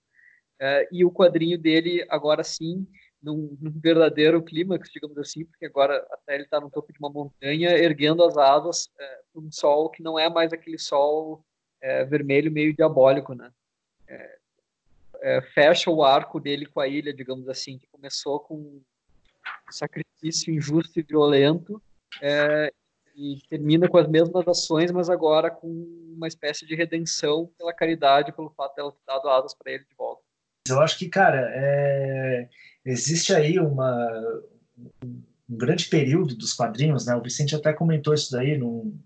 É, 0.62 0.88
e 0.92 1.06
o 1.06 1.12
quadrinho 1.12 1.58
dele 1.58 2.06
agora 2.10 2.44
sim 2.44 2.86
num, 3.22 3.58
num, 3.62 3.72
verdadeiro 3.80 4.44
clímax, 4.44 4.90
digamos 4.92 5.18
assim, 5.18 5.46
porque 5.46 5.66
agora 5.66 6.06
até 6.12 6.36
ele 6.36 6.44
está 6.44 6.60
no 6.60 6.70
topo 6.70 6.92
de 6.92 7.00
uma 7.00 7.10
montanha, 7.10 7.70
erguendo 7.78 8.24
as 8.24 8.38
asas 8.38 8.90
é, 9.00 9.22
para 9.32 9.42
um 9.42 9.52
sol 9.52 9.90
que 9.90 10.04
não 10.04 10.20
é 10.20 10.30
mais 10.30 10.52
aquele 10.52 10.78
sol 10.78 11.46
é, 11.82 12.04
vermelho 12.06 12.52
meio 12.52 12.74
diabólico, 12.74 13.34
né? 13.34 13.52
É, 14.08 14.38
é, 15.22 15.42
fecha 15.42 15.90
o 15.90 16.04
arco 16.04 16.40
dele 16.40 16.66
com 16.66 16.80
a 16.80 16.88
ilha, 16.88 17.14
digamos 17.14 17.48
assim, 17.50 17.78
que 17.78 17.88
começou 17.88 18.40
com 18.40 18.56
um 18.56 18.82
sacrifício 19.70 20.54
injusto 20.54 21.00
e 21.00 21.04
violento 21.04 21.82
é, 22.22 22.72
e 23.16 23.40
termina 23.50 23.88
com 23.88 23.98
as 23.98 24.08
mesmas 24.08 24.48
ações, 24.48 24.92
mas 24.92 25.10
agora 25.10 25.52
com 25.52 25.68
uma 26.16 26.28
espécie 26.28 26.66
de 26.66 26.76
redenção 26.76 27.52
pela 27.58 27.74
caridade, 27.74 28.32
pelo 28.32 28.50
fato 28.52 28.76
de 28.76 28.82
ela 28.82 28.92
ter 28.92 29.02
dado 29.06 29.30
asas 29.30 29.54
para 29.54 29.72
ele 29.72 29.84
de 29.84 29.96
volta. 29.96 30.22
Eu 30.68 30.80
acho 30.80 30.98
que, 30.98 31.10
cara, 31.10 31.50
é, 31.54 32.48
existe 32.86 33.34
aí 33.34 33.60
uma, 33.60 34.42
um 35.04 35.22
grande 35.50 35.86
período 35.88 36.36
dos 36.36 36.54
quadrinhos, 36.54 37.06
né? 37.06 37.16
O 37.16 37.22
Vicente 37.22 37.56
até 37.56 37.74
comentou 37.74 38.14
isso 38.14 38.32
daí 38.32 38.58
num, 38.58 38.98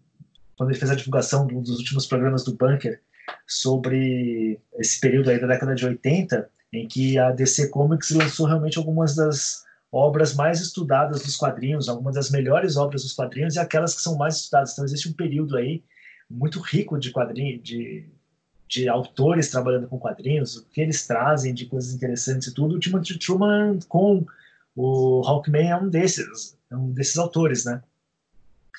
quando 0.63 0.71
ele 0.71 0.79
fez 0.79 0.89
a 0.89 0.95
divulgação 0.95 1.45
de 1.45 1.55
um 1.55 1.61
dos 1.61 1.77
últimos 1.77 2.05
programas 2.05 2.43
do 2.45 2.55
Bunker 2.55 3.01
sobre 3.45 4.59
esse 4.79 4.99
período 4.99 5.29
aí 5.29 5.39
da 5.39 5.47
década 5.47 5.75
de 5.75 5.85
80, 5.85 6.49
em 6.71 6.87
que 6.87 7.19
a 7.19 7.31
DC 7.31 7.67
Comics 7.67 8.11
lançou 8.11 8.47
realmente 8.47 8.77
algumas 8.77 9.13
das 9.13 9.63
obras 9.91 10.33
mais 10.33 10.61
estudadas 10.61 11.21
dos 11.21 11.35
quadrinhos, 11.35 11.89
algumas 11.89 12.15
das 12.15 12.31
melhores 12.31 12.77
obras 12.77 13.03
dos 13.03 13.11
quadrinhos 13.11 13.55
e 13.55 13.59
aquelas 13.59 13.93
que 13.93 14.01
são 14.01 14.17
mais 14.17 14.37
estudadas. 14.37 14.71
Então 14.71 14.85
existe 14.85 15.09
um 15.09 15.13
período 15.13 15.57
aí 15.57 15.83
muito 16.29 16.61
rico 16.61 16.97
de 16.97 17.11
quadrinhos, 17.11 17.61
de, 17.61 18.09
de 18.67 18.87
autores 18.87 19.51
trabalhando 19.51 19.87
com 19.87 19.99
quadrinhos, 19.99 20.55
o 20.55 20.65
que 20.69 20.79
eles 20.79 21.05
trazem 21.05 21.53
de 21.53 21.65
coisas 21.65 21.93
interessantes 21.93 22.47
e 22.47 22.53
tudo. 22.53 22.75
O 22.75 22.79
Timothy 22.79 23.19
Truman 23.19 23.79
com 23.89 24.25
o 24.75 25.21
Hawkman 25.25 25.69
é 25.69 25.75
um 25.75 25.89
desses, 25.89 26.57
é 26.71 26.75
um 26.75 26.89
desses 26.89 27.17
autores, 27.17 27.65
né? 27.65 27.83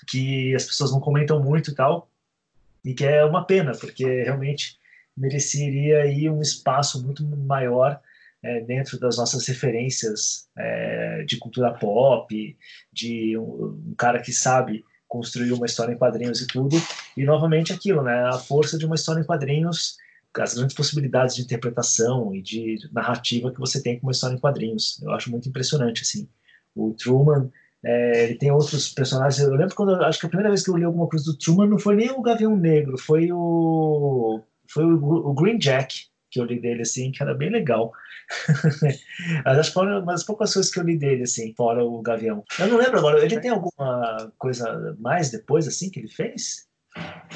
Que 0.06 0.54
as 0.54 0.64
pessoas 0.64 0.92
não 0.92 1.00
comentam 1.00 1.42
muito 1.42 1.70
e 1.70 1.74
tal, 1.74 2.08
e 2.84 2.94
que 2.94 3.04
é 3.04 3.24
uma 3.24 3.44
pena, 3.44 3.72
porque 3.72 4.04
realmente 4.22 4.78
mereceria 5.16 6.02
aí 6.02 6.28
um 6.28 6.40
espaço 6.40 7.02
muito 7.02 7.24
maior 7.24 8.00
é, 8.42 8.60
dentro 8.60 8.98
das 8.98 9.16
nossas 9.16 9.46
referências 9.46 10.48
é, 10.56 11.24
de 11.26 11.38
cultura 11.38 11.72
pop, 11.72 12.56
de 12.92 13.38
um, 13.38 13.80
um, 13.90 13.94
cara 13.96 14.20
que 14.20 14.32
sabe 14.32 14.84
construir 15.08 15.52
uma 15.52 15.66
história 15.66 15.92
em 15.92 15.96
quadrinhos 15.96 16.42
e 16.42 16.46
tudo, 16.46 16.76
e 17.16 17.24
novamente 17.24 17.72
aquilo, 17.72 18.02
né, 18.02 18.28
a 18.28 18.38
força 18.38 18.76
de 18.76 18.84
uma 18.84 18.96
história 18.96 19.20
em 19.20 19.24
quadrinhos, 19.24 19.96
as 20.36 20.54
grandes 20.54 20.74
possibilidades 20.74 21.36
de 21.36 21.42
interpretação 21.42 22.34
e 22.34 22.42
de 22.42 22.76
narrativa 22.92 23.52
que 23.52 23.60
você 23.60 23.80
tem 23.80 23.98
com 23.98 24.08
uma 24.08 24.12
história 24.12 24.34
em 24.34 24.40
quadrinhos. 24.40 25.00
Eu 25.00 25.12
acho 25.12 25.30
muito 25.30 25.48
impressionante, 25.48 26.02
assim. 26.02 26.28
O 26.74 26.92
Truman 26.92 27.50
É, 27.84 28.24
ele 28.24 28.34
tem 28.36 28.50
outros 28.50 28.88
personagens. 28.88 29.42
Eu 29.42 29.54
lembro 29.54 29.74
quando 29.74 29.94
acho 30.04 30.18
que 30.18 30.26
a 30.26 30.28
primeira 30.28 30.50
vez 30.50 30.64
que 30.64 30.70
eu 30.70 30.76
li 30.76 30.84
alguma 30.84 31.08
coisa 31.08 31.24
do 31.24 31.36
Truman 31.36 31.68
não 31.68 31.78
foi 31.78 31.96
nem 31.96 32.10
o 32.10 32.22
Gavião 32.22 32.56
Negro, 32.56 32.96
foi 32.98 33.30
o 33.30 34.40
foi 34.68 34.84
o, 34.84 34.96
o 34.96 35.34
Green 35.34 35.58
Jack 35.58 36.06
que 36.34 36.40
eu 36.40 36.44
li 36.44 36.60
dele 36.60 36.82
assim, 36.82 37.12
que 37.12 37.22
era 37.22 37.32
bem 37.32 37.48
legal. 37.48 37.92
Mas 39.44 39.58
acho 39.58 39.70
que 39.70 39.74
foram 39.74 40.00
uma 40.02 40.12
das 40.12 40.24
poucas 40.24 40.52
coisas 40.52 40.72
que 40.72 40.80
eu 40.80 40.84
li 40.84 40.98
dele 40.98 41.22
assim, 41.22 41.54
fora 41.54 41.84
o 41.84 42.02
Gavião. 42.02 42.42
Eu 42.58 42.66
não 42.66 42.76
lembro 42.76 42.98
agora. 42.98 43.24
Ele 43.24 43.38
tem 43.38 43.52
alguma 43.52 44.32
coisa 44.36 44.96
mais 44.98 45.30
depois 45.30 45.68
assim 45.68 45.90
que 45.90 46.00
ele 46.00 46.08
fez? 46.08 46.66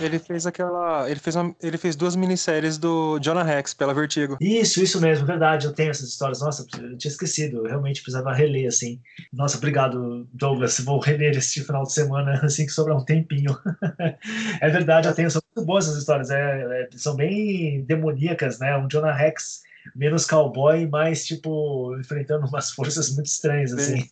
Ele 0.01 0.19
fez 0.19 0.47
aquela. 0.47 1.11
Ele 1.11 1.19
fez, 1.19 1.35
uma, 1.35 1.55
ele 1.61 1.77
fez 1.77 1.97
duas 1.97 2.15
minisséries 2.15 2.79
do 2.79 3.19
Jonah 3.19 3.43
Rex 3.43 3.75
pela 3.75 3.93
Vertigo. 3.93 4.37
Isso, 4.41 4.83
isso 4.83 5.01
mesmo, 5.01 5.27
verdade. 5.27 5.67
Eu 5.67 5.73
tenho 5.73 5.91
essas 5.91 6.09
histórias. 6.09 6.41
Nossa, 6.41 6.67
eu 6.81 6.97
tinha 6.97 7.11
esquecido. 7.11 7.59
Eu 7.59 7.65
realmente 7.65 8.01
precisava 8.01 8.33
reler, 8.33 8.69
assim. 8.69 9.01
Nossa, 9.33 9.57
obrigado, 9.57 10.29
Douglas. 10.33 10.79
Vou 10.81 11.01
reler 11.01 11.37
esse 11.37 11.65
final 11.65 11.83
de 11.83 11.93
semana, 11.93 12.39
assim 12.45 12.65
que 12.65 12.73
sobrar 12.73 12.97
um 12.97 13.05
tempinho. 13.05 13.59
é 14.61 14.69
verdade, 14.69 15.09
eu 15.09 15.15
tenho. 15.15 15.31
São 15.31 15.43
muito 15.55 15.67
boas 15.67 15.87
essas 15.87 15.99
histórias. 15.99 16.31
É, 16.31 16.83
é, 16.83 16.89
são 16.97 17.17
bem 17.17 17.83
demoníacas, 17.83 18.59
né? 18.61 18.77
Um 18.77 18.89
Jonah 18.89 19.15
Rex 19.15 19.63
menos 19.97 20.27
cowboy, 20.27 20.87
mais 20.87 21.27
tipo 21.27 21.97
enfrentando 21.99 22.47
umas 22.47 22.71
forças 22.71 23.13
muito 23.15 23.27
estranhas, 23.27 23.73
assim. 23.73 24.09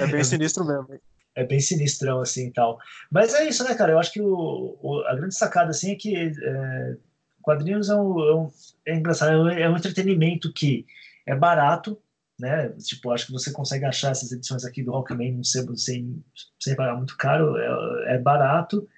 É 0.00 0.06
bem 0.06 0.22
sinistro 0.24 0.64
mesmo 0.64 0.88
é 1.34 1.44
bem 1.44 1.60
sinistrão, 1.60 2.20
assim, 2.20 2.48
e 2.48 2.52
tal. 2.52 2.78
Mas 3.10 3.34
é 3.34 3.48
isso, 3.48 3.64
né, 3.64 3.74
cara? 3.74 3.92
Eu 3.92 3.98
acho 3.98 4.12
que 4.12 4.20
o, 4.20 4.78
o 4.80 5.02
a 5.06 5.14
grande 5.14 5.34
sacada, 5.34 5.70
assim, 5.70 5.92
é 5.92 5.94
que 5.96 6.16
é, 6.16 6.96
quadrinhos 7.42 7.88
é, 7.88 7.94
um, 7.94 8.20
é, 8.20 8.34
um, 8.34 8.50
é 8.86 8.94
engraçado, 8.94 9.48
é, 9.50 9.62
é 9.62 9.70
um 9.70 9.76
entretenimento 9.76 10.52
que 10.52 10.86
é 11.26 11.34
barato, 11.34 11.98
né? 12.38 12.70
Tipo, 12.78 13.10
acho 13.10 13.26
que 13.26 13.32
você 13.32 13.52
consegue 13.52 13.84
achar 13.84 14.12
essas 14.12 14.32
edições 14.32 14.64
aqui 14.64 14.82
do 14.82 14.92
Rockman 14.92 15.42
sem, 15.42 15.76
sem, 15.76 16.24
sem 16.60 16.76
pagar 16.76 16.96
muito 16.96 17.16
caro, 17.16 17.56
é, 17.56 18.14
é 18.14 18.18
barato 18.18 18.88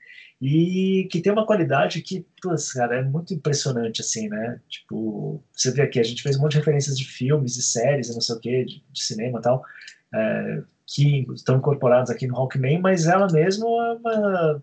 e 0.40 1.08
que 1.10 1.20
tem 1.20 1.32
uma 1.32 1.46
qualidade 1.46 2.02
que, 2.02 2.26
putz, 2.42 2.72
cara, 2.72 2.96
é 2.96 3.02
muito 3.02 3.32
impressionante, 3.32 4.02
assim, 4.02 4.28
né? 4.28 4.60
Tipo, 4.68 5.42
você 5.52 5.70
vê 5.70 5.82
aqui, 5.82 5.98
a 5.98 6.02
gente 6.02 6.22
fez 6.22 6.36
um 6.36 6.42
monte 6.42 6.52
de 6.52 6.58
referências 6.58 6.96
de 6.98 7.04
filmes 7.04 7.56
e 7.56 7.62
séries, 7.62 8.12
não 8.12 8.20
sei 8.20 8.36
o 8.36 8.40
quê, 8.40 8.64
de, 8.64 8.84
de 8.92 9.02
cinema 9.02 9.38
e 9.38 9.42
tal, 9.42 9.64
é, 10.14 10.62
que 10.86 11.26
estão 11.34 11.56
incorporados 11.56 12.10
aqui 12.10 12.26
no 12.26 12.36
Hawkman, 12.36 12.80
mas 12.80 13.06
ela 13.06 13.30
mesma 13.30 13.66
é 13.66 13.92
uma. 13.94 14.62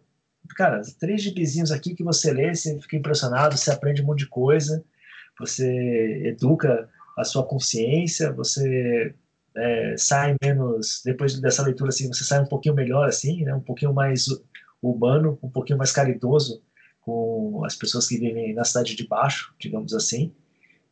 Cara, 0.56 0.82
três 1.00 1.22
gibizinhos 1.22 1.72
aqui 1.72 1.96
que 1.96 2.04
você 2.04 2.32
lê, 2.32 2.54
você 2.54 2.80
fica 2.80 2.98
impressionado, 2.98 3.58
você 3.58 3.72
aprende 3.72 4.02
um 4.02 4.06
monte 4.06 4.20
de 4.20 4.28
coisa, 4.28 4.84
você 5.40 5.68
educa 6.26 6.90
a 7.18 7.24
sua 7.24 7.46
consciência, 7.46 8.32
você 8.32 9.14
é, 9.56 9.96
sai 9.98 10.36
menos. 10.42 11.02
Depois 11.04 11.40
dessa 11.40 11.64
leitura, 11.64 11.90
assim, 11.90 12.08
você 12.08 12.24
sai 12.24 12.42
um 12.42 12.48
pouquinho 12.48 12.76
melhor, 12.76 13.08
assim, 13.08 13.44
né, 13.44 13.54
um 13.54 13.62
pouquinho 13.62 13.94
mais 13.94 14.28
humano, 14.82 15.40
um 15.42 15.50
pouquinho 15.50 15.78
mais 15.78 15.92
caridoso 15.92 16.62
com 17.02 17.64
as 17.66 17.76
pessoas 17.76 18.08
que 18.08 18.18
vivem 18.18 18.54
na 18.54 18.64
cidade 18.64 18.96
de 18.96 19.08
baixo, 19.08 19.54
digamos 19.60 19.94
assim. 19.94 20.34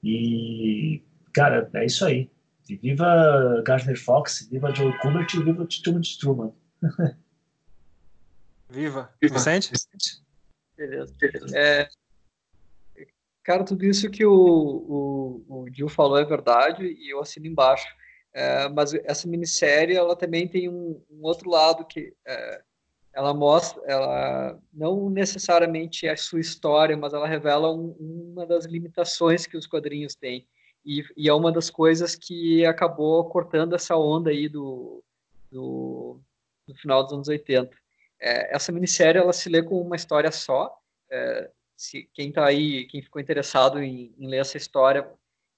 E, 0.03 1.01
cara, 1.33 1.69
é 1.73 1.85
isso 1.85 2.05
aí. 2.05 2.29
E 2.69 2.75
viva 2.75 3.61
Gardner 3.65 3.99
Fox, 3.99 4.47
viva 4.49 4.73
Joe 4.73 4.97
Kubert 4.99 5.33
e 5.33 5.43
viva 5.43 5.67
Truman 5.83 6.01
Truman. 6.19 6.53
viva. 8.69 9.13
Vicente? 9.21 9.71
Beleza. 10.77 11.13
É, 11.53 11.88
cara, 13.43 13.63
tudo 13.63 13.85
isso 13.85 14.09
que 14.09 14.25
o, 14.25 14.33
o, 14.33 15.63
o 15.63 15.65
Gil 15.71 15.89
falou 15.89 16.17
é 16.17 16.25
verdade 16.25 16.83
e 16.85 17.13
eu 17.13 17.19
assino 17.19 17.47
embaixo. 17.47 17.88
É, 18.33 18.69
mas 18.69 18.93
essa 18.93 19.27
minissérie, 19.27 19.95
ela 19.95 20.15
também 20.15 20.47
tem 20.47 20.69
um, 20.69 21.03
um 21.09 21.21
outro 21.23 21.49
lado 21.49 21.85
que 21.85 22.13
é, 22.25 22.61
ela 23.13 23.33
mostra, 23.33 23.81
ela 23.85 24.59
não 24.73 25.09
necessariamente 25.09 26.07
é 26.07 26.11
a 26.11 26.17
sua 26.17 26.39
história, 26.39 26.95
mas 26.95 27.13
ela 27.13 27.27
revela 27.27 27.73
um, 27.73 27.91
uma 27.99 28.45
das 28.45 28.65
limitações 28.65 29.45
que 29.45 29.57
os 29.57 29.67
quadrinhos 29.67 30.15
têm. 30.15 30.47
E, 30.83 31.03
e, 31.15 31.29
é 31.29 31.33
uma 31.33 31.51
das 31.51 31.69
coisas 31.69 32.15
que 32.15 32.65
acabou 32.65 33.29
cortando 33.29 33.75
essa 33.75 33.95
onda 33.95 34.31
aí 34.31 34.49
do, 34.49 35.03
do, 35.51 36.19
do 36.67 36.75
final 36.75 37.03
dos 37.03 37.13
anos 37.13 37.27
80. 37.27 37.75
É, 38.19 38.55
essa 38.55 38.71
minissérie 38.71 39.19
ela 39.19 39.33
se 39.33 39.49
lê 39.49 39.61
com 39.61 39.79
uma 39.81 39.95
história 39.95 40.31
só. 40.31 40.75
É, 41.09 41.51
se 41.75 42.09
quem 42.13 42.29
está 42.29 42.45
aí, 42.45 42.85
quem 42.87 43.01
ficou 43.01 43.21
interessado 43.21 43.81
em, 43.81 44.13
em 44.17 44.27
ler 44.27 44.37
essa 44.37 44.57
história 44.57 45.07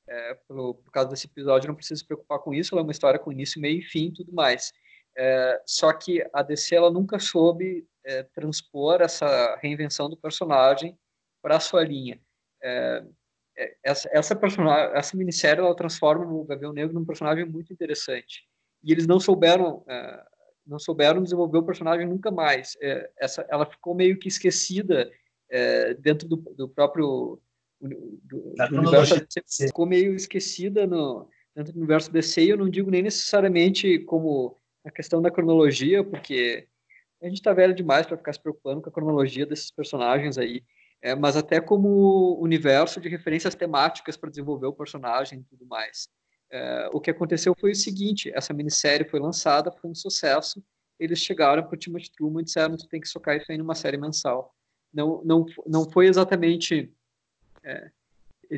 é, 0.08 0.34
por, 0.48 0.76
por 0.76 0.92
causa 0.92 1.10
desse 1.10 1.28
episódio, 1.28 1.68
não 1.68 1.76
precisa 1.76 2.00
se 2.00 2.06
preocupar 2.06 2.40
com 2.40 2.54
isso. 2.54 2.74
Ela 2.74 2.82
é 2.82 2.84
uma 2.84 2.92
história 2.92 3.20
com 3.20 3.32
início, 3.32 3.62
meio 3.62 3.80
e 3.80 3.84
fim, 3.84 4.12
tudo 4.12 4.34
mais. 4.34 4.74
É, 5.16 5.62
só 5.66 5.94
que 5.94 6.26
a 6.34 6.42
DC 6.42 6.76
ela 6.76 6.92
nunca 6.92 7.20
soube 7.20 7.88
é, 8.06 8.24
transpor 8.24 9.02
essa 9.02 9.56
reinvenção 9.62 10.10
do 10.10 10.18
personagem 10.18 10.98
para 11.42 11.60
sua 11.60 11.84
linha. 11.84 12.20
É, 13.56 13.64
é, 13.64 13.78
essa, 13.84 14.10
essa 14.12 14.36
personagem, 14.36 14.96
essa 14.96 15.18
minissérie, 15.18 15.62
ela 15.62 15.76
transforma 15.76 16.26
o 16.26 16.44
Gavião 16.44 16.74
Negro 16.74 16.94
num 16.94 17.06
personagem 17.06 17.46
muito 17.46 17.72
interessante. 17.72 18.44
E 18.84 18.92
eles 18.92 19.08
não 19.08 19.20
souberam, 19.20 19.78
uh, 19.78 20.24
não 20.66 20.80
souberam 20.80 21.24
desenvolver 21.24 21.58
o 21.58 21.66
personagem 21.66 22.08
nunca 22.08 22.32
mais. 22.32 22.76
Uh, 22.76 23.08
essa, 23.18 23.46
ela 23.50 23.66
ficou 23.66 23.96
meio 23.96 24.18
que 24.18 24.28
esquecida 24.28 25.12
uh, 25.52 26.02
dentro 26.02 26.28
do, 26.28 26.38
do 26.38 26.68
próprio 26.68 27.40
do, 27.80 28.56
do 28.70 28.80
universo 28.80 29.16
DC. 29.16 29.68
Ficou 29.68 29.86
meio 29.86 30.16
esquecida 30.16 30.88
no, 30.88 31.30
dentro 31.56 31.74
do 31.74 31.80
universo 31.80 32.12
DC. 32.12 32.42
Eu 32.44 32.58
não 32.58 32.70
digo 32.70 32.90
nem 32.90 33.02
necessariamente 33.02 34.00
como 34.00 34.58
a 34.86 34.92
questão 34.92 35.22
da 35.22 35.32
cronologia, 35.32 36.04
porque 36.04 36.68
a 37.22 37.26
gente 37.26 37.38
está 37.38 37.54
velho 37.54 37.74
demais 37.74 38.06
para 38.06 38.18
ficar 38.18 38.34
se 38.34 38.42
preocupando 38.42 38.82
com 38.82 38.90
a 38.90 38.94
cronologia 38.94 39.46
desses 39.46 39.72
personagens 39.72 40.38
aí 40.38 40.62
é, 41.04 41.14
mas 41.14 41.36
até 41.36 41.60
como 41.60 42.40
universo 42.40 43.02
de 43.02 43.10
referências 43.10 43.54
temáticas 43.54 44.16
para 44.16 44.30
desenvolver 44.30 44.68
o 44.68 44.74
personagem 44.74 45.42
e 45.42 45.44
tudo 45.44 45.66
mais. 45.66 46.08
É, 46.50 46.90
o 46.94 47.02
que 47.02 47.12
aconteceu 47.12 47.54
foi 47.60 47.72
o 47.72 47.76
seguinte: 47.76 48.32
essa 48.34 48.54
minissérie 48.54 49.10
foi 49.10 49.20
lançada, 49.20 49.70
foi 49.70 49.92
um 49.92 49.96
sucesso. 49.96 50.64
Eles 50.98 51.20
chegaram 51.20 51.62
para 51.62 51.76
o 51.76 51.78
Timothy 51.78 52.10
Truman 52.10 52.40
e 52.40 52.46
disseram: 52.46 52.78
tu 52.78 52.88
tem 52.88 53.02
que 53.02 53.10
socar 53.10 53.36
isso 53.36 53.52
aí 53.52 53.58
numa 53.58 53.76
série 53.76 53.98
mensal. 53.98 54.56
Não, 54.94 55.22
não, 55.26 55.46
não 55.68 55.92
foi 55.92 56.08
exatamente. 56.08 56.90
É, 57.62 57.92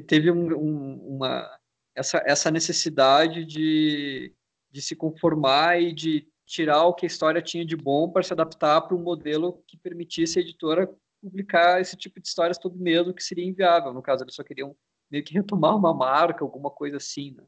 teve 0.06 0.30
um, 0.30 0.56
um, 0.56 1.16
uma, 1.16 1.50
essa, 1.96 2.22
essa 2.28 2.52
necessidade 2.52 3.44
de, 3.44 4.32
de 4.70 4.82
se 4.84 4.96
conformar 4.96 5.82
e 5.82 5.92
de 5.92 6.28
tirar 6.46 6.84
o 6.84 6.94
que 6.94 7.08
a 7.08 7.08
história 7.08 7.42
tinha 7.42 7.66
de 7.66 7.76
bom 7.76 8.08
para 8.08 8.22
se 8.22 8.34
adaptar 8.34 8.82
para 8.82 8.96
um 8.96 9.02
modelo 9.02 9.64
que 9.66 9.78
permitisse 9.78 10.38
a 10.38 10.44
editora 10.44 10.88
publicar 11.22 11.82
esse 11.82 11.96
tipo 11.96 12.20
de 12.20 12.28
histórias 12.28 12.58
todo 12.58 12.78
medo 12.78 13.14
que 13.14 13.24
seria 13.24 13.46
inviável. 13.46 13.94
No 13.94 14.02
caso, 14.02 14.24
eles 14.24 14.36
só 14.36 14.44
queriam 14.44 14.76
meio 15.10 15.24
que 15.24 15.34
retomar 15.36 15.76
uma 15.76 15.94
marca, 15.94 16.44
alguma 16.44 16.70
coisa 16.70 16.98
assim. 16.98 17.32
Né? 17.32 17.44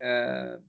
É, 0.00 0.60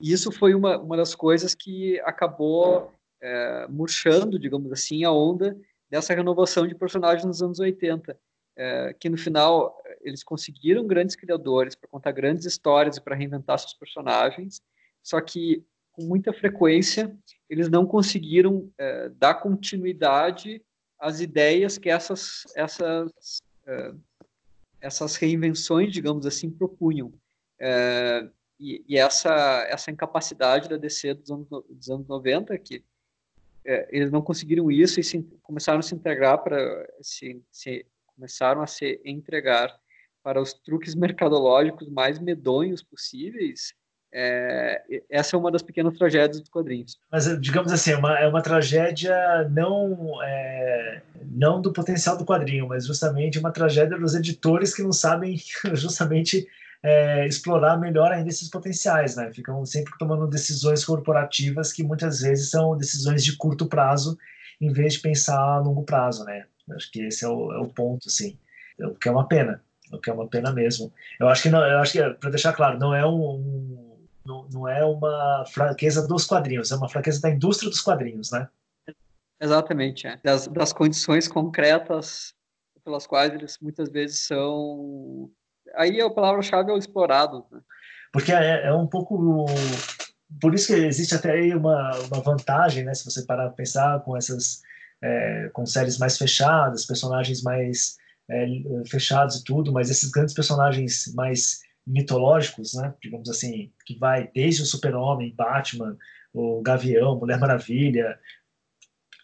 e 0.00 0.12
isso 0.12 0.30
foi 0.30 0.54
uma, 0.54 0.78
uma 0.78 0.96
das 0.96 1.14
coisas 1.14 1.54
que 1.54 2.00
acabou 2.00 2.92
é, 3.20 3.66
murchando, 3.68 4.38
digamos 4.38 4.72
assim, 4.72 5.04
a 5.04 5.12
onda 5.12 5.58
dessa 5.90 6.14
renovação 6.14 6.66
de 6.66 6.74
personagens 6.74 7.24
nos 7.24 7.42
anos 7.42 7.58
80. 7.58 8.18
É, 8.60 8.92
que 8.92 9.08
no 9.08 9.16
final 9.16 9.80
eles 10.00 10.24
conseguiram 10.24 10.84
grandes 10.84 11.14
criadores 11.14 11.76
para 11.76 11.88
contar 11.88 12.10
grandes 12.10 12.44
histórias 12.44 12.96
e 12.96 13.00
para 13.00 13.14
reinventar 13.14 13.56
seus 13.56 13.72
personagens, 13.72 14.60
só 15.00 15.20
que 15.20 15.64
com 15.92 16.02
muita 16.02 16.32
frequência 16.32 17.16
eles 17.48 17.68
não 17.68 17.86
conseguiram 17.86 18.68
é, 18.76 19.10
dar 19.10 19.34
continuidade 19.34 20.60
as 20.98 21.20
ideias 21.20 21.78
que 21.78 21.88
essas, 21.88 22.44
essas, 22.56 23.40
uh, 23.66 23.98
essas 24.80 25.16
reinvenções, 25.16 25.92
digamos 25.92 26.26
assim, 26.26 26.50
propunham. 26.50 27.08
Uh, 27.60 28.30
e, 28.58 28.98
essa, 28.98 29.64
essa 29.68 29.90
incapacidade 29.90 30.68
da 30.68 30.76
DC 30.76 31.14
dos 31.14 31.30
anos, 31.30 31.48
dos 31.48 31.88
anos 31.88 32.08
90, 32.08 32.58
que 32.58 32.78
uh, 32.78 33.86
eles 33.90 34.10
não 34.10 34.20
conseguiram 34.20 34.70
isso 34.70 34.98
e 34.98 35.04
se, 35.04 35.22
começaram 35.42 35.78
a 35.78 35.82
se 35.82 35.94
integrar 35.94 36.42
para 36.42 36.88
se, 37.00 37.40
se 37.52 37.86
começaram 38.06 38.60
a 38.60 38.66
se 38.66 39.00
entregar 39.04 39.78
para 40.22 40.40
os 40.40 40.52
truques 40.52 40.94
mercadológicos 40.96 41.88
mais 41.88 42.18
medonhos 42.18 42.82
possíveis, 42.82 43.72
é, 44.12 44.82
essa 45.10 45.36
é 45.36 45.38
uma 45.38 45.50
das 45.50 45.62
pequenas 45.62 45.96
tragédias 45.96 46.40
dos 46.40 46.48
quadrinhos. 46.48 46.98
Mas, 47.10 47.26
digamos 47.40 47.72
assim, 47.72 47.92
é 47.92 47.96
uma, 47.96 48.18
é 48.18 48.26
uma 48.26 48.42
tragédia 48.42 49.48
não, 49.50 50.22
é, 50.22 51.02
não 51.30 51.60
do 51.60 51.72
potencial 51.72 52.16
do 52.16 52.24
quadrinho, 52.24 52.66
mas 52.68 52.86
justamente 52.86 53.38
uma 53.38 53.52
tragédia 53.52 53.98
dos 53.98 54.14
editores 54.14 54.74
que 54.74 54.82
não 54.82 54.92
sabem 54.92 55.36
justamente 55.74 56.46
é, 56.82 57.26
explorar 57.26 57.76
melhor 57.76 58.12
ainda 58.12 58.28
esses 58.28 58.48
potenciais, 58.48 59.16
né? 59.16 59.30
Ficam 59.32 59.64
sempre 59.66 59.92
tomando 59.98 60.26
decisões 60.26 60.84
corporativas 60.84 61.72
que 61.72 61.82
muitas 61.82 62.20
vezes 62.20 62.50
são 62.50 62.76
decisões 62.76 63.24
de 63.24 63.36
curto 63.36 63.66
prazo, 63.66 64.16
em 64.60 64.72
vez 64.72 64.94
de 64.94 65.00
pensar 65.00 65.38
a 65.38 65.58
longo 65.58 65.82
prazo, 65.82 66.24
né? 66.24 66.46
Acho 66.70 66.90
que 66.90 67.02
esse 67.02 67.24
é 67.24 67.28
o, 67.28 67.52
é 67.52 67.58
o 67.58 67.68
ponto, 67.68 68.08
assim, 68.08 68.38
o 68.80 68.94
que 68.94 69.08
é 69.08 69.12
uma 69.12 69.26
pena, 69.26 69.62
o 69.92 69.98
que 69.98 70.10
é 70.10 70.12
uma 70.12 70.28
pena 70.28 70.52
mesmo. 70.52 70.92
Eu 71.18 71.28
acho 71.28 71.42
que 71.42 71.48
não, 71.48 71.64
eu 71.64 71.78
acho 71.78 71.92
que 71.92 72.10
para 72.14 72.30
deixar 72.30 72.52
claro, 72.52 72.78
não 72.78 72.94
é 72.94 73.06
um, 73.06 73.36
um 73.36 73.87
não, 74.28 74.46
não 74.52 74.68
é 74.68 74.84
uma 74.84 75.44
fraqueza 75.46 76.06
dos 76.06 76.26
quadrinhos, 76.26 76.70
é 76.70 76.76
uma 76.76 76.88
fraqueza 76.88 77.20
da 77.22 77.30
indústria 77.30 77.70
dos 77.70 77.80
quadrinhos, 77.80 78.30
né? 78.30 78.46
Exatamente, 79.40 80.06
é. 80.06 80.20
das, 80.22 80.46
das 80.48 80.72
condições 80.72 81.26
concretas 81.26 82.34
pelas 82.84 83.06
quais 83.06 83.32
eles 83.32 83.58
muitas 83.60 83.88
vezes 83.88 84.20
são. 84.20 85.30
Aí 85.74 86.00
a 86.00 86.10
palavra-chave 86.10 86.70
é 86.70 86.74
o 86.74 86.78
explorado. 86.78 87.44
Né? 87.50 87.60
Porque 88.12 88.32
é, 88.32 88.66
é, 88.66 88.72
um 88.72 88.86
pouco. 88.86 89.46
Por 90.40 90.54
isso 90.54 90.66
que 90.68 90.74
existe 90.74 91.14
até 91.14 91.32
aí 91.32 91.54
uma, 91.54 91.96
uma 92.06 92.20
vantagem, 92.20 92.84
né? 92.84 92.92
Se 92.94 93.04
você 93.04 93.24
parar 93.24 93.46
para 93.46 93.56
pensar 93.56 94.00
com 94.00 94.16
essas. 94.16 94.62
É, 95.00 95.48
com 95.52 95.64
séries 95.64 95.96
mais 95.96 96.18
fechadas, 96.18 96.84
personagens 96.84 97.40
mais 97.40 97.96
é, 98.28 98.46
fechados 98.90 99.36
e 99.36 99.44
tudo, 99.44 99.72
mas 99.72 99.90
esses 99.90 100.10
grandes 100.10 100.34
personagens 100.34 101.14
mais 101.14 101.60
mitológicos, 101.88 102.74
né? 102.74 102.94
Digamos 103.02 103.28
assim, 103.28 103.72
que 103.84 103.98
vai 103.98 104.30
desde 104.34 104.62
o 104.62 104.66
Super-Homem, 104.66 105.34
Batman, 105.34 105.96
o 106.32 106.60
Gavião, 106.62 107.18
Mulher 107.18 107.38
Maravilha, 107.38 108.18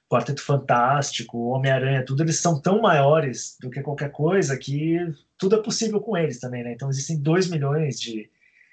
Quarteto 0.08 0.42
Fantástico, 0.42 1.48
Homem-Aranha, 1.48 2.04
tudo 2.04 2.22
eles 2.22 2.38
são 2.38 2.60
tão 2.60 2.80
maiores 2.80 3.56
do 3.60 3.70
que 3.70 3.82
qualquer 3.82 4.10
coisa 4.10 4.56
que 4.56 4.98
tudo 5.36 5.56
é 5.56 5.62
possível 5.62 6.00
com 6.00 6.16
eles 6.16 6.38
também, 6.40 6.62
né? 6.62 6.72
Então 6.72 6.88
existem 6.88 7.20
2 7.20 7.50
milhões 7.50 8.00
de. 8.00 8.30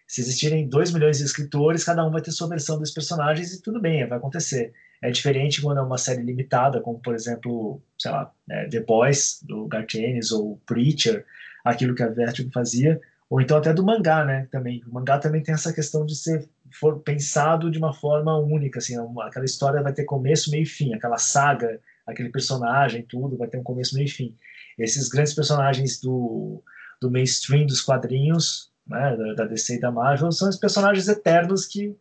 Se 0.07 0.19
existirem 0.21 0.67
2 0.67 0.91
milhões 0.91 1.19
de 1.19 1.23
escritores, 1.23 1.85
cada 1.85 2.05
um 2.05 2.11
vai 2.11 2.21
ter 2.21 2.31
sua 2.31 2.49
versão 2.49 2.77
dos 2.77 2.91
personagens 2.91 3.53
e 3.53 3.61
tudo 3.61 3.79
bem, 3.79 4.05
vai 4.07 4.17
acontecer. 4.17 4.73
É 5.01 5.09
diferente 5.09 5.61
quando 5.61 5.79
é 5.79 5.81
uma 5.81 5.97
série 5.97 6.21
limitada, 6.21 6.81
como 6.81 6.99
por 6.99 7.15
exemplo, 7.15 7.81
sei 7.97 8.11
lá, 8.11 8.31
é, 8.49 8.67
The 8.67 8.81
Boys, 8.81 9.39
do 9.41 9.67
Garth 9.67 9.95
Ennis, 9.95 10.31
ou 10.31 10.61
Preacher, 10.65 11.25
aquilo 11.63 11.95
que 11.95 12.03
a 12.03 12.09
Vertigo 12.09 12.51
fazia, 12.51 12.99
ou 13.31 13.39
então 13.39 13.57
até 13.57 13.73
do 13.73 13.85
mangá, 13.85 14.25
né? 14.25 14.45
Também 14.51 14.83
o 14.85 14.93
mangá 14.93 15.17
também 15.17 15.41
tem 15.41 15.55
essa 15.55 15.71
questão 15.71 16.05
de 16.05 16.17
ser 16.17 16.49
for 16.73 16.99
pensado 16.99 17.71
de 17.71 17.77
uma 17.77 17.93
forma 17.93 18.37
única, 18.37 18.79
assim, 18.79 18.99
uma, 18.99 19.27
aquela 19.27 19.45
história 19.45 19.81
vai 19.81 19.93
ter 19.93 20.03
começo, 20.03 20.51
meio 20.51 20.63
e 20.63 20.65
fim, 20.65 20.93
aquela 20.93 21.17
saga, 21.17 21.79
aquele 22.05 22.27
personagem, 22.27 23.03
tudo 23.03 23.37
vai 23.37 23.47
ter 23.47 23.57
um 23.57 23.63
começo, 23.63 23.95
meio 23.95 24.05
e 24.05 24.09
fim. 24.09 24.35
Esses 24.77 25.07
grandes 25.07 25.33
personagens 25.33 26.01
do, 26.01 26.61
do 26.99 27.09
mainstream 27.09 27.65
dos 27.65 27.79
quadrinhos, 27.79 28.69
né, 28.85 29.15
da 29.33 29.45
DC 29.45 29.75
e 29.75 29.79
da 29.79 29.91
Marvel, 29.91 30.31
são 30.33 30.49
os 30.49 30.57
personagens 30.57 31.07
eternos 31.07 31.65
que 31.65 31.95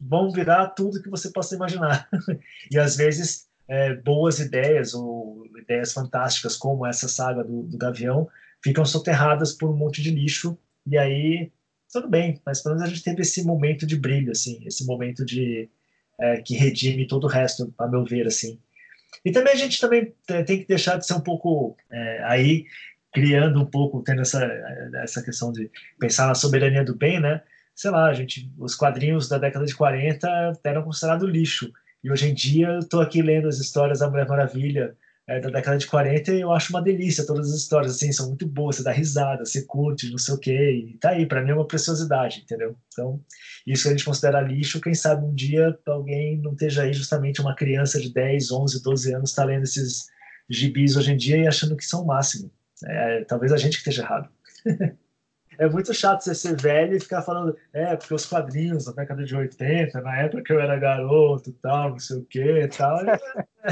vão 0.00 0.28
virar 0.28 0.70
tudo 0.70 1.00
que 1.00 1.08
você 1.08 1.30
possa 1.30 1.54
imaginar. 1.54 2.08
e 2.68 2.76
às 2.76 2.96
vezes 2.96 3.46
é, 3.68 3.94
boas 3.94 4.40
ideias 4.40 4.92
ou 4.92 5.46
ideias 5.56 5.92
fantásticas 5.92 6.56
como 6.56 6.84
essa 6.84 7.06
saga 7.06 7.44
do, 7.44 7.62
do 7.62 7.78
Gavião 7.78 8.28
ficam 8.62 8.84
soterradas 8.84 9.52
por 9.52 9.70
um 9.70 9.76
monte 9.76 10.02
de 10.02 10.10
lixo, 10.10 10.58
e 10.86 10.96
aí 10.96 11.52
tudo 11.92 12.08
bem, 12.08 12.40
mas 12.44 12.62
pelo 12.62 12.74
menos 12.74 12.88
a 12.88 12.92
gente 12.92 13.04
teve 13.04 13.22
esse 13.22 13.42
momento 13.44 13.86
de 13.86 13.96
brilho, 13.96 14.30
assim, 14.30 14.62
esse 14.66 14.84
momento 14.84 15.24
de 15.24 15.68
é, 16.20 16.36
que 16.42 16.54
redime 16.54 17.06
todo 17.06 17.24
o 17.24 17.28
resto, 17.28 17.72
a 17.78 17.86
meu 17.86 18.04
ver, 18.04 18.26
assim. 18.26 18.58
E 19.24 19.32
também 19.32 19.54
a 19.54 19.56
gente 19.56 19.80
também 19.80 20.14
tem 20.46 20.58
que 20.60 20.66
deixar 20.66 20.96
de 20.98 21.06
ser 21.06 21.14
um 21.14 21.20
pouco 21.20 21.76
é, 21.90 22.22
aí 22.24 22.66
criando 23.12 23.60
um 23.60 23.66
pouco, 23.66 24.02
tendo 24.02 24.20
essa 24.20 24.44
essa 25.02 25.22
questão 25.22 25.50
de 25.50 25.70
pensar 25.98 26.26
na 26.26 26.34
soberania 26.34 26.84
do 26.84 26.94
bem, 26.94 27.20
né? 27.20 27.42
Sei 27.74 27.90
lá, 27.90 28.06
a 28.06 28.12
gente, 28.12 28.52
os 28.58 28.74
quadrinhos 28.74 29.28
da 29.28 29.38
década 29.38 29.64
de 29.64 29.74
40 29.74 30.60
eram 30.64 30.82
considerados 30.82 31.28
lixo. 31.28 31.72
E 32.02 32.10
hoje 32.10 32.28
em 32.28 32.34
dia 32.34 32.68
eu 32.68 32.78
estou 32.80 33.00
aqui 33.00 33.22
lendo 33.22 33.48
as 33.48 33.58
histórias 33.58 34.00
da 34.00 34.10
Mulher 34.10 34.28
Maravilha, 34.28 34.96
é, 35.28 35.38
da 35.40 35.50
década 35.50 35.76
de 35.76 35.86
40 35.86 36.32
e 36.32 36.40
eu 36.40 36.50
acho 36.50 36.72
uma 36.72 36.80
delícia 36.80 37.26
todas 37.26 37.50
as 37.50 37.60
histórias, 37.60 37.94
assim, 37.94 38.10
são 38.10 38.28
muito 38.28 38.46
boas, 38.46 38.76
você 38.76 38.82
dá 38.82 38.90
risada, 38.90 39.44
você 39.44 39.62
curte, 39.62 40.10
não 40.10 40.16
sei 40.16 40.34
o 40.34 40.38
quê, 40.38 40.72
e 40.72 40.96
tá 40.98 41.10
aí, 41.10 41.26
para 41.26 41.42
mim 41.42 41.50
é 41.50 41.54
uma 41.54 41.66
preciosidade, 41.66 42.40
entendeu? 42.40 42.74
Então, 42.90 43.20
isso 43.66 43.82
que 43.82 43.88
a 43.88 43.92
gente 43.92 44.04
considera 44.06 44.40
lixo, 44.40 44.80
quem 44.80 44.94
sabe 44.94 45.26
um 45.26 45.34
dia 45.34 45.78
alguém 45.86 46.38
não 46.38 46.52
esteja 46.52 46.82
aí 46.82 46.94
justamente 46.94 47.42
uma 47.42 47.54
criança 47.54 48.00
de 48.00 48.12
10, 48.12 48.50
11, 48.50 48.82
12 48.82 49.14
anos 49.14 49.32
tá 49.34 49.44
lendo 49.44 49.64
esses 49.64 50.06
gibis 50.48 50.96
hoje 50.96 51.12
em 51.12 51.16
dia 51.16 51.36
e 51.36 51.46
achando 51.46 51.76
que 51.76 51.84
são 51.84 52.02
o 52.02 52.06
máximo. 52.06 52.50
É, 52.86 53.24
talvez 53.24 53.52
a 53.52 53.58
gente 53.58 53.72
que 53.72 53.78
esteja 53.78 54.02
errado. 54.02 54.30
é 55.58 55.68
muito 55.68 55.92
chato 55.92 56.22
você 56.22 56.34
ser 56.34 56.56
velho 56.56 56.96
e 56.96 57.00
ficar 57.00 57.22
falando, 57.22 57.56
é, 57.72 57.96
porque 57.96 58.14
os 58.14 58.24
quadrinhos 58.24 58.84
da 58.84 58.92
década 58.92 59.24
de 59.24 59.34
80, 59.34 60.00
na 60.00 60.16
época 60.18 60.42
que 60.44 60.52
eu 60.52 60.60
era 60.60 60.78
garoto 60.78 61.52
tal, 61.60 61.90
não 61.90 61.98
sei 61.98 62.18
o 62.18 62.24
que 62.24 62.68
tal, 62.68 63.00
é, 63.00 63.18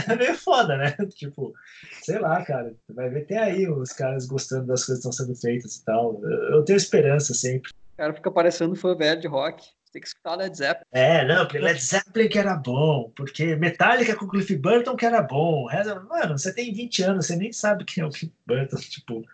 é, 0.09 0.17
meio 0.17 0.35
foda, 0.35 0.77
né? 0.77 0.97
Tipo, 1.15 1.55
sei 2.03 2.19
lá, 2.19 2.45
cara, 2.45 2.75
vai 2.91 3.09
ver, 3.09 3.27
tem 3.27 3.39
aí 3.39 3.69
os 3.69 3.93
caras 3.93 4.27
gostando 4.27 4.67
das 4.67 4.85
coisas 4.85 5.03
que 5.03 5.09
estão 5.09 5.27
sendo 5.27 5.41
feitas 5.41 5.77
e 5.77 5.85
tal. 5.85 6.21
Eu, 6.23 6.57
eu 6.57 6.65
tenho 6.65 6.77
esperança 6.77 7.33
sempre. 7.33 7.71
O 7.71 7.97
cara 7.97 8.13
fica 8.13 8.31
parecendo 8.31 8.75
fã 8.75 8.95
velho 8.95 9.21
de 9.21 9.29
rock 9.29 9.76
tem 9.97 10.01
que 10.03 10.09
escutar 10.09 10.37
Led 10.37 10.57
Zeppelin. 10.57 10.85
É, 10.93 11.25
não, 11.25 11.45
porque 11.47 11.59
Led 11.59 11.81
Zeppelin 11.81 12.29
que 12.29 12.39
era 12.39 12.55
bom, 12.55 13.11
porque 13.17 13.57
Metallica 13.57 14.15
com 14.15 14.29
Cliff 14.29 14.55
Burton 14.57 14.95
que 14.95 15.07
era 15.07 15.23
bom. 15.23 15.67
Mano, 16.09 16.39
você 16.39 16.53
tem 16.53 16.73
20 16.73 17.03
anos, 17.03 17.27
você 17.27 17.37
nem 17.37 17.51
sabe 17.51 17.85
quem 17.85 18.05
é 18.05 18.07
o 18.07 18.11
Cliff 18.11 18.33
Burton, 18.47 18.77
tipo. 18.91 19.25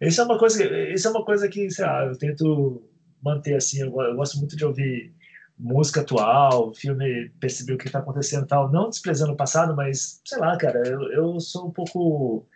Isso 0.00 0.20
é 0.20 0.24
uma 0.24 0.38
coisa, 0.38 0.64
isso 0.90 1.08
é 1.08 1.10
uma 1.10 1.24
coisa 1.24 1.48
que, 1.48 1.70
sei 1.70 1.84
lá, 1.86 2.04
eu 2.04 2.18
tento 2.18 2.82
manter 3.22 3.54
assim, 3.54 3.80
eu, 3.80 4.00
eu 4.02 4.16
gosto 4.16 4.36
muito 4.38 4.56
de 4.56 4.64
ouvir 4.64 5.14
música 5.58 6.00
atual, 6.00 6.74
filme, 6.74 7.30
perceber 7.40 7.74
o 7.74 7.78
que 7.78 7.86
está 7.86 8.00
acontecendo 8.00 8.44
e 8.44 8.48
tal, 8.48 8.70
não 8.70 8.90
desprezando 8.90 9.32
o 9.32 9.36
passado, 9.36 9.74
mas, 9.76 10.20
sei 10.24 10.38
lá, 10.38 10.56
cara, 10.58 10.82
eu, 10.86 11.12
eu 11.12 11.40
sou 11.40 11.68
um 11.68 11.70
pouco... 11.70 12.46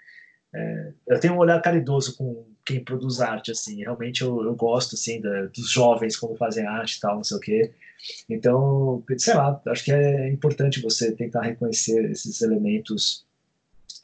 É, 0.54 0.92
eu 1.08 1.20
tenho 1.20 1.34
um 1.34 1.38
olhar 1.38 1.60
caridoso 1.60 2.16
com 2.16 2.46
quem 2.66 2.82
produz 2.82 3.20
arte, 3.20 3.52
assim. 3.52 3.76
Realmente 3.76 4.22
eu, 4.22 4.42
eu 4.42 4.54
gosto, 4.54 4.96
assim, 4.96 5.20
da, 5.20 5.46
dos 5.46 5.70
jovens 5.70 6.16
como 6.16 6.36
fazem 6.36 6.66
arte 6.66 6.96
e 6.96 7.00
tal, 7.00 7.16
não 7.16 7.24
sei 7.24 7.36
o 7.36 7.40
quê. 7.40 7.72
Então, 8.28 9.02
sei 9.16 9.34
lá, 9.34 9.60
acho 9.68 9.84
que 9.84 9.92
é 9.92 10.28
importante 10.28 10.82
você 10.82 11.12
tentar 11.12 11.42
reconhecer 11.42 12.10
esses 12.10 12.42
elementos 12.42 13.24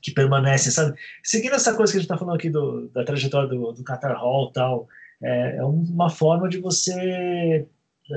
que 0.00 0.12
permanecem, 0.12 0.72
sabe? 0.72 0.96
Seguindo 1.22 1.54
essa 1.54 1.74
coisa 1.74 1.92
que 1.92 1.98
a 1.98 2.00
gente 2.00 2.10
está 2.10 2.18
falando 2.18 2.36
aqui 2.36 2.48
do, 2.48 2.88
da 2.88 3.04
trajetória 3.04 3.48
do, 3.48 3.72
do 3.72 3.84
Qatar 3.84 4.16
Hall 4.16 4.48
e 4.48 4.52
tal, 4.52 4.88
é, 5.22 5.56
é, 5.56 5.64
uma 5.64 6.08
forma 6.08 6.48
de 6.48 6.58
você, 6.58 7.66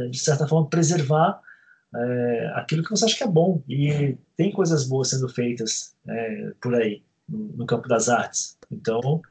de 0.09 0.17
certa 0.17 0.47
forma, 0.47 0.69
preservar 0.69 1.39
é, 1.95 2.51
aquilo 2.55 2.83
que 2.83 2.89
você 2.89 3.05
acha 3.05 3.17
que 3.17 3.23
é 3.23 3.27
bom. 3.27 3.61
E 3.67 4.17
tem 4.37 4.51
coisas 4.51 4.87
boas 4.87 5.09
sendo 5.09 5.27
feitas 5.27 5.95
é, 6.07 6.51
por 6.61 6.73
aí, 6.75 7.03
no, 7.27 7.57
no 7.57 7.65
campo 7.65 7.87
das 7.87 8.09
artes. 8.09 8.57
Então, 8.71 9.21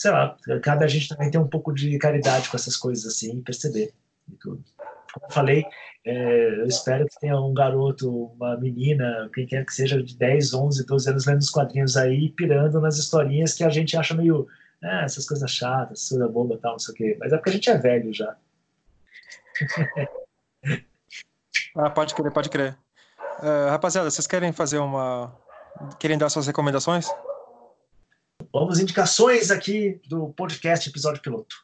sei 0.00 0.10
lá, 0.12 0.34
cabe 0.62 0.82
a 0.82 0.88
gente 0.88 1.08
também 1.08 1.30
ter 1.30 1.36
um 1.36 1.46
pouco 1.46 1.74
de 1.74 1.98
caridade 1.98 2.48
com 2.48 2.56
essas 2.56 2.74
coisas 2.74 3.04
assim 3.04 3.42
perceber 3.42 3.92
e 4.32 4.36
tudo. 4.36 4.64
Como 5.12 5.26
eu 5.26 5.30
falei, 5.30 5.62
é, 6.06 6.60
eu 6.60 6.64
espero 6.64 7.06
que 7.06 7.20
tenha 7.20 7.38
um 7.38 7.52
garoto, 7.52 8.32
uma 8.32 8.56
menina, 8.56 9.28
quem 9.34 9.46
quer 9.46 9.62
que 9.66 9.74
seja, 9.74 10.02
de 10.02 10.16
10, 10.16 10.54
11, 10.54 10.86
12 10.86 11.10
anos 11.10 11.26
lendo 11.26 11.40
os 11.40 11.50
quadrinhos 11.50 11.98
aí, 11.98 12.30
pirando 12.30 12.80
nas 12.80 12.96
historinhas 12.96 13.52
que 13.52 13.62
a 13.62 13.68
gente 13.68 13.94
acha 13.94 14.14
meio, 14.14 14.48
ah, 14.82 15.02
essas 15.02 15.26
coisas 15.26 15.50
chatas, 15.50 16.08
coisa 16.08 16.28
boba 16.28 16.56
tal, 16.56 16.72
não 16.72 16.78
sei 16.78 16.94
o 16.94 16.96
quê. 16.96 17.16
Mas 17.20 17.34
é 17.34 17.36
porque 17.36 17.50
a 17.50 17.52
gente 17.52 17.68
é 17.68 17.76
velho 17.76 18.14
já. 18.14 18.34
ah, 21.76 21.90
pode 21.90 22.14
crer, 22.14 22.32
pode 22.32 22.48
crer. 22.48 22.74
Uh, 23.40 23.68
rapaziada, 23.68 24.10
vocês 24.10 24.26
querem 24.26 24.50
fazer 24.50 24.78
uma. 24.78 25.36
Querem 25.98 26.16
dar 26.16 26.30
suas 26.30 26.46
recomendações? 26.46 27.06
Vamos 28.52 28.80
indicações 28.80 29.48
aqui 29.52 30.00
do 30.08 30.30
podcast 30.30 30.88
episódio 30.88 31.22
piloto. 31.22 31.54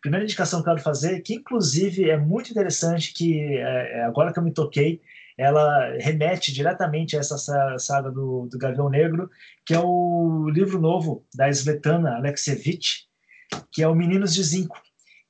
Primeira 0.00 0.24
indicação 0.24 0.62
que 0.62 0.70
eu 0.70 0.72
quero 0.72 0.82
fazer, 0.82 1.20
que 1.20 1.34
inclusive 1.34 2.08
é 2.08 2.16
muito 2.16 2.50
interessante, 2.50 3.12
que 3.12 3.38
é, 3.38 3.98
é 3.98 4.04
agora 4.04 4.32
que 4.32 4.38
eu 4.38 4.42
me 4.42 4.50
toquei, 4.50 5.02
ela 5.36 5.94
remete 5.98 6.50
diretamente 6.50 7.14
a 7.14 7.20
essa 7.20 7.36
saga 7.78 8.10
do, 8.10 8.48
do 8.50 8.56
Gavião 8.56 8.88
Negro, 8.88 9.30
que 9.66 9.74
é 9.74 9.78
o 9.78 10.48
livro 10.48 10.80
novo 10.80 11.26
da 11.34 11.46
Svetlana 11.50 12.16
Alexievich, 12.16 13.06
que 13.70 13.82
é 13.82 13.88
o 13.88 13.94
Meninos 13.94 14.32
de 14.32 14.42
Zinco, 14.42 14.80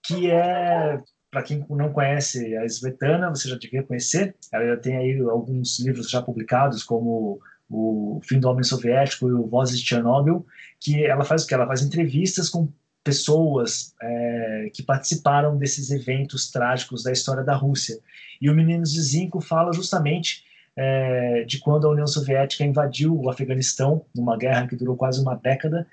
que 0.05 0.31
é, 0.31 1.01
para 1.28 1.43
quem 1.43 1.66
não 1.70 1.93
conhece 1.93 2.57
a 2.57 2.65
Svetlana, 2.66 3.31
você 3.31 3.49
já 3.49 3.57
devia 3.57 3.82
conhecer, 3.82 4.37
ela 4.53 4.65
já 4.65 4.77
tem 4.77 4.97
aí 4.97 5.19
alguns 5.19 5.81
livros 5.81 6.09
já 6.09 6.23
publicados, 6.23 6.85
como 6.85 7.41
o 7.70 8.20
Fim 8.24 8.40
do 8.40 8.48
Homem 8.48 8.64
Soviético 8.64 9.28
e 9.28 9.32
o 9.32 9.47
Vozes 9.47 9.78
de 9.78 9.86
Chernobyl, 9.86 10.44
que 10.80 11.05
ela 11.05 11.24
faz 11.24 11.44
o 11.44 11.47
que? 11.47 11.55
Ela 11.55 11.66
faz 11.66 11.82
entrevistas 11.82 12.48
com 12.48 12.68
pessoas 13.05 13.94
é, 14.02 14.70
que 14.74 14.82
participaram 14.82 15.56
desses 15.56 15.90
eventos 15.90 16.51
trágicos 16.51 17.02
da 17.02 17.12
história 17.12 17.44
da 17.44 17.55
Rússia. 17.55 17.98
E 18.40 18.51
o 18.51 18.55
Meninos 18.55 18.92
de 18.92 19.01
Zinco 19.01 19.40
fala 19.40 19.72
justamente 19.72 20.44
é, 20.76 21.44
de 21.44 21.59
quando 21.59 21.86
a 21.86 21.90
União 21.90 22.06
Soviética 22.06 22.64
invadiu 22.64 23.18
o 23.18 23.30
Afeganistão, 23.30 24.05
numa 24.14 24.36
guerra 24.36 24.66
que 24.66 24.76
durou 24.76 24.97
quase 24.97 25.20
uma 25.20 25.34
década, 25.34 25.86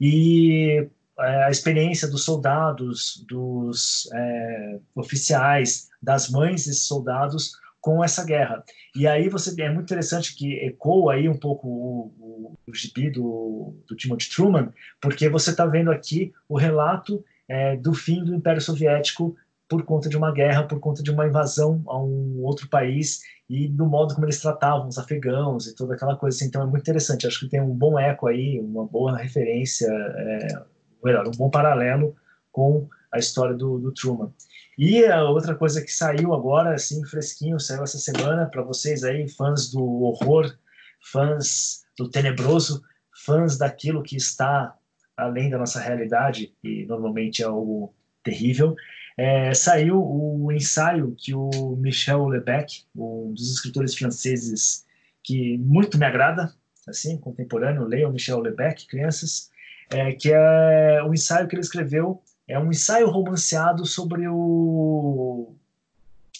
e 0.00 0.88
é, 1.18 1.44
a 1.44 1.50
experiência 1.50 2.08
dos 2.08 2.24
soldados, 2.24 3.24
dos 3.28 4.08
é, 4.12 4.78
oficiais, 4.94 5.88
das 6.00 6.30
mães 6.30 6.66
desses 6.66 6.82
soldados 6.82 7.52
com 7.80 8.02
essa 8.02 8.24
guerra. 8.24 8.62
E 8.94 9.06
aí 9.06 9.28
você 9.28 9.60
é 9.62 9.70
muito 9.70 9.84
interessante 9.84 10.34
que 10.34 10.54
ecoa 10.64 11.14
aí 11.14 11.28
um 11.28 11.36
pouco 11.36 11.68
o, 11.68 12.12
o, 12.18 12.54
o 12.66 12.74
gibi 12.74 13.10
do, 13.10 13.74
do 13.86 13.96
Timothy 13.96 14.30
Truman, 14.30 14.72
porque 15.00 15.28
você 15.28 15.50
está 15.50 15.64
vendo 15.64 15.90
aqui 15.90 16.32
o 16.48 16.56
relato 16.56 17.24
é, 17.48 17.76
do 17.76 17.94
fim 17.94 18.24
do 18.24 18.34
Império 18.34 18.60
Soviético 18.60 19.36
por 19.68 19.82
conta 19.84 20.08
de 20.08 20.16
uma 20.16 20.32
guerra, 20.32 20.64
por 20.64 20.80
conta 20.80 21.02
de 21.02 21.10
uma 21.10 21.26
invasão 21.26 21.82
a 21.86 21.98
um 21.98 22.42
outro 22.42 22.68
país 22.68 23.20
e 23.48 23.68
do 23.68 23.86
modo 23.86 24.14
como 24.14 24.26
eles 24.26 24.40
tratavam 24.40 24.88
os 24.88 24.98
afegãos 24.98 25.66
e 25.66 25.74
toda 25.74 25.94
aquela 25.94 26.16
coisa. 26.16 26.36
Assim. 26.36 26.46
Então 26.46 26.62
é 26.62 26.66
muito 26.66 26.82
interessante. 26.82 27.26
Acho 27.26 27.40
que 27.40 27.48
tem 27.48 27.60
um 27.60 27.74
bom 27.74 27.98
eco 27.98 28.26
aí, 28.26 28.58
uma 28.60 28.86
boa 28.86 29.16
referência, 29.16 29.86
é, 29.88 30.62
melhor, 31.04 31.26
um 31.28 31.32
bom 31.32 31.50
paralelo 31.50 32.14
com 32.50 32.88
a 33.12 33.18
história 33.18 33.54
do, 33.54 33.78
do, 33.78 33.92
Truman. 33.92 34.32
E 34.76 35.04
a 35.04 35.24
outra 35.24 35.54
coisa 35.54 35.82
que 35.82 35.92
saiu 35.92 36.32
agora, 36.34 36.74
assim, 36.74 37.04
fresquinho, 37.04 37.58
saiu 37.58 37.82
essa 37.82 37.98
semana 37.98 38.46
para 38.46 38.62
vocês 38.62 39.02
aí, 39.02 39.28
fãs 39.28 39.70
do 39.70 39.82
horror, 40.02 40.54
fãs 41.00 41.84
do 41.96 42.08
tenebroso, 42.08 42.82
fãs 43.24 43.58
daquilo 43.58 44.02
que 44.02 44.16
está 44.16 44.74
além 45.16 45.50
da 45.50 45.58
nossa 45.58 45.80
realidade, 45.80 46.54
e 46.62 46.86
normalmente 46.86 47.42
é 47.42 47.46
algo 47.46 47.92
terrível, 48.22 48.76
é, 49.16 49.52
saiu 49.52 50.00
o 50.00 50.52
ensaio 50.52 51.12
que 51.18 51.34
o 51.34 51.76
Michel 51.76 52.28
Lebec, 52.28 52.84
um 52.94 53.32
dos 53.32 53.52
escritores 53.52 53.96
franceses 53.96 54.86
que 55.24 55.58
muito 55.58 55.98
me 55.98 56.06
agrada, 56.06 56.54
assim, 56.86 57.18
contemporâneo, 57.18 57.84
leiam 57.84 58.12
Michel 58.12 58.38
Lebec, 58.38 58.86
crianças, 58.86 59.50
é, 59.90 60.12
que 60.12 60.32
é 60.32 61.02
o 61.02 61.12
ensaio 61.12 61.48
que 61.48 61.56
ele 61.56 61.62
escreveu, 61.62 62.22
é 62.48 62.58
um 62.58 62.70
ensaio 62.70 63.08
romanceado 63.08 63.84
sobre 63.84 64.26
o 64.26 65.54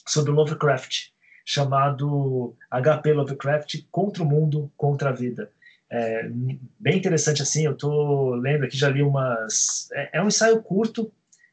sobre 0.07 0.33
Lovecraft, 0.33 1.11
chamado 1.45 2.57
HP 2.71 3.13
Lovecraft 3.13 3.83
Contra 3.91 4.23
o 4.23 4.27
Mundo, 4.27 4.73
Contra 4.75 5.11
a 5.11 5.13
Vida. 5.13 5.51
É, 5.91 6.29
bem 6.79 6.97
interessante 6.99 7.43
assim, 7.43 7.65
eu 7.65 7.73
estou 7.73 8.35
lendo 8.35 8.65
aqui, 8.65 8.77
já 8.77 8.89
li 8.89 9.03
umas... 9.03 9.89
É, 9.93 10.19
é 10.19 10.23
um 10.23 10.29
ensaio 10.29 10.63
curto, 10.63 11.13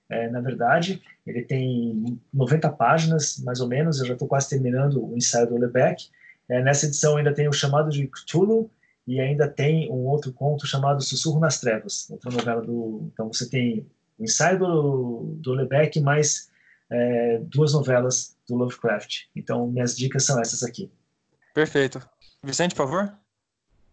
é, 0.09 0.29
na 0.29 0.39
verdade, 0.39 1.01
ele 1.27 1.41
tem 1.41 2.19
90 2.33 2.69
páginas, 2.71 3.37
mais 3.39 3.59
ou 3.59 3.67
menos, 3.67 3.99
eu 3.99 4.05
já 4.05 4.13
estou 4.13 4.27
quase 4.27 4.49
terminando 4.49 5.03
o 5.03 5.17
ensaio 5.17 5.47
do 5.47 5.57
Lebec. 5.57 6.09
É, 6.47 6.61
nessa 6.61 6.85
edição 6.85 7.17
ainda 7.17 7.33
tem 7.33 7.47
o 7.47 7.53
chamado 7.53 7.89
de 7.89 8.07
Cthulhu, 8.07 8.69
e 9.07 9.19
ainda 9.19 9.47
tem 9.47 9.89
um 9.91 10.07
outro 10.07 10.33
conto 10.33 10.65
chamado 10.65 11.01
Sussurro 11.01 11.39
nas 11.39 11.59
Trevas, 11.59 12.09
outra 12.09 12.31
novela 12.31 12.61
do... 12.61 13.09
Então 13.13 13.31
você 13.31 13.47
tem 13.47 13.85
o 14.17 14.23
ensaio 14.23 14.59
do, 14.59 15.35
do 15.37 15.53
Lebec, 15.53 15.99
mais 15.99 16.49
é, 16.89 17.39
duas 17.43 17.73
novelas 17.73 18.37
do 18.47 18.55
Lovecraft. 18.55 19.25
Então 19.35 19.67
minhas 19.67 19.95
dicas 19.95 20.25
são 20.25 20.39
essas 20.39 20.63
aqui. 20.63 20.91
Perfeito. 21.53 22.01
Vicente, 22.43 22.75
por 22.75 22.87
favor? 22.87 23.13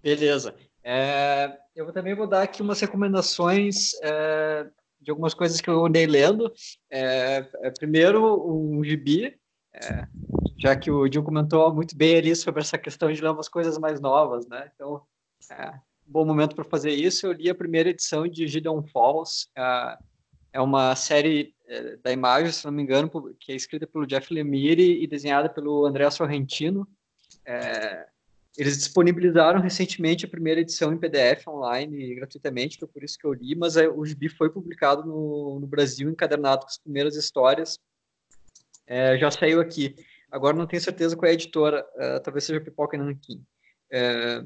Beleza. 0.03 0.55
É, 0.85 1.57
eu 1.75 1.93
também 1.93 2.15
vou 2.15 2.27
dar 2.27 2.43
aqui 2.43 2.61
umas 2.61 2.81
recomendações 2.81 3.93
é, 4.03 4.67
de 5.01 5.11
algumas 5.11 5.33
coisas 5.33 5.61
que 5.61 5.71
eu 5.71 5.87
andei 5.87 6.07
lendo. 6.07 6.53
É, 6.91 7.47
é 7.63 7.71
primeiro, 7.71 8.49
um 8.49 8.83
gibi, 8.83 9.39
é, 9.73 10.07
já 10.59 10.77
que 10.77 10.91
o 10.91 11.09
Dil 11.09 11.23
comentou 11.23 11.73
muito 11.75 11.97
bem 11.97 12.17
ali 12.17 12.35
sobre 12.37 12.61
essa 12.61 12.77
questão 12.77 13.13
de 13.13 13.21
ler 13.21 13.31
umas 13.31 13.49
coisas 13.49 13.79
mais 13.79 14.01
novas, 14.01 14.47
né? 14.49 14.71
Então, 14.75 15.03
é, 15.51 15.73
bom 16.07 16.25
momento 16.25 16.55
para 16.55 16.65
fazer 16.65 16.91
isso. 16.91 17.27
Eu 17.27 17.33
li 17.33 17.49
a 17.49 17.55
primeira 17.55 17.91
edição 17.91 18.27
de 18.29 18.47
Gideon 18.47 18.83
Falls, 18.83 19.49
é, 19.57 19.99
é 20.53 20.61
uma 20.61 20.95
série 20.95 21.55
é, 21.67 21.97
da 21.97 22.13
imagem, 22.13 22.53
se 22.53 22.65
não 22.65 22.73
me 22.73 22.83
engano, 22.83 23.11
que 23.39 23.53
é 23.53 23.55
escrita 23.55 23.87
pelo 23.87 24.07
Jeff 24.07 24.33
Lemire 24.33 25.03
e 25.03 25.07
desenhada 25.07 25.49
pelo 25.49 25.87
André 25.87 26.09
Sorrentino. 26.11 26.87
É, 27.45 28.07
eles 28.57 28.77
disponibilizaram 28.77 29.61
recentemente 29.61 30.27
a 30.27 30.29
primeira 30.29 30.61
edição 30.61 30.93
em 30.93 30.99
PDF 30.99 31.49
online 31.49 32.15
gratuitamente, 32.17 32.79
foi 32.79 32.89
por 32.89 33.03
isso 33.03 33.19
que 33.19 33.27
eu 33.27 33.33
li, 33.33 33.55
mas 33.55 33.77
é, 33.77 33.89
o 33.89 34.05
gibi 34.05 34.29
foi 34.29 34.51
publicado 34.51 35.05
no, 35.05 35.59
no 35.59 35.67
Brasil, 35.67 36.11
encadernado 36.11 36.63
com 36.63 36.69
as 36.69 36.79
primeiras 36.79 37.17
histórias. 37.17 37.79
É, 38.87 39.17
já 39.17 39.31
saiu 39.31 39.61
aqui. 39.61 39.97
Agora 40.31 40.57
não 40.57 40.67
tenho 40.67 40.83
certeza 40.83 41.17
qual 41.17 41.29
é 41.29 41.31
a 41.31 41.35
editora, 41.35 41.87
uh, 41.95 42.21
talvez 42.23 42.45
seja 42.45 42.61
Pipoca 42.61 42.97
Nankin. 42.97 43.45
É, 43.91 44.43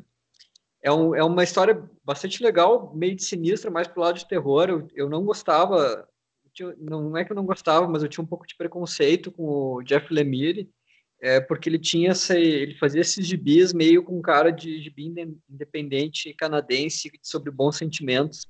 é, 0.87 0.93
um, 0.93 1.15
é, 1.17 1.25
uma 1.25 1.43
história 1.43 1.83
bastante 2.05 2.41
legal, 2.41 2.95
meio 2.95 3.17
de 3.17 3.25
sinistra, 3.25 3.69
mais 3.73 3.89
pro 3.89 4.01
lado 4.01 4.19
de 4.19 4.29
terror. 4.29 4.69
Eu, 4.69 4.89
eu 4.95 5.09
não 5.09 5.25
gostava, 5.25 6.09
eu 6.45 6.51
tinha, 6.55 6.75
não 6.79 7.17
é 7.17 7.25
que 7.25 7.33
eu 7.33 7.35
não 7.35 7.45
gostava, 7.45 7.89
mas 7.89 8.05
eu 8.05 8.09
tinha 8.09 8.23
um 8.23 8.27
pouco 8.27 8.47
de 8.47 8.55
preconceito 8.55 9.33
com 9.33 9.43
o 9.43 9.83
Jeff 9.83 10.15
Lemire, 10.15 10.71
é, 11.21 11.41
porque 11.41 11.69
ele 11.69 11.81
tinha 11.81 12.13
essa, 12.13 12.39
ele 12.39 12.77
fazia 12.77 13.01
esses 13.01 13.27
gibis 13.27 13.73
meio 13.73 14.01
com 14.05 14.23
cara 14.23 14.53
de 14.53 14.81
gibi 14.81 15.13
independente 15.51 16.33
canadense 16.35 17.11
sobre 17.21 17.51
bons 17.51 17.77
sentimentos, 17.77 18.47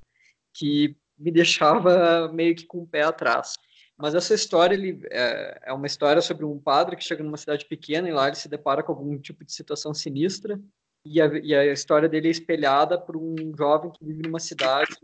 que 0.53 0.95
me 1.19 1.31
deixava 1.31 2.31
meio 2.35 2.55
que 2.55 2.67
com 2.67 2.83
o 2.83 2.87
pé 2.87 3.01
atrás. 3.01 3.55
Mas 3.97 4.15
essa 4.15 4.35
história 4.35 4.75
ele, 4.75 5.01
é, 5.11 5.69
é, 5.69 5.73
uma 5.73 5.87
história 5.87 6.21
sobre 6.21 6.45
um 6.45 6.59
padre 6.59 6.97
que 6.97 7.05
chega 7.05 7.25
numa 7.25 7.39
cidade 7.39 7.65
pequena 7.65 8.07
e 8.07 8.13
lá 8.13 8.27
ele 8.27 8.37
se 8.37 8.47
depara 8.47 8.83
com 8.83 8.93
algum 8.93 9.19
tipo 9.19 9.43
de 9.43 9.55
situação 9.55 9.95
sinistra 9.95 10.61
e 11.07 11.21
a, 11.21 11.27
e 11.39 11.55
a 11.55 11.73
história 11.73 12.09
dele 12.09 12.29
é 12.29 12.31
espelhada 12.31 12.99
por 12.99 13.17
um 13.17 13.37
jovem 13.57 13.91
que 13.91 14.05
vive 14.05 14.23
numa 14.23 14.41
cidade 14.41 14.95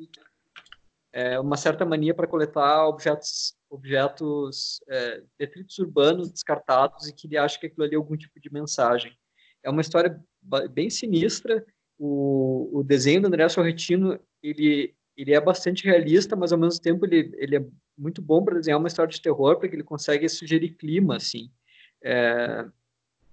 é, 1.12 1.38
uma 1.38 1.56
certa 1.56 1.84
mania 1.84 2.14
para 2.14 2.26
coletar 2.26 2.86
objetos 2.86 3.54
objetos, 3.72 4.80
é, 4.86 5.22
detritos 5.38 5.78
urbanos 5.78 6.30
descartados 6.30 7.08
e 7.08 7.14
que 7.14 7.26
ele 7.26 7.38
acha 7.38 7.58
que 7.58 7.66
aquilo 7.66 7.84
ali 7.84 7.94
é 7.94 7.96
algum 7.96 8.16
tipo 8.16 8.38
de 8.38 8.52
mensagem. 8.52 9.16
É 9.62 9.70
uma 9.70 9.80
história 9.80 10.22
bem 10.70 10.90
sinistra. 10.90 11.64
O, 11.98 12.68
o 12.70 12.82
desenho 12.82 13.22
do 13.22 13.28
André 13.28 13.48
Sorrentino, 13.48 14.20
ele, 14.42 14.94
ele 15.16 15.32
é 15.32 15.40
bastante 15.40 15.84
realista, 15.84 16.36
mas 16.36 16.52
ao 16.52 16.58
mesmo 16.58 16.82
tempo 16.82 17.06
ele, 17.06 17.32
ele 17.38 17.56
é 17.56 17.64
muito 17.96 18.20
bom 18.20 18.44
para 18.44 18.58
desenhar 18.58 18.78
uma 18.78 18.88
história 18.88 19.10
de 19.10 19.22
terror, 19.22 19.58
porque 19.58 19.74
ele 19.74 19.82
consegue 19.82 20.28
sugerir 20.28 20.74
clima, 20.74 21.16
assim. 21.16 21.50
É, 22.04 22.66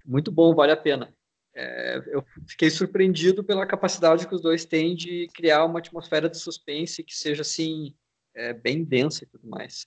muito 0.06 0.32
bom, 0.32 0.56
vale 0.56 0.72
a 0.72 0.78
pena. 0.78 1.14
É, 1.61 2.02
eu 2.07 2.23
fiquei 2.48 2.69
surpreendido 2.69 3.44
pela 3.44 3.65
capacidade 3.65 4.26
que 4.26 4.34
os 4.34 4.40
dois 4.40 4.64
têm 4.64 4.95
de 4.95 5.27
criar 5.34 5.65
uma 5.65 5.80
atmosfera 5.80 6.30
de 6.30 6.38
suspense 6.38 7.03
que 7.03 7.14
seja, 7.14 7.41
assim, 7.41 7.94
é, 8.34 8.53
bem 8.53 8.81
densa 8.81 9.26
e 9.26 9.27
tudo 9.27 9.45
mais. 9.45 9.86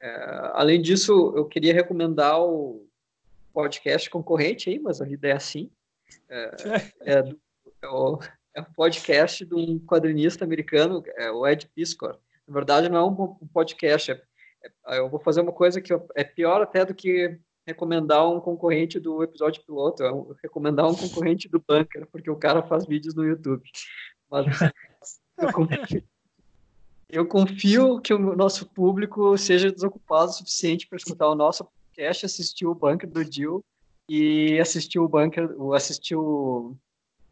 É, 0.00 0.50
além 0.52 0.80
disso, 0.80 1.32
eu 1.34 1.44
queria 1.44 1.74
recomendar 1.74 2.40
o 2.40 2.86
podcast 3.52 4.08
concorrente 4.08 4.70
aí, 4.70 4.78
mas 4.78 5.00
a 5.00 5.04
vida 5.04 5.26
é 5.26 5.32
assim. 5.32 5.68
É, 6.28 6.56
é, 7.00 7.14
é, 7.82 7.88
o, 7.88 8.20
é 8.54 8.60
um 8.60 8.72
podcast 8.72 9.44
de 9.44 9.54
um 9.56 9.76
quadrinista 9.80 10.44
americano, 10.44 11.02
é 11.16 11.32
o 11.32 11.44
Ed 11.44 11.68
Piscor. 11.74 12.16
Na 12.46 12.54
verdade, 12.54 12.88
não 12.88 12.96
é 12.96 13.04
um, 13.04 13.38
um 13.42 13.48
podcast. 13.48 14.22
Eu 14.86 15.08
vou 15.08 15.18
fazer 15.18 15.40
uma 15.40 15.52
coisa 15.52 15.80
que 15.80 15.92
é 16.14 16.22
pior 16.22 16.62
até 16.62 16.84
do 16.84 16.94
que 16.94 17.40
recomendar 17.68 18.26
um 18.26 18.40
concorrente 18.40 18.98
do 18.98 19.22
episódio 19.22 19.62
piloto, 19.62 20.02
é 20.02 20.10
recomendar 20.42 20.88
um 20.88 20.94
concorrente 20.94 21.50
do 21.50 21.60
Bunker, 21.60 22.08
porque 22.10 22.30
o 22.30 22.36
cara 22.36 22.62
faz 22.62 22.86
vídeos 22.86 23.14
no 23.14 23.26
YouTube. 23.26 23.62
Mas 24.30 24.46
eu 25.36 25.52
confio, 25.52 26.04
eu 27.10 27.26
confio 27.26 28.00
que 28.00 28.14
o 28.14 28.34
nosso 28.34 28.66
público 28.66 29.36
seja 29.36 29.70
desocupado 29.70 30.30
o 30.30 30.32
suficiente 30.32 30.86
para 30.86 30.96
escutar 30.96 31.28
o 31.28 31.34
nosso 31.34 31.62
podcast, 31.62 32.24
assistir 32.24 32.66
o 32.66 32.74
bunker 32.74 33.08
do 33.08 33.22
Jill 33.22 33.62
e 34.08 34.58
assistir 34.58 34.98
o 34.98 35.06
bunker, 35.06 35.50
assistir 35.74 36.16
o, 36.16 36.74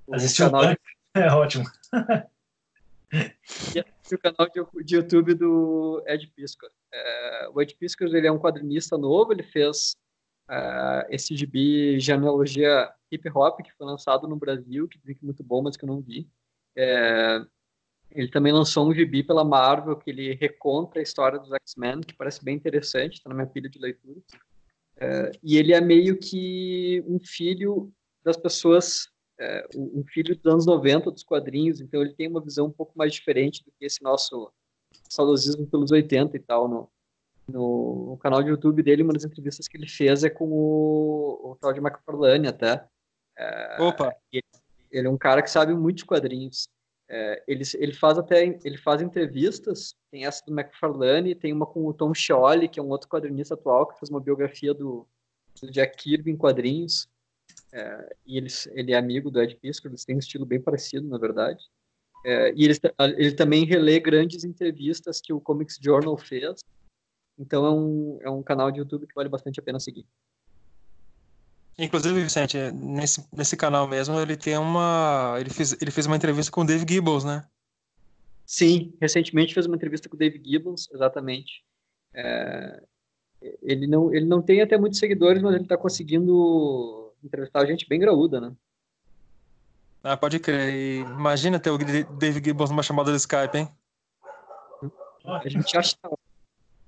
o 0.07 0.15
assistir 0.15 0.43
canal 0.43 0.65
o 0.65 0.67
bunker, 0.67 0.79
de... 1.15 1.23
é 1.23 1.33
ótimo. 1.33 1.65
e 3.75 3.79
assistir 3.79 4.15
o 4.15 4.19
canal 4.19 4.51
de, 4.51 4.85
de 4.85 4.97
YouTube 4.97 5.33
do 5.33 6.05
Ed 6.07 6.27
Piscor. 6.37 6.69
É, 6.93 7.49
o 7.55 7.63
Ed 7.63 7.75
Piscor 7.77 8.09
ele 8.09 8.27
é 8.27 8.33
um 8.33 8.39
quadrinista 8.39 8.99
novo, 8.99 9.33
ele 9.33 9.43
fez 9.43 9.97
uh, 10.49 11.07
esse 11.11 11.37
gibi 11.37 11.99
genealogia 12.01 12.91
hip 13.11 13.29
hop 13.35 13.61
que 13.63 13.73
foi 13.73 13.87
lançado 13.87 14.27
no 14.27 14.37
Brasil, 14.37 14.89
que 14.89 14.99
dizem 14.99 15.15
que 15.15 15.25
é 15.25 15.27
muito 15.27 15.43
bom, 15.43 15.63
mas 15.63 15.77
que 15.77 15.85
eu 15.85 15.89
não 15.89 16.01
vi. 16.01 16.29
É, 16.77 17.41
ele 18.11 18.29
também 18.29 18.53
lançou 18.53 18.89
um 18.89 18.95
gibi 18.95 19.23
pela 19.23 19.45
Marvel 19.45 19.97
que 19.97 20.11
ele 20.11 20.35
reconta 20.35 20.99
a 20.99 21.03
história 21.03 21.39
dos 21.39 21.53
X-Men, 21.53 22.01
que 22.01 22.15
parece 22.15 22.45
bem 22.45 22.57
interessante, 22.57 23.15
está 23.15 23.29
na 23.29 23.35
minha 23.35 23.47
pilha 23.47 23.69
de 23.69 23.79
leitura. 23.79 24.21
É, 24.99 25.33
e 25.43 25.57
ele 25.57 25.73
é 25.73 25.81
meio 25.81 26.19
que 26.19 27.03
um 27.07 27.19
filho 27.19 27.93
das 28.25 28.37
pessoas, 28.37 29.09
é, 29.39 29.67
um 29.77 30.05
filho 30.07 30.35
dos 30.37 30.53
anos 30.53 30.67
90 30.67 31.11
dos 31.11 31.23
quadrinhos, 31.23 31.81
então 31.81 32.01
ele 32.01 32.15
tem 32.15 32.29
uma 32.29 32.41
visão 32.41 32.67
um 32.67 32.73
pouco 32.73 32.97
mais 32.97 33.13
diferente 33.13 33.63
do 33.65 33.73
que 33.73 33.85
esse 33.85 34.03
nosso 34.03 34.51
saudosismo 35.09 35.67
pelos 35.67 35.91
80 35.91 36.37
e 36.37 36.41
tal. 36.41 36.69
No, 36.69 36.91
no, 37.49 38.19
canal 38.21 38.43
de 38.43 38.51
YouTube 38.51 38.83
dele, 38.83 39.03
uma 39.03 39.13
das 39.13 39.25
entrevistas 39.25 39.69
que 39.69 39.77
ele 39.77 39.89
fez 39.89 40.25
é 40.25 40.31
com 40.31 40.49
o, 40.51 41.53
o 41.53 41.57
Todd 41.57 41.79
McFarlane 41.79 42.49
até. 42.49 42.85
É, 43.39 43.77
Opa! 43.81 44.15
Ele, 44.33 44.45
ele 44.91 45.07
é 45.07 45.11
um 45.11 45.19
cara 45.19 45.43
que 45.43 45.51
sabe 45.51 45.75
muito 45.75 45.99
de 45.99 46.05
quadrinhos. 46.05 46.69
É, 47.09 47.45
ele, 47.47 47.63
ele 47.75 47.93
faz 47.93 48.19
até 48.19 48.45
ele 48.65 48.77
faz 48.77 49.01
entrevistas, 49.01 49.95
tem 50.11 50.27
essa 50.27 50.45
do 50.45 50.53
McFarlane, 50.53 51.37
tem 51.37 51.53
uma 51.53 51.65
com 51.65 51.87
o 51.87 51.95
Tom 51.95 52.13
Scioli, 52.13 52.69
que 52.69 52.81
é 52.81 52.83
um 52.83 52.89
outro 52.89 53.09
quadrinista 53.09 53.55
atual, 53.55 53.87
que 53.87 53.99
fez 53.99 54.11
uma 54.11 54.21
biografia 54.21 54.75
do, 54.75 55.07
do 55.61 55.71
Jack 55.71 55.97
Kirby 55.97 56.33
em 56.33 56.37
quadrinhos, 56.37 57.09
é, 57.73 58.17
e 58.27 58.37
ele, 58.37 58.49
ele 58.73 58.93
é 58.93 58.97
amigo 58.97 59.31
do 59.31 59.41
Ed 59.41 59.55
Piscor, 59.57 59.91
eles 59.91 60.05
têm 60.05 60.17
um 60.17 60.21
estilo 60.21 60.45
bem 60.45 60.61
parecido, 60.61 61.07
na 61.09 61.19
verdade. 61.19 61.65
É, 62.25 62.53
e 62.55 62.65
ele, 62.65 62.75
ele 63.17 63.33
também 63.33 63.65
relê 63.65 64.01
grandes 64.01 64.43
entrevistas 64.43 65.21
que 65.21 65.33
o 65.33 65.41
Comics 65.41 65.79
Journal 65.81 66.17
fez, 66.17 66.61
Então 67.39 67.67
é 67.67 67.71
um, 67.71 68.19
é 68.23 68.31
um 68.31 68.43
canal 68.43 68.71
de 68.71 68.79
YouTube 68.79 69.07
que 69.07 69.15
vale 69.15 69.29
bastante 69.29 69.61
a 69.61 69.63
pena 69.63 69.79
seguir. 69.79 70.07
Inclusive, 71.79 72.23
Vicente, 72.23 72.57
nesse, 72.73 73.27
nesse 73.31 73.57
canal 73.57 73.87
mesmo, 73.87 74.19
ele 74.19 74.37
tem 74.37 74.57
uma. 74.57 75.37
Ele 75.39 75.51
fez, 75.51 75.77
ele 75.81 75.91
fez 75.91 76.07
uma 76.07 76.17
entrevista 76.17 76.51
com 76.51 76.63
o 76.63 76.67
Dave 76.67 76.87
Gibbons, 76.89 77.25
né? 77.25 77.47
Sim, 78.47 78.95
recentemente 79.01 79.53
fez 79.53 79.67
uma 79.67 79.77
entrevista 79.77 80.09
com 80.09 80.17
o 80.17 80.19
Dave 80.19 80.41
Gibbons, 80.43 80.89
exatamente. 80.91 81.63
É, 82.15 82.83
ele, 83.61 83.87
não, 83.87 84.15
ele 84.15 84.25
não 84.25 84.41
tem 84.41 84.63
até 84.63 84.79
muitos 84.79 84.99
seguidores, 84.99 85.43
mas 85.43 85.55
ele 85.55 85.65
está 85.65 85.77
conseguindo 85.77 87.13
entrevistar 87.23 87.67
gente 87.67 87.87
bem 87.87 88.01
graúda, 88.01 88.41
né? 88.41 88.53
Ah, 90.03 90.17
pode 90.17 90.39
crer. 90.39 90.73
E 90.73 90.99
imagina 91.01 91.59
ter 91.59 91.71
o 91.71 91.79
Dave 91.79 92.41
Gibbons 92.43 92.71
numa 92.71 92.83
chamada 92.83 93.11
do 93.11 93.17
Skype, 93.17 93.59
hein? 93.59 93.69
A 95.25 95.49
gente 95.49 95.77
acha. 95.77 95.97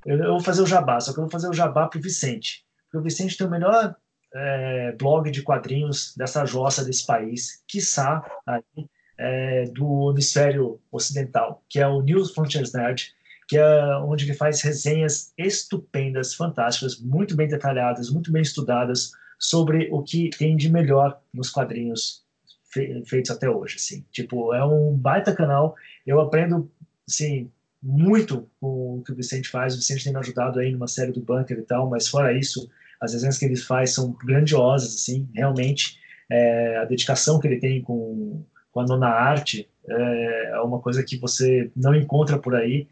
Eu, 0.09 0.33
vou 0.33 0.41
fazer 0.41 0.63
o 0.63 0.67
jabá, 0.67 0.99
só 1.01 1.13
que 1.13 1.19
eu 1.19 1.25
vou 1.25 1.31
fazer 1.31 1.49
o 1.49 1.53
jabá 1.53 1.87
pro 1.87 2.01
Vicente. 2.01 2.65
Porque 2.85 2.99
o 2.99 3.03
Vicente 3.03 3.37
tem 3.37 3.47
o 3.47 3.51
melhor 3.51 3.95
é, 4.35 4.93
blog 4.93 5.31
de 5.31 5.43
quadrinhos 5.43 6.15
dessa 6.17 6.47
jossa 6.47 6.83
desse 6.83 7.07
país, 7.07 7.63
quiçá 7.69 8.25
aí, 8.47 8.89
é, 9.19 9.65
do 9.65 10.11
hemisfério 10.11 10.81
ocidental, 10.91 11.63
que 11.69 11.79
é 11.79 11.87
o 11.87 12.01
News 12.01 12.33
Frontiers 12.33 12.73
Nerd, 12.73 13.13
que 13.47 13.59
é 13.59 13.97
onde 13.99 14.25
ele 14.25 14.35
faz 14.35 14.63
resenhas 14.63 15.33
estupendas, 15.37 16.35
fantásticas, 16.35 16.99
muito 16.99 17.37
bem 17.37 17.49
detalhadas, 17.49 18.11
muito 18.11 18.33
bem 18.33 18.43
estudadas 18.43 19.11
sobre 19.39 19.89
o 19.91 20.03
que 20.03 20.31
tem 20.31 20.57
de 20.57 20.71
melhor 20.71 21.21
nos 21.33 21.51
quadrinhos 21.51 22.25
fe 22.73 23.03
feitos 23.07 23.31
até 23.31 23.49
hoje, 23.49 23.77
assim. 23.77 24.05
Tipo, 24.11 24.55
é 24.55 24.65
um 24.65 24.97
baita 24.97 25.35
canal, 25.35 25.75
eu 26.07 26.21
aprendo, 26.21 26.71
assim, 27.09 27.51
muito 27.83 28.49
com 28.61 28.99
o 28.99 29.03
que 29.03 29.13
o 29.13 29.15
Vicente 29.15 29.49
faz, 29.49 29.75
o 29.75 29.79
Vicente 29.79 30.05
tem 30.05 30.13
me 30.13 30.19
ajudado 30.19 30.59
aí 30.59 30.73
numa 30.73 30.89
série 30.89 31.13
do 31.13 31.21
Bunker 31.21 31.59
e 31.59 31.63
tal, 31.63 31.89
mas 31.89 32.09
fora 32.09 32.37
isso, 32.37 32.69
as 33.01 33.13
resenhas 33.13 33.39
que 33.39 33.45
ele 33.45 33.57
faz 33.57 33.93
são 33.93 34.13
grandiosas, 34.25 34.95
assim, 34.95 35.29
realmente, 35.35 35.99
é, 36.31 36.77
a 36.79 36.85
dedicação 36.85 37.39
que 37.39 37.47
ele 37.47 37.59
tem 37.59 37.81
com, 37.81 38.45
com 38.73 38.81
a 38.81 38.85
nona 38.85 39.09
arte 39.09 39.69
é, 39.89 40.51
é 40.53 40.61
uma 40.61 40.81
coisa 40.81 41.03
que 41.03 41.17
você 41.17 41.71
não 41.75 41.95
encontra 41.95 42.39
por 42.39 42.55
aí, 42.55 42.89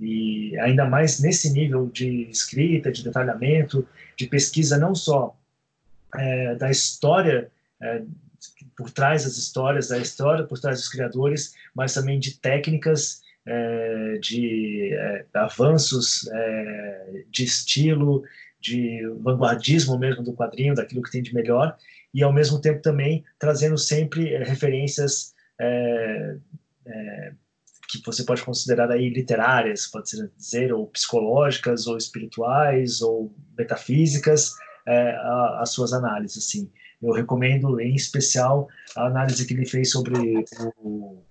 e 0.00 0.56
ainda 0.60 0.84
mais 0.84 1.20
nesse 1.20 1.52
nível 1.52 1.88
de 1.88 2.28
escrita, 2.30 2.92
de 2.92 3.02
detalhamento, 3.02 3.86
de 4.16 4.26
pesquisa 4.26 4.78
não 4.78 4.94
só 4.94 5.36
é, 6.14 6.54
da 6.54 6.70
história 6.70 7.50
é, 7.80 8.02
por 8.76 8.90
trás 8.90 9.24
das 9.24 9.36
histórias, 9.36 9.88
da 9.88 9.98
história 9.98 10.44
por 10.44 10.60
trás 10.60 10.78
dos 10.78 10.88
criadores, 10.88 11.54
mas 11.74 11.94
também 11.94 12.18
de 12.18 12.38
técnicas, 12.38 13.22
é, 13.46 14.18
de 14.20 14.92
é, 14.92 15.24
avanços 15.34 16.28
é, 16.32 17.24
de 17.30 17.44
estilo, 17.44 18.24
de 18.60 19.00
vanguardismo 19.20 19.96
mesmo 19.98 20.24
do 20.24 20.34
quadrinho, 20.34 20.74
daquilo 20.74 21.02
que 21.02 21.10
tem 21.10 21.22
de 21.22 21.34
melhor, 21.34 21.76
e 22.12 22.22
ao 22.22 22.32
mesmo 22.32 22.60
tempo 22.60 22.82
também 22.82 23.24
trazendo 23.38 23.78
sempre 23.78 24.36
referências 24.38 25.34
que 27.88 28.04
você 28.04 28.24
pode 28.24 28.42
considerar 28.42 28.90
aí 28.90 29.08
literárias, 29.08 29.86
pode 29.86 30.10
ser 30.10 30.30
dizer, 30.36 30.72
ou 30.72 30.88
psicológicas, 30.88 31.86
ou 31.86 31.96
espirituais, 31.96 33.00
ou 33.00 33.32
metafísicas, 33.56 34.52
as 35.60 35.70
suas 35.70 35.92
análises, 35.92 36.44
assim. 36.44 36.70
Eu 37.00 37.12
recomendo, 37.12 37.80
em 37.80 37.94
especial, 37.94 38.68
a 38.96 39.06
análise 39.06 39.46
que 39.46 39.54
ele 39.54 39.66
fez 39.66 39.90
sobre 39.90 40.44
o 40.78 41.22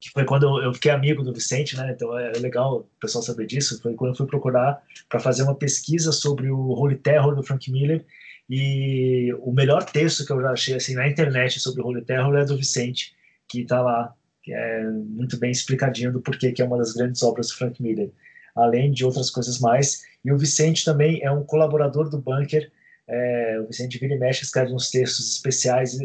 que 0.00 0.10
foi 0.10 0.24
quando 0.24 0.62
eu 0.62 0.72
fiquei 0.72 0.90
amigo 0.90 1.22
do 1.22 1.32
Vicente, 1.32 1.76
né? 1.76 1.92
Então 1.92 2.18
é 2.18 2.32
legal 2.38 2.78
o 2.78 2.88
pessoal 2.98 3.22
saber 3.22 3.46
disso. 3.46 3.80
Foi 3.82 3.94
quando 3.94 4.12
eu 4.12 4.16
fui 4.16 4.26
procurar 4.26 4.82
para 5.08 5.20
fazer 5.20 5.42
uma 5.42 5.54
pesquisa 5.54 6.10
sobre 6.10 6.50
o 6.50 6.70
Holy 6.70 6.96
Terror 6.96 7.34
do 7.36 7.42
Frank 7.42 7.70
Miller 7.70 8.04
e 8.48 9.32
o 9.40 9.52
melhor 9.52 9.84
texto 9.84 10.24
que 10.24 10.32
eu 10.32 10.40
já 10.40 10.52
achei 10.52 10.74
assim 10.74 10.94
na 10.94 11.06
internet 11.06 11.60
sobre 11.60 11.82
o 11.82 11.86
Holy 11.86 12.02
Terror 12.02 12.34
é 12.34 12.44
do 12.44 12.56
Vicente, 12.56 13.14
que 13.46 13.60
está 13.60 13.82
lá 13.82 14.14
que 14.42 14.54
é 14.54 14.84
muito 14.84 15.38
bem 15.38 15.50
explicadinho 15.50 16.10
do 16.12 16.22
porquê 16.22 16.50
que 16.50 16.62
é 16.62 16.64
uma 16.64 16.78
das 16.78 16.94
grandes 16.94 17.22
obras 17.22 17.48
do 17.48 17.56
Frank 17.56 17.82
Miller, 17.82 18.10
além 18.56 18.90
de 18.90 19.04
outras 19.04 19.28
coisas 19.28 19.60
mais. 19.60 20.02
E 20.24 20.32
o 20.32 20.38
Vicente 20.38 20.82
também 20.82 21.22
é 21.22 21.30
um 21.30 21.44
colaborador 21.44 22.08
do 22.08 22.18
Bunker. 22.18 22.72
É, 23.06 23.60
o 23.60 23.66
Vicente 23.66 23.98
vira 23.98 24.14
e 24.14 24.18
mexe 24.18 24.44
escreve 24.44 24.72
uns 24.72 24.90
textos 24.90 25.30
especiais 25.30 25.98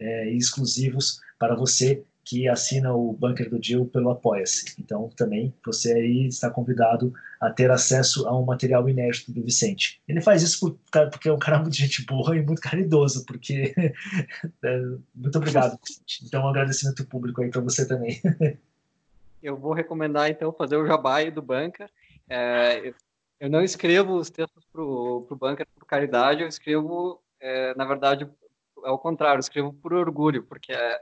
é, 0.00 0.30
e 0.30 0.38
exclusivos 0.38 1.20
para 1.38 1.54
você 1.54 2.02
que 2.24 2.48
assina 2.48 2.94
o 2.94 3.12
Bunker 3.12 3.50
do 3.50 3.62
Jill 3.62 3.86
pelo 3.86 4.10
Apoia-se. 4.10 4.74
Então, 4.78 5.08
também 5.16 5.52
você 5.64 5.92
aí 5.92 6.26
está 6.26 6.50
convidado 6.50 7.12
a 7.40 7.50
ter 7.50 7.70
acesso 7.70 8.26
a 8.28 8.38
um 8.38 8.44
material 8.44 8.88
inédito 8.88 9.32
do 9.32 9.42
Vicente. 9.42 10.00
Ele 10.06 10.20
faz 10.20 10.42
isso 10.42 10.78
porque 11.10 11.28
é 11.28 11.32
um 11.32 11.38
cara 11.38 11.58
muito 11.60 11.76
gente 11.76 12.04
boa 12.06 12.36
e 12.36 12.42
muito 12.42 12.62
caridoso, 12.62 13.24
porque... 13.26 13.74
é, 14.64 14.80
muito 15.14 15.36
obrigado, 15.36 15.78
Vicente. 15.84 16.24
Então, 16.24 16.44
um 16.44 16.48
agradecimento 16.48 17.04
público 17.06 17.42
aí 17.42 17.50
para 17.50 17.60
você 17.60 17.86
também. 17.86 18.20
eu 19.42 19.56
vou 19.56 19.72
recomendar, 19.72 20.30
então, 20.30 20.52
fazer 20.52 20.76
o 20.76 20.86
jabai 20.86 21.30
do 21.30 21.42
Bunker. 21.42 21.90
É, 22.28 22.94
eu 23.40 23.50
não 23.50 23.62
escrevo 23.62 24.14
os 24.16 24.30
textos 24.30 24.64
para 24.72 24.80
o 24.80 25.26
Bunker 25.28 25.66
por 25.74 25.86
caridade, 25.86 26.42
eu 26.42 26.48
escrevo, 26.48 27.20
é, 27.40 27.74
na 27.74 27.84
verdade, 27.84 28.28
é 28.84 28.90
o 28.90 28.98
contrário, 28.98 29.38
eu 29.38 29.40
escrevo 29.40 29.72
por 29.72 29.92
orgulho, 29.92 30.44
porque... 30.44 30.72
É, 30.72 31.00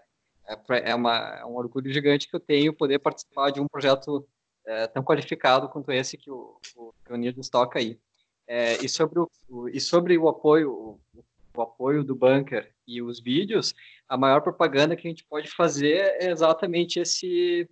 é, 0.50 0.90
é, 0.90 0.94
uma, 0.94 1.38
é 1.40 1.44
um 1.44 1.54
orgulho 1.54 1.92
gigante 1.92 2.28
que 2.28 2.34
eu 2.34 2.40
tenho 2.40 2.72
poder 2.72 2.98
participar 2.98 3.50
de 3.50 3.60
um 3.60 3.68
projeto 3.68 4.26
é, 4.66 4.86
tão 4.88 5.02
qualificado 5.02 5.68
quanto 5.68 5.92
esse 5.92 6.16
que 6.16 6.30
o, 6.30 6.58
o, 6.76 6.92
Unidos 7.08 7.48
toca 7.48 7.78
aí. 7.78 7.98
É, 8.46 8.84
e, 8.84 8.88
sobre 8.88 9.20
o, 9.20 9.30
o, 9.48 9.68
e 9.68 9.80
sobre 9.80 10.16
o 10.18 10.28
apoio, 10.28 10.72
o, 10.72 11.00
o, 11.54 11.62
apoio 11.62 12.04
do 12.04 12.14
bunker 12.14 12.72
e 12.86 13.00
os 13.02 13.20
vídeos, 13.20 13.74
a 14.08 14.16
maior 14.16 14.40
propaganda 14.40 14.96
que 14.96 15.06
a 15.06 15.10
gente 15.10 15.24
pode 15.24 15.48
fazer 15.48 16.16
é 16.20 16.30
exatamente 16.30 17.00
esse, 17.00 17.68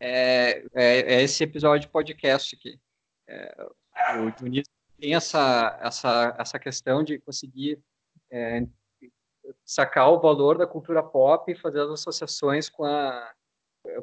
é, 0.00 0.64
é, 0.74 1.14
é 1.14 1.22
esse 1.22 1.44
episódio 1.44 1.86
de 1.86 1.92
podcast 1.92 2.56
aqui. 2.56 2.78
É, 3.26 3.66
o 4.18 4.44
Unidos 4.44 4.70
tem 4.98 5.14
essa, 5.14 5.78
essa, 5.82 6.36
essa 6.38 6.58
questão 6.58 7.02
de 7.02 7.18
conseguir 7.18 7.78
sacar 9.64 10.10
o 10.10 10.20
valor 10.20 10.58
da 10.58 10.66
cultura 10.66 11.02
pop 11.02 11.50
e 11.50 11.56
fazer 11.56 11.80
as 11.80 11.90
associações 11.90 12.68
com, 12.68 12.84
a, 12.84 13.32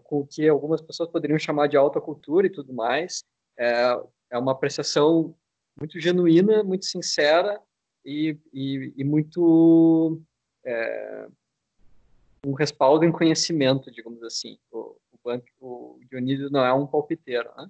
com 0.04 0.20
o 0.20 0.28
que 0.28 0.48
algumas 0.48 0.82
pessoas 0.82 1.10
poderiam 1.10 1.40
chamar 1.40 1.68
de 1.68 1.78
alta 1.78 2.00
cultura 2.00 2.48
e 2.48 2.50
tudo 2.50 2.74
mais. 2.74 3.24
É, 3.58 4.00
é 4.32 4.38
uma 4.38 4.52
apreciação 4.52 5.36
muito 5.80 6.00
genuína, 6.00 6.64
muito 6.64 6.86
sincera 6.86 7.60
e, 8.06 8.38
e, 8.54 8.94
e 8.98 9.04
muito 9.04 10.22
é, 10.66 11.28
um 12.46 12.54
respaldo 12.54 13.06
em 13.06 13.12
conhecimento, 13.12 13.92
digamos 13.92 14.24
assim. 14.24 14.58
O, 14.72 14.98
o, 15.24 15.40
o 15.60 16.00
Dionísio 16.10 16.50
não 16.50 16.66
é 16.66 16.74
um 16.74 16.88
palpiteiro, 16.88 17.50
né? 17.58 17.70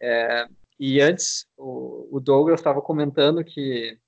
É, 0.00 0.48
e 0.78 1.00
antes, 1.00 1.46
o, 1.58 2.08
o 2.10 2.20
Douglas 2.20 2.60
estava 2.60 2.80
comentando 2.80 3.44
que 3.44 3.98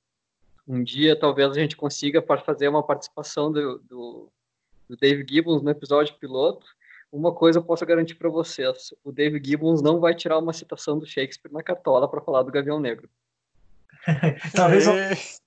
um 0.66 0.82
dia 0.82 1.18
talvez 1.18 1.50
a 1.50 1.60
gente 1.60 1.76
consiga 1.76 2.22
fazer 2.44 2.68
uma 2.68 2.82
participação 2.82 3.50
do, 3.50 3.78
do, 3.80 4.32
do 4.88 4.96
Dave 4.96 5.24
Gibbons 5.28 5.62
no 5.62 5.70
episódio 5.70 6.14
piloto. 6.18 6.66
Uma 7.10 7.34
coisa 7.34 7.58
eu 7.58 7.64
posso 7.64 7.84
garantir 7.84 8.14
para 8.14 8.30
vocês: 8.30 8.94
o 9.04 9.12
Dave 9.12 9.40
Gibbons 9.44 9.82
não 9.82 10.00
vai 10.00 10.14
tirar 10.14 10.38
uma 10.38 10.52
citação 10.52 10.98
do 10.98 11.06
Shakespeare 11.06 11.52
na 11.52 11.62
cartola 11.62 12.08
para 12.08 12.22
falar 12.22 12.42
do 12.42 12.52
Gavião 12.52 12.80
Negro. 12.80 13.08
Talvez 14.54 14.86
o, 14.86 14.92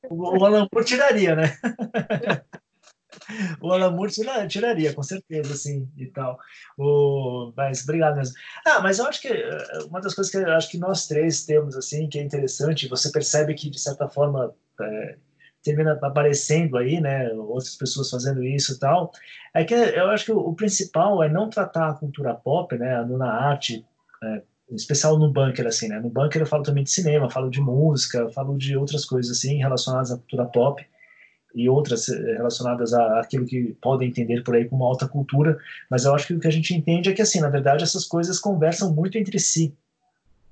o 0.09 0.45
Alan 0.45 0.67
Moore 0.71 0.85
tiraria, 0.85 1.35
né? 1.35 1.57
o 3.59 3.71
Alan 3.71 3.91
Moore 3.91 4.11
tiraria, 4.47 4.93
com 4.93 5.03
certeza, 5.03 5.55
sim, 5.55 5.89
e 5.97 6.05
tal. 6.05 6.37
O, 6.77 7.51
mas 7.55 7.83
obrigado 7.83 8.15
mesmo. 8.15 8.35
Ah, 8.65 8.79
mas 8.81 8.99
eu 8.99 9.07
acho 9.07 9.21
que 9.21 9.27
eh, 9.27 9.83
uma 9.87 9.99
das 9.99 10.13
coisas 10.13 10.31
que 10.31 10.37
eu 10.37 10.53
acho 10.53 10.69
que 10.69 10.77
nós 10.77 11.07
três 11.07 11.45
temos, 11.45 11.75
assim, 11.75 12.07
que 12.07 12.19
é 12.19 12.23
interessante, 12.23 12.87
você 12.87 13.11
percebe 13.11 13.53
que, 13.53 13.69
de 13.69 13.79
certa 13.79 14.07
forma, 14.07 14.55
é, 14.81 15.17
termina 15.63 15.97
aparecendo 16.01 16.77
aí, 16.77 17.01
né, 17.01 17.31
outras 17.33 17.75
pessoas 17.75 18.09
fazendo 18.09 18.43
isso 18.43 18.73
e 18.73 18.79
tal, 18.79 19.11
é 19.53 19.63
que 19.63 19.73
eu 19.73 20.07
acho 20.09 20.25
que 20.25 20.31
o, 20.31 20.53
principal 20.53 21.23
é 21.23 21.29
não 21.29 21.49
tratar 21.49 21.89
a 21.89 21.93
cultura 21.93 22.35
pop, 22.35 22.77
né, 22.77 23.03
na 23.03 23.31
arte, 23.31 23.83
é, 24.23 24.41
em 24.69 24.75
especial 24.75 25.17
no 25.17 25.31
bunker, 25.31 25.65
assim, 25.65 25.87
né, 25.87 25.99
no 25.99 26.09
bunker 26.09 26.41
eu 26.41 26.45
falo 26.45 26.63
também 26.63 26.83
de 26.83 26.91
cinema, 26.91 27.29
falo 27.29 27.49
de 27.49 27.59
música, 27.59 28.29
falo 28.29 28.57
de 28.57 28.77
outras 28.77 29.05
coisas, 29.05 29.37
assim, 29.37 29.57
relacionadas 29.57 30.11
à 30.11 30.17
cultura 30.17 30.45
pop, 30.45 30.85
e 31.55 31.69
outras 31.69 32.09
eh, 32.09 32.33
relacionadas 32.33 32.93
a 32.93 33.21
aquilo 33.21 33.45
que 33.45 33.75
podem 33.81 34.09
entender 34.09 34.43
por 34.43 34.55
aí 34.55 34.65
como 34.65 34.83
alta 34.83 35.07
cultura, 35.07 35.57
mas 35.89 36.03
eu 36.03 36.13
acho 36.13 36.27
que 36.27 36.33
o 36.33 36.39
que 36.39 36.47
a 36.47 36.51
gente 36.51 36.75
entende 36.75 37.09
é 37.09 37.13
que, 37.13 37.21
assim, 37.21 37.39
na 37.39 37.49
verdade, 37.49 37.81
essas 37.81 38.03
coisas 38.05 38.39
conversam 38.39 38.93
muito 38.93 39.17
entre 39.17 39.39
si, 39.39 39.73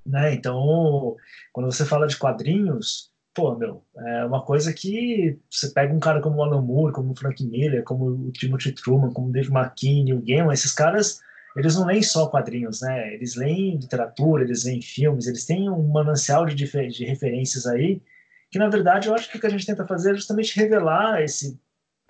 né, 0.04 0.34
então, 0.34 1.16
quando 1.52 1.70
você 1.70 1.84
fala 1.84 2.06
de 2.06 2.16
quadrinhos, 2.16 3.10
pô, 3.34 3.56
meu, 3.56 3.84
é 3.96 4.24
uma 4.24 4.42
coisa 4.44 4.72
que 4.72 5.38
você 5.50 5.68
pega 5.70 5.92
um 5.92 5.98
cara 5.98 6.20
como 6.20 6.36
o 6.36 6.42
Alan 6.42 6.62
Moore, 6.62 6.92
como 6.92 7.12
o 7.12 7.16
Frank 7.16 7.44
Miller, 7.44 7.82
como 7.82 8.06
o 8.06 8.32
Timothy 8.32 8.72
Truman, 8.72 9.12
como 9.12 9.28
o 9.28 9.32
Dave 9.32 9.50
McKean, 9.50 10.14
o 10.14 10.22
Gaiman, 10.24 10.52
esses 10.52 10.72
caras, 10.72 11.20
eles 11.56 11.74
não 11.74 11.86
leem 11.86 12.02
só 12.02 12.28
quadrinhos, 12.28 12.80
né? 12.80 13.12
Eles 13.14 13.34
leem 13.34 13.76
literatura, 13.76 14.44
eles 14.44 14.64
leem 14.64 14.80
filmes, 14.80 15.26
eles 15.26 15.44
têm 15.44 15.68
um 15.68 15.88
manancial 15.88 16.46
de, 16.46 16.54
de 16.54 17.04
referências 17.04 17.66
aí, 17.66 18.00
que 18.50 18.58
na 18.58 18.68
verdade 18.68 19.08
eu 19.08 19.14
acho 19.14 19.30
que 19.30 19.36
o 19.36 19.40
que 19.40 19.46
a 19.46 19.50
gente 19.50 19.66
tenta 19.66 19.86
fazer 19.86 20.12
é 20.12 20.14
justamente 20.14 20.56
revelar 20.56 21.20
esse, 21.20 21.58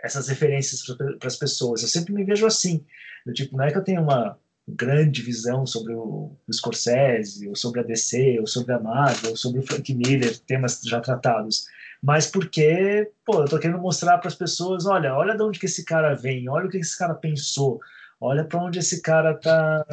essas 0.03 0.29
referências 0.29 0.83
para 1.19 1.27
as 1.27 1.37
pessoas. 1.37 1.83
Eu 1.83 1.89
sempre 1.89 2.13
me 2.13 2.25
vejo 2.25 2.47
assim, 2.47 2.85
do 3.25 3.33
tipo, 3.33 3.57
não 3.57 3.65
é 3.65 3.73
que 3.73 3.79
eu 3.79 3.85
tenho 3.85 4.03
uma 4.03 4.39
grande 4.66 5.23
visão 5.23 5.66
sobre 5.66 5.95
o, 5.95 6.32
o 6.47 6.53
Scorsese, 6.53 7.49
ou 7.49 7.55
sobre 7.55 7.81
a 7.81 7.82
DC, 7.82 8.39
ou 8.41 8.47
sobre 8.47 8.73
a 8.73 8.81
Marvel, 8.81 9.31
ou 9.31 9.36
sobre 9.36 9.61
o 9.61 9.62
Frank 9.62 9.95
Miller, 9.95 10.39
temas 10.41 10.81
já 10.85 11.01
tratados, 11.01 11.66
mas 12.03 12.27
porque, 12.27 13.11
pô, 13.24 13.43
eu 13.43 13.49
tô 13.49 13.59
querendo 13.59 13.81
mostrar 13.81 14.19
para 14.19 14.28
as 14.28 14.35
pessoas, 14.35 14.86
olha, 14.86 15.15
olha 15.15 15.35
de 15.35 15.43
onde 15.43 15.59
que 15.59 15.66
esse 15.66 15.85
cara 15.85 16.15
vem, 16.15 16.49
olha 16.49 16.66
o 16.66 16.69
que 16.70 16.78
esse 16.78 16.99
cara 16.99 17.15
pensou, 17.15 17.81
olha 18.20 18.45
para 18.45 18.62
onde 18.62 18.78
esse 18.78 19.01
cara 19.01 19.35
tá, 19.35 19.85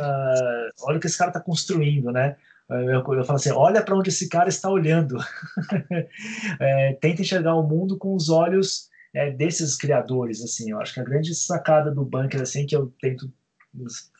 olha 0.81 0.97
o 0.97 0.99
que 0.99 1.07
esse 1.07 1.17
cara 1.17 1.31
tá 1.31 1.39
construindo, 1.39 2.11
né? 2.11 2.35
Eu, 2.69 2.89
eu 2.89 3.25
falo 3.25 3.35
assim, 3.35 3.51
olha 3.51 3.81
para 3.81 3.95
onde 3.95 4.09
esse 4.09 4.29
cara 4.29 4.47
está 4.47 4.69
olhando. 4.69 5.17
é, 6.59 6.93
tenta 7.01 7.21
enxergar 7.21 7.55
o 7.55 7.63
mundo 7.63 7.97
com 7.97 8.15
os 8.15 8.29
olhos 8.29 8.89
é, 9.13 9.29
desses 9.29 9.75
criadores, 9.75 10.41
assim. 10.41 10.71
Eu 10.71 10.79
acho 10.79 10.93
que 10.93 11.01
a 11.01 11.03
grande 11.03 11.35
sacada 11.35 11.91
do 11.91 12.05
bunker, 12.05 12.41
assim, 12.41 12.65
que 12.65 12.75
eu 12.75 12.93
tento 13.01 13.29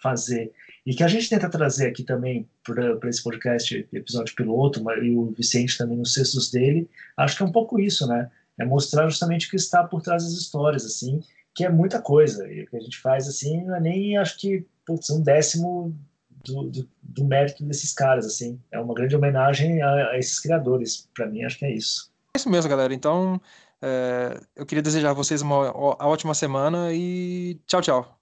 fazer 0.02 0.52
e 0.86 0.96
que 0.96 1.04
a 1.04 1.08
gente 1.08 1.30
tenta 1.30 1.50
trazer 1.50 1.88
aqui 1.88 2.04
também 2.04 2.50
para 2.64 3.10
esse 3.10 3.24
podcast, 3.24 3.88
episódio 3.94 4.36
piloto, 4.36 4.84
e 5.02 5.16
o 5.16 5.32
Vicente 5.32 5.78
também 5.78 5.98
nos 5.98 6.14
cestos 6.14 6.50
dele, 6.50 6.90
acho 7.16 7.38
que 7.38 7.44
é 7.44 7.46
um 7.46 7.52
pouco 7.52 7.80
isso, 7.80 8.08
né? 8.08 8.32
É 8.60 8.66
mostrar 8.66 9.08
justamente 9.08 9.48
o 9.48 9.50
que 9.52 9.56
está 9.56 9.84
por 9.84 10.02
trás 10.02 10.24
das 10.24 10.34
histórias, 10.34 10.86
assim, 10.86 11.22
que 11.54 11.64
é 11.64 11.70
muita 11.70 12.02
coisa. 12.02 12.52
E 12.52 12.64
o 12.64 12.68
que 12.68 12.78
a 12.78 12.80
gente 12.80 12.98
faz, 12.98 13.28
assim, 13.28 13.64
não 13.64 13.76
é 13.76 13.80
nem, 13.80 14.18
acho 14.18 14.38
que, 14.38 14.66
putz, 14.86 15.10
um 15.10 15.22
décimo 15.22 15.96
do, 16.44 16.64
do, 16.64 16.90
do, 17.02 17.26
mérito 17.26 17.64
desses 17.64 17.94
caras, 17.94 18.26
assim. 18.26 18.60
É 18.72 18.80
uma 18.80 18.94
grande 18.94 19.16
homenagem 19.16 19.82
a, 19.82 20.10
a 20.10 20.18
esses 20.18 20.40
criadores. 20.40 21.08
Para 21.14 21.28
mim, 21.28 21.44
acho 21.44 21.60
que 21.60 21.66
é 21.66 21.72
isso. 21.72 22.12
É 22.36 22.40
isso 22.40 22.50
mesmo, 22.50 22.70
galera. 22.70 22.94
Então, 22.94 23.40
é, 23.82 24.40
eu 24.56 24.66
queria 24.66 24.82
desejar 24.82 25.12
a 25.12 25.14
vocês 25.14 25.42
uma 25.42 25.72
ótima 25.76 26.34
semana 26.34 26.92
e 26.92 27.60
tchau, 27.68 27.82
tchau. 27.82 28.21